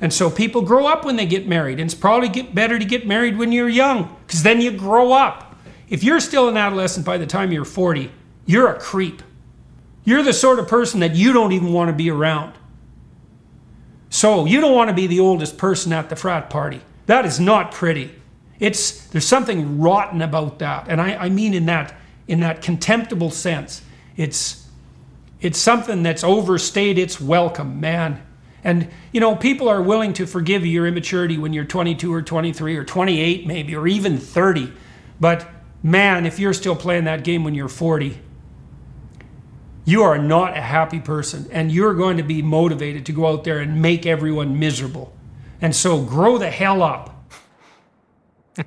And 0.00 0.12
so 0.12 0.30
people 0.30 0.62
grow 0.62 0.86
up 0.86 1.04
when 1.04 1.16
they 1.16 1.26
get 1.26 1.46
married, 1.46 1.78
and 1.78 1.88
it's 1.90 1.94
probably 1.94 2.28
get 2.28 2.54
better 2.54 2.78
to 2.78 2.84
get 2.84 3.06
married 3.06 3.38
when 3.38 3.52
you're 3.52 3.68
young, 3.68 4.16
because 4.26 4.42
then 4.42 4.60
you 4.60 4.72
grow 4.72 5.12
up. 5.12 5.56
If 5.88 6.02
you're 6.02 6.20
still 6.20 6.48
an 6.48 6.56
adolescent 6.56 7.06
by 7.06 7.18
the 7.18 7.26
time 7.26 7.52
you're 7.52 7.64
40, 7.64 8.10
you're 8.46 8.68
a 8.68 8.78
creep. 8.78 9.22
You're 10.04 10.22
the 10.22 10.32
sort 10.32 10.58
of 10.58 10.68
person 10.68 11.00
that 11.00 11.14
you 11.14 11.32
don't 11.32 11.52
even 11.52 11.72
want 11.72 11.90
to 11.90 11.96
be 11.96 12.10
around. 12.10 12.54
So 14.08 14.46
you 14.46 14.60
don't 14.60 14.74
want 14.74 14.88
to 14.88 14.94
be 14.94 15.06
the 15.06 15.20
oldest 15.20 15.58
person 15.58 15.92
at 15.92 16.08
the 16.08 16.16
frat 16.16 16.50
party. 16.50 16.80
That 17.06 17.26
is 17.26 17.38
not 17.38 17.72
pretty. 17.72 18.14
It's 18.58 19.06
there's 19.08 19.26
something 19.26 19.80
rotten 19.80 20.22
about 20.22 20.58
that, 20.58 20.88
and 20.88 21.00
I, 21.00 21.14
I 21.14 21.28
mean 21.28 21.54
in 21.54 21.66
that 21.66 21.94
in 22.26 22.40
that 22.40 22.62
contemptible 22.62 23.30
sense. 23.30 23.82
It's 24.16 24.59
it's 25.40 25.58
something 25.58 26.02
that's 26.02 26.22
overstayed 26.22 26.98
its 26.98 27.20
welcome, 27.20 27.80
man. 27.80 28.22
And, 28.62 28.88
you 29.12 29.20
know, 29.20 29.36
people 29.36 29.68
are 29.68 29.80
willing 29.80 30.12
to 30.14 30.26
forgive 30.26 30.66
your 30.66 30.86
immaturity 30.86 31.38
when 31.38 31.52
you're 31.52 31.64
22 31.64 32.12
or 32.12 32.20
23 32.20 32.76
or 32.76 32.84
28, 32.84 33.46
maybe, 33.46 33.74
or 33.74 33.86
even 33.86 34.18
30. 34.18 34.72
But, 35.18 35.48
man, 35.82 36.26
if 36.26 36.38
you're 36.38 36.52
still 36.52 36.76
playing 36.76 37.04
that 37.04 37.24
game 37.24 37.42
when 37.42 37.54
you're 37.54 37.68
40, 37.68 38.18
you 39.86 40.02
are 40.02 40.18
not 40.18 40.56
a 40.56 40.60
happy 40.60 41.00
person. 41.00 41.48
And 41.50 41.72
you're 41.72 41.94
going 41.94 42.18
to 42.18 42.22
be 42.22 42.42
motivated 42.42 43.06
to 43.06 43.12
go 43.12 43.26
out 43.26 43.44
there 43.44 43.60
and 43.60 43.80
make 43.80 44.04
everyone 44.04 44.58
miserable. 44.58 45.12
And 45.62 45.74
so 45.74 46.02
grow 46.02 46.36
the 46.36 46.50
hell 46.50 46.82
up. 46.82 47.09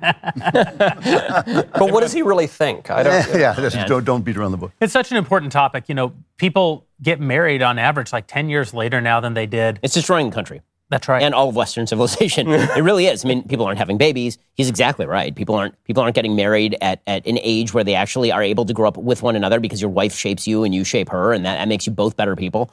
but 0.00 1.92
what 1.92 2.00
does 2.00 2.12
he 2.12 2.22
really 2.22 2.46
think? 2.46 2.90
I 2.90 3.02
don't. 3.02 3.38
yeah, 3.38 3.58
yeah. 3.58 3.86
Don't, 3.86 4.04
don't 4.04 4.22
beat 4.22 4.36
around 4.36 4.52
the 4.52 4.56
bush. 4.58 4.72
It's 4.80 4.92
such 4.92 5.10
an 5.10 5.16
important 5.16 5.52
topic. 5.52 5.88
You 5.88 5.94
know, 5.94 6.14
people 6.36 6.86
get 7.02 7.20
married 7.20 7.62
on 7.62 7.78
average 7.78 8.12
like 8.12 8.26
10 8.26 8.48
years 8.48 8.74
later 8.74 9.00
now 9.00 9.20
than 9.20 9.34
they 9.34 9.46
did. 9.46 9.78
It's 9.82 9.94
destroying 9.94 10.30
the 10.30 10.34
country. 10.34 10.62
That's 10.90 11.08
right. 11.08 11.22
And 11.22 11.34
all 11.34 11.48
of 11.48 11.56
Western 11.56 11.86
civilization. 11.86 12.48
it 12.50 12.82
really 12.82 13.06
is. 13.06 13.24
I 13.24 13.28
mean, 13.28 13.42
people 13.48 13.64
aren't 13.66 13.78
having 13.78 13.98
babies. 13.98 14.38
He's 14.54 14.68
exactly 14.68 15.06
right. 15.06 15.34
People 15.34 15.54
aren't 15.54 15.82
people 15.84 16.02
aren't 16.02 16.14
getting 16.14 16.36
married 16.36 16.76
at, 16.80 17.00
at 17.06 17.26
an 17.26 17.38
age 17.42 17.72
where 17.72 17.84
they 17.84 17.94
actually 17.94 18.30
are 18.30 18.42
able 18.42 18.64
to 18.66 18.72
grow 18.72 18.88
up 18.88 18.96
with 18.96 19.22
one 19.22 19.34
another 19.34 19.60
because 19.60 19.80
your 19.80 19.90
wife 19.90 20.14
shapes 20.14 20.46
you 20.46 20.62
and 20.62 20.74
you 20.74 20.84
shape 20.84 21.08
her, 21.08 21.32
and 21.32 21.44
that, 21.46 21.56
that 21.56 21.68
makes 21.68 21.86
you 21.86 21.92
both 21.92 22.16
better 22.16 22.36
people. 22.36 22.70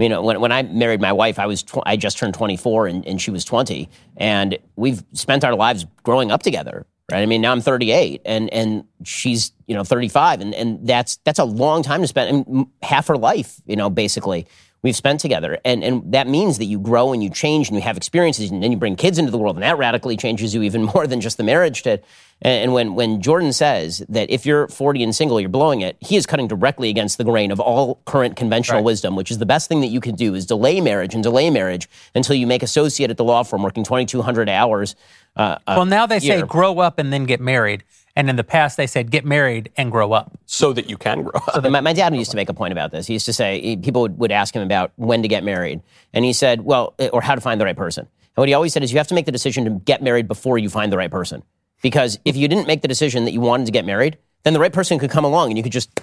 You 0.00 0.08
know, 0.08 0.22
when, 0.22 0.40
when 0.40 0.52
I 0.52 0.62
married 0.62 1.00
my 1.00 1.12
wife, 1.12 1.38
I 1.38 1.46
was 1.46 1.62
tw- 1.62 1.84
I 1.84 1.96
just 1.96 2.18
turned 2.18 2.34
24 2.34 2.86
and, 2.86 3.06
and 3.06 3.20
she 3.20 3.30
was 3.30 3.44
20, 3.44 3.88
and 4.16 4.58
we've 4.76 5.02
spent 5.12 5.44
our 5.44 5.54
lives 5.54 5.86
growing 6.02 6.30
up 6.30 6.42
together. 6.42 6.86
Right. 7.10 7.22
I 7.22 7.26
mean, 7.26 7.40
now 7.40 7.50
I'm 7.50 7.60
38, 7.60 8.22
and 8.24 8.48
and 8.52 8.84
she's 9.04 9.52
you 9.66 9.74
know 9.74 9.82
35, 9.82 10.40
and 10.40 10.54
and 10.54 10.86
that's 10.86 11.16
that's 11.24 11.40
a 11.40 11.44
long 11.44 11.82
time 11.82 12.02
to 12.02 12.06
spend. 12.06 12.28
I 12.28 12.32
mean, 12.32 12.70
half 12.82 13.08
her 13.08 13.16
life, 13.16 13.60
you 13.66 13.74
know, 13.74 13.90
basically 13.90 14.46
we've 14.82 14.96
spent 14.96 15.20
together. 15.20 15.58
And, 15.64 15.84
and 15.84 16.12
that 16.12 16.26
means 16.26 16.58
that 16.58 16.64
you 16.64 16.78
grow 16.78 17.12
and 17.12 17.22
you 17.22 17.30
change 17.30 17.68
and 17.68 17.76
you 17.76 17.82
have 17.82 17.96
experiences 17.96 18.50
and 18.50 18.62
then 18.62 18.72
you 18.72 18.78
bring 18.78 18.96
kids 18.96 19.18
into 19.18 19.30
the 19.30 19.38
world 19.38 19.56
and 19.56 19.62
that 19.62 19.78
radically 19.78 20.16
changes 20.16 20.54
you 20.54 20.62
even 20.62 20.82
more 20.94 21.06
than 21.06 21.20
just 21.20 21.36
the 21.36 21.44
marriage 21.44 21.82
did. 21.82 22.02
And 22.42 22.72
when, 22.72 22.94
when 22.94 23.20
Jordan 23.20 23.52
says 23.52 24.02
that 24.08 24.30
if 24.30 24.46
you're 24.46 24.66
40 24.68 25.02
and 25.02 25.14
single, 25.14 25.38
you're 25.40 25.50
blowing 25.50 25.82
it, 25.82 25.98
he 26.00 26.16
is 26.16 26.24
cutting 26.24 26.48
directly 26.48 26.88
against 26.88 27.18
the 27.18 27.24
grain 27.24 27.50
of 27.50 27.60
all 27.60 28.00
current 28.06 28.34
conventional 28.34 28.78
right. 28.78 28.84
wisdom, 28.84 29.14
which 29.14 29.30
is 29.30 29.36
the 29.36 29.44
best 29.44 29.68
thing 29.68 29.82
that 29.82 29.88
you 29.88 30.00
can 30.00 30.14
do 30.14 30.34
is 30.34 30.46
delay 30.46 30.80
marriage 30.80 31.12
and 31.12 31.22
delay 31.22 31.50
marriage 31.50 31.86
until 32.14 32.34
you 32.34 32.46
make 32.46 32.62
associate 32.62 33.10
at 33.10 33.18
the 33.18 33.24
law 33.24 33.42
firm 33.42 33.62
working 33.62 33.84
2,200 33.84 34.48
hours. 34.48 34.96
Uh, 35.36 35.58
well, 35.66 35.84
now 35.84 36.06
they 36.06 36.18
year. 36.18 36.40
say 36.40 36.46
grow 36.46 36.78
up 36.78 36.98
and 36.98 37.12
then 37.12 37.26
get 37.26 37.40
married. 37.40 37.84
And 38.20 38.28
in 38.28 38.36
the 38.36 38.44
past, 38.44 38.76
they 38.76 38.86
said, 38.86 39.10
get 39.10 39.24
married 39.24 39.72
and 39.78 39.90
grow 39.90 40.12
up. 40.12 40.38
So 40.44 40.74
that 40.74 40.90
you 40.90 40.98
can 40.98 41.22
grow 41.22 41.40
up. 41.46 41.64
So 41.64 41.70
my, 41.70 41.80
my, 41.80 41.94
dad 41.94 42.14
used 42.14 42.30
to 42.32 42.36
make 42.36 42.50
a 42.50 42.52
point 42.52 42.70
about 42.70 42.90
this. 42.90 43.06
He 43.06 43.14
used 43.14 43.24
to 43.24 43.32
say, 43.32 43.78
people 43.78 44.02
would, 44.02 44.18
would 44.18 44.30
ask 44.30 44.54
him 44.54 44.60
about 44.60 44.92
when 44.96 45.22
to 45.22 45.28
get 45.28 45.42
married. 45.42 45.80
And 46.12 46.22
he 46.22 46.34
said, 46.34 46.60
well, 46.60 46.92
eh, 46.98 47.08
or 47.14 47.22
how 47.22 47.34
to 47.34 47.40
find 47.40 47.58
the 47.58 47.64
right 47.64 47.78
person. 47.78 48.02
And 48.04 48.36
what 48.36 48.46
he 48.46 48.52
always 48.52 48.74
said 48.74 48.82
is, 48.82 48.92
you 48.92 48.98
have 48.98 49.08
to 49.08 49.14
make 49.14 49.24
the 49.24 49.32
decision 49.32 49.64
to 49.64 49.70
get 49.70 50.02
married 50.02 50.28
before 50.28 50.58
you 50.58 50.68
find 50.68 50.92
the 50.92 50.98
right 50.98 51.10
person. 51.10 51.42
Because 51.80 52.18
if 52.26 52.36
you 52.36 52.46
didn't 52.46 52.66
make 52.66 52.82
the 52.82 52.88
decision 52.88 53.24
that 53.24 53.32
you 53.32 53.40
wanted 53.40 53.64
to 53.64 53.72
get 53.72 53.86
married, 53.86 54.18
then 54.42 54.52
the 54.52 54.60
right 54.60 54.72
person 54.72 54.98
could 54.98 55.10
come 55.10 55.24
along 55.24 55.48
and 55.48 55.56
you 55.56 55.62
could 55.62 55.72
just 55.72 55.98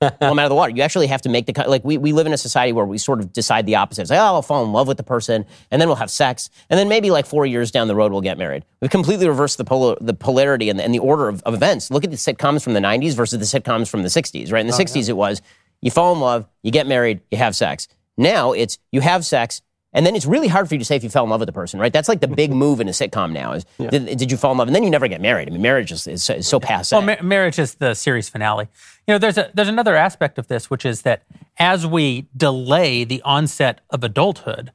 pull 0.00 0.10
them 0.20 0.38
out 0.38 0.44
of 0.44 0.50
the 0.50 0.54
water. 0.54 0.72
You 0.72 0.82
actually 0.82 1.06
have 1.06 1.22
to 1.22 1.28
make 1.28 1.46
the 1.46 1.64
like 1.68 1.84
we, 1.84 1.98
we 1.98 2.12
live 2.12 2.26
in 2.26 2.32
a 2.32 2.38
society 2.38 2.72
where 2.72 2.84
we 2.84 2.98
sort 2.98 3.20
of 3.20 3.32
decide 3.32 3.66
the 3.66 3.76
opposite. 3.76 4.02
It's 4.02 4.10
like, 4.10 4.20
oh, 4.20 4.24
I'll 4.24 4.42
fall 4.42 4.64
in 4.64 4.72
love 4.72 4.88
with 4.88 4.96
the 4.96 5.02
person, 5.02 5.44
and 5.70 5.80
then 5.80 5.88
we'll 5.88 5.96
have 5.96 6.10
sex, 6.10 6.50
and 6.70 6.78
then 6.78 6.88
maybe 6.88 7.10
like 7.10 7.26
four 7.26 7.46
years 7.46 7.70
down 7.70 7.88
the 7.88 7.94
road 7.94 8.12
we'll 8.12 8.20
get 8.20 8.38
married. 8.38 8.64
We've 8.80 8.90
completely 8.90 9.28
reversed 9.28 9.58
the 9.58 9.64
polar, 9.64 9.96
the 10.00 10.14
polarity 10.14 10.70
and 10.70 10.78
the, 10.78 10.84
and 10.84 10.94
the 10.94 10.98
order 10.98 11.28
of, 11.28 11.42
of, 11.42 11.54
events. 11.54 11.90
Look 11.90 12.04
at 12.04 12.10
the 12.10 12.16
sitcoms 12.16 12.62
from 12.62 12.74
the 12.74 12.80
'90s 12.80 13.14
versus 13.14 13.38
the 13.38 13.60
sitcoms 13.60 13.88
from 13.88 14.02
the 14.02 14.08
'60s. 14.08 14.52
Right 14.52 14.60
in 14.60 14.66
the 14.66 14.74
oh, 14.74 14.78
'60s, 14.78 15.06
yeah. 15.06 15.10
it 15.10 15.16
was 15.16 15.42
you 15.80 15.90
fall 15.90 16.12
in 16.12 16.20
love, 16.20 16.46
you 16.62 16.70
get 16.70 16.86
married, 16.86 17.20
you 17.30 17.38
have 17.38 17.56
sex. 17.56 17.88
Now 18.16 18.52
it's 18.52 18.78
you 18.92 19.00
have 19.00 19.24
sex, 19.24 19.62
and 19.92 20.04
then 20.04 20.14
it's 20.14 20.26
really 20.26 20.48
hard 20.48 20.68
for 20.68 20.74
you 20.74 20.78
to 20.78 20.84
say 20.84 20.96
if 20.96 21.04
you 21.04 21.10
fell 21.10 21.24
in 21.24 21.30
love 21.30 21.40
with 21.40 21.46
the 21.46 21.52
person, 21.52 21.80
right? 21.80 21.92
That's 21.92 22.08
like 22.08 22.20
the 22.20 22.28
big 22.28 22.52
move 22.64 22.80
in 22.80 22.88
a 22.88 22.92
sitcom 22.92 23.32
now 23.32 23.52
is 23.52 23.64
yeah. 23.78 23.90
did, 23.90 24.18
did, 24.18 24.30
you 24.30 24.36
fall 24.36 24.52
in 24.52 24.58
love? 24.58 24.68
And 24.68 24.74
then 24.74 24.82
you 24.82 24.90
never 24.90 25.08
get 25.08 25.20
married. 25.20 25.48
I 25.48 25.52
mean, 25.52 25.62
marriage 25.62 25.92
is, 25.92 26.06
is, 26.06 26.28
is 26.28 26.46
so 26.46 26.60
passe. 26.60 26.94
Well, 26.94 27.02
ma- 27.02 27.22
marriage 27.22 27.58
is 27.58 27.76
the 27.76 27.94
series 27.94 28.28
finale. 28.28 28.68
You 29.06 29.14
know, 29.14 29.18
there's, 29.18 29.38
a, 29.38 29.50
there's 29.54 29.68
another 29.68 29.96
aspect 29.96 30.38
of 30.38 30.48
this, 30.48 30.68
which 30.68 30.84
is 30.84 31.02
that 31.02 31.22
as 31.58 31.86
we 31.86 32.26
delay 32.36 33.04
the 33.04 33.22
onset 33.22 33.80
of 33.90 34.04
adulthood, 34.04 34.72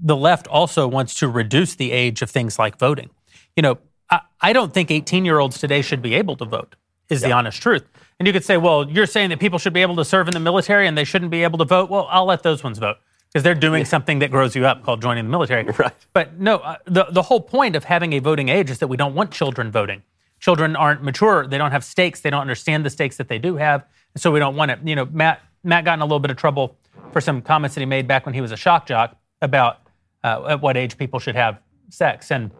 the 0.00 0.16
left 0.16 0.48
also 0.48 0.88
wants 0.88 1.14
to 1.16 1.28
reduce 1.28 1.76
the 1.76 1.92
age 1.92 2.22
of 2.22 2.30
things 2.30 2.58
like 2.58 2.78
voting. 2.78 3.10
You 3.54 3.62
know, 3.62 3.78
I, 4.10 4.20
I 4.40 4.52
don't 4.52 4.74
think 4.74 4.90
18 4.90 5.24
year 5.24 5.38
olds 5.38 5.58
today 5.58 5.82
should 5.82 6.02
be 6.02 6.14
able 6.14 6.36
to 6.36 6.44
vote, 6.44 6.74
is 7.08 7.22
yeah. 7.22 7.28
the 7.28 7.34
honest 7.34 7.62
truth. 7.62 7.86
And 8.18 8.26
you 8.26 8.32
could 8.32 8.44
say, 8.44 8.56
well, 8.56 8.90
you're 8.90 9.06
saying 9.06 9.30
that 9.30 9.38
people 9.38 9.60
should 9.60 9.72
be 9.72 9.82
able 9.82 9.96
to 9.96 10.04
serve 10.04 10.26
in 10.26 10.34
the 10.34 10.40
military 10.40 10.88
and 10.88 10.98
they 10.98 11.04
shouldn't 11.04 11.30
be 11.30 11.44
able 11.44 11.58
to 11.58 11.64
vote. 11.64 11.90
Well, 11.90 12.08
I'll 12.10 12.24
let 12.24 12.42
those 12.42 12.64
ones 12.64 12.78
vote 12.78 12.96
because 13.32 13.42
they're 13.42 13.54
doing 13.54 13.80
yeah. 13.80 13.86
something 13.86 14.18
that 14.18 14.30
grows 14.30 14.54
you 14.54 14.66
up 14.66 14.84
called 14.84 15.00
joining 15.00 15.24
the 15.24 15.30
military. 15.30 15.64
Right. 15.78 15.92
But 16.12 16.38
no, 16.38 16.56
uh, 16.58 16.76
the, 16.84 17.06
the 17.10 17.22
whole 17.22 17.40
point 17.40 17.76
of 17.76 17.84
having 17.84 18.12
a 18.12 18.18
voting 18.18 18.48
age 18.50 18.70
is 18.70 18.78
that 18.78 18.88
we 18.88 18.96
don't 18.96 19.14
want 19.14 19.30
children 19.30 19.70
voting. 19.70 20.02
Children 20.38 20.76
aren't 20.76 21.02
mature. 21.02 21.46
They 21.46 21.56
don't 21.56 21.70
have 21.70 21.84
stakes. 21.84 22.20
They 22.20 22.30
don't 22.30 22.42
understand 22.42 22.84
the 22.84 22.90
stakes 22.90 23.16
that 23.16 23.28
they 23.28 23.38
do 23.38 23.56
have. 23.56 23.84
So 24.16 24.30
we 24.30 24.38
don't 24.38 24.54
want 24.54 24.70
it. 24.70 24.80
You 24.84 24.96
know, 24.96 25.06
Matt, 25.06 25.40
Matt 25.64 25.84
got 25.84 25.94
in 25.94 26.00
a 26.02 26.04
little 26.04 26.20
bit 26.20 26.30
of 26.30 26.36
trouble 26.36 26.76
for 27.12 27.20
some 27.20 27.40
comments 27.40 27.74
that 27.74 27.80
he 27.80 27.86
made 27.86 28.06
back 28.06 28.26
when 28.26 28.34
he 28.34 28.40
was 28.40 28.52
a 28.52 28.56
shock 28.56 28.86
jock 28.86 29.16
about 29.40 29.80
uh, 30.22 30.44
at 30.48 30.60
what 30.60 30.76
age 30.76 30.98
people 30.98 31.18
should 31.18 31.36
have 31.36 31.58
sex. 31.88 32.30
And 32.30 32.50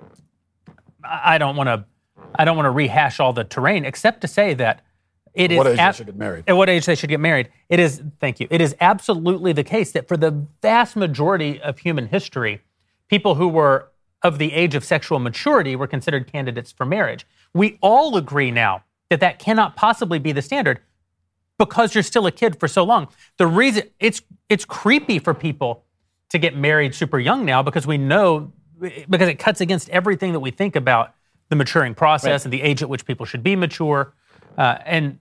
I 1.04 1.36
don't 1.38 1.56
want 1.56 1.68
to, 1.68 1.84
I 2.34 2.44
don't 2.44 2.56
want 2.56 2.66
to 2.66 2.70
rehash 2.70 3.20
all 3.20 3.32
the 3.32 3.44
terrain 3.44 3.84
except 3.84 4.22
to 4.22 4.28
say 4.28 4.54
that 4.54 4.84
it 5.34 5.52
at 5.52 5.58
what 5.58 5.66
age 5.66 5.78
ab- 5.78 5.94
they 5.94 5.96
should 5.96 6.06
get 6.06 6.16
married. 6.16 6.44
At 6.46 6.56
what 6.56 6.68
age 6.68 6.86
they 6.86 6.94
should 6.94 7.10
get 7.10 7.20
married. 7.20 7.48
It 7.68 7.80
is, 7.80 8.02
thank 8.20 8.40
you. 8.40 8.46
It 8.50 8.60
is 8.60 8.74
absolutely 8.80 9.52
the 9.52 9.64
case 9.64 9.92
that 9.92 10.06
for 10.08 10.16
the 10.16 10.46
vast 10.60 10.94
majority 10.96 11.60
of 11.60 11.78
human 11.78 12.06
history, 12.08 12.60
people 13.08 13.34
who 13.36 13.48
were 13.48 13.88
of 14.22 14.38
the 14.38 14.52
age 14.52 14.74
of 14.74 14.84
sexual 14.84 15.18
maturity 15.18 15.74
were 15.74 15.86
considered 15.86 16.30
candidates 16.30 16.70
for 16.70 16.86
marriage. 16.86 17.26
We 17.54 17.78
all 17.80 18.16
agree 18.16 18.50
now 18.50 18.84
that 19.08 19.20
that 19.20 19.38
cannot 19.38 19.74
possibly 19.74 20.18
be 20.18 20.32
the 20.32 20.42
standard. 20.42 20.80
because 21.58 21.94
you're 21.94 22.02
still 22.02 22.26
a 22.26 22.32
kid 22.32 22.58
for 22.58 22.68
so 22.68 22.82
long. 22.82 23.08
The 23.36 23.46
reason 23.46 23.84
it's 24.00 24.22
it's 24.48 24.64
creepy 24.64 25.18
for 25.18 25.34
people 25.34 25.84
to 26.30 26.38
get 26.38 26.56
married 26.56 26.94
super 26.94 27.18
young 27.18 27.44
now 27.44 27.62
because 27.62 27.86
we 27.86 27.98
know 27.98 28.52
because 29.08 29.28
it 29.28 29.38
cuts 29.38 29.60
against 29.60 29.88
everything 29.90 30.32
that 30.32 30.40
we 30.40 30.50
think 30.50 30.74
about 30.76 31.14
the 31.50 31.56
maturing 31.56 31.94
process 31.94 32.40
right. 32.40 32.44
and 32.46 32.52
the 32.52 32.62
age 32.62 32.82
at 32.82 32.88
which 32.88 33.04
people 33.04 33.26
should 33.26 33.42
be 33.42 33.54
mature. 33.54 34.12
Uh, 34.58 34.78
and 34.84 35.18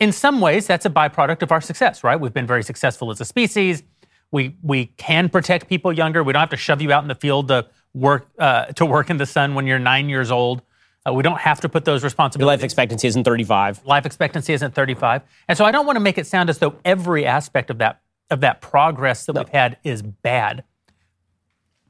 in 0.00 0.12
some 0.12 0.40
ways, 0.40 0.66
that's 0.66 0.86
a 0.86 0.90
byproduct 0.90 1.42
of 1.42 1.52
our 1.52 1.60
success, 1.60 2.04
right? 2.04 2.18
We've 2.18 2.32
been 2.32 2.46
very 2.46 2.62
successful 2.62 3.10
as 3.10 3.20
a 3.20 3.24
species. 3.24 3.82
We 4.30 4.56
we 4.62 4.86
can 4.86 5.28
protect 5.28 5.68
people 5.68 5.92
younger. 5.92 6.22
We 6.22 6.32
don't 6.32 6.40
have 6.40 6.50
to 6.50 6.56
shove 6.56 6.82
you 6.82 6.92
out 6.92 7.04
in 7.04 7.08
the 7.08 7.14
field 7.14 7.48
to 7.48 7.66
work 7.92 8.28
uh, 8.38 8.66
to 8.66 8.86
work 8.86 9.10
in 9.10 9.16
the 9.16 9.26
sun 9.26 9.54
when 9.54 9.66
you're 9.66 9.78
nine 9.78 10.08
years 10.08 10.30
old. 10.30 10.62
Uh, 11.06 11.12
we 11.12 11.22
don't 11.22 11.40
have 11.40 11.60
to 11.60 11.68
put 11.68 11.84
those 11.84 12.02
responsibilities. 12.02 12.52
Your 12.52 12.56
life 12.56 12.64
expectancy 12.64 13.06
isn't 13.08 13.24
35. 13.24 13.84
Life 13.84 14.06
expectancy 14.06 14.54
isn't 14.54 14.74
35, 14.74 15.22
and 15.48 15.56
so 15.56 15.64
I 15.64 15.70
don't 15.70 15.86
want 15.86 15.96
to 15.96 16.00
make 16.00 16.18
it 16.18 16.26
sound 16.26 16.50
as 16.50 16.58
though 16.58 16.76
every 16.84 17.26
aspect 17.26 17.70
of 17.70 17.78
that 17.78 18.00
of 18.30 18.40
that 18.40 18.60
progress 18.60 19.26
that 19.26 19.34
no. 19.34 19.42
we've 19.42 19.50
had 19.50 19.76
is 19.84 20.02
bad. 20.02 20.64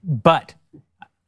But 0.03 0.55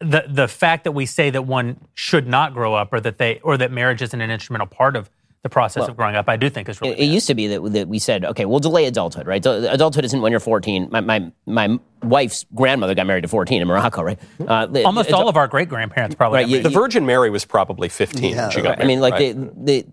the 0.00 0.24
the 0.28 0.48
fact 0.48 0.84
that 0.84 0.92
we 0.92 1.06
say 1.06 1.30
that 1.30 1.42
one 1.42 1.80
should 1.94 2.26
not 2.26 2.52
grow 2.52 2.74
up, 2.74 2.92
or 2.92 3.00
that 3.00 3.18
they 3.18 3.40
or 3.40 3.56
that 3.56 3.72
marriage 3.72 4.02
isn't 4.02 4.20
an 4.20 4.30
instrumental 4.30 4.66
part 4.66 4.96
of 4.96 5.08
the 5.46 5.52
process 5.52 5.82
well, 5.82 5.90
of 5.90 5.96
growing 5.96 6.16
up, 6.16 6.28
I 6.28 6.36
do 6.36 6.50
think 6.50 6.68
is 6.68 6.80
really. 6.80 6.94
It, 6.94 7.00
it 7.00 7.04
used 7.04 7.28
to 7.28 7.34
be 7.34 7.46
that, 7.48 7.62
that 7.72 7.88
we 7.88 7.98
said, 7.98 8.24
okay, 8.24 8.44
we'll 8.44 8.58
delay 8.58 8.86
adulthood, 8.86 9.26
right? 9.26 9.44
Adulthood 9.44 10.04
isn't 10.04 10.20
when 10.20 10.32
you're 10.32 10.40
14. 10.40 10.88
My, 10.90 11.00
my, 11.00 11.32
my 11.46 11.78
wife's 12.02 12.44
grandmother 12.54 12.94
got 12.94 13.06
married 13.06 13.24
at 13.24 13.30
14 13.30 13.62
in 13.62 13.68
Morocco, 13.68 14.02
right? 14.02 14.18
Uh, 14.40 14.66
Almost 14.84 15.12
all 15.12 15.28
of 15.28 15.36
our 15.36 15.46
great 15.46 15.68
grandparents 15.68 16.16
probably. 16.16 16.40
Right, 16.40 16.48
you, 16.48 16.62
the 16.62 16.68
Virgin 16.68 17.06
Mary 17.06 17.30
was 17.30 17.44
probably 17.44 17.88
15 17.88 18.34
yeah, 18.34 18.48
she 18.48 18.60
got 18.60 18.70
right. 18.70 18.78
married. 18.78 18.84
I 18.84 18.86
mean, 18.86 19.00
like 19.00 19.14
right? 19.14 19.34
the, 19.34 19.52
the, 19.64 19.86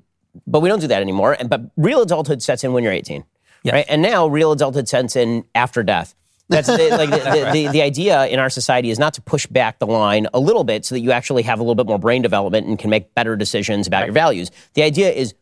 but 0.48 0.62
we 0.62 0.70
don't 0.70 0.80
do 0.80 0.88
that 0.88 1.02
anymore. 1.02 1.38
And 1.40 1.50
but 1.50 1.62
real 1.78 2.02
adulthood 2.02 2.42
sets 2.42 2.64
in 2.64 2.74
when 2.74 2.84
you're 2.84 2.94
18, 2.94 3.24
yes. 3.64 3.74
right? 3.74 3.86
And 3.88 4.02
now 4.02 4.28
real 4.28 4.52
adulthood 4.52 4.90
sets 4.90 5.16
in 5.16 5.46
after 5.54 5.84
death. 5.84 6.16
That's 6.50 6.68
the, 6.68 6.90
like 6.90 7.10
the, 7.10 7.18
the, 7.18 7.52
the, 7.52 7.68
the, 7.70 7.82
idea 7.82 8.28
in 8.28 8.40
our 8.40 8.50
society 8.50 8.90
is 8.90 9.00
not 9.00 9.14
to 9.14 9.22
push 9.22 9.48
back 9.48 9.80
the 9.80 9.88
line 9.88 10.28
a 10.34 10.40
little 10.40 10.64
bit 10.64 10.86
so 10.86 10.96
that 10.96 11.00
you 11.00 11.12
actually 11.12 11.44
have 11.44 11.60
a 11.60 11.64
little 11.64 11.76
bit 11.76 11.88
more 11.88 11.98
brain 11.98 12.22
development 12.22 12.68
and 12.68 12.78
can 12.78 12.90
make 12.90 13.16
better 13.16 13.36
decisions 13.36 13.88
about 13.88 14.00
right. 14.00 14.08
your 14.08 14.14
values. 14.14 14.52
The 14.74 14.84
idea 14.84 15.12
is 15.12 15.34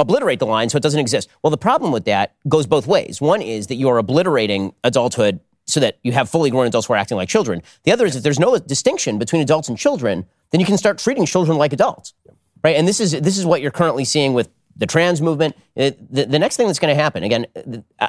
obliterate 0.00 0.38
the 0.38 0.46
line 0.46 0.68
so 0.68 0.76
it 0.76 0.82
doesn't 0.82 1.00
exist. 1.00 1.28
Well, 1.42 1.50
the 1.50 1.58
problem 1.58 1.92
with 1.92 2.04
that 2.06 2.34
goes 2.48 2.66
both 2.66 2.86
ways. 2.86 3.20
One 3.20 3.42
is 3.42 3.68
that 3.68 3.76
you're 3.76 3.98
obliterating 3.98 4.74
adulthood 4.84 5.40
so 5.66 5.80
that 5.80 5.98
you 6.02 6.12
have 6.12 6.28
fully 6.28 6.50
grown 6.50 6.66
adults 6.66 6.88
who 6.88 6.94
are 6.94 6.96
acting 6.96 7.16
like 7.16 7.28
children. 7.28 7.62
The 7.84 7.92
other 7.92 8.06
is 8.06 8.16
if 8.16 8.22
there's 8.22 8.40
no 8.40 8.58
distinction 8.58 9.18
between 9.18 9.40
adults 9.40 9.68
and 9.68 9.78
children, 9.78 10.26
then 10.50 10.60
you 10.60 10.66
can 10.66 10.76
start 10.76 10.98
treating 10.98 11.26
children 11.26 11.58
like 11.58 11.72
adults. 11.72 12.14
Right? 12.62 12.76
And 12.76 12.86
this 12.86 13.00
is 13.00 13.12
this 13.12 13.38
is 13.38 13.46
what 13.46 13.62
you're 13.62 13.70
currently 13.70 14.04
seeing 14.04 14.34
with 14.34 14.50
the 14.76 14.86
trans 14.86 15.22
movement. 15.22 15.56
It, 15.76 16.12
the, 16.12 16.24
the 16.26 16.38
next 16.38 16.56
thing 16.56 16.66
that's 16.66 16.78
going 16.78 16.94
to 16.94 17.00
happen, 17.00 17.22
again, 17.22 17.46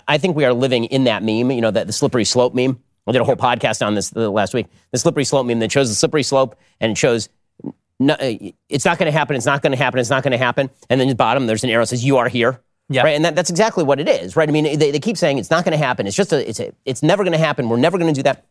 I 0.08 0.18
think 0.18 0.36
we 0.36 0.46
are 0.46 0.54
living 0.54 0.86
in 0.86 1.06
that 1.06 1.24
meme, 1.24 1.52
you 1.52 1.62
know, 1.62 1.72
that 1.72 1.88
the 1.88 1.94
slippery 1.94 2.26
slope 2.26 2.54
meme. 2.54 2.80
I 3.08 3.12
did 3.12 3.22
a 3.22 3.26
whole 3.26 3.36
podcast 3.36 3.86
on 3.86 3.96
this 3.96 4.16
last 4.16 4.54
week. 4.54 4.68
The 4.92 4.98
slippery 4.98 5.26
slope 5.26 5.46
meme 5.46 5.60
that 5.60 5.72
shows 5.72 5.90
the 5.90 5.96
slippery 5.96 6.24
slope 6.24 6.56
and 6.80 6.92
it 6.92 6.98
shows 6.98 7.30
no, 8.02 8.16
uh, 8.16 8.34
it's 8.68 8.84
not 8.84 8.98
going 8.98 9.12
to 9.12 9.18
happen. 9.18 9.36
It's 9.36 9.46
not 9.46 9.62
going 9.62 9.72
to 9.72 9.78
happen. 9.78 10.00
It's 10.00 10.10
not 10.10 10.24
going 10.24 10.32
to 10.32 10.38
happen. 10.38 10.72
And 10.90 11.00
then 11.00 11.08
at 11.08 11.12
the 11.12 11.16
bottom, 11.16 11.46
there's 11.46 11.64
an 11.64 11.70
arrow 11.70 11.84
that 11.84 11.88
says, 11.88 12.04
you 12.04 12.18
are 12.18 12.28
here. 12.28 12.60
Yeah. 12.90 13.04
Right. 13.04 13.12
And 13.12 13.24
that, 13.24 13.36
that's 13.36 13.50
exactly 13.52 13.84
what 13.84 14.00
it 14.00 14.10
is. 14.10 14.36
Right. 14.36 14.50
I 14.50 14.52
mean, 14.52 14.78
they, 14.80 14.92
they 14.92 15.00
keep 15.00 15.18
saying 15.18 15.38
it's 15.38 15.52
not 15.52 15.64
going 15.64 15.78
to 15.78 15.84
happen. 15.84 16.08
It's 16.08 16.16
just 16.16 16.34
a, 16.34 16.50
it's 16.50 16.60
a, 16.60 16.74
it's 16.84 17.04
never 17.04 17.24
going 17.24 17.34
to 17.34 17.38
happen. 17.38 17.70
We're 17.70 17.78
never 17.78 17.98
going 17.98 18.12
to 18.12 18.18
do 18.18 18.24
that. 18.24 18.46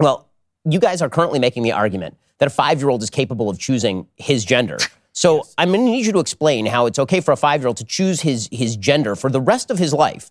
Well, 0.00 0.28
you 0.64 0.80
guys 0.80 1.00
are 1.00 1.08
currently 1.08 1.38
making 1.38 1.62
the 1.62 1.72
argument 1.72 2.16
that 2.38 2.46
a 2.46 2.50
five 2.50 2.80
year 2.80 2.90
old 2.90 3.02
is 3.02 3.10
capable 3.10 3.48
of 3.48 3.58
choosing 3.58 4.08
his 4.16 4.44
gender. 4.44 4.78
So 5.12 5.36
yes. 5.36 5.54
I'm 5.56 5.68
going 5.68 5.80
to 5.80 5.90
need 5.90 6.04
you 6.04 6.12
to 6.12 6.18
explain 6.18 6.66
how 6.66 6.86
it's 6.86 6.98
okay 6.98 7.20
for 7.20 7.32
a 7.32 7.36
five 7.36 7.60
year 7.60 7.68
old 7.68 7.76
to 7.78 7.84
choose 7.84 8.20
his, 8.20 8.48
his 8.50 8.76
gender 8.76 9.14
for 9.14 9.30
the 9.30 9.40
rest 9.40 9.70
of 9.70 9.78
his 9.78 9.92
life, 9.92 10.30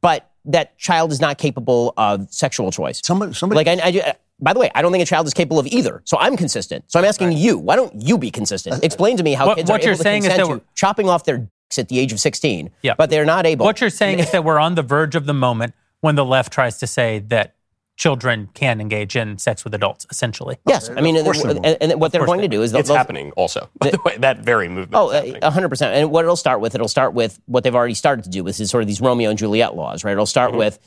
but 0.00 0.30
that 0.46 0.78
child 0.78 1.12
is 1.12 1.20
not 1.20 1.38
capable 1.38 1.92
of 1.96 2.32
sexual 2.32 2.70
choice. 2.70 3.00
Somebody, 3.04 3.34
somebody. 3.34 3.64
Like 3.64 3.78
I, 3.78 3.88
I, 3.88 4.14
by 4.40 4.52
the 4.52 4.60
way, 4.60 4.70
I 4.74 4.82
don't 4.82 4.92
think 4.92 5.02
a 5.02 5.06
child 5.06 5.26
is 5.26 5.34
capable 5.34 5.58
of 5.58 5.66
either. 5.66 6.02
So 6.04 6.18
I'm 6.18 6.36
consistent. 6.36 6.84
So 6.88 6.98
I'm 6.98 7.04
asking 7.04 7.28
right. 7.28 7.36
you, 7.36 7.58
why 7.58 7.76
don't 7.76 7.94
you 7.94 8.18
be 8.18 8.30
consistent? 8.30 8.82
Explain 8.84 9.16
to 9.16 9.22
me 9.22 9.34
how 9.34 9.46
what, 9.46 9.58
kids 9.58 9.70
what 9.70 9.80
are 9.80 9.84
you're 9.84 9.94
able 9.94 10.02
saying 10.02 10.22
to 10.22 10.28
consent 10.28 10.50
is 10.50 10.58
that 10.58 10.60
to 10.60 10.74
chopping 10.74 11.08
off 11.08 11.24
their 11.24 11.38
dicks 11.38 11.78
at 11.78 11.88
the 11.88 11.98
age 11.98 12.12
of 12.12 12.20
16, 12.20 12.70
yeah. 12.82 12.94
but 12.96 13.10
they're 13.10 13.24
not 13.24 13.46
able. 13.46 13.64
What 13.64 13.80
you're 13.80 13.90
saying 13.90 14.18
is 14.18 14.30
that 14.32 14.44
we're 14.44 14.58
on 14.58 14.74
the 14.74 14.82
verge 14.82 15.14
of 15.14 15.26
the 15.26 15.34
moment 15.34 15.74
when 16.00 16.14
the 16.14 16.24
left 16.24 16.52
tries 16.52 16.78
to 16.78 16.86
say 16.86 17.20
that 17.28 17.54
children 18.00 18.48
can 18.54 18.80
engage 18.80 19.14
in 19.14 19.36
sex 19.36 19.62
with 19.62 19.74
adults, 19.74 20.06
essentially. 20.10 20.56
Yes, 20.66 20.88
I 20.88 21.02
mean, 21.02 21.16
and, 21.16 21.26
and, 21.26 21.76
and, 21.82 22.00
what 22.00 22.12
they're 22.12 22.24
going 22.24 22.40
to 22.40 22.48
do 22.48 22.62
is 22.62 22.72
it's 22.72 22.88
happening 22.88 23.30
also. 23.32 23.68
By 23.78 23.90
the 23.90 24.00
way, 24.02 24.16
that 24.16 24.38
very 24.38 24.68
movement. 24.68 24.92
Oh, 24.94 25.50
hundred 25.50 25.68
percent. 25.68 25.94
And 25.94 26.10
what 26.10 26.24
it'll 26.24 26.34
start 26.34 26.60
with, 26.60 26.74
it'll 26.74 26.88
start 26.88 27.12
with 27.12 27.38
what 27.44 27.62
they've 27.62 27.74
already 27.74 27.92
started 27.92 28.24
to 28.24 28.30
do, 28.30 28.42
with 28.42 28.58
is 28.58 28.70
sort 28.70 28.82
of 28.82 28.86
these 28.86 29.02
Romeo 29.02 29.28
and 29.28 29.38
Juliet 29.38 29.76
laws, 29.76 30.02
right? 30.02 30.12
It'll 30.12 30.24
start 30.24 30.50
mm-hmm. 30.50 30.60
with 30.60 30.78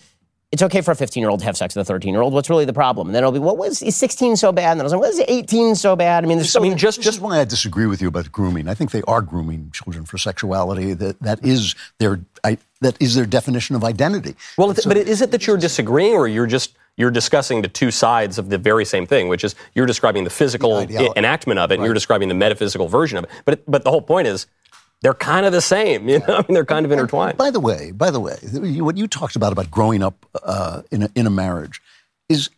it's 0.54 0.62
okay 0.62 0.82
for 0.82 0.92
a 0.92 0.96
15 0.96 1.20
year 1.20 1.32
old 1.32 1.40
to 1.40 1.46
have 1.46 1.58
sex 1.58 1.76
with 1.76 1.82
a 1.82 1.92
13 1.92 2.14
year 2.14 2.22
old. 2.22 2.32
What's 2.32 2.48
really 2.48 2.64
the 2.64 2.74
problem? 2.74 3.08
And 3.08 3.16
then 3.16 3.24
it'll 3.24 3.32
be, 3.32 3.40
well, 3.40 3.58
was 3.58 3.82
is 3.82 3.96
16 3.96 4.38
so 4.38 4.52
bad? 4.52 4.74
And 4.74 4.80
then 4.80 4.84
I 4.84 4.86
was 4.86 4.94
like, 4.94 5.02
what 5.02 5.10
is 5.10 5.20
18 5.28 5.74
so 5.74 5.96
bad? 5.96 6.24
I 6.24 6.28
mean, 6.28 6.38
there's 6.38 6.52
so, 6.52 6.60
I 6.60 6.64
mean, 6.64 6.78
just 6.78 7.02
just 7.02 7.20
why 7.20 7.40
I 7.40 7.44
disagree 7.44 7.88
with 7.88 8.04
you 8.04 8.08
about 8.08 8.32
grooming. 8.32 8.68
I 8.68 8.76
think 8.76 8.92
they 8.92 9.02
are 9.08 9.22
grooming 9.22 9.72
children 9.74 10.06
for 10.06 10.20
sexuality. 10.20 10.94
That 10.94 11.20
that 11.22 11.44
is 11.44 11.74
their 11.98 12.22
I, 12.44 12.60
that 12.82 13.02
is 13.02 13.16
their 13.16 13.26
definition 13.26 13.76
of 13.76 13.84
identity. 13.84 14.36
Well, 14.56 14.76
so, 14.76 14.88
but 14.88 14.96
is 14.98 15.24
it 15.24 15.32
that 15.32 15.48
you're 15.48 15.58
disagreeing, 15.58 16.14
or 16.14 16.28
you're 16.28 16.46
just 16.46 16.78
you're 16.98 17.12
discussing 17.12 17.64
the 17.64 17.68
two 17.68 17.90
sides 17.90 18.38
of 18.38 18.50
the 18.50 18.60
very 18.60 18.86
same 18.86 19.08
thing, 19.08 19.30
which 19.30 19.44
is 19.44 19.56
you're 19.74 19.88
describing 19.88 20.24
the 20.24 20.30
physical 20.30 20.86
the 20.86 21.12
enactment 21.18 21.60
of 21.60 21.72
it, 21.72 21.74
right. 21.74 21.80
and 21.80 21.86
you're 21.86 21.96
describing 21.96 22.28
the 22.28 22.36
metaphysical 22.36 22.88
version 22.88 23.18
of 23.18 23.24
it. 23.24 23.32
But 23.46 23.64
but 23.66 23.84
the 23.84 23.90
whole 23.90 24.04
point 24.04 24.28
is 24.28 24.46
they're 25.04 25.14
kind 25.14 25.46
of 25.46 25.52
the 25.52 25.62
same. 25.62 26.10
You 26.14 26.20
know, 26.20 26.38
I 26.38 26.38
mean, 26.40 26.54
they're 26.54 26.66
kind 26.66 26.86
of 26.86 26.92
intertwined. 26.92 27.38
By 27.38 27.50
the 27.50 27.60
way, 27.60 27.92
by 27.92 28.12
the 28.12 28.20
way, 28.20 28.38
what 28.80 28.98
you 28.98 29.08
talked 29.08 29.36
about 29.36 29.52
about 29.52 29.72
growing 29.72 30.04
up 30.04 30.26
uh, 30.44 30.84
in 30.92 31.04
a, 31.04 31.10
in 31.16 31.26
a 31.26 31.30
marriage 31.30 31.82
is 32.30 32.50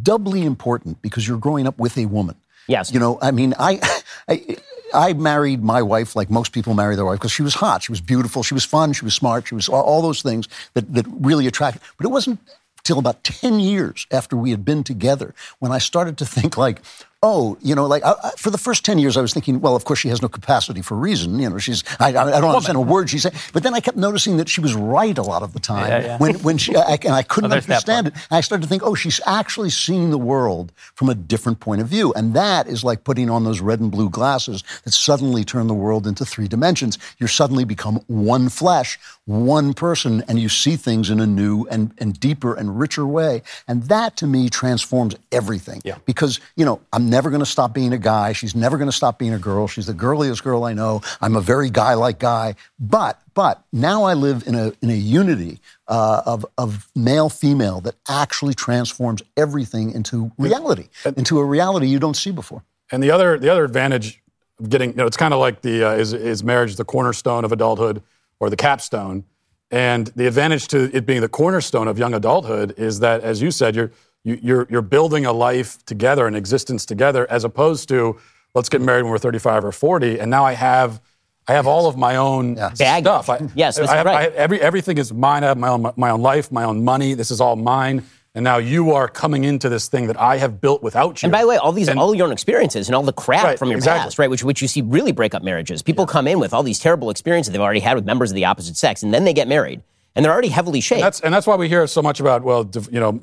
doubly 0.00 0.42
important 0.42 1.00
because 1.00 1.28
you're 1.28 1.38
growing 1.38 1.66
up 1.66 1.78
with 1.78 1.96
a 1.96 2.06
woman. 2.06 2.34
Yes. 2.66 2.92
You 2.92 2.98
know, 2.98 3.18
I 3.22 3.30
mean, 3.30 3.54
I, 3.58 3.80
I, 4.28 4.56
I 4.92 5.12
married 5.12 5.62
my 5.62 5.80
wife 5.82 6.16
like 6.16 6.28
most 6.30 6.52
people 6.52 6.74
marry 6.74 6.96
their 6.96 7.04
wife 7.04 7.18
because 7.20 7.32
she 7.32 7.42
was 7.42 7.54
hot, 7.54 7.84
she 7.84 7.92
was 7.92 8.00
beautiful, 8.00 8.42
she 8.42 8.54
was 8.54 8.64
fun, 8.64 8.92
she 8.92 9.04
was 9.04 9.14
smart, 9.14 9.46
she 9.46 9.54
was 9.54 9.68
all, 9.68 9.82
all 9.82 10.02
those 10.02 10.22
things 10.22 10.48
that, 10.74 10.92
that 10.94 11.06
really 11.08 11.46
attracted. 11.46 11.82
But 11.96 12.06
it 12.06 12.10
wasn't 12.10 12.40
till 12.82 12.98
about 12.98 13.22
10 13.22 13.60
years 13.60 14.06
after 14.10 14.36
we 14.36 14.50
had 14.50 14.64
been 14.64 14.82
together 14.82 15.34
when 15.60 15.70
I 15.70 15.78
started 15.78 16.18
to 16.18 16.26
think 16.26 16.56
like, 16.56 16.80
oh, 17.22 17.56
you 17.60 17.74
know, 17.74 17.86
like 17.86 18.04
I, 18.04 18.14
I, 18.24 18.30
for 18.36 18.50
the 18.50 18.58
first 18.58 18.84
10 18.84 18.98
years, 18.98 19.16
I 19.16 19.20
was 19.20 19.32
thinking, 19.32 19.60
well, 19.60 19.76
of 19.76 19.84
course, 19.84 20.00
she 20.00 20.08
has 20.08 20.20
no 20.20 20.28
capacity 20.28 20.82
for 20.82 20.96
reason. 20.96 21.38
You 21.38 21.50
know, 21.50 21.58
she's, 21.58 21.84
I, 22.00 22.08
I 22.08 22.12
don't 22.12 22.44
understand 22.44 22.76
a 22.76 22.80
word 22.80 23.10
she 23.10 23.18
said. 23.18 23.34
But 23.52 23.62
then 23.62 23.74
I 23.74 23.80
kept 23.80 23.96
noticing 23.96 24.38
that 24.38 24.48
she 24.48 24.60
was 24.60 24.74
right 24.74 25.16
a 25.16 25.22
lot 25.22 25.42
of 25.42 25.52
the 25.52 25.60
time 25.60 25.88
yeah, 25.88 26.00
yeah. 26.00 26.18
when, 26.18 26.34
when 26.40 26.58
she, 26.58 26.74
I, 26.74 26.98
and 27.02 27.14
I 27.14 27.22
couldn't 27.22 27.52
understand 27.52 28.08
it. 28.08 28.14
And 28.14 28.38
I 28.38 28.40
started 28.40 28.62
to 28.64 28.68
think, 28.68 28.82
oh, 28.82 28.94
she's 28.94 29.20
actually 29.24 29.70
seeing 29.70 30.10
the 30.10 30.18
world 30.18 30.72
from 30.94 31.08
a 31.08 31.14
different 31.14 31.60
point 31.60 31.80
of 31.80 31.86
view. 31.86 32.12
And 32.14 32.34
that 32.34 32.66
is 32.66 32.82
like 32.82 33.04
putting 33.04 33.30
on 33.30 33.44
those 33.44 33.60
red 33.60 33.78
and 33.78 33.92
blue 33.92 34.10
glasses 34.10 34.64
that 34.84 34.92
suddenly 34.92 35.44
turn 35.44 35.68
the 35.68 35.74
world 35.74 36.08
into 36.08 36.24
three 36.24 36.48
dimensions. 36.48 36.98
You 37.18 37.28
suddenly 37.28 37.64
become 37.64 38.02
one 38.08 38.48
flesh, 38.48 38.98
one 39.24 39.72
person, 39.72 40.22
and 40.26 40.38
you 40.38 40.48
see 40.48 40.76
things 40.76 41.10
in 41.10 41.20
a 41.20 41.26
new 41.26 41.64
and, 41.70 41.92
and 41.98 42.18
deeper 42.18 42.54
and 42.54 42.78
richer 42.78 43.06
way. 43.06 43.42
And 43.68 43.84
that 43.84 44.16
to 44.18 44.26
me 44.26 44.48
transforms 44.48 45.14
everything. 45.30 45.80
Yeah. 45.84 45.98
Because, 46.06 46.40
you 46.56 46.64
know, 46.64 46.80
I'm 46.92 47.08
never 47.08 47.30
going 47.30 47.40
to 47.40 47.46
stop 47.46 47.72
being 47.72 47.92
a 47.92 47.98
guy. 47.98 48.32
She's 48.32 48.54
never 48.54 48.76
going 48.78 48.88
to 48.88 48.96
stop 48.96 49.18
being 49.18 49.32
a 49.32 49.38
girl. 49.38 49.68
She's 49.68 49.86
the 49.86 49.94
girliest 49.94 50.42
girl 50.42 50.64
I 50.64 50.72
know. 50.72 51.02
I'm 51.20 51.36
a 51.36 51.40
very 51.40 51.70
guy 51.70 51.94
like 51.94 52.18
guy. 52.18 52.56
But 52.78 53.20
but 53.34 53.62
now 53.72 54.04
I 54.04 54.14
live 54.14 54.46
in 54.46 54.54
a 54.54 54.72
in 54.82 54.90
a 54.90 54.94
unity 54.94 55.60
uh, 55.88 56.22
of 56.26 56.44
of 56.58 56.88
male 56.94 57.28
female 57.28 57.80
that 57.82 57.94
actually 58.08 58.54
transforms 58.54 59.22
everything 59.36 59.92
into 59.92 60.32
reality, 60.36 60.88
into 61.16 61.38
a 61.38 61.44
reality 61.44 61.86
you 61.86 61.98
don't 61.98 62.16
see 62.16 62.30
before. 62.30 62.62
And 62.90 63.02
the 63.02 63.10
other 63.10 63.38
the 63.38 63.48
other 63.48 63.64
advantage 63.64 64.22
of 64.60 64.68
getting 64.68 64.90
you 64.90 64.96
know 64.96 65.06
it's 65.06 65.16
kind 65.16 65.32
of 65.32 65.40
like 65.40 65.62
the 65.62 65.84
uh, 65.84 65.92
is 65.92 66.12
is 66.12 66.44
marriage 66.44 66.76
the 66.76 66.84
cornerstone 66.84 67.44
of 67.44 67.52
adulthood 67.52 68.02
or 68.42 68.50
the 68.50 68.56
capstone. 68.56 69.24
And 69.70 70.08
the 70.08 70.26
advantage 70.26 70.66
to 70.68 70.94
it 70.94 71.06
being 71.06 71.20
the 71.20 71.28
cornerstone 71.28 71.86
of 71.86 71.96
young 71.96 72.12
adulthood 72.12 72.74
is 72.76 72.98
that, 72.98 73.22
as 73.22 73.40
you 73.40 73.52
said, 73.52 73.76
you're 73.76 73.92
you, 74.24 74.38
you're, 74.42 74.66
you're 74.70 74.82
building 74.82 75.26
a 75.26 75.32
life 75.32 75.84
together, 75.84 76.26
an 76.26 76.34
existence 76.34 76.84
together, 76.84 77.28
as 77.30 77.44
opposed 77.44 77.88
to 77.88 78.18
let's 78.54 78.68
get 78.68 78.80
married 78.80 79.02
when 79.02 79.10
we're 79.10 79.18
35 79.18 79.64
or 79.64 79.72
40, 79.72 80.20
and 80.20 80.30
now 80.30 80.44
I 80.44 80.52
have 80.52 81.00
I 81.48 81.54
have 81.54 81.66
all 81.66 81.86
of 81.86 81.96
my 81.96 82.16
own 82.16 82.56
yes. 82.56 82.78
stuff. 83.00 83.28
I, 83.28 83.48
yes, 83.54 83.78
I 83.78 83.96
have, 83.96 84.06
right. 84.06 84.32
I, 84.32 84.34
every, 84.34 84.60
everything 84.60 84.98
is 84.98 85.12
mine. 85.12 85.42
I 85.42 85.48
have 85.48 85.58
my 85.58 85.68
own, 85.68 85.92
my 85.96 86.10
own 86.10 86.22
life, 86.22 86.52
my 86.52 86.62
own 86.62 86.84
money. 86.84 87.14
This 87.14 87.32
is 87.32 87.40
all 87.40 87.56
mine. 87.56 88.04
And 88.34 88.44
now 88.44 88.56
you 88.56 88.92
are 88.92 89.08
coming 89.08 89.44
into 89.44 89.68
this 89.68 89.88
thing 89.88 90.06
that 90.06 90.18
I 90.18 90.38
have 90.38 90.58
built 90.58 90.82
without 90.82 91.22
you. 91.22 91.26
And 91.26 91.32
by 91.32 91.42
the 91.42 91.48
way, 91.48 91.58
all 91.58 91.70
these, 91.70 91.88
and, 91.88 91.98
all 91.98 92.14
your 92.14 92.26
own 92.26 92.32
experiences 92.32 92.88
and 92.88 92.96
all 92.96 93.02
the 93.02 93.12
crap 93.12 93.44
right, 93.44 93.58
from 93.58 93.68
your 93.68 93.76
exactly. 93.76 94.04
past, 94.04 94.18
right, 94.18 94.30
which, 94.30 94.42
which 94.42 94.62
you 94.62 94.68
see 94.68 94.80
really 94.80 95.12
break 95.12 95.34
up 95.34 95.42
marriages. 95.42 95.82
People 95.82 96.06
yeah. 96.08 96.12
come 96.12 96.26
in 96.26 96.40
with 96.40 96.54
all 96.54 96.62
these 96.62 96.78
terrible 96.78 97.10
experiences 97.10 97.52
they've 97.52 97.60
already 97.60 97.80
had 97.80 97.94
with 97.94 98.06
members 98.06 98.30
of 98.30 98.34
the 98.34 98.46
opposite 98.46 98.76
sex, 98.76 99.02
and 99.02 99.12
then 99.12 99.24
they 99.24 99.34
get 99.34 99.48
married 99.48 99.82
and 100.14 100.24
they're 100.24 100.32
already 100.32 100.48
heavily 100.48 100.80
shaped. 100.80 100.98
And 100.98 101.04
that's, 101.04 101.20
and 101.20 101.34
that's 101.34 101.46
why 101.46 101.56
we 101.56 101.68
hear 101.68 101.86
so 101.86 102.02
much 102.02 102.20
about, 102.20 102.42
well, 102.42 102.70
you 102.90 103.00
know, 103.00 103.20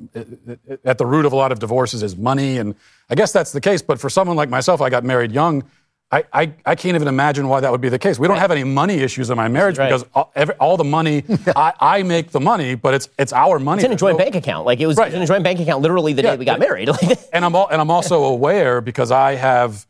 at 0.84 0.98
the 0.98 1.06
root 1.06 1.24
of 1.24 1.32
a 1.32 1.36
lot 1.36 1.52
of 1.52 1.58
divorces 1.58 2.02
is 2.02 2.16
money. 2.16 2.58
And 2.58 2.74
I 3.08 3.14
guess 3.14 3.32
that's 3.32 3.52
the 3.52 3.60
case. 3.60 3.82
But 3.82 4.00
for 4.00 4.10
someone 4.10 4.36
like 4.36 4.48
myself, 4.48 4.80
I 4.80 4.90
got 4.90 5.04
married 5.04 5.32
young. 5.32 5.64
I, 6.12 6.24
I, 6.32 6.52
I, 6.66 6.74
can't 6.74 6.96
even 6.96 7.06
imagine 7.06 7.46
why 7.46 7.60
that 7.60 7.70
would 7.70 7.80
be 7.80 7.88
the 7.88 7.98
case. 7.98 8.18
We 8.18 8.26
don't 8.26 8.38
have 8.38 8.50
any 8.50 8.64
money 8.64 8.94
issues 8.94 9.30
in 9.30 9.36
my 9.36 9.46
marriage 9.46 9.78
right. 9.78 9.86
because 9.86 10.04
all, 10.12 10.32
every, 10.34 10.56
all, 10.56 10.76
the 10.76 10.82
money, 10.82 11.22
I, 11.54 11.72
I, 11.78 12.02
make 12.02 12.32
the 12.32 12.40
money, 12.40 12.74
but 12.74 12.94
it's 12.94 13.08
it's 13.16 13.32
our 13.32 13.60
money. 13.60 13.78
It's 13.78 13.86
in 13.86 13.92
a 13.92 13.96
joint 13.96 14.18
bank 14.18 14.34
account. 14.34 14.66
Like 14.66 14.80
it 14.80 14.86
was 14.86 14.96
right. 14.96 15.12
in 15.14 15.22
a 15.22 15.26
joint 15.26 15.44
bank 15.44 15.60
account 15.60 15.82
literally 15.82 16.12
the 16.12 16.22
yeah. 16.22 16.32
day 16.32 16.36
we 16.36 16.44
got 16.44 16.58
married. 16.58 16.88
and, 17.32 17.44
I'm 17.44 17.54
all, 17.54 17.68
and 17.68 17.80
I'm 17.80 17.92
also 17.92 18.24
aware 18.24 18.80
because 18.80 19.12
I 19.12 19.36
have, 19.36 19.86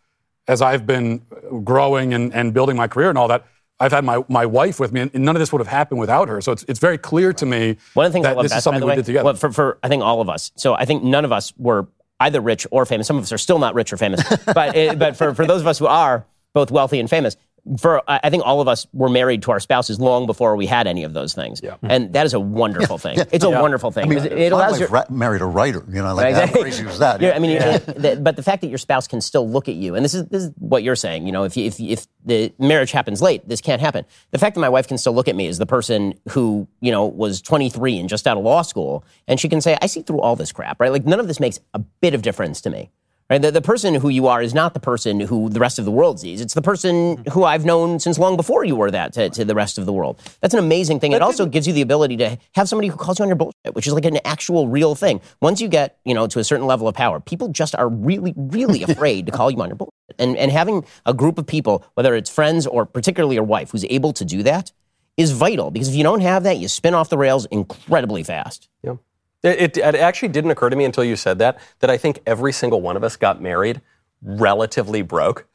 as 0.47 0.61
I've 0.61 0.87
been 0.87 1.23
growing 1.65 2.13
and, 2.13 2.35
and 2.35 2.53
building 2.53 2.77
my 2.77 2.87
career 2.87 3.09
and 3.09 3.17
all 3.17 3.29
that, 3.29 3.47
I've 3.79 3.93
had 3.93 4.05
my, 4.05 4.23
my 4.29 4.45
wife 4.45 4.79
with 4.79 4.93
me, 4.93 5.01
and 5.01 5.15
none 5.15 5.35
of 5.35 5.41
this 5.41 5.53
would 5.53 5.61
have 5.61 5.69
happened 5.69 6.01
without 6.01 6.29
her. 6.29 6.43
So 6.43 6.53
it's, 6.53 6.67
it's 6.69 6.79
very 6.79 6.99
clear 6.99 7.33
to 7.33 7.47
me 7.47 7.79
One 7.95 8.05
of 8.05 8.13
the 8.13 8.17
things 8.17 8.25
that 8.25 8.37
this 8.37 8.53
best, 8.53 8.59
is 8.59 8.65
something 8.65 8.85
we 8.85 8.95
did 8.95 9.07
together. 9.07 9.25
Well, 9.25 9.35
for, 9.37 9.51
for, 9.51 9.79
I 9.83 9.89
think 9.89 10.03
all 10.03 10.21
of 10.21 10.29
us. 10.29 10.53
So 10.57 10.75
I 10.75 10.85
think 10.85 11.03
none 11.03 11.25
of 11.25 11.33
us 11.33 11.55
were 11.57 11.89
either 12.21 12.41
rich 12.41 12.67
or 12.71 12.87
famous. 12.87 13.07
Some 13.07 13.17
of 13.17 13.25
us 13.25 13.33
are 13.33 13.39
still 13.39 13.59
not 13.59 13.75
rich 13.75 13.93
or 13.93 13.97
famous. 13.97 14.23
but, 14.47 14.77
it, 14.77 14.99
but 14.99 15.17
for, 15.17 15.35
for 15.35 15.47
those 15.47 15.61
of 15.61 15.67
us 15.67 15.79
who 15.79 15.87
are, 15.87 16.25
both 16.53 16.71
wealthy 16.71 17.01
and 17.01 17.09
famous. 17.09 17.37
For 17.79 18.03
I 18.09 18.31
think 18.31 18.45
all 18.45 18.61
of 18.61 18.69
us 18.69 18.87
were 18.93 19.09
married 19.09 19.43
to 19.43 19.51
our 19.53 19.61
spouses 19.61 20.01
long 20.01 20.27
before 20.27 20.57
we 20.57 20.67
had 20.67 20.87
any 20.87 21.05
of 21.05 21.13
those 21.13 21.35
things, 21.35 21.61
yeah. 21.63 21.73
Mm-hmm. 21.73 21.91
and 21.91 22.13
that 22.15 22.27
is 22.27 22.35
a 22.35 22.41
wonderful 22.41 22.99
thing. 22.99 23.19
Yeah. 23.19 23.25
It's 23.33 23.45
a 23.45 23.51
yeah. 23.51 23.61
wonderful 23.61 23.91
thing. 23.91 24.05
I 24.05 24.09
mean, 24.09 24.19
it, 24.19 24.33
it 24.33 24.53
allows 24.53 24.81
your, 24.81 25.05
married 25.11 25.43
a 25.43 25.47
writer, 25.47 25.85
you 25.89 26.03
know, 26.03 26.15
like 26.15 26.31
exactly. 26.31 26.61
how 26.61 26.65
crazy 26.65 26.85
was 26.85 26.99
that? 26.99 27.21
Yeah, 27.31 27.33
I 27.37 27.39
mean, 27.39 27.51
it, 27.51 27.87
the, 27.87 28.19
but 28.21 28.37
the 28.37 28.43
fact 28.43 28.63
that 28.63 28.69
your 28.69 28.79
spouse 28.79 29.07
can 29.07 29.21
still 29.21 29.49
look 29.49 29.69
at 29.69 29.75
you, 29.75 29.95
and 29.95 30.05
this 30.05 30.15
is 30.15 30.25
this 30.27 30.45
is 30.45 30.53
what 30.59 30.83
you're 30.83 30.97
saying. 30.97 31.27
You 31.27 31.33
know, 31.33 31.45
if 31.45 31.57
if 31.57 31.79
if 31.79 32.07
the 32.25 32.53
marriage 32.59 32.93
happens 32.93 33.21
late, 33.21 33.47
this 33.47 33.61
can't 33.61 33.81
happen. 33.81 34.07
The 34.31 34.39
fact 34.39 34.55
that 34.55 34.61
my 34.61 34.69
wife 34.69 34.89
can 34.89 34.97
still 34.97 35.13
look 35.13 35.29
at 35.29 35.37
me 35.37 35.47
as 35.49 35.59
the 35.59 35.67
person 35.67 36.15
who 36.31 36.67
you 36.81 36.91
know 36.91 37.07
was 37.07 37.43
23 37.43 37.99
and 37.99 38.09
just 38.09 38.27
out 38.27 38.37
of 38.39 38.45
law 38.45 38.63
school, 38.63 39.05
and 39.29 39.39
she 39.39 39.49
can 39.49 39.61
say, 39.61 39.77
"I 39.83 39.87
see 39.87 40.03
through 40.03 40.21
all 40.21 40.37
this 40.37 40.53
crap," 40.53 40.81
right? 40.81 40.91
Like 40.91 41.05
none 41.05 41.21
of 41.21 41.29
this 41.29 41.41
makes 41.41 41.61
a 41.75 41.79
bit 41.79 42.15
of 42.15 42.23
difference 42.23 42.61
to 42.63 42.71
me. 42.71 42.91
Right? 43.31 43.41
The, 43.41 43.53
the 43.53 43.63
person 43.63 43.95
who 43.95 44.09
you 44.09 44.27
are 44.27 44.43
is 44.43 44.55
not 44.55 44.75
the 44.75 44.81
person 44.81 45.21
who 45.21 45.49
the 45.49 45.61
rest 45.61 45.79
of 45.79 45.85
the 45.85 45.93
world 45.93 46.19
sees. 46.19 46.41
It's 46.41 46.55
the 46.55 46.63
person 46.63 47.17
mm-hmm. 47.17 47.31
who 47.31 47.45
I've 47.45 47.65
known 47.65 48.01
since 48.01 48.19
long 48.19 48.37
before 48.37 48.65
you 48.65 48.75
were 48.75 48.91
that 48.91 49.13
to, 49.13 49.31
to 49.31 49.45
the 49.45 49.55
rest 49.55 49.79
of 49.79 49.87
the 49.87 49.93
world. 49.93 50.19
That's 50.41 50.53
an 50.53 50.59
amazing 50.59 50.99
thing. 50.99 51.13
It 51.13 51.23
also 51.23 51.47
gives 51.47 51.69
you 51.69 51.73
the 51.73 51.81
ability 51.81 52.17
to 52.17 52.37
have 52.57 52.69
somebody 52.69 52.89
who 52.89 52.97
calls 52.97 53.21
you 53.21 53.23
on 53.23 53.29
your 53.29 53.37
bullshit, 53.37 53.75
which 53.75 53.87
is 53.87 53.93
like 53.93 54.05
an 54.05 54.19
actual 54.25 54.67
real 54.67 54.97
thing. 54.97 55.21
Once 55.41 55.61
you 55.61 55.69
get, 55.69 55.99
you 56.05 56.13
know, 56.13 56.27
to 56.27 56.41
a 56.41 56.45
certain 56.45 56.67
level 56.67 56.89
of 56.89 56.97
power, 56.97 57.21
people 57.21 57.49
just 57.49 57.77
are 57.77 57.89
really, 57.89 58.35
really 58.37 58.83
afraid 58.89 59.27
to 59.27 59.33
call 59.33 59.49
you 59.49 59.63
on 59.63 59.69
your 59.69 59.77
bullshit. 59.77 59.95
And, 60.19 60.37
and 60.37 60.51
having 60.51 60.85
a 61.07 61.15
group 61.15 61.39
of 61.39 61.47
people, 61.47 61.85
whether 61.95 62.17
it's 62.17 62.29
friends 62.29 62.67
or 62.67 62.85
particularly 62.85 63.37
your 63.37 63.45
wife, 63.45 63.71
who's 63.71 63.85
able 63.85 64.13
to 64.15 64.25
do 64.25 64.43
that 64.43 64.73
is 65.17 65.31
vital 65.31 65.71
because 65.71 65.89
if 65.89 65.95
you 65.95 66.03
don't 66.03 66.21
have 66.21 66.43
that, 66.43 66.59
you 66.59 66.67
spin 66.67 66.95
off 66.95 67.11
the 67.11 67.19
rails 67.19 67.47
incredibly 67.47 68.25
fast. 68.25 68.69
Yeah. 68.83 68.97
It, 69.43 69.79
it, 69.79 69.95
actually 69.95 70.29
didn't 70.29 70.51
occur 70.51 70.69
to 70.69 70.77
me 70.77 70.85
until 70.85 71.05
you 71.05 71.17
said 71.17 71.39
that 71.39 71.59
that 71.79 71.89
I 71.89 71.97
think 71.97 72.21
every 72.27 72.53
single 72.53 72.83
one 72.83 72.97
of 72.97 73.03
us 73.03 73.17
got 73.17 73.41
married 73.41 73.81
relatively 74.23 75.03
broke. 75.03 75.47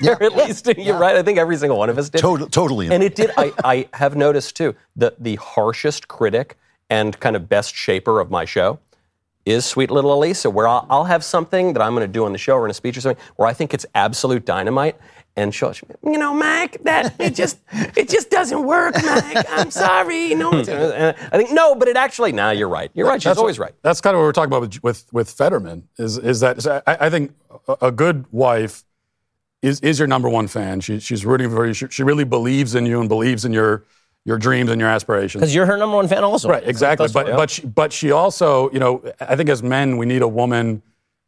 Yeah, 0.00 0.12
or 0.12 0.22
at 0.22 0.32
yeah, 0.32 0.44
least 0.44 0.66
you're 0.78 0.98
right. 0.98 1.16
I 1.16 1.22
think 1.22 1.38
every 1.38 1.56
single 1.56 1.78
one 1.78 1.90
of 1.90 1.98
us 1.98 2.08
did. 2.08 2.20
Totally, 2.20 2.50
totally. 2.50 2.90
And 2.90 3.02
it 3.02 3.16
did. 3.16 3.30
I, 3.36 3.52
I 3.64 3.88
have 3.94 4.14
noticed 4.14 4.56
too 4.56 4.76
that 4.96 5.22
the 5.22 5.36
harshest 5.36 6.08
critic 6.08 6.56
and 6.88 7.18
kind 7.18 7.34
of 7.34 7.48
best 7.48 7.74
shaper 7.74 8.20
of 8.20 8.30
my 8.30 8.44
show 8.44 8.78
is 9.44 9.64
Sweet 9.64 9.90
Little 9.90 10.16
Alisa, 10.16 10.52
where 10.52 10.68
I'll, 10.68 10.86
I'll 10.88 11.04
have 11.04 11.24
something 11.24 11.72
that 11.72 11.82
I'm 11.82 11.94
going 11.94 12.06
to 12.06 12.12
do 12.12 12.24
on 12.24 12.32
the 12.32 12.38
show 12.38 12.54
or 12.54 12.64
in 12.64 12.70
a 12.70 12.74
speech 12.74 12.96
or 12.96 13.00
something 13.00 13.22
where 13.36 13.48
I 13.48 13.52
think 13.52 13.74
it's 13.74 13.86
absolute 13.94 14.44
dynamite, 14.44 14.96
and 15.36 15.54
she'll, 15.54 15.72
she'll, 15.72 15.88
you 16.04 16.18
know, 16.18 16.34
Mike, 16.34 16.82
that 16.84 17.14
it 17.18 17.34
just 17.34 17.58
it 17.72 18.08
just 18.08 18.30
doesn't 18.30 18.64
work, 18.64 18.94
Mike. 19.02 19.46
I'm 19.50 19.70
sorry. 19.70 20.34
No, 20.34 20.50
I 20.52 21.12
think 21.36 21.52
no, 21.52 21.74
but 21.74 21.88
it 21.88 21.96
actually. 21.96 22.32
Nah, 22.32 22.50
you're 22.50 22.68
right. 22.68 22.90
You're 22.94 23.06
right. 23.06 23.20
She's 23.20 23.30
that's 23.30 23.38
always 23.38 23.58
right. 23.58 23.74
That's 23.82 24.00
kind 24.00 24.14
of 24.14 24.20
what 24.20 24.26
we're 24.26 24.32
talking 24.32 24.50
about 24.52 24.62
with 24.62 24.82
with, 24.82 25.06
with 25.12 25.30
Fetterman. 25.30 25.88
Is 25.98 26.18
is 26.18 26.40
that 26.40 26.66
I, 26.86 27.06
I, 27.06 27.10
think 27.10 27.34
a 27.80 27.90
good 27.90 28.26
wife 28.30 28.84
is 29.62 29.80
is 29.80 29.98
your 29.98 30.08
number 30.08 30.28
one 30.28 30.48
fan. 30.48 30.80
She, 30.80 31.00
she's 31.00 31.24
rooting 31.24 31.50
for 31.50 31.66
you. 31.66 31.72
She, 31.72 31.86
she 31.88 32.02
really 32.02 32.24
believes 32.24 32.74
in 32.74 32.84
you 32.84 33.00
and 33.00 33.08
believes 33.08 33.44
in 33.44 33.52
your 33.52 33.84
your 34.24 34.38
dreams 34.38 34.70
and 34.70 34.80
your 34.80 34.90
aspirations. 34.90 35.40
Because 35.40 35.54
you're 35.54 35.66
her 35.66 35.76
number 35.76 35.96
one 35.96 36.08
fan, 36.08 36.24
also. 36.24 36.48
Right. 36.48 36.62
Exactly. 36.66 37.08
But 37.12 37.26
but 37.36 37.50
she, 37.50 37.66
but 37.66 37.92
she 37.92 38.10
also, 38.10 38.70
you 38.70 38.78
know, 38.78 39.02
I 39.20 39.36
think 39.36 39.48
as 39.48 39.62
men 39.62 39.96
we 39.96 40.06
need 40.06 40.22
a 40.22 40.28
woman 40.28 40.82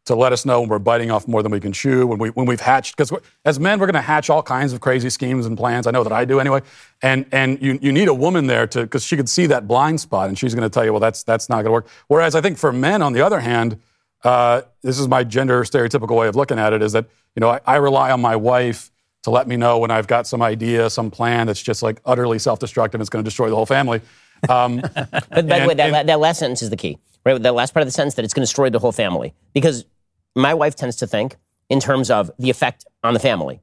to 0.06 0.14
let 0.14 0.32
us 0.32 0.44
know 0.44 0.60
when 0.60 0.68
we're 0.68 0.78
biting 0.78 1.10
off 1.10 1.26
more 1.26 1.42
than 1.42 1.50
we 1.50 1.60
can 1.60 1.72
chew, 1.72 2.06
when, 2.06 2.18
we, 2.18 2.28
when 2.30 2.46
we've 2.46 2.60
hatched, 2.60 2.96
because 2.96 3.10
as 3.44 3.58
men, 3.58 3.80
we're 3.80 3.86
going 3.86 3.94
to 3.94 4.02
hatch 4.02 4.28
all 4.28 4.42
kinds 4.42 4.72
of 4.72 4.80
crazy 4.80 5.08
schemes 5.08 5.46
and 5.46 5.56
plans. 5.56 5.86
I 5.86 5.92
know 5.92 6.02
that 6.02 6.12
I 6.12 6.24
do 6.24 6.40
anyway. 6.40 6.60
And, 7.00 7.24
and 7.32 7.60
you, 7.62 7.78
you 7.80 7.90
need 7.90 8.08
a 8.08 8.14
woman 8.14 8.46
there 8.46 8.66
to, 8.66 8.82
because 8.82 9.04
she 9.04 9.16
could 9.16 9.28
see 9.28 9.46
that 9.46 9.66
blind 9.66 10.00
spot 10.00 10.28
and 10.28 10.38
she's 10.38 10.54
going 10.54 10.68
to 10.68 10.72
tell 10.72 10.84
you, 10.84 10.92
well, 10.92 11.00
that's, 11.00 11.22
that's 11.22 11.48
not 11.48 11.56
going 11.56 11.66
to 11.66 11.72
work. 11.72 11.88
Whereas 12.08 12.34
I 12.34 12.42
think 12.42 12.58
for 12.58 12.72
men, 12.72 13.00
on 13.00 13.14
the 13.14 13.22
other 13.22 13.40
hand, 13.40 13.80
uh, 14.24 14.62
this 14.82 14.98
is 14.98 15.08
my 15.08 15.24
gender 15.24 15.62
stereotypical 15.64 16.16
way 16.16 16.28
of 16.28 16.36
looking 16.36 16.58
at 16.58 16.72
it, 16.72 16.82
is 16.82 16.92
that, 16.92 17.06
you 17.34 17.40
know, 17.40 17.50
I, 17.50 17.60
I 17.66 17.76
rely 17.76 18.10
on 18.10 18.20
my 18.20 18.36
wife 18.36 18.90
to 19.22 19.30
let 19.30 19.48
me 19.48 19.56
know 19.56 19.78
when 19.78 19.90
I've 19.90 20.06
got 20.06 20.26
some 20.26 20.42
idea, 20.42 20.90
some 20.90 21.10
plan 21.10 21.46
that's 21.46 21.62
just 21.62 21.82
like 21.82 22.00
utterly 22.04 22.38
self-destructive. 22.38 23.00
It's 23.00 23.10
going 23.10 23.24
to 23.24 23.26
destroy 23.26 23.48
the 23.48 23.56
whole 23.56 23.66
family. 23.66 24.02
Um, 24.50 24.80
but 24.94 25.30
by 25.30 25.60
the 25.60 25.66
way, 25.68 25.74
that, 25.74 26.06
that 26.06 26.20
last 26.20 26.38
sentence 26.38 26.60
is 26.62 26.68
the 26.68 26.76
key, 26.76 26.98
right? 27.24 27.42
That 27.42 27.54
last 27.54 27.72
part 27.72 27.82
of 27.82 27.88
the 27.88 27.92
sentence 27.92 28.14
that 28.14 28.24
it's 28.24 28.34
going 28.34 28.42
to 28.42 28.46
destroy 28.46 28.68
the 28.68 28.78
whole 28.78 28.92
family 28.92 29.32
because 29.54 29.86
my 30.34 30.54
wife 30.54 30.74
tends 30.74 30.96
to 30.96 31.06
think 31.06 31.36
in 31.68 31.80
terms 31.80 32.10
of 32.10 32.30
the 32.38 32.50
effect 32.50 32.86
on 33.02 33.14
the 33.14 33.20
family. 33.20 33.60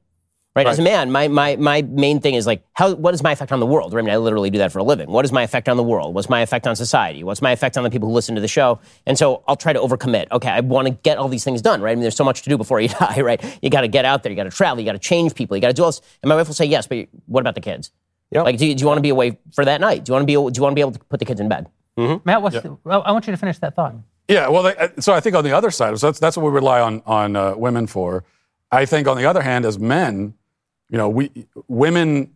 Right? 0.54 0.66
right? 0.66 0.72
As 0.72 0.78
a 0.78 0.82
man, 0.82 1.10
my, 1.10 1.28
my, 1.28 1.56
my 1.56 1.80
main 1.80 2.20
thing 2.20 2.34
is 2.34 2.46
like, 2.46 2.62
how, 2.74 2.94
what 2.94 3.14
is 3.14 3.22
my 3.22 3.32
effect 3.32 3.52
on 3.52 3.60
the 3.60 3.66
world? 3.66 3.94
I 3.94 4.02
mean, 4.02 4.10
I 4.10 4.18
literally 4.18 4.50
do 4.50 4.58
that 4.58 4.70
for 4.70 4.80
a 4.80 4.82
living. 4.82 5.10
What 5.10 5.24
is 5.24 5.32
my 5.32 5.42
effect 5.42 5.66
on 5.66 5.78
the 5.78 5.82
world? 5.82 6.14
What's 6.14 6.28
my 6.28 6.42
effect 6.42 6.66
on 6.66 6.76
society? 6.76 7.24
What's 7.24 7.40
my 7.40 7.52
effect 7.52 7.78
on 7.78 7.84
the 7.84 7.90
people 7.90 8.08
who 8.08 8.14
listen 8.14 8.34
to 8.34 8.40
the 8.42 8.48
show? 8.48 8.78
And 9.06 9.16
so 9.16 9.44
I'll 9.48 9.56
try 9.56 9.72
to 9.72 9.80
overcommit. 9.80 10.26
Okay, 10.30 10.50
I 10.50 10.60
want 10.60 10.88
to 10.88 10.92
get 10.92 11.16
all 11.16 11.28
these 11.28 11.42
things 11.42 11.62
done, 11.62 11.80
right? 11.80 11.92
I 11.92 11.94
mean, 11.94 12.02
there's 12.02 12.16
so 12.16 12.24
much 12.24 12.42
to 12.42 12.50
do 12.50 12.58
before 12.58 12.80
you 12.80 12.88
die, 13.00 13.22
right? 13.22 13.42
You 13.62 13.70
got 13.70 13.80
to 13.80 13.88
get 13.88 14.04
out 14.04 14.22
there, 14.22 14.30
you 14.30 14.36
got 14.36 14.44
to 14.44 14.50
travel, 14.50 14.80
you 14.80 14.84
got 14.84 14.92
to 14.92 14.98
change 14.98 15.34
people, 15.34 15.56
you 15.56 15.62
got 15.62 15.68
to 15.68 15.74
do 15.74 15.84
all 15.84 15.88
this. 15.88 16.02
And 16.22 16.28
my 16.28 16.36
wife 16.36 16.48
will 16.48 16.54
say, 16.54 16.66
yes, 16.66 16.86
but 16.86 17.08
what 17.24 17.40
about 17.40 17.54
the 17.54 17.62
kids? 17.62 17.90
Yep. 18.32 18.44
Like, 18.44 18.58
do 18.58 18.66
you, 18.66 18.74
do 18.74 18.82
you 18.82 18.86
want 18.86 18.98
to 18.98 19.02
be 19.02 19.10
away 19.10 19.38
for 19.54 19.64
that 19.64 19.80
night? 19.80 20.04
Do 20.04 20.10
you 20.10 20.14
want 20.14 20.22
to 20.22 20.26
be, 20.26 20.32
do 20.32 20.58
you 20.58 20.62
want 20.62 20.72
to 20.72 20.74
be 20.74 20.80
able 20.82 20.92
to 20.92 20.98
put 20.98 21.18
the 21.18 21.26
kids 21.26 21.40
in 21.40 21.48
bed? 21.48 21.70
Mm-hmm. 21.98 22.22
Matt, 22.24 22.42
what's 22.42 22.54
yep. 22.54 22.62
the, 22.62 22.76
I 22.84 23.12
want 23.12 23.26
you 23.26 23.30
to 23.30 23.36
finish 23.36 23.58
that 23.58 23.74
thought. 23.74 23.94
Yeah, 24.28 24.48
well, 24.48 24.62
they, 24.62 24.76
uh, 24.76 24.88
so 25.00 25.12
I 25.12 25.20
think 25.20 25.36
on 25.36 25.44
the 25.44 25.52
other 25.52 25.70
side, 25.70 25.98
so 25.98 26.06
that's, 26.06 26.18
that's 26.18 26.36
what 26.36 26.44
we 26.46 26.52
rely 26.52 26.80
on 26.80 27.02
on 27.06 27.36
uh, 27.36 27.54
women 27.56 27.86
for. 27.86 28.24
I 28.70 28.86
think 28.86 29.06
on 29.06 29.16
the 29.16 29.26
other 29.26 29.42
hand, 29.42 29.64
as 29.64 29.78
men, 29.78 30.34
you 30.88 30.96
know, 30.98 31.08
we 31.08 31.30
women 31.68 32.34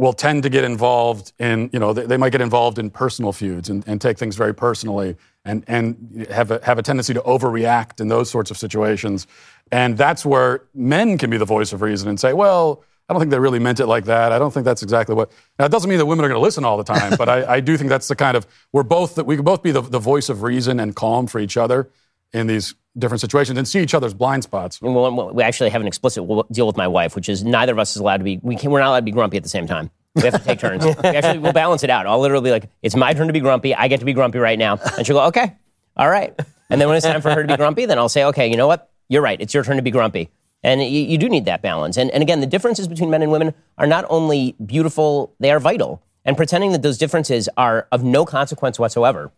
will 0.00 0.12
tend 0.14 0.42
to 0.42 0.48
get 0.48 0.64
involved 0.64 1.34
in, 1.38 1.68
you 1.74 1.78
know, 1.78 1.92
they, 1.92 2.06
they 2.06 2.16
might 2.16 2.32
get 2.32 2.40
involved 2.40 2.78
in 2.78 2.88
personal 2.88 3.32
feuds 3.32 3.68
and, 3.68 3.86
and 3.86 4.00
take 4.00 4.16
things 4.16 4.34
very 4.34 4.54
personally 4.54 5.14
and, 5.44 5.62
and 5.68 6.26
have, 6.30 6.50
a, 6.50 6.64
have 6.64 6.78
a 6.78 6.82
tendency 6.82 7.12
to 7.12 7.20
overreact 7.20 8.00
in 8.00 8.08
those 8.08 8.30
sorts 8.30 8.50
of 8.50 8.56
situations. 8.56 9.26
And 9.70 9.98
that's 9.98 10.24
where 10.24 10.62
men 10.74 11.18
can 11.18 11.28
be 11.28 11.36
the 11.36 11.44
voice 11.44 11.74
of 11.74 11.82
reason 11.82 12.08
and 12.08 12.18
say, 12.18 12.32
well, 12.32 12.82
I 13.10 13.12
don't 13.12 13.18
think 13.18 13.32
they 13.32 13.40
really 13.40 13.58
meant 13.58 13.80
it 13.80 13.86
like 13.86 14.04
that. 14.04 14.30
I 14.30 14.38
don't 14.38 14.54
think 14.54 14.64
that's 14.64 14.84
exactly 14.84 15.16
what. 15.16 15.32
Now, 15.58 15.64
it 15.64 15.72
doesn't 15.72 15.90
mean 15.90 15.98
that 15.98 16.06
women 16.06 16.24
are 16.24 16.28
going 16.28 16.38
to 16.38 16.44
listen 16.44 16.64
all 16.64 16.76
the 16.76 16.84
time, 16.84 17.14
but 17.18 17.28
I, 17.28 17.54
I, 17.54 17.60
do 17.60 17.76
think 17.76 17.90
that's 17.90 18.06
the 18.06 18.14
kind 18.14 18.36
of 18.36 18.46
we're 18.72 18.84
both 18.84 19.16
that 19.16 19.26
we 19.26 19.34
can 19.34 19.44
both 19.44 19.64
be 19.64 19.72
the, 19.72 19.80
the 19.80 19.98
voice 19.98 20.28
of 20.28 20.44
reason 20.44 20.78
and 20.78 20.94
calm 20.94 21.26
for 21.26 21.40
each 21.40 21.56
other 21.56 21.90
in 22.32 22.46
these 22.46 22.76
different 22.96 23.20
situations 23.20 23.58
and 23.58 23.66
see 23.66 23.80
each 23.80 23.94
other's 23.94 24.14
blind 24.14 24.44
spots. 24.44 24.80
Well, 24.80 25.34
we 25.34 25.42
actually 25.42 25.70
have 25.70 25.80
an 25.80 25.88
explicit 25.88 26.24
deal 26.52 26.68
with 26.68 26.76
my 26.76 26.86
wife, 26.86 27.16
which 27.16 27.28
is 27.28 27.42
neither 27.42 27.72
of 27.72 27.80
us 27.80 27.96
is 27.96 27.96
allowed 27.96 28.18
to 28.18 28.24
be. 28.24 28.38
We 28.44 28.54
can, 28.54 28.70
we're 28.70 28.78
not 28.78 28.90
allowed 28.90 29.00
to 29.00 29.06
be 29.06 29.10
grumpy 29.10 29.38
at 29.38 29.42
the 29.42 29.48
same 29.48 29.66
time. 29.66 29.90
We 30.14 30.22
have 30.22 30.34
to 30.34 30.38
take 30.38 30.60
turns. 30.60 30.84
we 30.84 30.92
actually 30.92 31.38
we'll 31.38 31.52
balance 31.52 31.82
it 31.82 31.90
out. 31.90 32.06
I'll 32.06 32.20
literally 32.20 32.44
be 32.44 32.52
like, 32.52 32.70
"It's 32.80 32.94
my 32.94 33.12
turn 33.12 33.26
to 33.26 33.32
be 33.32 33.40
grumpy. 33.40 33.74
I 33.74 33.88
get 33.88 33.98
to 33.98 34.06
be 34.06 34.12
grumpy 34.12 34.38
right 34.38 34.58
now," 34.58 34.78
and 34.96 35.04
she'll 35.04 35.16
go, 35.16 35.24
"Okay, 35.26 35.56
all 35.96 36.08
right." 36.08 36.32
And 36.68 36.80
then 36.80 36.86
when 36.86 36.96
it's 36.96 37.06
time 37.06 37.22
for 37.22 37.32
her 37.32 37.42
to 37.42 37.48
be 37.48 37.56
grumpy, 37.56 37.86
then 37.86 37.98
I'll 37.98 38.08
say, 38.08 38.22
"Okay, 38.26 38.48
you 38.48 38.56
know 38.56 38.68
what? 38.68 38.88
You're 39.08 39.22
right. 39.22 39.40
It's 39.40 39.52
your 39.52 39.64
turn 39.64 39.78
to 39.78 39.82
be 39.82 39.90
grumpy." 39.90 40.30
And 40.62 40.82
you, 40.82 41.02
you 41.02 41.18
do 41.18 41.28
need 41.28 41.46
that 41.46 41.62
balance. 41.62 41.96
And, 41.96 42.10
and 42.10 42.22
again, 42.22 42.40
the 42.40 42.46
differences 42.46 42.86
between 42.86 43.10
men 43.10 43.22
and 43.22 43.32
women 43.32 43.54
are 43.78 43.86
not 43.86 44.04
only 44.10 44.56
beautiful, 44.64 45.34
they 45.40 45.50
are 45.50 45.60
vital. 45.60 46.02
And 46.24 46.36
pretending 46.36 46.72
that 46.72 46.82
those 46.82 46.98
differences 46.98 47.48
are 47.56 47.88
of 47.90 48.04
no 48.04 48.26
consequence 48.26 48.78
whatsoever 48.78 49.32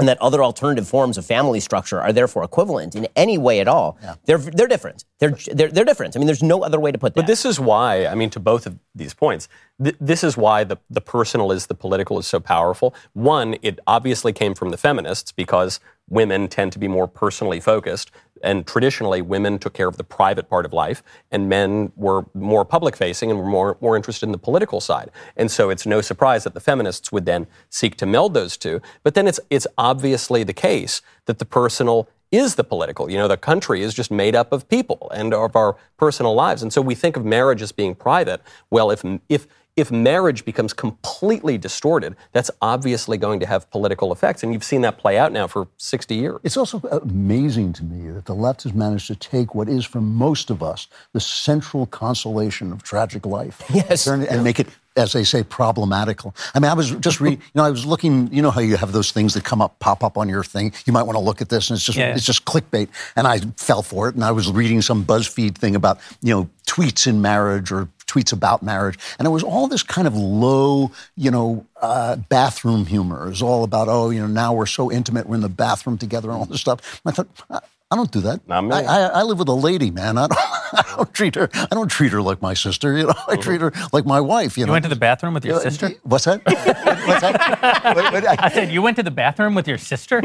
and 0.00 0.08
that 0.08 0.20
other 0.20 0.42
alternative 0.42 0.88
forms 0.88 1.18
of 1.18 1.26
family 1.26 1.60
structure 1.60 2.00
are 2.00 2.12
therefore 2.12 2.42
equivalent 2.42 2.94
in 2.94 3.06
any 3.14 3.36
way 3.36 3.60
at 3.60 3.68
all. 3.68 3.98
Yeah. 4.02 4.14
They're, 4.24 4.38
they're 4.38 4.66
different. 4.66 5.04
They're, 5.18 5.36
they're, 5.52 5.68
they're 5.68 5.84
different. 5.84 6.16
I 6.16 6.18
mean, 6.18 6.26
there's 6.26 6.42
no 6.42 6.62
other 6.62 6.80
way 6.80 6.90
to 6.90 6.96
put 6.96 7.14
that. 7.14 7.20
But 7.20 7.26
this 7.26 7.44
is 7.44 7.60
why, 7.60 8.06
I 8.06 8.14
mean, 8.14 8.30
to 8.30 8.40
both 8.40 8.66
of 8.66 8.78
these 8.94 9.12
points, 9.12 9.46
th- 9.82 9.96
this 10.00 10.24
is 10.24 10.38
why 10.38 10.64
the, 10.64 10.78
the 10.88 11.02
personal 11.02 11.52
is 11.52 11.66
the 11.66 11.74
political 11.74 12.18
is 12.18 12.26
so 12.26 12.40
powerful. 12.40 12.94
One, 13.12 13.56
it 13.60 13.78
obviously 13.86 14.32
came 14.32 14.54
from 14.54 14.70
the 14.70 14.78
feminists 14.78 15.32
because 15.32 15.80
women 16.08 16.48
tend 16.48 16.72
to 16.72 16.78
be 16.78 16.88
more 16.88 17.06
personally 17.06 17.60
focused. 17.60 18.10
And 18.42 18.66
traditionally, 18.66 19.22
women 19.22 19.58
took 19.58 19.74
care 19.74 19.88
of 19.88 19.96
the 19.96 20.04
private 20.04 20.48
part 20.48 20.64
of 20.64 20.72
life, 20.72 21.02
and 21.30 21.48
men 21.48 21.92
were 21.96 22.26
more 22.34 22.64
public 22.64 22.96
facing 22.96 23.30
and 23.30 23.38
were 23.38 23.46
more, 23.46 23.76
more 23.80 23.96
interested 23.96 24.26
in 24.26 24.32
the 24.32 24.38
political 24.38 24.80
side. 24.80 25.10
And 25.36 25.50
so 25.50 25.70
it's 25.70 25.86
no 25.86 26.00
surprise 26.00 26.44
that 26.44 26.54
the 26.54 26.60
feminists 26.60 27.12
would 27.12 27.26
then 27.26 27.46
seek 27.68 27.96
to 27.96 28.06
meld 28.06 28.34
those 28.34 28.56
two. 28.56 28.80
But 29.02 29.14
then 29.14 29.26
it's, 29.26 29.40
it's 29.50 29.66
obviously 29.76 30.44
the 30.44 30.52
case 30.52 31.02
that 31.26 31.38
the 31.38 31.44
personal 31.44 32.08
is 32.30 32.54
the 32.54 32.64
political. 32.64 33.10
You 33.10 33.18
know, 33.18 33.28
the 33.28 33.36
country 33.36 33.82
is 33.82 33.92
just 33.92 34.10
made 34.10 34.36
up 34.36 34.52
of 34.52 34.68
people 34.68 35.10
and 35.14 35.34
of 35.34 35.56
our 35.56 35.76
personal 35.96 36.34
lives. 36.34 36.62
And 36.62 36.72
so 36.72 36.80
we 36.80 36.94
think 36.94 37.16
of 37.16 37.24
marriage 37.24 37.60
as 37.60 37.72
being 37.72 37.94
private. 37.94 38.40
Well, 38.70 38.90
if, 38.90 39.04
if, 39.28 39.48
if 39.80 39.90
marriage 39.90 40.44
becomes 40.44 40.72
completely 40.72 41.58
distorted, 41.58 42.14
that's 42.32 42.50
obviously 42.60 43.16
going 43.16 43.40
to 43.40 43.46
have 43.46 43.70
political 43.70 44.12
effects. 44.12 44.42
And 44.42 44.52
you've 44.52 44.64
seen 44.64 44.82
that 44.82 44.98
play 44.98 45.18
out 45.18 45.32
now 45.32 45.46
for 45.46 45.68
60 45.78 46.14
years. 46.14 46.38
It's 46.44 46.56
also 46.56 46.80
amazing 47.02 47.72
to 47.74 47.84
me 47.84 48.10
that 48.12 48.26
the 48.26 48.34
left 48.34 48.62
has 48.64 48.74
managed 48.74 49.06
to 49.08 49.16
take 49.16 49.54
what 49.54 49.68
is, 49.68 49.84
for 49.84 50.00
most 50.00 50.50
of 50.50 50.62
us, 50.62 50.86
the 51.12 51.20
central 51.20 51.86
consolation 51.86 52.72
of 52.72 52.82
tragic 52.82 53.24
life 53.24 53.62
yes. 53.72 54.06
and, 54.06 54.24
and 54.24 54.44
make 54.44 54.60
it 54.60 54.68
as 54.96 55.12
they 55.12 55.22
say, 55.22 55.42
problematical. 55.42 56.34
I 56.52 56.58
mean, 56.58 56.70
I 56.70 56.74
was 56.74 56.90
just 56.90 57.20
reading, 57.20 57.38
you 57.38 57.50
know, 57.54 57.64
I 57.64 57.70
was 57.70 57.86
looking, 57.86 58.32
you 58.32 58.42
know 58.42 58.50
how 58.50 58.60
you 58.60 58.76
have 58.76 58.92
those 58.92 59.12
things 59.12 59.34
that 59.34 59.44
come 59.44 59.62
up, 59.62 59.78
pop 59.78 60.02
up 60.02 60.18
on 60.18 60.28
your 60.28 60.42
thing. 60.42 60.72
You 60.84 60.92
might 60.92 61.04
want 61.04 61.16
to 61.16 61.22
look 61.22 61.40
at 61.40 61.48
this, 61.48 61.70
and 61.70 61.76
it's 61.76 61.86
just, 61.86 61.96
yeah. 61.96 62.14
it's 62.14 62.26
just 62.26 62.44
clickbait. 62.44 62.88
And 63.14 63.26
I 63.26 63.38
fell 63.56 63.82
for 63.82 64.08
it, 64.08 64.16
and 64.16 64.24
I 64.24 64.32
was 64.32 64.50
reading 64.50 64.82
some 64.82 65.04
BuzzFeed 65.04 65.56
thing 65.56 65.76
about, 65.76 66.00
you 66.22 66.34
know, 66.34 66.50
tweets 66.66 67.06
in 67.06 67.22
marriage 67.22 67.70
or 67.72 67.88
tweets 68.10 68.32
about 68.32 68.62
marriage. 68.62 68.98
And 69.18 69.26
it 69.26 69.30
was 69.30 69.42
all 69.42 69.68
this 69.68 69.82
kind 69.82 70.06
of 70.06 70.16
low, 70.16 70.90
you 71.16 71.30
know, 71.30 71.66
uh, 71.80 72.16
bathroom 72.16 72.86
humor. 72.86 73.26
It 73.26 73.30
was 73.30 73.42
all 73.42 73.64
about, 73.64 73.88
oh, 73.88 74.10
you 74.10 74.20
know, 74.20 74.26
now 74.26 74.52
we're 74.52 74.66
so 74.66 74.90
intimate, 74.90 75.26
we're 75.26 75.36
in 75.36 75.40
the 75.42 75.48
bathroom 75.48 75.98
together 75.98 76.30
and 76.30 76.38
all 76.38 76.46
this 76.46 76.60
stuff. 76.60 77.00
And 77.04 77.12
I 77.12 77.14
thought, 77.14 77.64
I 77.92 77.96
don't 77.96 78.12
do 78.12 78.20
that. 78.20 78.46
Not 78.46 78.62
me. 78.62 78.70
I, 78.72 78.82
I, 78.82 79.06
I, 79.06 79.22
live 79.24 79.40
with 79.40 79.48
a 79.48 79.52
lady, 79.52 79.90
man. 79.90 80.16
I 80.16 80.28
don't, 80.28 80.38
I 80.72 80.94
don't 80.96 81.12
treat 81.12 81.34
her. 81.34 81.50
I 81.52 81.66
don't 81.72 81.88
treat 81.88 82.12
her 82.12 82.22
like 82.22 82.40
my 82.40 82.54
sister. 82.54 82.96
You 82.96 83.08
know, 83.08 83.14
I 83.26 83.34
treat 83.34 83.60
her 83.60 83.72
like 83.92 84.06
my 84.06 84.20
wife. 84.20 84.56
You, 84.56 84.60
you 84.62 84.66
know? 84.66 84.72
went 84.72 84.84
to 84.84 84.88
the 84.88 84.94
bathroom 84.94 85.34
with 85.34 85.44
your 85.44 85.56
uh, 85.56 85.60
sister. 85.60 85.90
What's 86.04 86.26
that? 86.26 86.40
What's 86.44 87.20
that? 87.20 87.96
Wait, 87.96 88.12
wait, 88.12 88.24
I, 88.26 88.36
I, 88.38 88.48
said 88.48 88.70
you 88.70 88.80
went 88.80 88.96
to 88.98 89.02
the 89.02 89.10
bathroom 89.10 89.56
with 89.56 89.66
your 89.66 89.76
sister. 89.76 90.20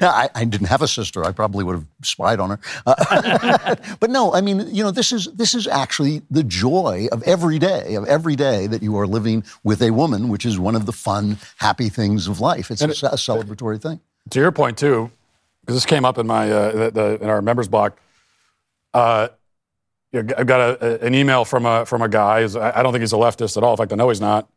I, 0.00 0.28
I, 0.32 0.44
didn't 0.44 0.68
have 0.68 0.80
a 0.80 0.86
sister. 0.86 1.24
I 1.24 1.32
probably 1.32 1.64
would 1.64 1.74
have 1.74 1.86
spied 2.04 2.38
on 2.38 2.50
her. 2.50 2.60
Uh, 2.86 3.74
but 3.98 4.10
no, 4.10 4.32
I 4.34 4.40
mean, 4.40 4.64
you 4.72 4.84
know, 4.84 4.92
this 4.92 5.10
is 5.10 5.26
this 5.34 5.54
is 5.54 5.66
actually 5.66 6.22
the 6.30 6.44
joy 6.44 7.08
of 7.10 7.24
every 7.24 7.58
day 7.58 7.96
of 7.96 8.06
every 8.06 8.36
day 8.36 8.68
that 8.68 8.80
you 8.80 8.96
are 8.96 9.08
living 9.08 9.42
with 9.64 9.82
a 9.82 9.90
woman, 9.90 10.28
which 10.28 10.46
is 10.46 10.56
one 10.56 10.76
of 10.76 10.86
the 10.86 10.92
fun, 10.92 11.36
happy 11.56 11.88
things 11.88 12.28
of 12.28 12.38
life. 12.38 12.70
It's 12.70 12.80
a, 12.82 12.90
it, 12.90 13.02
a 13.02 13.16
celebratory 13.16 13.82
thing. 13.82 13.98
To 14.30 14.40
your 14.40 14.52
point 14.52 14.76
too, 14.76 15.10
because 15.68 15.76
this 15.76 15.86
came 15.86 16.06
up 16.06 16.16
in 16.16 16.26
my 16.26 16.50
uh, 16.50 16.72
the, 16.72 16.90
the, 16.90 17.18
in 17.22 17.28
our 17.28 17.42
members 17.42 17.68
block. 17.68 18.00
Uh, 18.94 19.28
I've 20.14 20.46
got 20.46 20.82
a, 20.82 21.04
an 21.04 21.14
email 21.14 21.44
from 21.44 21.66
a 21.66 21.84
from 21.84 22.00
a 22.00 22.08
guy. 22.08 22.38
I 22.38 22.82
don't 22.82 22.92
think 22.92 23.02
he's 23.02 23.12
a 23.12 23.16
leftist 23.16 23.58
at 23.58 23.62
all. 23.62 23.72
In 23.72 23.76
fact, 23.76 23.92
I 23.92 23.96
know 23.96 24.08
he's 24.08 24.20
not. 24.20 24.48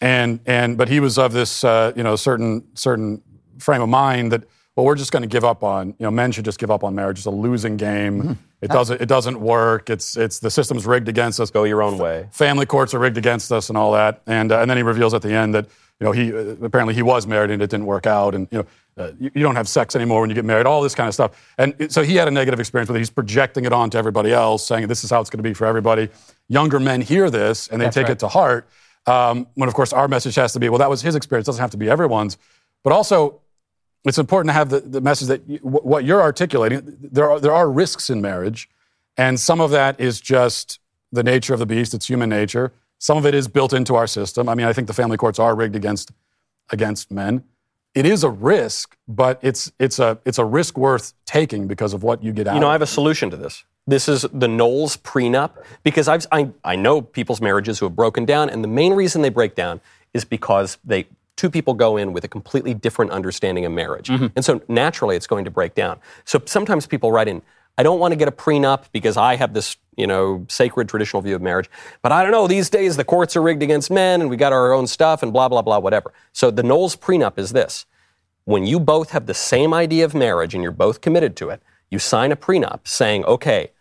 And 0.00 0.40
and 0.46 0.78
but 0.78 0.88
he 0.88 0.98
was 0.98 1.18
of 1.18 1.34
this 1.34 1.62
uh, 1.62 1.92
you 1.94 2.02
know 2.02 2.16
certain 2.16 2.66
certain 2.72 3.20
frame 3.58 3.82
of 3.82 3.90
mind 3.90 4.32
that 4.32 4.44
well 4.76 4.86
we're 4.86 4.94
just 4.94 5.12
going 5.12 5.20
to 5.20 5.28
give 5.28 5.44
up 5.44 5.62
on 5.62 5.88
you 5.88 6.04
know 6.06 6.10
men 6.10 6.32
should 6.32 6.46
just 6.46 6.58
give 6.58 6.70
up 6.70 6.82
on 6.82 6.94
marriage. 6.94 7.18
It's 7.18 7.26
a 7.26 7.30
losing 7.30 7.76
game. 7.76 8.22
Mm-hmm. 8.22 8.32
It 8.62 8.70
doesn't 8.70 8.98
it 9.02 9.10
doesn't 9.10 9.38
work. 9.38 9.90
It's 9.90 10.16
it's 10.16 10.38
the 10.38 10.50
system's 10.50 10.86
rigged 10.86 11.10
against 11.10 11.38
us. 11.38 11.50
Go 11.50 11.64
your 11.64 11.82
own 11.82 11.98
way. 11.98 12.30
Family 12.32 12.64
courts 12.64 12.94
are 12.94 12.98
rigged 12.98 13.18
against 13.18 13.52
us 13.52 13.68
and 13.68 13.76
all 13.76 13.92
that. 13.92 14.22
And 14.26 14.50
uh, 14.50 14.60
and 14.60 14.70
then 14.70 14.78
he 14.78 14.82
reveals 14.82 15.12
at 15.12 15.20
the 15.20 15.34
end 15.34 15.54
that 15.54 15.66
you 16.00 16.04
know 16.04 16.12
he 16.12 16.32
uh, 16.32 16.56
apparently 16.62 16.94
he 16.94 17.02
was 17.02 17.26
married 17.26 17.50
and 17.50 17.62
it 17.62 17.70
didn't 17.70 17.86
work 17.86 18.06
out. 18.06 18.34
And 18.34 18.48
you 18.50 18.58
know 18.58 18.66
uh, 18.98 19.12
you, 19.18 19.30
you, 19.34 19.42
don't 19.42 19.56
have 19.56 19.68
sex 19.68 19.94
anymore 19.94 20.22
when 20.22 20.30
you 20.30 20.34
get 20.34 20.44
married, 20.44 20.66
all 20.66 20.80
this 20.80 20.94
kind 20.94 21.06
of 21.06 21.12
stuff. 21.12 21.54
And 21.58 21.74
it, 21.78 21.92
so 21.92 22.02
he 22.02 22.16
had 22.16 22.28
a 22.28 22.30
negative 22.30 22.58
experience 22.58 22.88
with 22.88 22.96
it. 22.96 23.00
He's 23.00 23.10
projecting 23.10 23.66
it 23.66 23.72
onto 23.72 23.98
everybody 23.98 24.32
else, 24.32 24.66
saying 24.66 24.86
this 24.86 25.04
is 25.04 25.10
how 25.10 25.20
it's 25.20 25.28
going 25.28 25.38
to 25.38 25.42
be 25.42 25.52
for 25.52 25.66
everybody. 25.66 26.08
Younger 26.48 26.80
men 26.80 27.02
hear 27.02 27.28
this 27.28 27.68
and 27.68 27.80
they 27.80 27.86
That's 27.86 27.94
take 27.94 28.04
right. 28.04 28.12
it 28.12 28.20
to 28.20 28.28
heart. 28.28 28.68
Um, 29.06 29.46
when, 29.54 29.68
of 29.68 29.74
course, 29.74 29.92
our 29.92 30.08
message 30.08 30.34
has 30.36 30.52
to 30.54 30.60
be, 30.60 30.68
well, 30.68 30.78
that 30.78 30.88
was 30.88 31.02
his 31.02 31.14
experience. 31.14 31.46
It 31.46 31.50
doesn't 31.50 31.60
have 31.60 31.70
to 31.72 31.76
be 31.76 31.90
everyone's. 31.90 32.38
But 32.82 32.92
also, 32.92 33.40
it's 34.04 34.18
important 34.18 34.48
to 34.48 34.54
have 34.54 34.70
the, 34.70 34.80
the 34.80 35.00
message 35.00 35.28
that 35.28 35.46
you, 35.46 35.58
what 35.58 36.04
you're 36.04 36.22
articulating, 36.22 36.96
there 37.00 37.30
are, 37.30 37.38
there 37.38 37.52
are 37.52 37.70
risks 37.70 38.08
in 38.08 38.22
marriage. 38.22 38.68
And 39.16 39.38
some 39.38 39.60
of 39.60 39.70
that 39.72 40.00
is 40.00 40.20
just 40.20 40.78
the 41.12 41.22
nature 41.22 41.52
of 41.52 41.60
the 41.60 41.66
beast, 41.66 41.92
it's 41.94 42.08
human 42.08 42.30
nature. 42.30 42.72
Some 42.98 43.18
of 43.18 43.26
it 43.26 43.34
is 43.34 43.48
built 43.48 43.72
into 43.72 43.94
our 43.94 44.06
system. 44.06 44.48
I 44.48 44.54
mean, 44.54 44.66
I 44.66 44.72
think 44.72 44.86
the 44.86 44.94
family 44.94 45.16
courts 45.16 45.38
are 45.38 45.54
rigged 45.54 45.76
against, 45.76 46.12
against 46.70 47.10
men 47.10 47.44
it 47.96 48.04
is 48.04 48.22
a 48.22 48.30
risk, 48.30 48.94
but 49.08 49.40
it's 49.42 49.72
it's 49.78 49.98
a 49.98 50.18
it's 50.26 50.38
a 50.38 50.44
risk 50.44 50.76
worth 50.76 51.14
taking 51.24 51.66
because 51.66 51.94
of 51.94 52.02
what 52.02 52.22
you 52.22 52.30
get 52.30 52.46
out. 52.46 52.54
You 52.54 52.60
know, 52.60 52.68
I 52.68 52.72
have 52.72 52.82
a 52.82 52.86
solution 52.86 53.30
to 53.30 53.38
this. 53.38 53.64
This 53.86 54.06
is 54.06 54.26
the 54.32 54.48
Knowles 54.48 54.98
prenup 54.98 55.52
because 55.82 56.06
I've, 56.06 56.26
I 56.30 56.50
I 56.62 56.76
know 56.76 57.00
people's 57.00 57.40
marriages 57.40 57.78
who 57.78 57.86
have 57.86 57.96
broken 57.96 58.26
down, 58.26 58.50
and 58.50 58.62
the 58.62 58.68
main 58.68 58.92
reason 58.92 59.22
they 59.22 59.30
break 59.30 59.54
down 59.54 59.80
is 60.12 60.26
because 60.26 60.76
they 60.84 61.06
two 61.36 61.48
people 61.48 61.72
go 61.72 61.96
in 61.96 62.12
with 62.12 62.22
a 62.24 62.28
completely 62.28 62.74
different 62.74 63.12
understanding 63.12 63.64
of 63.64 63.72
marriage, 63.72 64.08
mm-hmm. 64.08 64.26
and 64.36 64.44
so 64.44 64.60
naturally 64.68 65.16
it's 65.16 65.26
going 65.26 65.46
to 65.46 65.50
break 65.50 65.74
down. 65.74 65.98
So 66.26 66.42
sometimes 66.44 66.86
people 66.86 67.10
write 67.10 67.28
in, 67.28 67.40
I 67.78 67.82
don't 67.82 67.98
want 67.98 68.12
to 68.12 68.16
get 68.16 68.28
a 68.28 68.32
prenup 68.32 68.84
because 68.92 69.16
I 69.16 69.36
have 69.36 69.52
this, 69.52 69.76
you 69.96 70.06
know, 70.06 70.46
sacred 70.48 70.88
traditional 70.88 71.20
view 71.22 71.34
of 71.34 71.42
marriage. 71.42 71.68
But 72.02 72.12
I 72.12 72.22
don't 72.22 72.32
know, 72.32 72.46
these 72.46 72.70
days 72.70 72.96
the 72.96 73.04
courts 73.04 73.36
are 73.36 73.42
rigged 73.42 73.62
against 73.62 73.90
men 73.90 74.20
and 74.20 74.30
we 74.30 74.36
got 74.36 74.52
our 74.52 74.72
own 74.72 74.86
stuff 74.86 75.22
and 75.22 75.32
blah, 75.32 75.48
blah, 75.48 75.62
blah, 75.62 75.78
whatever. 75.78 76.12
So 76.32 76.50
the 76.50 76.62
Knowles 76.62 76.96
prenup 76.96 77.38
is 77.38 77.52
this. 77.52 77.84
When 78.44 78.64
you 78.64 78.80
both 78.80 79.10
have 79.10 79.26
the 79.26 79.34
same 79.34 79.74
idea 79.74 80.04
of 80.04 80.14
marriage 80.14 80.54
and 80.54 80.62
you're 80.62 80.72
both 80.72 81.00
committed 81.00 81.36
to 81.36 81.50
it, 81.50 81.62
you 81.90 81.98
sign 81.98 82.32
a 82.32 82.36
prenup 82.36 82.86
saying, 82.86 83.24
okay, 83.24 83.72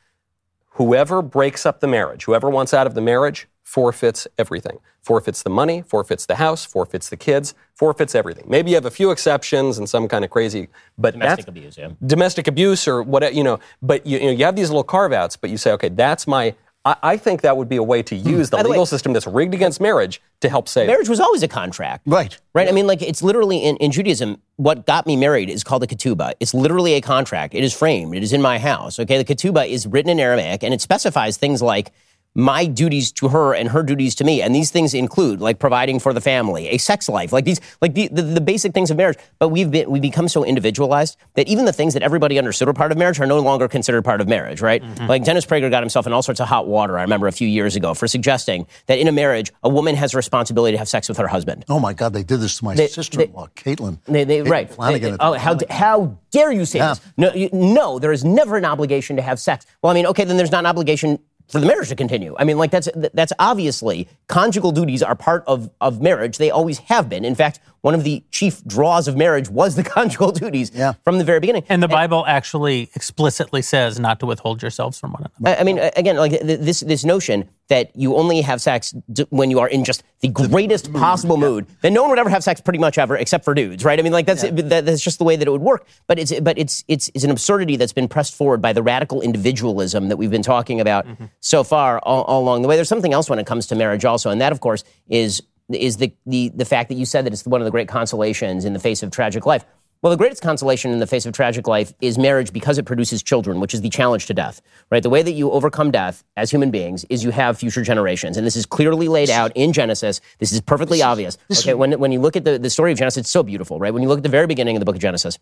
whoever 0.75 1.21
breaks 1.21 1.65
up 1.65 1.79
the 1.79 1.87
marriage, 1.87 2.25
whoever 2.25 2.49
wants 2.49 2.73
out 2.73 2.87
of 2.87 2.93
the 2.93 3.01
marriage, 3.01 3.47
forfeits 3.63 4.27
everything. 4.37 4.77
Forfeits 5.01 5.43
the 5.43 5.49
money, 5.49 5.81
forfeits 5.81 6.25
the 6.25 6.35
house, 6.35 6.65
forfeits 6.65 7.09
the 7.09 7.17
kids, 7.17 7.53
forfeits 7.73 8.15
everything. 8.15 8.45
Maybe 8.47 8.71
you 8.71 8.75
have 8.75 8.85
a 8.85 8.91
few 8.91 9.11
exceptions 9.11 9.77
and 9.77 9.87
some 9.87 10.07
kind 10.07 10.25
of 10.25 10.31
crazy, 10.31 10.69
but 10.97 11.13
domestic 11.13 11.47
abuse, 11.47 11.77
yeah. 11.77 11.91
Domestic 12.05 12.47
abuse 12.47 12.87
or 12.87 13.03
whatever, 13.03 13.33
you 13.33 13.43
know. 13.43 13.59
But 13.81 14.05
you, 14.05 14.17
you 14.17 14.25
know, 14.25 14.31
you 14.31 14.45
have 14.45 14.55
these 14.55 14.69
little 14.69 14.83
carve 14.83 15.13
outs, 15.13 15.37
but 15.37 15.49
you 15.49 15.57
say, 15.57 15.71
okay, 15.73 15.89
that's 15.89 16.25
my 16.25 16.55
I, 16.85 17.17
think 17.17 17.41
that 17.41 17.57
would 17.57 17.67
be 17.67 17.77
a 17.77 17.83
way 17.83 18.03
to 18.03 18.15
hmm. 18.15 18.29
use 18.29 18.51
the 18.51 18.57
legal 18.57 18.81
way, 18.81 18.85
system 18.85 19.11
that's 19.11 19.25
rigged 19.25 19.55
against 19.55 19.81
marriage 19.81 20.21
to 20.41 20.49
help 20.49 20.69
save. 20.69 20.85
Marriage 20.85 21.09
was 21.09 21.19
always 21.19 21.41
a 21.41 21.47
contract. 21.47 22.03
Right. 22.05 22.37
Right. 22.53 22.69
I 22.69 22.71
mean, 22.71 22.85
like, 22.85 23.01
it's 23.01 23.23
literally 23.23 23.57
in, 23.57 23.75
in 23.77 23.91
Judaism, 23.91 24.39
what 24.57 24.85
got 24.85 25.07
me 25.07 25.15
married 25.15 25.49
is 25.49 25.63
called 25.63 25.83
a 25.83 25.87
ketubah. 25.87 26.33
It's 26.39 26.53
literally 26.53 26.93
a 26.93 27.01
contract. 27.01 27.55
It 27.55 27.63
is 27.63 27.73
framed. 27.73 28.15
It 28.15 28.21
is 28.21 28.33
in 28.33 28.41
my 28.41 28.59
house. 28.59 28.99
Okay. 28.99 29.21
The 29.21 29.35
ketubah 29.35 29.67
is 29.67 29.87
written 29.87 30.09
in 30.11 30.19
Aramaic 30.19 30.63
and 30.63 30.73
it 30.73 30.81
specifies 30.81 31.37
things 31.37 31.61
like 31.61 31.91
my 32.35 32.65
duties 32.65 33.11
to 33.13 33.29
her 33.29 33.53
and 33.53 33.69
her 33.69 33.81
duties 33.81 34.13
to 34.15 34.23
me. 34.23 34.41
And 34.41 34.53
these 34.53 34.69
things 34.69 34.93
include 34.93 35.39
like 35.39 35.57
providing 35.57 35.99
for 35.99 36.13
the 36.13 36.21
family, 36.21 36.67
a 36.67 36.77
sex 36.77 37.07
life, 37.07 37.31
like 37.31 37.45
these, 37.45 37.61
like 37.81 37.93
the, 37.93 38.09
the, 38.09 38.21
the, 38.21 38.41
basic 38.41 38.73
things 38.73 38.91
of 38.91 38.97
marriage. 38.97 39.17
But 39.39 39.49
we've 39.49 39.71
been, 39.71 39.89
we 39.89 39.99
become 40.01 40.27
so 40.27 40.43
individualized 40.43 41.17
that 41.35 41.47
even 41.47 41.65
the 41.65 41.73
things 41.73 41.93
that 41.93 42.03
everybody 42.03 42.37
understood 42.37 42.67
were 42.67 42.73
part 42.73 42.91
of 42.91 42.97
marriage 42.97 43.19
are 43.19 43.25
no 43.25 43.39
longer 43.39 43.67
considered 43.67 44.03
part 44.03 44.21
of 44.21 44.27
marriage, 44.27 44.61
right? 44.61 44.83
Mm-hmm. 44.83 45.07
Like 45.07 45.23
Dennis 45.23 45.45
Prager 45.45 45.71
got 45.71 45.81
himself 45.81 46.05
in 46.05 46.13
all 46.13 46.21
sorts 46.21 46.41
of 46.41 46.47
hot 46.47 46.67
water, 46.67 46.99
I 46.99 47.01
remember 47.01 47.27
a 47.27 47.31
few 47.31 47.47
years 47.47 47.75
ago, 47.75 47.93
for 47.93 48.07
suggesting 48.07 48.67
that 48.87 48.99
in 48.99 49.07
a 49.07 49.11
marriage, 49.11 49.53
a 49.63 49.69
woman 49.69 49.95
has 49.95 50.13
a 50.13 50.17
responsibility 50.17 50.73
to 50.73 50.77
have 50.77 50.89
sex 50.89 51.07
with 51.07 51.17
her 51.17 51.27
husband. 51.27 51.63
Oh 51.69 51.79
my 51.79 51.93
God, 51.93 52.13
they 52.13 52.23
did 52.23 52.41
this 52.41 52.57
to 52.59 52.65
my 52.65 52.75
sister 52.75 53.21
in 53.21 53.31
law, 53.31 53.47
Caitlin. 53.55 53.99
They, 54.05 54.25
they, 54.25 54.39
Caitlin 54.41 54.49
right. 54.49 54.69
Flanagan 54.69 55.11
they, 55.11 55.17
oh, 55.21 55.33
how, 55.33 55.57
how 55.69 56.17
dare 56.31 56.51
you 56.51 56.65
say 56.65 56.79
yeah. 56.79 56.89
this? 56.89 57.01
No, 57.15 57.33
you, 57.33 57.49
no, 57.53 57.97
there 57.97 58.11
is 58.11 58.25
never 58.25 58.57
an 58.57 58.65
obligation 58.65 59.15
to 59.15 59.21
have 59.21 59.39
sex. 59.39 59.65
Well, 59.81 59.91
I 59.91 59.95
mean, 59.95 60.05
okay, 60.07 60.25
then 60.25 60.37
there's 60.37 60.51
not 60.51 60.59
an 60.59 60.65
obligation 60.65 61.19
for 61.47 61.59
the 61.59 61.67
marriage 61.67 61.89
to 61.89 61.95
continue. 61.95 62.35
I 62.37 62.43
mean, 62.43 62.57
like 62.57 62.71
that's 62.71 62.89
that's 63.13 63.33
obviously 63.39 64.07
conjugal 64.27 64.71
duties 64.71 65.03
are 65.03 65.15
part 65.15 65.43
of 65.47 65.69
of 65.81 66.01
marriage. 66.01 66.37
They 66.37 66.51
always 66.51 66.79
have 66.79 67.09
been. 67.09 67.23
In 67.25 67.35
fact, 67.35 67.59
one 67.85 67.93
of 67.93 68.03
the 68.03 68.23
chief 68.31 68.63
draws 68.65 69.07
of 69.07 69.15
marriage 69.15 69.47
was 69.47 69.75
the 69.75 69.83
conjugal 69.95 70.31
duties 70.31 70.71
yeah. 70.73 70.93
from 71.03 71.19
the 71.19 71.23
very 71.23 71.39
beginning. 71.39 71.63
And 71.69 71.83
the 71.83 71.87
Bible 71.87 72.25
actually 72.27 72.89
explicitly 72.95 73.61
says 73.61 73.99
not 73.99 74.19
to 74.21 74.25
withhold 74.25 74.63
yourselves 74.63 74.99
from 74.99 75.13
one 75.13 75.21
another. 75.21 75.55
I, 75.55 75.61
I 75.61 75.63
mean, 75.63 75.77
again, 75.95 76.17
like 76.17 76.31
this 76.41 76.79
this 76.79 77.05
notion 77.05 77.47
that 77.67 77.95
you 77.95 78.15
only 78.15 78.41
have 78.41 78.59
sex 78.59 78.95
when 79.29 79.51
you 79.51 79.59
are 79.59 79.67
in 79.67 79.83
just 79.83 80.01
the 80.21 80.29
greatest 80.29 80.89
mood, 80.89 80.99
possible 80.99 81.35
yeah. 81.35 81.47
mood, 81.47 81.67
then 81.81 81.93
no 81.93 82.01
one 82.01 82.09
would 82.09 82.17
ever 82.17 82.29
have 82.29 82.43
sex 82.43 82.59
pretty 82.59 82.79
much 82.79 82.97
ever, 82.97 83.17
except 83.17 83.45
for 83.45 83.53
dudes, 83.53 83.85
right? 83.85 83.99
I 83.99 84.01
mean, 84.01 84.13
like 84.13 84.25
that's 84.25 84.43
yeah. 84.43 84.49
that, 84.49 84.87
that's 84.87 85.03
just 85.03 85.19
the 85.19 85.23
way 85.23 85.35
that 85.35 85.47
it 85.47 85.51
would 85.51 85.61
work. 85.61 85.85
But 86.07 86.17
it's 86.17 86.39
but 86.39 86.57
it's 86.57 86.83
it's 86.87 87.11
it's 87.13 87.23
an 87.23 87.29
absurdity 87.29 87.75
that's 87.75 87.93
been 87.93 88.07
pressed 88.07 88.33
forward 88.33 88.63
by 88.63 88.73
the 88.73 88.81
radical 88.81 89.21
individualism 89.21 90.09
that 90.09 90.17
we've 90.17 90.31
been 90.31 90.41
talking 90.41 90.81
about 90.81 91.05
mm-hmm. 91.05 91.25
so 91.39 91.63
far 91.63 91.99
all, 91.99 92.23
all 92.23 92.41
along 92.41 92.63
the 92.63 92.67
way. 92.67 92.77
There's 92.77 92.89
something 92.89 93.13
else 93.13 93.29
when 93.29 93.37
it 93.37 93.45
comes 93.45 93.67
to 93.67 93.75
marriage, 93.75 94.05
also, 94.05 94.31
and 94.31 94.41
that, 94.41 94.51
of 94.51 94.59
course, 94.59 94.83
is 95.07 95.43
is 95.69 95.97
the, 95.97 96.13
the, 96.25 96.51
the 96.55 96.65
fact 96.65 96.89
that 96.89 96.95
you 96.95 97.05
said 97.05 97.25
that 97.25 97.33
it's 97.33 97.45
one 97.45 97.61
of 97.61 97.65
the 97.65 97.71
great 97.71 97.87
consolations 97.87 98.65
in 98.65 98.73
the 98.73 98.79
face 98.79 99.03
of 99.03 99.11
tragic 99.11 99.45
life. 99.45 99.65
Well, 100.01 100.11
the 100.11 100.17
greatest 100.17 100.43
consolation 100.43 100.91
in 100.91 100.99
the 100.99 101.07
face 101.07 101.25
of 101.25 101.33
tragic 101.33 101.67
life 101.67 101.91
is 101.99 102.19
marriage 102.19 102.53
because 102.53 102.77
it 102.77 102.85
produces 102.85 103.23
children, 103.23 103.59
which 103.59 103.73
is 103.73 103.81
the 103.81 103.89
challenge 103.89 104.27
to 104.27 104.35
death, 104.35 104.61
right? 104.91 105.01
The 105.01 105.09
way 105.09 105.23
that 105.23 105.31
you 105.31 105.49
overcome 105.49 105.89
death 105.89 106.23
as 106.37 106.51
human 106.51 106.69
beings 106.69 107.05
is 107.05 107.23
you 107.23 107.31
have 107.31 107.57
future 107.57 107.81
generations. 107.81 108.37
And 108.37 108.45
this 108.45 108.55
is 108.55 108.67
clearly 108.67 109.07
laid 109.07 109.31
out 109.31 109.51
in 109.55 109.73
Genesis. 109.73 110.21
This 110.37 110.51
is 110.51 110.61
perfectly 110.61 111.01
obvious. 111.01 111.39
Okay, 111.51 111.73
when, 111.73 111.93
when 111.93 112.11
you 112.11 112.19
look 112.19 112.35
at 112.35 112.45
the, 112.45 112.59
the 112.59 112.69
story 112.69 112.91
of 112.91 112.99
Genesis, 112.99 113.21
it's 113.21 113.31
so 113.31 113.41
beautiful, 113.41 113.79
right? 113.79 113.93
When 113.93 114.03
you 114.03 114.09
look 114.09 114.19
at 114.19 114.23
the 114.23 114.29
very 114.29 114.45
beginning 114.45 114.75
of 114.75 114.79
the 114.79 114.85
book 114.85 114.95
of 114.95 115.01
Genesis, 115.01 115.39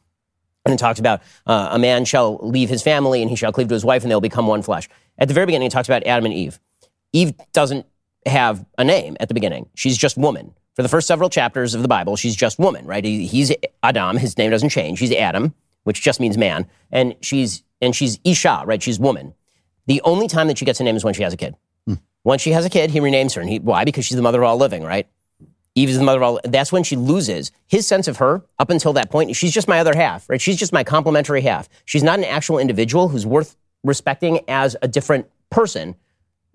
and 0.66 0.74
it 0.74 0.78
talks 0.78 1.00
about 1.00 1.22
uh, 1.46 1.70
a 1.72 1.80
man 1.80 2.06
shall 2.06 2.38
leave 2.38 2.70
his 2.70 2.82
family 2.82 3.22
and 3.22 3.30
he 3.30 3.36
shall 3.36 3.52
cleave 3.52 3.68
to 3.68 3.74
his 3.74 3.84
wife 3.84 4.04
and 4.04 4.12
they'll 4.12 4.22
become 4.22 4.48
one 4.48 4.62
flesh. 4.62 4.88
At 5.18 5.28
the 5.28 5.34
very 5.34 5.46
beginning, 5.46 5.68
it 5.68 5.72
talks 5.72 5.90
about 5.90 6.06
Adam 6.06 6.26
and 6.26 6.34
Eve. 6.34 6.60
Eve 7.12 7.34
doesn't 7.52 7.86
have 8.26 8.66
a 8.78 8.84
name 8.84 9.18
at 9.20 9.28
the 9.28 9.34
beginning. 9.34 9.70
She's 9.76 9.98
just 9.98 10.18
woman. 10.18 10.54
For 10.76 10.82
the 10.82 10.90
first 10.90 11.08
several 11.08 11.30
chapters 11.30 11.76
of 11.76 11.82
the 11.82 11.88
Bible, 11.88 12.16
she's 12.16 12.36
just 12.36 12.58
woman, 12.58 12.86
right? 12.86 13.04
He's 13.04 13.54
Adam. 13.84 14.18
His 14.18 14.38
name 14.38 14.52
doesn't 14.52 14.70
change. 14.70 15.00
He's 15.00 15.12
Adam, 15.14 15.54
which 15.84 16.02
just 16.02 16.20
means 16.20 16.38
man. 16.38 16.66
And 16.92 17.16
she's, 17.22 17.64
and 17.82 17.96
she's 17.96 18.20
Isha, 18.24 18.64
right? 18.66 18.82
She's 18.82 19.00
woman. 19.00 19.34
The 19.86 20.02
only 20.04 20.28
time 20.28 20.48
that 20.48 20.58
she 20.58 20.66
gets 20.66 20.80
a 20.80 20.84
name 20.84 20.96
is 20.96 21.04
when 21.04 21.14
she 21.14 21.24
has 21.24 21.34
a 21.34 21.38
kid. 21.38 21.56
Hmm. 21.86 21.96
Once 22.24 22.42
she 22.42 22.52
has 22.52 22.66
a 22.66 22.70
kid, 22.70 22.90
he 22.90 23.00
renames 23.00 23.36
her. 23.36 23.42
And 23.42 23.50
he, 23.50 23.60
why? 23.60 23.86
Because 23.86 24.06
she's 24.06 24.16
the 24.16 24.24
mother 24.24 24.42
of 24.42 24.50
all 24.50 24.58
living, 24.58 24.84
right? 24.84 25.08
Eve 25.76 25.90
is 25.90 25.98
the 25.98 26.04
mother 26.04 26.20
of 26.20 26.24
all. 26.24 26.40
That's 26.44 26.72
when 26.72 26.84
she 26.84 26.96
loses 26.96 27.52
his 27.68 27.88
sense 27.88 28.08
of 28.08 28.18
her. 28.18 28.44
Up 28.60 28.70
until 28.70 28.94
that 28.94 29.10
point, 29.10 29.36
she's 29.36 29.52
just 29.52 29.68
my 29.68 29.80
other 29.80 29.96
half, 29.96 30.30
right? 30.30 30.40
She's 30.40 30.58
just 30.58 30.72
my 30.72 30.84
complementary 30.84 31.42
half. 31.42 31.68
She's 31.86 32.04
not 32.04 32.20
an 32.20 32.26
actual 32.26 32.60
individual 32.60 33.10
who's 33.10 33.26
worth 33.26 33.56
respecting 33.84 34.42
as 34.48 34.76
a 34.82 34.88
different 34.88 35.30
person. 35.50 35.96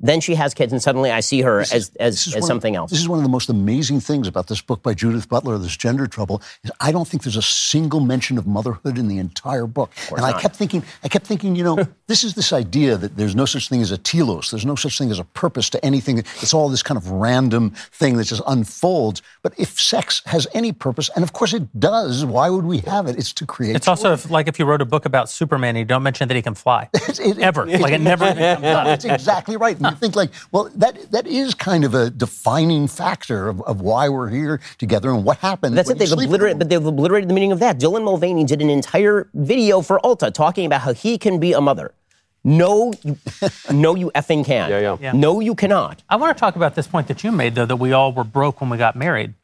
Then 0.01 0.21
she 0.21 0.37
has 0.37 0.55
kids, 0.55 0.73
and 0.73 0.81
suddenly 0.81 1.11
I 1.11 1.19
see 1.21 1.41
her 1.43 1.59
This 1.59 1.73
as 1.73 1.91
as, 1.99 2.15
is 2.15 2.27
as 2.29 2.35
one 2.35 2.43
of- 2.43 2.47
something 2.47 2.77
else. 2.77 2.91
This 2.91 3.01
is 3.01 3.09
one 3.09 3.19
of 3.19 3.25
the 3.25 3.29
most 3.31 3.49
amazing 3.51 3.99
things 4.01 4.29
about 4.29 4.47
this 4.47 4.61
book 4.61 4.81
by 4.83 4.95
Judith 4.95 5.29
Butler, 5.29 5.59
this 5.59 5.77
gender 5.77 6.07
trouble, 6.07 6.41
is 6.63 6.71
I 6.81 6.93
don't 6.93 7.07
think 7.09 7.25
there's 7.25 7.37
a 7.37 7.43
single 7.43 7.99
mention 7.99 8.39
of 8.39 8.47
motherhood 8.47 8.97
in 8.97 9.09
the 9.09 9.19
entire 9.19 9.67
book. 9.67 9.91
And 10.11 10.21
I 10.21 10.31
not. 10.31 10.41
kept 10.41 10.55
thinking, 10.55 10.85
I 11.03 11.09
kept 11.09 11.27
thinking, 11.27 11.57
you 11.57 11.65
know, 11.65 11.77
this 12.07 12.23
is 12.23 12.35
this 12.35 12.53
idea 12.53 12.97
that 12.97 13.17
there's 13.17 13.35
no 13.35 13.45
such 13.45 13.69
thing 13.69 13.83
as 13.83 13.91
a 13.91 13.99
telos, 13.99 14.51
there's 14.53 14.65
no 14.67 14.77
such 14.77 14.97
thing 14.99 15.11
as 15.11 15.19
a 15.19 15.25
purpose 15.25 15.69
to 15.71 15.85
anything. 15.85 16.19
It's 16.19 16.55
all 16.55 16.69
this 16.69 16.83
kind 16.83 16.97
of 16.97 17.11
random 17.11 17.71
thing 17.93 18.17
that 18.19 18.25
just 18.25 18.43
unfolds. 18.47 19.21
But 19.43 19.53
if 19.59 19.81
sex 19.81 20.23
has 20.27 20.47
any 20.55 20.71
purpose, 20.73 21.11
and 21.17 21.25
of 21.25 21.33
course 21.33 21.53
it 21.53 21.81
does, 21.81 22.25
why 22.25 22.51
would 22.51 22.65
we 22.65 22.79
have 22.81 23.07
it? 23.09 23.17
It's 23.19 23.33
to 23.33 23.47
create. 23.47 23.75
It's 23.75 23.89
also 23.89 24.13
if, 24.13 24.31
like 24.31 24.47
if 24.47 24.61
you 24.61 24.65
wrote 24.65 24.81
a 24.81 24.85
book 24.87 25.07
about 25.07 25.29
Superman, 25.29 25.71
and 25.71 25.79
you 25.79 25.85
don't 25.85 26.05
mention 26.05 26.29
that 26.29 26.35
he 26.37 26.43
can 26.43 26.55
fly 26.55 26.89
ever. 27.41 27.67
like 27.67 27.93
it 27.93 28.01
never. 28.01 28.25
even 28.27 28.37
comes 28.37 28.65
up. 28.65 28.85
That's 28.87 29.05
exactly 29.05 29.57
right. 29.57 29.77
And 29.89 29.97
you 29.97 30.01
think 30.01 30.17
like, 30.17 30.31
well, 30.53 30.71
that 30.77 31.11
that 31.13 31.27
is 31.27 31.55
kind 31.55 31.85
of 31.85 31.95
a 31.95 32.11
defining 32.11 32.89
factor 32.89 33.49
of, 33.49 33.61
of 33.63 33.81
why 33.81 34.09
we're 34.09 34.29
here 34.29 34.61
together 34.79 35.11
and 35.11 35.25
what 35.25 35.39
happened. 35.39 35.77
That's 35.77 35.91
it. 35.91 35.99
They've 35.99 36.09
you 36.09 36.15
sleep 36.15 36.29
with 36.31 36.37
obliterated, 36.37 36.59
but 36.59 36.69
they've 36.69 36.85
obliterated 36.85 37.29
the 37.29 37.35
meaning 37.35 37.53
of 37.53 37.61
that. 37.61 37.79
Dylan 37.79 38.05
Mulvaney 38.05 38.45
did 38.45 38.63
an 38.63 38.71
entire 38.71 39.29
video 39.35 39.81
for 39.81 40.01
Ulta 40.05 40.33
talking 40.33 40.67
about 40.67 40.83
how 40.83 40.93
he 40.93 41.19
can 41.19 41.39
be 41.41 41.53
a 41.53 41.61
mother. 41.61 41.93
No, 42.45 42.93
you, 43.03 43.19
no, 43.73 43.95
you 43.95 44.11
effing 44.15 44.45
can. 44.45 44.71
Yeah, 44.71 44.79
yeah. 44.79 44.97
Yeah. 45.01 45.13
No, 45.13 45.41
you 45.41 45.55
cannot. 45.55 46.03
I 46.09 46.17
want 46.17 46.37
to 46.37 46.41
talk 46.41 46.57
about 46.57 46.75
this 46.75 46.87
point 46.87 47.09
that 47.09 47.25
you 47.25 47.33
made, 47.33 47.55
though, 47.55 47.67
that 47.67 47.77
we 47.77 47.93
all 47.93 48.13
were 48.13 48.25
broke 48.25 48.61
when 48.61 48.71
we 48.71 48.79
got 48.79 48.97
married. 48.97 49.35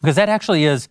Because 0.00 0.16
that 0.16 0.28
actually 0.28 0.64
is, 0.64 0.88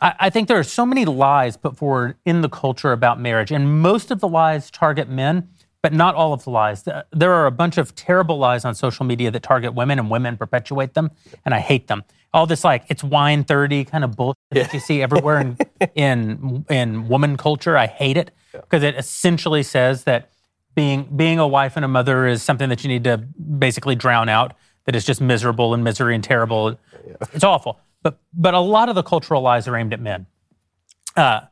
I, 0.00 0.14
I 0.20 0.30
think 0.30 0.48
there 0.48 0.58
are 0.58 0.64
so 0.64 0.84
many 0.84 1.04
lies 1.04 1.56
put 1.56 1.76
forward 1.76 2.16
in 2.24 2.42
the 2.42 2.48
culture 2.48 2.92
about 2.92 3.20
marriage, 3.20 3.50
and 3.50 3.80
most 3.80 4.10
of 4.10 4.20
the 4.20 4.28
lies 4.28 4.70
target 4.70 5.08
men, 5.08 5.48
but 5.82 5.92
not 5.92 6.14
all 6.14 6.32
of 6.32 6.44
the 6.44 6.50
lies. 6.50 6.84
There 7.10 7.32
are 7.32 7.46
a 7.46 7.50
bunch 7.50 7.76
of 7.76 7.94
terrible 7.94 8.38
lies 8.38 8.64
on 8.64 8.74
social 8.74 9.04
media 9.04 9.30
that 9.30 9.42
target 9.42 9.74
women, 9.74 9.98
and 9.98 10.08
women 10.10 10.36
perpetuate 10.36 10.94
them, 10.94 11.10
and 11.44 11.54
I 11.54 11.58
hate 11.58 11.88
them. 11.88 12.04
All 12.32 12.46
this 12.46 12.64
like 12.64 12.84
it's 12.88 13.04
wine 13.04 13.44
thirty 13.44 13.84
kind 13.84 14.04
of 14.04 14.16
bullshit 14.16 14.38
that 14.52 14.72
you 14.72 14.80
see 14.80 15.02
everywhere 15.02 15.40
in 15.40 15.58
in 15.94 16.64
in 16.70 17.08
woman 17.08 17.36
culture. 17.36 17.76
I 17.76 17.86
hate 17.86 18.16
it 18.16 18.30
because 18.52 18.82
it 18.82 18.94
essentially 18.94 19.62
says 19.62 20.04
that 20.04 20.30
being 20.74 21.10
being 21.14 21.38
a 21.38 21.46
wife 21.46 21.76
and 21.76 21.84
a 21.84 21.88
mother 21.88 22.26
is 22.26 22.42
something 22.42 22.68
that 22.68 22.82
you 22.84 22.88
need 22.88 23.04
to 23.04 23.18
basically 23.18 23.94
drown 23.94 24.28
out. 24.28 24.54
That 24.84 24.96
is 24.96 25.04
just 25.04 25.20
miserable 25.20 25.74
and 25.74 25.84
misery 25.84 26.14
and 26.14 26.24
terrible. 26.24 26.76
It's 27.32 27.44
awful. 27.44 27.80
But 28.02 28.18
but 28.32 28.54
a 28.54 28.60
lot 28.60 28.88
of 28.88 28.94
the 28.94 29.02
cultural 29.02 29.42
lies 29.42 29.68
are 29.68 29.76
aimed 29.76 29.92
at 29.92 30.00
men. 30.00 30.26
Uh, 31.16 31.42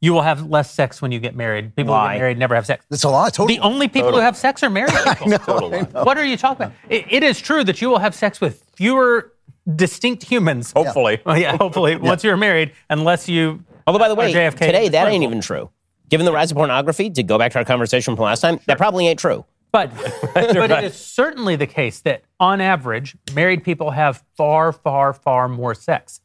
you 0.00 0.12
will 0.12 0.22
have 0.22 0.48
less 0.48 0.70
sex 0.70 1.02
when 1.02 1.12
you 1.12 1.20
get 1.20 1.36
married. 1.36 1.76
People 1.76 1.94
who 1.94 2.00
Lie. 2.00 2.14
get 2.14 2.20
married 2.20 2.38
never 2.38 2.54
have 2.54 2.66
sex. 2.66 2.84
That's 2.88 3.04
a 3.04 3.08
lie. 3.10 3.28
Totally. 3.28 3.56
The 3.56 3.62
only 3.62 3.88
people 3.88 4.12
who 4.12 4.18
have 4.18 4.36
sex 4.36 4.62
are 4.62 4.70
married 4.70 4.94
people. 5.18 5.38
Totally. 5.38 5.80
What 5.80 6.16
are 6.16 6.24
you 6.24 6.36
talking 6.36 6.66
about? 6.66 6.76
It, 6.88 7.04
it 7.10 7.22
is 7.22 7.40
true 7.40 7.64
that 7.64 7.82
you 7.82 7.90
will 7.90 7.98
have 7.98 8.14
sex 8.14 8.40
with 8.40 8.64
fewer 8.74 9.32
distinct 9.74 10.22
humans. 10.22 10.72
Hopefully. 10.72 11.20
Well, 11.24 11.36
yeah, 11.38 11.56
hopefully, 11.56 11.96
once 11.96 12.24
you're 12.24 12.36
married, 12.36 12.72
unless 12.88 13.28
you. 13.28 13.62
Although, 13.86 13.98
by 13.98 14.08
the 14.08 14.14
way, 14.14 14.32
JFK 14.32 14.58
today 14.58 14.88
that 14.88 15.08
ain't 15.08 15.24
even 15.24 15.40
true. 15.40 15.70
Given 16.08 16.26
the 16.26 16.32
rise 16.32 16.50
of 16.50 16.56
pornography, 16.56 17.10
to 17.10 17.22
go 17.22 17.38
back 17.38 17.52
to 17.52 17.58
our 17.58 17.64
conversation 17.64 18.16
from 18.16 18.24
last 18.24 18.40
time, 18.40 18.58
that 18.66 18.78
probably 18.78 19.06
ain't 19.06 19.18
true. 19.18 19.44
But, 19.72 19.94
but 20.34 20.70
it 20.70 20.84
is 20.84 20.96
certainly 20.96 21.54
the 21.54 21.66
case 21.66 22.00
that, 22.00 22.22
on 22.40 22.60
average, 22.60 23.16
married 23.32 23.62
people 23.62 23.92
have 23.92 24.24
far, 24.36 24.72
far, 24.72 25.12
far 25.12 25.46
more 25.46 25.74
sex, 25.74 26.20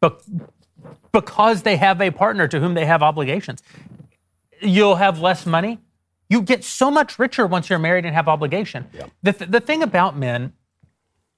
but 0.00 0.22
because 1.12 1.62
they 1.62 1.76
have 1.76 2.00
a 2.00 2.10
partner 2.10 2.46
to 2.48 2.60
whom 2.60 2.74
they 2.74 2.86
have 2.86 3.02
obligations. 3.02 3.62
You'll 4.60 4.96
have 4.96 5.20
less 5.20 5.46
money. 5.46 5.78
You 6.28 6.42
get 6.42 6.62
so 6.64 6.90
much 6.90 7.18
richer 7.18 7.46
once 7.46 7.68
you're 7.68 7.78
married 7.78 8.04
and 8.04 8.14
have 8.14 8.28
obligation. 8.28 8.86
The, 9.22 9.32
th- 9.32 9.50
the 9.50 9.60
thing 9.60 9.82
about 9.82 10.16
men 10.16 10.52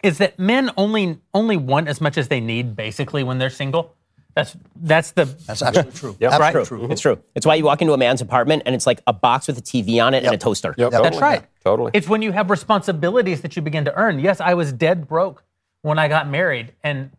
is 0.03 0.19
that 0.19 0.39
men 0.39 0.71
only 0.77 1.19
only 1.33 1.57
want 1.57 1.89
as 1.89 2.01
much 2.01 2.19
as 2.19 2.29
they 2.29 2.41
need 2.41 2.75
basically 2.77 3.23
when 3.23 3.39
they're 3.39 3.49
single. 3.51 3.95
That's 4.35 4.57
that's 4.77 5.13
the 5.13 5.27
That's 5.47 5.63
absolutely 5.63 5.93
true. 5.93 6.17
Yep. 6.19 6.33
Absolutely 6.33 6.59
Right? 6.61 6.67
true. 6.67 6.93
It's 6.93 7.01
true. 7.01 7.19
It's 7.35 7.47
why 7.47 7.55
you 7.55 7.65
walk 7.65 7.81
into 7.83 7.93
a 7.95 7.99
man's 7.99 8.21
apartment 8.21 8.63
and 8.67 8.75
it's 8.75 8.87
like 8.87 9.01
a 9.07 9.13
box 9.13 9.47
with 9.47 9.59
a 9.59 9.63
TV 9.63 10.03
on 10.05 10.15
it 10.15 10.25
and 10.25 10.35
a 10.35 10.39
toaster. 10.39 10.75
Yep. 10.77 10.91
That's 10.91 11.19
right. 11.21 11.45
Totally. 11.65 11.91
It's 11.95 12.09
when 12.09 12.23
you 12.23 12.33
have 12.33 12.51
responsibilities 12.51 13.43
that 13.43 13.57
you 13.57 13.63
begin 13.63 13.85
to 13.85 13.95
earn. 13.95 14.19
Yes, 14.19 14.41
I 14.41 14.55
was 14.55 14.73
dead 14.73 15.07
broke 15.07 15.45
when 15.83 15.99
I 15.99 16.09
got 16.09 16.29
married, 16.29 16.73
and 16.83 17.11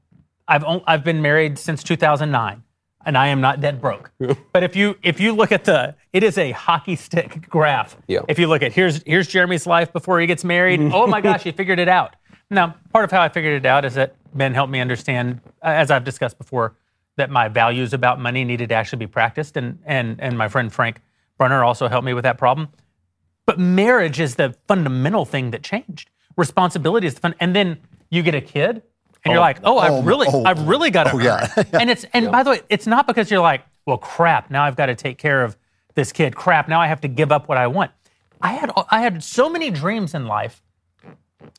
I've 0.47 0.63
on, 0.63 0.81
I've 0.87 1.03
been 1.03 1.21
married 1.21 1.57
since 1.57 1.83
2009, 1.83 2.63
and 3.05 3.17
I 3.17 3.27
am 3.27 3.41
not 3.41 3.61
dead 3.61 3.81
broke. 3.81 4.11
but 4.53 4.63
if 4.63 4.75
you 4.75 4.95
if 5.03 5.19
you 5.19 5.33
look 5.33 5.51
at 5.51 5.65
the, 5.65 5.95
it 6.11 6.23
is 6.23 6.37
a 6.37 6.51
hockey 6.51 6.95
stick 6.95 7.47
graph. 7.49 7.97
Yeah. 8.07 8.21
If 8.27 8.39
you 8.39 8.47
look 8.47 8.61
at 8.61 8.73
here's 8.73 9.03
here's 9.03 9.27
Jeremy's 9.27 9.65
life 9.65 9.93
before 9.93 10.19
he 10.19 10.27
gets 10.27 10.43
married. 10.43 10.79
oh 10.93 11.07
my 11.07 11.21
gosh, 11.27 11.43
he 11.43 11.51
figured 11.51 11.79
it 11.79 11.87
out. 11.87 12.15
Now, 12.49 12.75
part 12.91 13.05
of 13.05 13.11
how 13.11 13.21
I 13.21 13.29
figured 13.29 13.53
it 13.53 13.65
out 13.65 13.85
is 13.85 13.95
that 13.95 14.15
Ben 14.35 14.53
helped 14.53 14.71
me 14.71 14.79
understand, 14.79 15.41
uh, 15.61 15.67
as 15.67 15.89
I've 15.89 16.03
discussed 16.03 16.37
before, 16.37 16.75
that 17.15 17.29
my 17.29 17.47
values 17.47 17.93
about 17.93 18.19
money 18.19 18.43
needed 18.43 18.69
to 18.69 18.75
actually 18.75 18.99
be 18.99 19.07
practiced, 19.07 19.57
and 19.57 19.79
and 19.85 20.19
and 20.19 20.37
my 20.37 20.47
friend 20.47 20.71
Frank 20.71 21.01
Brunner 21.37 21.63
also 21.63 21.87
helped 21.87 22.05
me 22.05 22.13
with 22.13 22.23
that 22.23 22.37
problem. 22.37 22.69
But 23.45 23.59
marriage 23.59 24.19
is 24.19 24.35
the 24.35 24.55
fundamental 24.67 25.25
thing 25.25 25.51
that 25.51 25.63
changed. 25.63 26.09
Responsibility 26.37 27.07
is 27.07 27.15
the 27.15 27.19
fun, 27.19 27.35
and 27.39 27.55
then 27.55 27.79
you 28.09 28.23
get 28.23 28.35
a 28.35 28.41
kid, 28.41 28.83
and 29.23 29.31
you're 29.31 29.39
oh, 29.39 29.41
like, 29.41 29.59
oh, 29.63 29.77
Oh, 29.77 29.79
I've 29.79 30.05
really, 30.05 30.27
oh, 30.29 30.43
I've 30.43 30.67
really 30.67 30.91
got 30.91 31.05
to 31.05 31.13
oh, 31.13 31.19
yeah. 31.19 31.51
it. 31.57 31.67
And 31.73 31.89
it's 31.89 32.05
and 32.13 32.31
by 32.31 32.43
the 32.43 32.51
way, 32.51 32.61
it's 32.69 32.87
not 32.87 33.07
because 33.07 33.31
you're 33.31 33.41
like, 33.41 33.63
well, 33.85 33.97
crap, 33.97 34.51
now 34.51 34.63
I've 34.63 34.75
got 34.75 34.87
to 34.87 34.95
take 34.95 35.17
care 35.17 35.43
of 35.43 35.57
this 35.95 36.11
kid. 36.11 36.35
Crap, 36.35 36.67
now 36.67 36.79
I 36.81 36.87
have 36.87 37.01
to 37.01 37.07
give 37.07 37.31
up 37.31 37.47
what 37.47 37.57
I 37.57 37.67
want. 37.67 37.91
I 38.41 38.53
had 38.53 38.71
I 38.91 39.01
had 39.01 39.23
so 39.23 39.49
many 39.49 39.69
dreams 39.69 40.13
in 40.13 40.27
life. 40.27 40.61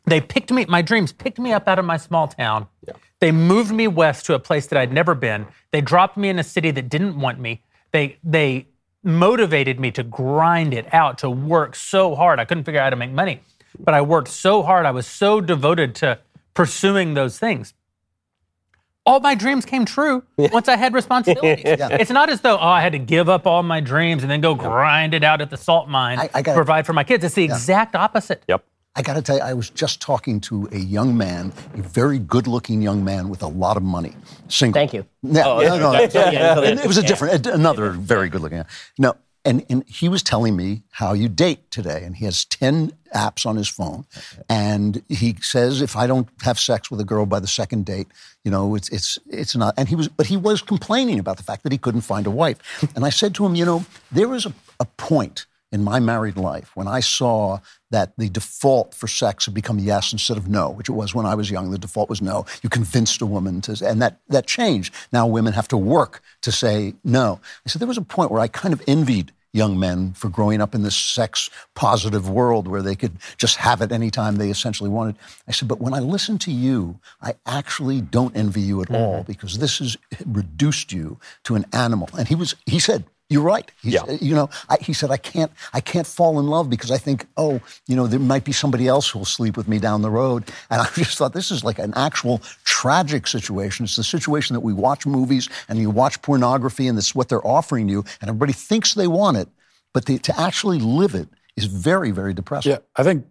They 0.07 0.21
picked 0.21 0.51
me, 0.51 0.65
my 0.67 0.83
dreams 0.83 1.13
picked 1.13 1.39
me 1.39 1.53
up 1.53 1.69
out 1.69 1.79
of 1.79 1.85
my 1.85 1.97
small 1.97 2.29
town. 2.29 2.67
They 3.21 3.33
moved 3.33 3.73
me 3.73 3.89
west 3.89 4.27
to 4.27 4.35
a 4.35 4.39
place 4.39 4.67
that 4.67 4.79
I'd 4.79 4.93
never 4.93 5.15
been. 5.15 5.47
They 5.73 5.81
dropped 5.81 6.17
me 6.17 6.29
in 6.29 6.39
a 6.39 6.45
city 6.45 6.71
that 6.73 6.89
didn't 6.89 7.19
want 7.19 7.39
me. 7.39 7.63
They 7.93 8.19
they 8.23 8.69
motivated 9.03 9.79
me 9.79 9.91
to 9.93 10.03
grind 10.03 10.75
it 10.75 10.93
out, 10.93 11.19
to 11.19 11.31
work 11.31 11.77
so 11.77 12.15
hard. 12.15 12.41
I 12.41 12.45
couldn't 12.45 12.65
figure 12.65 12.81
out 12.81 12.85
how 12.85 12.91
to 12.91 12.97
make 12.97 13.13
money, 13.13 13.41
but 13.79 13.95
I 13.95 14.01
worked 14.01 14.29
so 14.29 14.63
hard. 14.63 14.87
I 14.87 14.91
was 14.91 15.07
so 15.07 15.41
devoted 15.41 15.95
to 15.97 16.19
pursuing 16.55 17.15
those 17.15 17.39
things. 17.39 17.75
All 19.07 19.21
my 19.21 19.35
dreams 19.35 19.67
came 19.67 19.85
true 19.85 20.25
once 20.39 20.67
I 20.67 20.77
had 20.77 20.95
responsibilities. 20.95 21.63
It's 21.67 22.11
not 22.11 22.31
as 22.31 22.41
though, 22.41 22.57
oh, 22.57 22.67
I 22.67 22.81
had 22.81 22.93
to 22.93 22.99
give 22.99 23.29
up 23.29 23.47
all 23.47 23.63
my 23.63 23.81
dreams 23.81 24.23
and 24.23 24.31
then 24.31 24.41
go 24.41 24.55
grind 24.55 25.13
it 25.13 25.23
out 25.23 25.43
at 25.43 25.51
the 25.51 25.59
salt 25.59 25.89
mine 25.89 26.19
I- 26.19 26.23
I 26.23 26.27
to 26.39 26.43
gotta- 26.43 26.57
provide 26.57 26.87
for 26.87 26.95
my 26.95 27.05
kids. 27.05 27.23
It's 27.23 27.35
the 27.35 27.45
exact 27.45 27.95
opposite. 27.95 28.43
Yep. 28.49 28.65
I 28.97 29.03
got 29.03 29.15
to 29.15 29.23
tell 29.23 29.37
you, 29.37 29.43
I 29.43 29.55
was 29.55 29.69
just 29.71 30.01
talking 30.01 30.41
to 30.43 30.69
a 30.71 30.79
young 30.79 31.19
man, 31.19 31.53
a 31.75 31.83
very 31.83 32.21
good-looking 32.21 32.81
young 32.81 33.05
man 33.05 33.29
with 33.29 33.43
a 33.43 33.47
lot 33.49 33.77
of 33.77 33.83
money, 33.83 34.15
single. 34.47 34.79
Thank 34.79 34.95
you. 34.95 35.05
No, 35.21 35.59
Oh, 35.59 35.61
no, 35.61 35.77
no. 35.79 35.93
yeah, 35.95 36.09
yeah, 36.15 36.31
yeah. 36.31 36.59
It 36.61 36.87
was 36.87 36.97
a 36.97 37.03
different, 37.03 37.45
another 37.49 37.91
very 37.91 38.29
good-looking. 38.29 38.59
guy. 38.59 38.67
No, 38.97 39.15
and 39.45 39.65
and 39.69 39.85
he 39.89 40.09
was 40.09 40.23
telling 40.23 40.57
me 40.57 40.83
how 40.91 41.13
you 41.13 41.29
date 41.29 41.71
today, 41.71 42.03
and 42.05 42.17
he 42.17 42.25
has 42.25 42.45
ten 42.45 42.93
apps 43.15 43.47
on 43.47 43.57
his 43.57 43.69
phone, 43.69 44.05
and 44.49 45.03
he 45.09 45.37
says 45.41 45.81
if 45.81 45.97
I 45.97 46.07
don't 46.07 46.29
have 46.43 46.59
sex 46.59 46.91
with 46.91 47.01
a 47.01 47.05
girl 47.05 47.27
by 47.27 47.41
the 47.41 47.47
second 47.47 47.87
date, 47.87 48.09
you 48.43 48.51
know, 48.51 48.75
it's 48.75 48.89
it's 48.89 49.19
it's 49.27 49.57
not. 49.57 49.75
And 49.77 49.89
he 49.89 49.97
was, 49.97 50.09
but 50.09 50.27
he 50.27 50.37
was 50.37 50.63
complaining 50.63 51.19
about 51.19 51.37
the 51.37 51.43
fact 51.43 51.63
that 51.63 51.73
he 51.73 51.79
couldn't 51.79 52.03
find 52.03 52.27
a 52.27 52.31
wife. 52.31 52.59
And 52.95 53.05
I 53.05 53.11
said 53.11 53.35
to 53.37 53.47
him, 53.47 53.55
you 53.55 53.65
know, 53.65 53.85
there 54.11 54.35
is 54.35 54.47
a, 54.47 54.53
a 54.81 54.85
point 54.85 55.47
in 55.75 55.83
my 55.83 55.99
married 55.99 56.37
life 56.37 56.71
when 56.77 56.87
I 56.87 57.01
saw 57.01 57.59
that 57.91 58.13
the 58.17 58.29
default 58.29 58.95
for 58.95 59.09
sex 59.09 59.47
had 59.47 59.55
become 59.55 59.81
yes 59.81 60.13
instead 60.13 60.37
of 60.37 60.47
no, 60.49 60.71
which 60.71 60.89
it 60.89 60.93
was 60.93 61.17
when 61.17 61.27
I 61.27 61.35
was 61.35 61.51
young. 61.51 61.73
The 61.73 61.79
default 61.79 62.09
was 62.09 62.23
no. 62.23 62.47
You 62.63 62.71
convinced 62.71 63.21
a 63.21 63.27
woman 63.27 63.61
to, 63.63 63.85
and 63.85 64.01
that, 64.01 64.21
that 64.29 64.47
changed. 64.47 64.95
Now 65.13 65.27
women 65.27 65.53
have 65.53 65.67
to 65.69 65.77
work 65.77 66.23
to 66.43 66.53
say 66.53 66.95
no. 67.03 67.41
I 67.67 67.69
said 67.69 67.81
there 67.81 67.89
was 67.89 67.99
a 67.99 68.03
point 68.03 68.31
where 68.31 68.41
I 68.41 68.47
kind 68.47 68.73
of 68.73 68.81
envied 68.87 69.33
young 69.53 69.79
men 69.79 70.13
for 70.13 70.29
growing 70.29 70.61
up 70.61 70.77
in 70.77 70.83
this 70.83 70.97
sex 70.97 71.51
positive 71.75 72.29
world 72.29 72.69
where 72.69 72.83
they 72.83 72.95
could 72.95 73.17
just 73.37 73.57
have 73.57 73.83
it 73.83 73.91
anytime 73.91 74.37
they 74.37 74.51
essentially 74.51 74.91
wanted. 74.91 75.17
I 75.49 75.53
said, 75.53 75.67
but 75.67 75.81
when 75.81 75.93
I 75.93 75.99
listen 75.99 76.39
to 76.39 76.53
you, 76.53 77.01
I 77.21 77.35
actually 77.47 78.01
don't 78.01 78.37
envy 78.37 78.61
you 78.61 78.81
at 78.81 78.89
mm-hmm. 78.89 79.03
all 79.03 79.23
because 79.25 79.59
this 79.59 79.79
has 79.79 79.97
reduced 80.25 80.93
you 80.93 81.19
to 81.45 81.57
an 81.57 81.67
animal. 81.73 82.09
And 82.17 82.29
he 82.29 82.37
was, 82.37 82.55
he 82.67 82.79
said, 82.79 83.05
you're 83.35 83.43
right. 83.43 83.69
He's, 83.83 83.95
Yeah. 83.95 84.05
You 84.21 84.35
know, 84.35 84.49
I, 84.69 84.77
he 84.81 84.93
said, 84.93 85.11
I 85.11 85.17
can't, 85.17 85.51
I 85.73 85.81
can't 85.81 86.07
fall 86.07 86.39
in 86.39 86.47
love 86.47 86.71
because 86.71 86.93
I 86.93 86.99
think, 86.99 87.27
oh, 87.37 87.61
you 87.89 87.97
know, 87.97 88.07
there 88.07 88.21
might 88.21 88.45
be 88.45 88.53
somebody 88.53 88.87
else 88.87 89.11
who 89.11 89.19
will 89.19 89.27
sleep 89.27 89.57
with 89.57 89.67
me 89.67 89.81
down 89.81 90.03
the 90.03 90.11
road. 90.11 90.45
And 90.71 90.81
I 90.81 90.89
just 90.95 91.19
thought 91.19 91.35
this 91.35 91.51
is 91.51 91.63
like 91.63 91.79
an 91.79 91.93
actual 91.95 92.41
tragic 92.65 93.27
situation. 93.27 93.85
It's 93.85 93.97
the 93.97 94.05
situation 94.05 94.55
that 94.55 94.61
we 94.61 94.73
watch 94.73 95.05
movies 95.07 95.49
and 95.69 95.79
you 95.79 95.91
watch 95.91 96.21
pornography 96.23 96.89
and 96.89 96.97
it's 96.97 97.15
what 97.15 97.29
they're 97.29 97.47
offering 97.47 97.89
you, 97.89 98.05
and 98.21 98.29
everybody 98.29 98.53
thinks 98.53 98.95
they 98.95 99.07
want 99.07 99.37
it, 99.37 99.49
but 99.93 100.07
the, 100.07 100.19
to 100.19 100.41
actually 100.41 100.79
live 100.79 101.15
it 101.15 101.29
is 101.57 101.67
very, 101.67 102.11
very 102.13 102.35
depressing. 102.35 102.73
Yeah, 102.73 102.79
I 102.97 103.03
think 103.03 103.27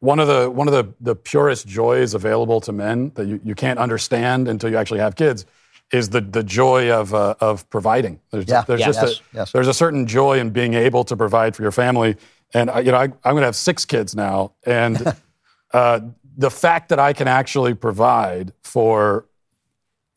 one 0.00 0.20
of 0.20 0.28
the 0.28 0.50
one 0.50 0.68
of 0.68 0.74
the, 0.74 0.92
the 1.00 1.16
purest 1.16 1.66
joys 1.66 2.14
available 2.14 2.60
to 2.60 2.72
men 2.72 3.10
that 3.14 3.26
you, 3.26 3.40
you 3.42 3.54
can't 3.54 3.78
understand 3.78 4.48
until 4.48 4.70
you 4.70 4.76
actually 4.76 5.00
have 5.00 5.16
kids 5.16 5.46
is 5.92 6.08
the, 6.10 6.20
the 6.20 6.42
joy 6.42 6.90
of, 6.90 7.14
uh, 7.14 7.34
of 7.40 7.68
providing. 7.70 8.20
There's, 8.30 8.48
Yeah. 8.48 8.62
there's 8.66 8.80
Yes. 8.80 8.96
just 8.96 9.20
a, 9.20 9.22
Yes. 9.32 9.52
there's 9.52 9.68
a 9.68 9.74
certain 9.74 10.06
joy 10.06 10.38
in 10.38 10.50
being 10.50 10.74
able 10.74 11.04
to 11.04 11.16
provide 11.16 11.54
for 11.54 11.62
your 11.62 11.72
family. 11.72 12.16
And 12.52 12.70
I- 12.70 12.80
you 12.80 12.90
know, 12.92 12.98
I, 12.98 13.04
I'm 13.04 13.12
going 13.34 13.42
to 13.42 13.46
have 13.46 13.56
six 13.56 13.84
kids 13.84 14.14
now, 14.16 14.52
and 14.66 15.14
uh, 15.72 16.00
the 16.36 16.50
fact 16.50 16.88
that 16.88 16.98
I 16.98 17.12
can 17.12 17.28
actually 17.28 17.74
provide 17.74 18.52
for 18.62 19.26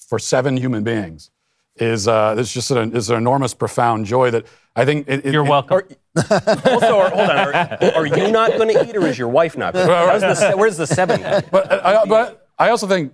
for 0.10 0.18
seven 0.20 0.56
human 0.58 0.84
beings 0.84 1.32
is 1.76 2.08
uh, 2.08 2.36
is 2.40 2.52
just 2.52 2.72
an, 2.72 2.96
is 2.96 3.10
an 3.10 3.18
enormous, 3.18 3.54
profound 3.54 4.06
joy 4.06 4.32
that 4.32 4.46
I 4.76 4.86
think. 4.86 5.08
It, 5.08 5.26
it- 5.26 5.34
You're 5.34 5.46
it- 5.46 5.50
welcome. 5.50 5.82
also, 6.32 6.96
or- 6.98 7.10
hold 7.10 7.30
on. 7.30 7.38
Are, 7.54 7.78
are 7.98 8.06
you 8.08 8.32
not 8.32 8.52
going 8.52 8.70
to 8.74 8.88
eat, 8.88 8.96
or 8.96 9.06
is 9.06 9.18
your 9.20 9.28
wife 9.28 9.58
not? 9.58 9.74
Gonna 9.74 9.86
eat? 10.16 10.22
How's 10.24 10.40
the 10.40 10.54
where's 10.58 10.78
the 10.78 10.88
seven? 10.88 11.22
But 11.52 11.72
I, 11.86 12.06
but 12.06 12.48
I 12.58 12.70
also 12.70 12.88
think, 12.88 13.14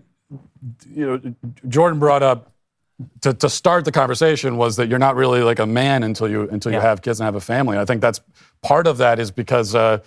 you 0.93 1.05
know, 1.05 1.35
Jordan 1.67 1.99
brought 1.99 2.23
up 2.23 2.51
to, 3.21 3.33
to 3.33 3.49
start 3.49 3.85
the 3.85 3.91
conversation 3.91 4.57
was 4.57 4.75
that 4.77 4.87
you're 4.87 4.99
not 4.99 5.15
really 5.15 5.41
like 5.41 5.59
a 5.59 5.65
man 5.65 6.03
until 6.03 6.29
you 6.29 6.47
until 6.49 6.71
you 6.71 6.79
have 6.79 7.01
kids 7.01 7.19
and 7.19 7.25
have 7.25 7.35
a 7.35 7.41
family. 7.41 7.77
I 7.77 7.85
think 7.85 8.01
that's 8.01 8.21
part 8.61 8.87
of 8.87 8.97
that 8.97 9.19
is 9.19 9.31
because 9.31 9.75
uh, 9.75 9.99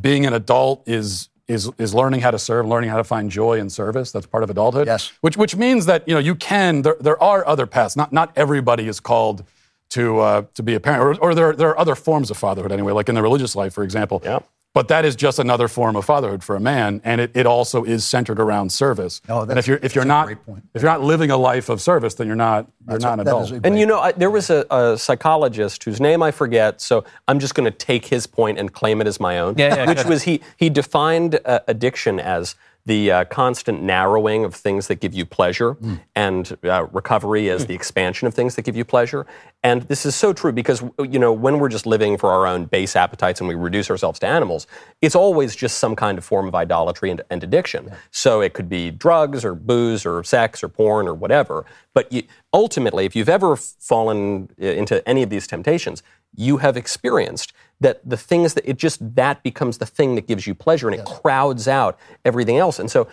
being 0.00 0.26
an 0.26 0.32
adult 0.32 0.86
is 0.86 1.28
is 1.48 1.70
is 1.78 1.94
learning 1.94 2.20
how 2.20 2.30
to 2.30 2.38
serve, 2.38 2.66
learning 2.66 2.90
how 2.90 2.96
to 2.96 3.04
find 3.04 3.30
joy 3.30 3.58
in 3.58 3.70
service. 3.70 4.12
That's 4.12 4.26
part 4.26 4.42
of 4.42 4.50
adulthood. 4.50 4.86
Yes. 4.86 5.12
Which 5.20 5.36
which 5.36 5.56
means 5.56 5.86
that 5.86 6.06
you 6.08 6.14
know 6.14 6.20
you 6.20 6.34
can 6.34 6.82
there 6.82 6.96
there 7.00 7.22
are 7.22 7.46
other 7.46 7.66
paths. 7.66 7.96
Not 7.96 8.12
not 8.12 8.32
everybody 8.36 8.88
is 8.88 9.00
called 9.00 9.44
to 9.90 10.20
uh, 10.20 10.42
to 10.54 10.62
be 10.62 10.74
a 10.74 10.80
parent, 10.80 11.20
or, 11.20 11.30
or 11.30 11.34
there 11.34 11.52
there 11.52 11.68
are 11.68 11.78
other 11.78 11.94
forms 11.94 12.30
of 12.30 12.36
fatherhood 12.36 12.72
anyway, 12.72 12.92
like 12.92 13.08
in 13.08 13.14
the 13.14 13.22
religious 13.22 13.54
life, 13.54 13.72
for 13.74 13.84
example. 13.84 14.20
Yeah. 14.24 14.40
But 14.74 14.88
that 14.88 15.04
is 15.04 15.14
just 15.16 15.38
another 15.38 15.68
form 15.68 15.96
of 15.96 16.06
fatherhood 16.06 16.42
for 16.42 16.56
a 16.56 16.60
man, 16.60 17.02
and 17.04 17.20
it, 17.20 17.30
it 17.34 17.44
also 17.44 17.84
is 17.84 18.06
centered 18.06 18.40
around 18.40 18.72
service. 18.72 19.20
Oh, 19.28 19.42
and 19.42 19.58
if 19.58 19.66
you're 19.66 19.78
if 19.82 19.94
you're 19.94 20.06
not 20.06 20.30
if 20.30 20.80
you're 20.80 20.90
not 20.90 21.02
living 21.02 21.30
a 21.30 21.36
life 21.36 21.68
of 21.68 21.82
service, 21.82 22.14
then 22.14 22.26
you're 22.26 22.36
not 22.36 22.66
you're 22.88 22.98
That's 22.98 23.04
not 23.04 23.18
a- 23.18 23.22
an 23.22 23.28
adult. 23.28 23.50
And 23.64 23.78
you 23.78 23.84
know, 23.84 23.98
I, 24.00 24.12
there 24.12 24.30
was 24.30 24.48
a, 24.48 24.64
a 24.70 24.96
psychologist 24.96 25.84
whose 25.84 26.00
name 26.00 26.22
I 26.22 26.30
forget, 26.30 26.80
so 26.80 27.04
I'm 27.28 27.38
just 27.38 27.54
going 27.54 27.70
to 27.70 27.76
take 27.76 28.06
his 28.06 28.26
point 28.26 28.58
and 28.58 28.72
claim 28.72 29.02
it 29.02 29.06
as 29.06 29.20
my 29.20 29.38
own. 29.38 29.56
Yeah, 29.58 29.74
yeah, 29.76 29.86
which 29.86 30.04
was 30.06 30.22
he 30.22 30.40
he 30.56 30.70
defined 30.70 31.38
uh, 31.44 31.60
addiction 31.68 32.18
as 32.18 32.54
the 32.84 33.12
uh, 33.12 33.24
constant 33.26 33.82
narrowing 33.82 34.44
of 34.44 34.54
things 34.54 34.88
that 34.88 34.96
give 34.96 35.14
you 35.14 35.24
pleasure, 35.24 35.76
and 36.16 36.56
uh, 36.64 36.86
recovery 36.92 37.48
as 37.48 37.66
the 37.66 37.74
expansion 37.74 38.26
of 38.26 38.34
things 38.34 38.56
that 38.56 38.62
give 38.62 38.76
you 38.76 38.84
pleasure. 38.84 39.24
And 39.62 39.82
this 39.82 40.04
is 40.04 40.16
so 40.16 40.32
true 40.32 40.50
because 40.50 40.82
you 40.98 41.18
know 41.18 41.32
when 41.32 41.60
we're 41.60 41.68
just 41.68 41.86
living 41.86 42.18
for 42.18 42.30
our 42.30 42.46
own 42.46 42.64
base 42.64 42.96
appetites 42.96 43.40
and 43.40 43.48
we 43.48 43.54
reduce 43.54 43.88
ourselves 43.88 44.18
to 44.20 44.26
animals, 44.26 44.66
it's 45.00 45.14
always 45.14 45.54
just 45.54 45.78
some 45.78 45.94
kind 45.94 46.18
of 46.18 46.24
form 46.24 46.48
of 46.48 46.54
idolatry 46.54 47.10
and, 47.10 47.22
and 47.30 47.44
addiction. 47.44 47.92
So 48.10 48.40
it 48.40 48.52
could 48.52 48.68
be 48.68 48.90
drugs 48.90 49.44
or 49.44 49.54
booze 49.54 50.04
or 50.04 50.24
sex 50.24 50.64
or 50.64 50.68
porn 50.68 51.06
or 51.06 51.14
whatever. 51.14 51.64
But 51.94 52.12
you, 52.12 52.24
ultimately, 52.52 53.04
if 53.04 53.14
you've 53.14 53.28
ever 53.28 53.54
fallen 53.56 54.48
uh, 54.60 54.66
into 54.66 55.06
any 55.08 55.22
of 55.22 55.30
these 55.30 55.46
temptations, 55.46 56.02
you 56.34 56.56
have 56.56 56.76
experienced 56.76 57.52
that 57.82 58.00
the 58.08 58.16
things 58.16 58.54
that 58.54 58.68
it 58.68 58.78
just 58.78 58.98
that 59.16 59.42
becomes 59.42 59.78
the 59.78 59.86
thing 59.86 60.14
that 60.14 60.26
gives 60.26 60.46
you 60.46 60.54
pleasure 60.54 60.88
and 60.88 60.98
it 60.98 61.04
crowds 61.04 61.68
out 61.68 61.98
everything 62.24 62.56
else. 62.56 62.78
And 62.78 62.90
so 62.90 63.08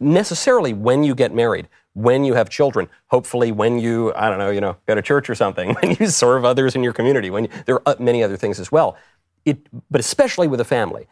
necessarily 0.00 0.72
when 0.72 1.04
you 1.04 1.14
get 1.14 1.34
married, 1.34 1.68
when 1.92 2.24
you 2.24 2.34
have 2.34 2.48
children, 2.48 2.88
hopefully 3.08 3.52
when 3.52 3.78
you 3.78 4.12
I 4.14 4.28
don't 4.28 4.38
know, 4.38 4.50
you 4.50 4.60
know, 4.60 4.76
go 4.86 4.94
to 4.94 5.02
church 5.02 5.30
or 5.30 5.34
something, 5.34 5.74
when 5.80 5.96
you 6.00 6.08
serve 6.08 6.44
others 6.44 6.74
in 6.74 6.82
your 6.82 6.92
community, 6.92 7.30
when 7.30 7.44
you, 7.44 7.50
there 7.66 7.86
are 7.86 7.96
many 7.98 8.22
other 8.22 8.36
things 8.36 8.58
as 8.58 8.72
well. 8.72 8.96
It 9.44 9.68
but 9.90 10.00
especially 10.00 10.48
with 10.48 10.60
a 10.60 10.64
family, 10.64 11.06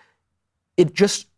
it 0.76 0.94
just 0.94 1.28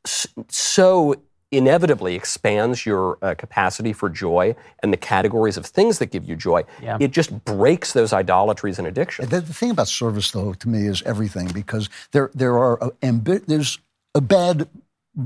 so 0.49 1.17
inevitably 1.53 2.15
expands 2.15 2.85
your 2.85 3.19
uh, 3.23 3.35
capacity 3.35 3.93
for 3.93 4.09
joy 4.09 4.55
and 4.83 4.93
the 4.93 4.97
categories 4.97 5.57
of 5.57 5.65
things 5.65 5.99
that 5.99 6.07
give 6.07 6.25
you 6.25 6.35
joy. 6.37 6.65
Yeah. 6.83 6.99
It 7.01 7.13
just 7.13 7.45
breaks 7.45 7.93
those 7.93 8.13
idolatries 8.13 8.79
and 8.79 8.87
addictions. 8.87 9.29
The, 9.29 9.41
the 9.41 9.55
thing 9.55 9.71
about 9.71 9.89
service, 9.89 10.31
though, 10.31 10.55
to 10.55 10.69
me, 10.69 10.87
is 10.87 11.03
everything 11.03 11.49
because 11.49 11.89
there 12.13 12.31
there 12.35 12.59
are 12.59 12.79
ambi- 13.03 13.47
there's 13.47 13.79
a 14.15 14.21
bad 14.21 14.69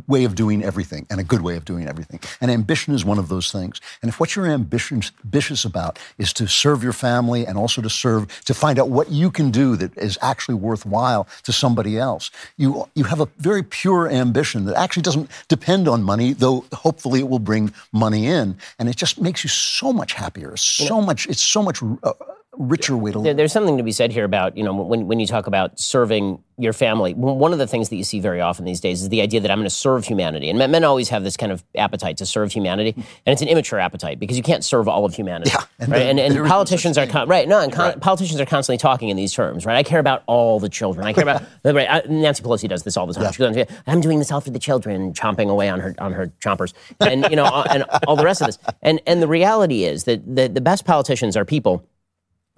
way 0.06 0.24
of 0.24 0.34
doing 0.34 0.62
everything 0.62 1.06
and 1.10 1.20
a 1.20 1.24
good 1.24 1.42
way 1.42 1.56
of 1.56 1.64
doing 1.64 1.88
everything, 1.88 2.20
and 2.40 2.50
ambition 2.50 2.94
is 2.94 3.04
one 3.04 3.18
of 3.18 3.28
those 3.28 3.50
things. 3.50 3.80
And 4.02 4.08
if 4.08 4.20
what 4.20 4.36
you're 4.36 4.46
ambitious, 4.46 5.12
ambitious 5.24 5.64
about 5.64 5.98
is 6.18 6.32
to 6.34 6.46
serve 6.46 6.82
your 6.82 6.92
family 6.92 7.46
and 7.46 7.58
also 7.58 7.82
to 7.82 7.90
serve 7.90 8.26
to 8.44 8.54
find 8.54 8.78
out 8.78 8.88
what 8.88 9.10
you 9.10 9.30
can 9.30 9.50
do 9.50 9.76
that 9.76 9.96
is 9.96 10.18
actually 10.22 10.54
worthwhile 10.54 11.26
to 11.42 11.52
somebody 11.52 11.98
else, 11.98 12.30
you 12.56 12.88
you 12.94 13.04
have 13.04 13.20
a 13.20 13.28
very 13.38 13.62
pure 13.62 14.08
ambition 14.10 14.64
that 14.64 14.76
actually 14.76 15.02
doesn't 15.02 15.30
depend 15.48 15.88
on 15.88 16.02
money, 16.02 16.32
though 16.32 16.64
hopefully 16.72 17.20
it 17.20 17.28
will 17.28 17.38
bring 17.38 17.72
money 17.92 18.26
in, 18.26 18.56
and 18.78 18.88
it 18.88 18.96
just 18.96 19.20
makes 19.20 19.44
you 19.44 19.50
so 19.50 19.92
much 19.92 20.12
happier, 20.14 20.56
so 20.56 21.00
much. 21.00 21.26
It's 21.26 21.42
so 21.42 21.62
much. 21.62 21.82
Uh, 22.02 22.12
richer 22.58 22.96
way 22.96 23.12
to 23.12 23.18
live. 23.18 23.36
There's 23.36 23.52
something 23.52 23.76
to 23.76 23.82
be 23.82 23.92
said 23.92 24.12
here 24.12 24.24
about, 24.24 24.56
you 24.56 24.64
know, 24.64 24.74
when, 24.74 25.06
when 25.06 25.20
you 25.20 25.26
talk 25.26 25.46
about 25.46 25.78
serving 25.78 26.42
your 26.58 26.72
family, 26.72 27.14
one 27.14 27.52
of 27.52 27.58
the 27.58 27.66
things 27.66 27.88
that 27.88 27.96
you 27.96 28.04
see 28.04 28.20
very 28.20 28.40
often 28.40 28.64
these 28.64 28.80
days 28.80 29.02
is 29.02 29.08
the 29.08 29.22
idea 29.22 29.40
that 29.40 29.50
I'm 29.50 29.58
going 29.58 29.68
to 29.68 29.74
serve 29.74 30.04
humanity. 30.04 30.50
And 30.50 30.58
men, 30.58 30.70
men 30.72 30.84
always 30.84 31.08
have 31.10 31.22
this 31.22 31.36
kind 31.36 31.52
of 31.52 31.64
appetite 31.76 32.18
to 32.18 32.26
serve 32.26 32.52
humanity. 32.52 32.90
Hmm. 32.90 33.00
And 33.24 33.32
it's 33.32 33.40
an 33.40 33.48
immature 33.48 33.78
appetite 33.78 34.18
because 34.18 34.36
you 34.36 34.42
can't 34.42 34.64
serve 34.64 34.88
all 34.88 35.04
of 35.04 35.14
humanity. 35.14 35.52
Yeah, 35.54 35.64
and 35.78 35.92
right? 35.92 36.02
and, 36.02 36.18
and 36.18 36.46
politicians 36.46 36.98
are, 36.98 37.06
con- 37.06 37.28
right, 37.28 37.48
no, 37.48 37.60
and 37.60 37.72
con- 37.72 37.98
politicians 38.00 38.40
are 38.40 38.46
constantly 38.46 38.78
talking 38.78 39.08
in 39.10 39.16
these 39.16 39.32
terms, 39.32 39.64
right? 39.64 39.76
I 39.76 39.82
care 39.84 40.00
about 40.00 40.24
all 40.26 40.58
the 40.58 40.68
children. 40.68 41.06
I 41.06 41.12
care 41.12 41.22
about, 41.22 41.42
right, 41.64 41.88
I, 41.88 42.02
Nancy 42.08 42.42
Pelosi 42.42 42.68
does 42.68 42.82
this 42.82 42.96
all 42.96 43.06
the 43.06 43.14
time. 43.14 43.32
She 43.32 43.38
goes, 43.38 43.64
I'm 43.86 44.00
doing 44.00 44.18
this 44.18 44.32
all 44.32 44.40
for 44.40 44.50
the 44.50 44.58
children, 44.58 45.14
chomping 45.14 45.48
away 45.48 45.68
on 45.68 45.78
her, 45.80 45.94
on 45.98 46.12
her 46.12 46.32
chompers. 46.40 46.74
And, 46.98 47.26
you 47.30 47.36
know, 47.36 47.46
and 47.70 47.84
all 48.06 48.16
the 48.16 48.24
rest 48.24 48.42
of 48.42 48.48
this. 48.48 48.58
And, 48.82 49.00
and 49.06 49.22
the 49.22 49.28
reality 49.28 49.84
is 49.84 50.04
that 50.04 50.22
the, 50.26 50.48
the 50.48 50.60
best 50.60 50.84
politicians 50.84 51.36
are 51.36 51.44
people 51.44 51.86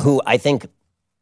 who 0.03 0.21
I 0.27 0.37
think, 0.37 0.67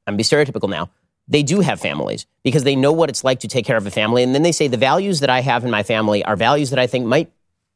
I'm 0.07 0.17
be 0.17 0.23
stereotypical 0.23 0.69
now, 0.69 0.91
they 1.29 1.43
do 1.43 1.61
have 1.61 1.81
families 1.81 2.27
because 2.43 2.65
they 2.65 2.75
know 2.75 2.93
what 2.93 3.09
it's 3.09 3.23
like 3.23 3.41
to 3.41 3.49
take 3.49 3.65
care 3.65 3.77
of 3.77 3.87
a 3.87 3.91
family. 3.91 4.23
And 4.23 4.35
then 4.35 4.43
they 4.43 4.53
say 4.53 4.67
the 4.67 4.77
values 4.77 5.21
that 5.21 5.31
I 5.31 5.41
have 5.41 5.65
in 5.65 5.71
my 5.71 5.83
family 5.83 6.25
are 6.25 6.37
values 6.37 6.71
that 6.71 6.79
I 6.79 6.87
think 6.87 7.07
might 7.07 7.31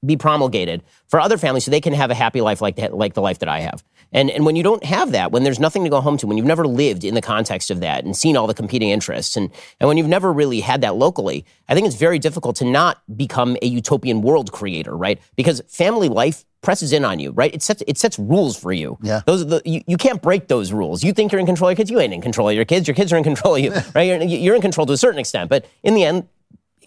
be 0.04 0.16
promulgated 0.16 0.82
for 1.08 1.20
other 1.20 1.38
families 1.38 1.64
so 1.64 1.70
they 1.70 1.80
can 1.80 1.92
have 1.92 2.10
a 2.10 2.14
happy 2.14 2.40
life 2.40 2.60
like, 2.60 2.76
that, 2.76 2.94
like 2.94 3.14
the 3.14 3.22
life 3.22 3.38
that 3.40 3.48
I 3.48 3.60
have. 3.60 3.82
And, 4.12 4.30
and 4.30 4.46
when 4.46 4.54
you 4.54 4.62
don't 4.62 4.84
have 4.84 5.12
that, 5.12 5.32
when 5.32 5.42
there's 5.42 5.58
nothing 5.58 5.82
to 5.84 5.90
go 5.90 6.00
home 6.00 6.16
to, 6.18 6.26
when 6.26 6.36
you've 6.36 6.46
never 6.46 6.66
lived 6.66 7.04
in 7.04 7.14
the 7.14 7.20
context 7.20 7.70
of 7.70 7.80
that 7.80 8.04
and 8.04 8.16
seen 8.16 8.36
all 8.36 8.46
the 8.46 8.54
competing 8.54 8.90
interests, 8.90 9.36
and, 9.36 9.50
and 9.80 9.88
when 9.88 9.96
you've 9.96 10.08
never 10.08 10.32
really 10.32 10.60
had 10.60 10.80
that 10.82 10.94
locally, 10.94 11.44
I 11.68 11.74
think 11.74 11.86
it's 11.86 11.96
very 11.96 12.18
difficult 12.20 12.56
to 12.56 12.64
not 12.64 13.02
become 13.16 13.56
a 13.60 13.66
utopian 13.66 14.22
world 14.22 14.52
creator, 14.52 14.96
right? 14.96 15.20
Because 15.36 15.62
family 15.68 16.08
life 16.08 16.44
presses 16.62 16.92
in 16.92 17.04
on 17.04 17.18
you, 17.18 17.32
right? 17.32 17.52
It 17.52 17.62
sets, 17.62 17.82
it 17.86 17.98
sets 17.98 18.18
rules 18.18 18.56
for 18.56 18.72
you. 18.72 18.98
Yeah. 19.02 19.22
Those 19.26 19.42
are 19.42 19.46
the, 19.46 19.62
you, 19.64 19.82
you 19.86 19.96
can't 19.96 20.22
break 20.22 20.48
those 20.48 20.72
rules. 20.72 21.02
You 21.02 21.12
think 21.12 21.32
you're 21.32 21.40
in 21.40 21.46
control 21.46 21.68
of 21.68 21.72
your 21.72 21.76
kids, 21.76 21.90
you 21.90 22.00
ain't 22.00 22.14
in 22.14 22.22
control 22.22 22.48
of 22.48 22.54
your 22.54 22.64
kids. 22.64 22.88
Your 22.88 22.94
kids 22.94 23.12
are 23.12 23.16
in 23.16 23.24
control 23.24 23.56
of 23.56 23.60
you, 23.60 23.72
right? 23.94 24.02
You're, 24.02 24.22
you're 24.22 24.54
in 24.56 24.62
control 24.62 24.86
to 24.86 24.92
a 24.92 24.96
certain 24.96 25.18
extent, 25.18 25.50
but 25.50 25.66
in 25.82 25.94
the 25.94 26.04
end, 26.04 26.28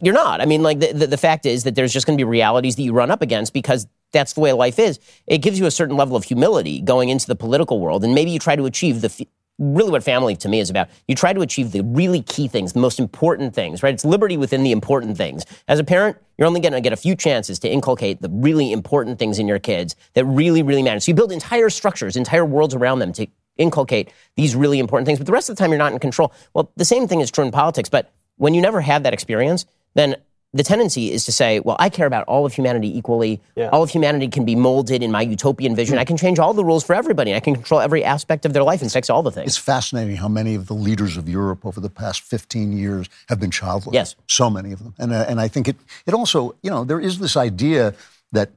you're 0.01 0.13
not. 0.13 0.41
I 0.41 0.45
mean, 0.45 0.63
like 0.63 0.79
the, 0.79 0.93
the, 0.93 1.07
the 1.07 1.17
fact 1.17 1.45
is 1.45 1.63
that 1.63 1.75
there's 1.75 1.93
just 1.93 2.05
going 2.05 2.17
to 2.17 2.21
be 2.21 2.29
realities 2.29 2.75
that 2.75 2.83
you 2.83 2.93
run 2.93 3.11
up 3.11 3.21
against 3.21 3.53
because 3.53 3.87
that's 4.11 4.33
the 4.33 4.41
way 4.41 4.53
life 4.53 4.79
is. 4.79 4.99
It 5.25 5.39
gives 5.39 5.59
you 5.59 5.65
a 5.65 5.71
certain 5.71 5.97
level 5.97 6.15
of 6.15 6.23
humility 6.23 6.81
going 6.81 7.09
into 7.09 7.27
the 7.27 7.35
political 7.35 7.79
world, 7.79 8.03
and 8.03 8.15
maybe 8.15 8.31
you 8.31 8.39
try 8.39 8.55
to 8.55 8.65
achieve 8.65 9.01
the. 9.01 9.27
Really, 9.59 9.89
what 9.89 10.03
family 10.03 10.35
to 10.35 10.49
me 10.49 10.59
is 10.59 10.69
about. 10.69 10.87
You 11.07 11.15
try 11.15 11.33
to 11.33 11.41
achieve 11.41 11.71
the 11.71 11.81
really 11.81 12.21
key 12.21 12.47
things, 12.47 12.73
the 12.73 12.79
most 12.79 12.99
important 12.99 13.55
things, 13.55 13.81
right? 13.81 13.91
It's 13.91 14.05
liberty 14.05 14.37
within 14.37 14.61
the 14.61 14.71
important 14.71 15.17
things. 15.17 15.45
As 15.67 15.79
a 15.79 15.83
parent, 15.83 16.15
you're 16.37 16.45
only 16.47 16.59
going 16.59 16.73
to 16.73 16.81
get 16.81 16.93
a 16.93 16.95
few 16.95 17.15
chances 17.15 17.57
to 17.59 17.67
inculcate 17.67 18.21
the 18.21 18.29
really 18.29 18.71
important 18.71 19.17
things 19.17 19.39
in 19.39 19.47
your 19.47 19.57
kids 19.57 19.95
that 20.13 20.25
really, 20.25 20.61
really 20.61 20.83
matter. 20.83 20.99
So 20.99 21.09
you 21.09 21.15
build 21.15 21.31
entire 21.31 21.71
structures, 21.71 22.15
entire 22.15 22.45
worlds 22.45 22.75
around 22.75 22.99
them 22.99 23.13
to 23.13 23.25
inculcate 23.57 24.11
these 24.35 24.55
really 24.55 24.77
important 24.77 25.07
things. 25.07 25.17
But 25.17 25.25
the 25.25 25.33
rest 25.33 25.49
of 25.49 25.55
the 25.55 25.59
time, 25.59 25.71
you're 25.71 25.79
not 25.79 25.91
in 25.91 25.97
control. 25.97 26.31
Well, 26.53 26.71
the 26.75 26.85
same 26.85 27.07
thing 27.07 27.21
is 27.21 27.31
true 27.31 27.43
in 27.43 27.49
politics. 27.49 27.89
But 27.89 28.13
when 28.35 28.53
you 28.53 28.61
never 28.61 28.81
have 28.81 29.01
that 29.03 29.13
experience, 29.13 29.65
then 29.97 30.15
the 30.53 30.63
tendency 30.63 31.11
is 31.11 31.25
to 31.25 31.31
say, 31.31 31.59
well, 31.59 31.75
I 31.79 31.89
care 31.89 32.07
about 32.07 32.25
all 32.27 32.45
of 32.45 32.53
humanity 32.53 32.97
equally. 32.97 33.41
All 33.71 33.83
of 33.83 33.89
humanity 33.89 34.27
can 34.29 34.45
be 34.45 34.55
molded 34.55 35.03
in 35.03 35.11
my 35.11 35.21
utopian 35.21 35.75
vision. 35.75 35.97
I 35.97 36.05
can 36.05 36.15
change 36.15 36.39
all 36.39 36.53
the 36.53 36.63
rules 36.63 36.83
for 36.83 36.95
everybody. 36.95 37.35
I 37.35 37.39
can 37.39 37.53
control 37.53 37.81
every 37.81 38.03
aspect 38.03 38.45
of 38.45 38.53
their 38.53 38.63
life 38.63 38.81
and 38.81 38.91
fix 38.91 39.09
all 39.09 39.23
the 39.23 39.31
things. 39.31 39.47
It's 39.47 39.57
fascinating 39.57 40.15
how 40.15 40.29
many 40.29 40.55
of 40.55 40.67
the 40.67 40.73
leaders 40.73 41.17
of 41.17 41.27
Europe 41.27 41.65
over 41.65 41.81
the 41.81 41.89
past 41.89 42.21
15 42.21 42.71
years 42.71 43.09
have 43.27 43.39
been 43.39 43.51
childless. 43.51 43.93
Yes. 43.93 44.15
So 44.27 44.49
many 44.49 44.71
of 44.71 44.79
them. 44.79 44.93
And, 44.97 45.11
uh, 45.11 45.25
and 45.27 45.41
I 45.41 45.47
think 45.47 45.67
it, 45.67 45.75
it 46.05 46.13
also, 46.13 46.55
you 46.63 46.69
know, 46.69 46.83
there 46.83 46.99
is 46.99 47.19
this 47.19 47.35
idea 47.35 47.93
that 48.31 48.51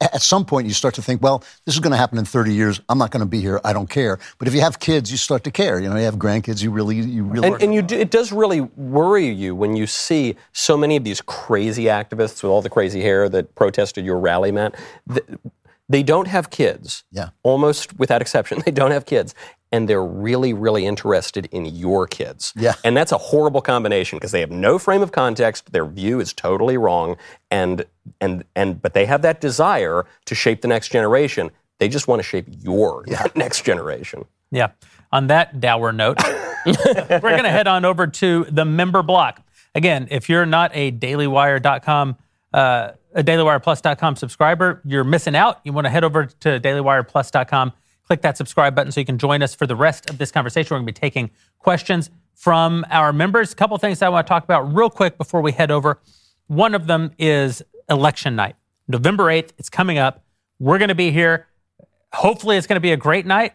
at 0.00 0.22
some 0.22 0.44
point 0.44 0.66
you 0.66 0.72
start 0.72 0.94
to 0.94 1.02
think, 1.02 1.22
well, 1.22 1.42
this 1.64 1.74
is 1.74 1.80
going 1.80 1.92
to 1.92 1.96
happen 1.96 2.18
in 2.18 2.24
30 2.24 2.52
years. 2.52 2.80
I'm 2.88 2.98
not 2.98 3.10
going 3.10 3.20
to 3.20 3.28
be 3.28 3.40
here. 3.40 3.60
I 3.64 3.72
don't 3.72 3.88
care. 3.88 4.18
But 4.38 4.48
if 4.48 4.54
you 4.54 4.60
have 4.60 4.78
kids, 4.78 5.10
you 5.10 5.16
start 5.16 5.44
to 5.44 5.50
care. 5.50 5.80
You 5.80 5.88
know, 5.88 5.96
you 5.96 6.04
have 6.04 6.16
grandkids, 6.16 6.62
you 6.62 6.70
really, 6.70 6.96
you 6.96 7.24
really. 7.24 7.48
And, 7.48 7.62
and 7.62 7.74
you 7.74 7.82
do, 7.82 7.96
it 7.96 8.10
does 8.10 8.32
really 8.32 8.60
worry 8.60 9.28
you 9.28 9.54
when 9.54 9.76
you 9.76 9.86
see 9.86 10.36
so 10.52 10.76
many 10.76 10.96
of 10.96 11.04
these 11.04 11.20
crazy 11.20 11.84
activists 11.84 12.42
with 12.42 12.50
all 12.50 12.62
the 12.62 12.70
crazy 12.70 13.00
hair 13.02 13.28
that 13.28 13.54
protested 13.54 14.04
your 14.04 14.18
rally, 14.18 14.52
Matt. 14.52 14.74
They 15.88 16.02
don't 16.02 16.28
have 16.28 16.50
kids. 16.50 17.04
Yeah. 17.10 17.30
Almost 17.42 17.98
without 17.98 18.22
exception, 18.22 18.62
they 18.64 18.72
don't 18.72 18.90
have 18.90 19.06
kids. 19.06 19.34
And 19.74 19.88
they're 19.88 20.04
really, 20.04 20.52
really 20.52 20.86
interested 20.86 21.46
in 21.50 21.64
your 21.66 22.06
kids. 22.06 22.52
Yeah. 22.54 22.74
And 22.84 22.96
that's 22.96 23.10
a 23.10 23.18
horrible 23.18 23.60
combination 23.60 24.18
because 24.18 24.30
they 24.30 24.38
have 24.38 24.52
no 24.52 24.78
frame 24.78 25.02
of 25.02 25.10
context. 25.10 25.72
Their 25.72 25.84
view 25.84 26.20
is 26.20 26.32
totally 26.32 26.76
wrong. 26.78 27.16
And, 27.50 27.84
and, 28.20 28.44
and, 28.54 28.80
but 28.80 28.94
they 28.94 29.04
have 29.06 29.22
that 29.22 29.40
desire 29.40 30.06
to 30.26 30.34
shape 30.36 30.60
the 30.60 30.68
next 30.68 30.90
generation. 30.90 31.50
They 31.80 31.88
just 31.88 32.06
want 32.06 32.20
to 32.20 32.22
shape 32.22 32.46
your 32.48 33.02
Yeah. 33.08 33.24
next 33.34 33.64
generation. 33.64 34.26
Yeah. 34.52 34.68
On 35.10 35.26
that 35.26 35.58
dour 35.60 35.90
note, 35.92 36.18
we're 36.66 37.20
going 37.20 37.42
to 37.42 37.50
head 37.50 37.66
on 37.66 37.84
over 37.84 38.06
to 38.06 38.44
the 38.44 38.64
member 38.64 39.02
block. 39.02 39.42
Again, 39.74 40.06
if 40.12 40.28
you're 40.28 40.46
not 40.46 40.70
a 40.72 40.92
dailywire.com, 40.92 42.16
uh, 42.52 42.92
a 43.12 43.24
dailywireplus.com 43.24 44.14
subscriber, 44.14 44.80
you're 44.84 45.02
missing 45.02 45.34
out. 45.34 45.60
You 45.64 45.72
want 45.72 45.86
to 45.86 45.90
head 45.90 46.04
over 46.04 46.26
to 46.26 46.60
dailywireplus.com, 46.60 47.72
click 48.06 48.22
that 48.22 48.36
subscribe 48.36 48.74
button 48.74 48.92
so 48.92 49.00
you 49.00 49.06
can 49.06 49.18
join 49.18 49.42
us 49.42 49.54
for 49.54 49.66
the 49.66 49.76
rest 49.76 50.10
of 50.10 50.18
this 50.18 50.30
conversation. 50.30 50.74
We're 50.74 50.78
going 50.78 50.86
to 50.86 50.92
be 50.92 51.00
taking 51.00 51.30
questions 51.58 52.10
from 52.34 52.84
our 52.90 53.12
members. 53.12 53.52
A 53.52 53.56
couple 53.56 53.76
things 53.78 54.02
I 54.02 54.08
want 54.08 54.26
to 54.26 54.28
talk 54.28 54.44
about 54.44 54.74
real 54.74 54.90
quick 54.90 55.16
before 55.16 55.40
we 55.40 55.52
head 55.52 55.70
over. 55.70 56.00
One 56.46 56.74
of 56.74 56.86
them 56.86 57.12
is 57.18 57.62
election 57.88 58.36
night, 58.36 58.56
November 58.88 59.24
8th. 59.24 59.52
It's 59.58 59.70
coming 59.70 59.98
up. 59.98 60.24
We're 60.58 60.78
going 60.78 60.88
to 60.88 60.94
be 60.94 61.10
here. 61.10 61.46
Hopefully, 62.12 62.56
it's 62.56 62.66
going 62.66 62.76
to 62.76 62.80
be 62.80 62.92
a 62.92 62.96
great 62.96 63.26
night. 63.26 63.54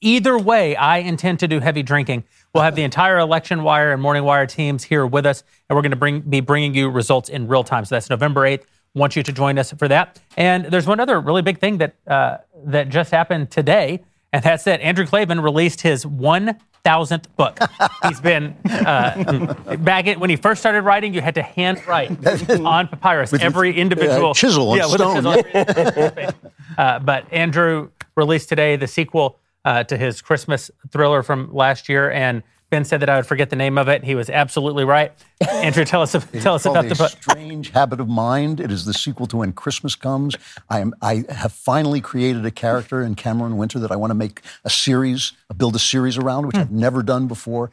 Either 0.00 0.38
way, 0.38 0.76
I 0.76 0.98
intend 0.98 1.40
to 1.40 1.48
do 1.48 1.60
heavy 1.60 1.82
drinking. 1.82 2.24
We'll 2.54 2.64
have 2.64 2.74
the 2.74 2.82
entire 2.82 3.18
election 3.18 3.62
wire 3.62 3.92
and 3.92 4.02
morning 4.02 4.24
wire 4.24 4.46
teams 4.46 4.84
here 4.84 5.06
with 5.06 5.24
us, 5.24 5.44
and 5.68 5.76
we're 5.76 5.82
going 5.82 5.90
to 5.90 5.96
bring, 5.96 6.20
be 6.20 6.40
bringing 6.40 6.74
you 6.74 6.90
results 6.90 7.28
in 7.28 7.48
real 7.48 7.64
time. 7.64 7.84
So 7.84 7.94
that's 7.94 8.10
November 8.10 8.42
8th. 8.42 8.64
Want 8.94 9.16
you 9.16 9.22
to 9.22 9.32
join 9.32 9.58
us 9.58 9.72
for 9.72 9.88
that. 9.88 10.20
And 10.36 10.66
there's 10.66 10.86
one 10.86 11.00
other 11.00 11.18
really 11.20 11.40
big 11.40 11.58
thing 11.58 11.78
that 11.78 11.94
uh, 12.06 12.38
that 12.64 12.88
just 12.88 13.10
happened 13.10 13.50
today, 13.50 14.02
and 14.32 14.42
that's 14.42 14.64
that 14.64 14.80
Andrew 14.80 15.06
Klavan 15.06 15.40
released 15.40 15.80
his 15.80 16.04
1,000th 16.04 17.24
book. 17.36 17.58
He's 18.08 18.20
been 18.20 18.54
uh, 18.64 19.54
back 19.78 20.06
in, 20.06 20.20
when 20.20 20.30
he 20.30 20.36
first 20.36 20.60
started 20.60 20.82
writing. 20.82 21.14
You 21.14 21.20
had 21.20 21.34
to 21.36 21.42
hand 21.42 21.86
write 21.86 22.10
on 22.50 22.88
papyrus 22.88 23.32
every 23.34 23.76
individual 23.76 24.30
uh, 24.30 24.34
chisel 24.34 24.72
and 24.72 24.82
yeah, 24.82 24.88
stone. 24.88 25.42
chisel. 25.44 26.34
Uh, 26.78 26.98
but 27.00 27.30
Andrew 27.32 27.90
released 28.16 28.48
today 28.48 28.76
the 28.76 28.86
sequel 28.86 29.38
uh, 29.64 29.84
to 29.84 29.96
his 29.96 30.22
Christmas 30.22 30.70
thriller 30.90 31.22
from 31.22 31.52
last 31.54 31.88
year, 31.88 32.10
and 32.10 32.42
Ben 32.72 32.86
said 32.86 33.00
that 33.00 33.10
I 33.10 33.16
would 33.16 33.26
forget 33.26 33.50
the 33.50 33.56
name 33.56 33.76
of 33.76 33.88
it. 33.88 34.02
He 34.02 34.14
was 34.14 34.30
absolutely 34.30 34.84
right. 34.84 35.12
Andrew, 35.50 35.84
tell 35.84 36.00
us 36.00 36.12
tell 36.40 36.54
us 36.54 36.64
about 36.64 36.88
the 36.88 36.94
book. 36.94 37.10
Strange 37.10 37.68
Habit 37.68 38.00
of 38.00 38.08
Mind. 38.08 38.60
It 38.60 38.72
is 38.72 38.86
the 38.86 38.94
sequel 38.94 39.26
to 39.26 39.36
When 39.36 39.52
Christmas 39.52 39.94
Comes. 39.94 40.36
I 40.70 40.80
am. 40.80 40.94
I 41.02 41.24
have 41.28 41.52
finally 41.52 42.00
created 42.00 42.46
a 42.46 42.50
character 42.50 43.02
in 43.02 43.14
Cameron 43.14 43.58
Winter 43.58 43.78
that 43.78 43.92
I 43.92 43.96
want 43.96 44.10
to 44.10 44.14
make 44.14 44.40
a 44.64 44.70
series, 44.70 45.34
build 45.54 45.76
a 45.76 45.78
series 45.78 46.16
around, 46.16 46.46
which 46.46 46.56
hmm. 46.56 46.62
I've 46.62 46.72
never 46.72 47.02
done 47.02 47.28
before. 47.28 47.70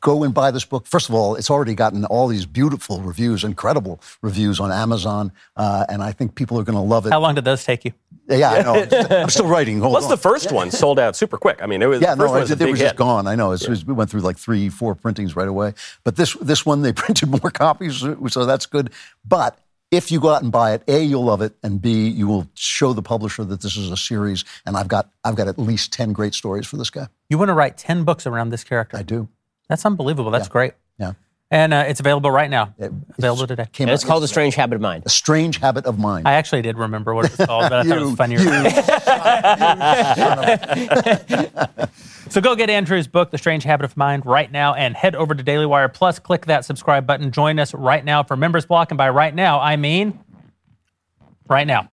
Go 0.00 0.24
and 0.24 0.34
buy 0.34 0.50
this 0.50 0.64
book. 0.64 0.84
First 0.86 1.08
of 1.08 1.14
all, 1.14 1.36
it's 1.36 1.48
already 1.48 1.74
gotten 1.74 2.04
all 2.06 2.26
these 2.26 2.44
beautiful 2.44 3.00
reviews, 3.02 3.44
incredible 3.44 4.00
reviews 4.20 4.58
on 4.58 4.72
Amazon, 4.72 5.30
uh, 5.56 5.86
and 5.88 6.02
I 6.02 6.10
think 6.10 6.34
people 6.34 6.58
are 6.58 6.64
going 6.64 6.74
to 6.74 6.80
love 6.82 7.06
it. 7.06 7.10
How 7.10 7.20
long 7.20 7.36
did 7.36 7.44
those 7.44 7.62
take 7.64 7.84
you? 7.84 7.92
Yeah, 8.28 8.50
I 8.50 8.62
know. 8.62 8.86
I'm 9.10 9.28
still 9.30 9.46
writing. 9.46 9.78
Hold 9.78 9.92
Plus, 9.92 10.04
on. 10.04 10.10
the 10.10 10.16
first 10.16 10.50
one 10.50 10.72
sold 10.72 10.98
out 10.98 11.14
super 11.14 11.38
quick. 11.38 11.62
I 11.62 11.66
mean, 11.66 11.82
it 11.82 11.86
was 11.86 12.00
Yeah, 12.00 12.16
the 12.16 12.22
first 12.22 12.26
no, 12.26 12.32
one 12.32 12.40
was 12.40 12.50
it, 12.50 12.54
a 12.60 12.64
it 12.64 12.66
big 12.66 12.70
was 12.72 12.80
hit. 12.80 12.86
just 12.86 12.96
gone. 12.96 13.28
I 13.28 13.36
know. 13.36 13.52
It's, 13.52 13.62
it's- 13.62 13.84
we 13.84 13.92
went 13.94 14.10
through 14.10 14.22
like 14.22 14.38
three, 14.38 14.68
four 14.70 14.96
printings 14.96 15.36
right 15.36 15.46
away. 15.48 15.72
But 16.02 16.16
this 16.16 16.34
this 16.40 16.66
one 16.66 16.82
they 16.82 16.92
printed 17.04 17.28
more 17.30 17.50
copies, 17.52 17.98
so 18.28 18.44
that's 18.44 18.66
good. 18.66 18.90
But 19.24 19.56
if 19.92 20.10
you 20.10 20.18
go 20.18 20.30
out 20.30 20.42
and 20.42 20.50
buy 20.50 20.72
it, 20.74 20.82
a 20.88 21.00
you'll 21.04 21.24
love 21.24 21.42
it, 21.42 21.54
and 21.62 21.80
b 21.80 22.08
you 22.08 22.26
will 22.26 22.48
show 22.54 22.92
the 22.92 23.02
publisher 23.02 23.44
that 23.44 23.60
this 23.60 23.76
is 23.76 23.88
a 23.92 23.96
series, 23.96 24.44
and 24.66 24.76
I've 24.76 24.88
got 24.88 25.08
I've 25.22 25.36
got 25.36 25.46
at 25.46 25.60
least 25.60 25.92
ten 25.92 26.12
great 26.12 26.34
stories 26.34 26.66
for 26.66 26.76
this 26.76 26.90
guy. 26.90 27.06
You 27.30 27.38
want 27.38 27.50
to 27.50 27.54
write 27.54 27.78
ten 27.78 28.02
books 28.02 28.26
around 28.26 28.48
this 28.50 28.64
character? 28.64 28.96
I 28.96 29.02
do. 29.04 29.28
That's 29.68 29.84
unbelievable. 29.84 30.30
That's 30.30 30.48
great. 30.48 30.72
Yeah. 30.98 31.12
And 31.50 31.72
uh, 31.72 31.84
it's 31.86 32.00
available 32.00 32.30
right 32.30 32.50
now. 32.50 32.74
available 33.18 33.46
today. 33.46 33.66
Came 33.72 33.86
And 33.88 33.94
it's 33.94 34.04
out 34.04 34.08
called 34.08 34.24
A. 34.24 34.28
Strange 34.28 34.56
Habit 34.56 34.74
of 34.76 34.80
Mind. 34.80 35.04
A 35.06 35.08
strange 35.08 35.58
habit 35.58 35.86
of 35.86 35.96
mind. 35.96 36.26
I 36.26 36.32
actually 36.34 36.62
did 36.62 36.76
remember 36.76 37.14
what 37.14 37.26
it 37.26 37.38
was 37.38 37.46
called, 37.46 37.70
but 37.70 37.72
I 37.72 37.82
thought 37.84 37.98
it 37.98 38.00
was 38.00 38.10
You- 38.10 38.16
funnier. 38.16 38.38
So 42.28 42.40
go 42.40 42.56
get 42.56 42.68
Andrew's 42.68 43.06
book, 43.06 43.30
The 43.30 43.38
Strange 43.38 43.62
Habit 43.62 43.84
of 43.84 43.96
Mind, 43.96 44.26
right 44.26 44.50
now 44.50 44.74
and 44.74 44.96
head 44.96 45.14
over 45.14 45.32
to 45.32 45.42
Daily 45.44 45.64
Wire 45.64 45.88
Plus. 45.88 46.18
Click 46.18 46.46
that 46.46 46.64
subscribe 46.64 47.06
button. 47.06 47.30
Join 47.30 47.60
us 47.60 47.72
right 47.72 48.04
now 48.04 48.24
for 48.24 48.36
Members 48.36 48.66
Block. 48.66 48.90
And 48.90 48.98
by 48.98 49.08
right 49.10 49.32
now, 49.32 49.60
I 49.60 49.76
mean 49.76 50.18
right 51.48 51.66
now. 51.68 51.84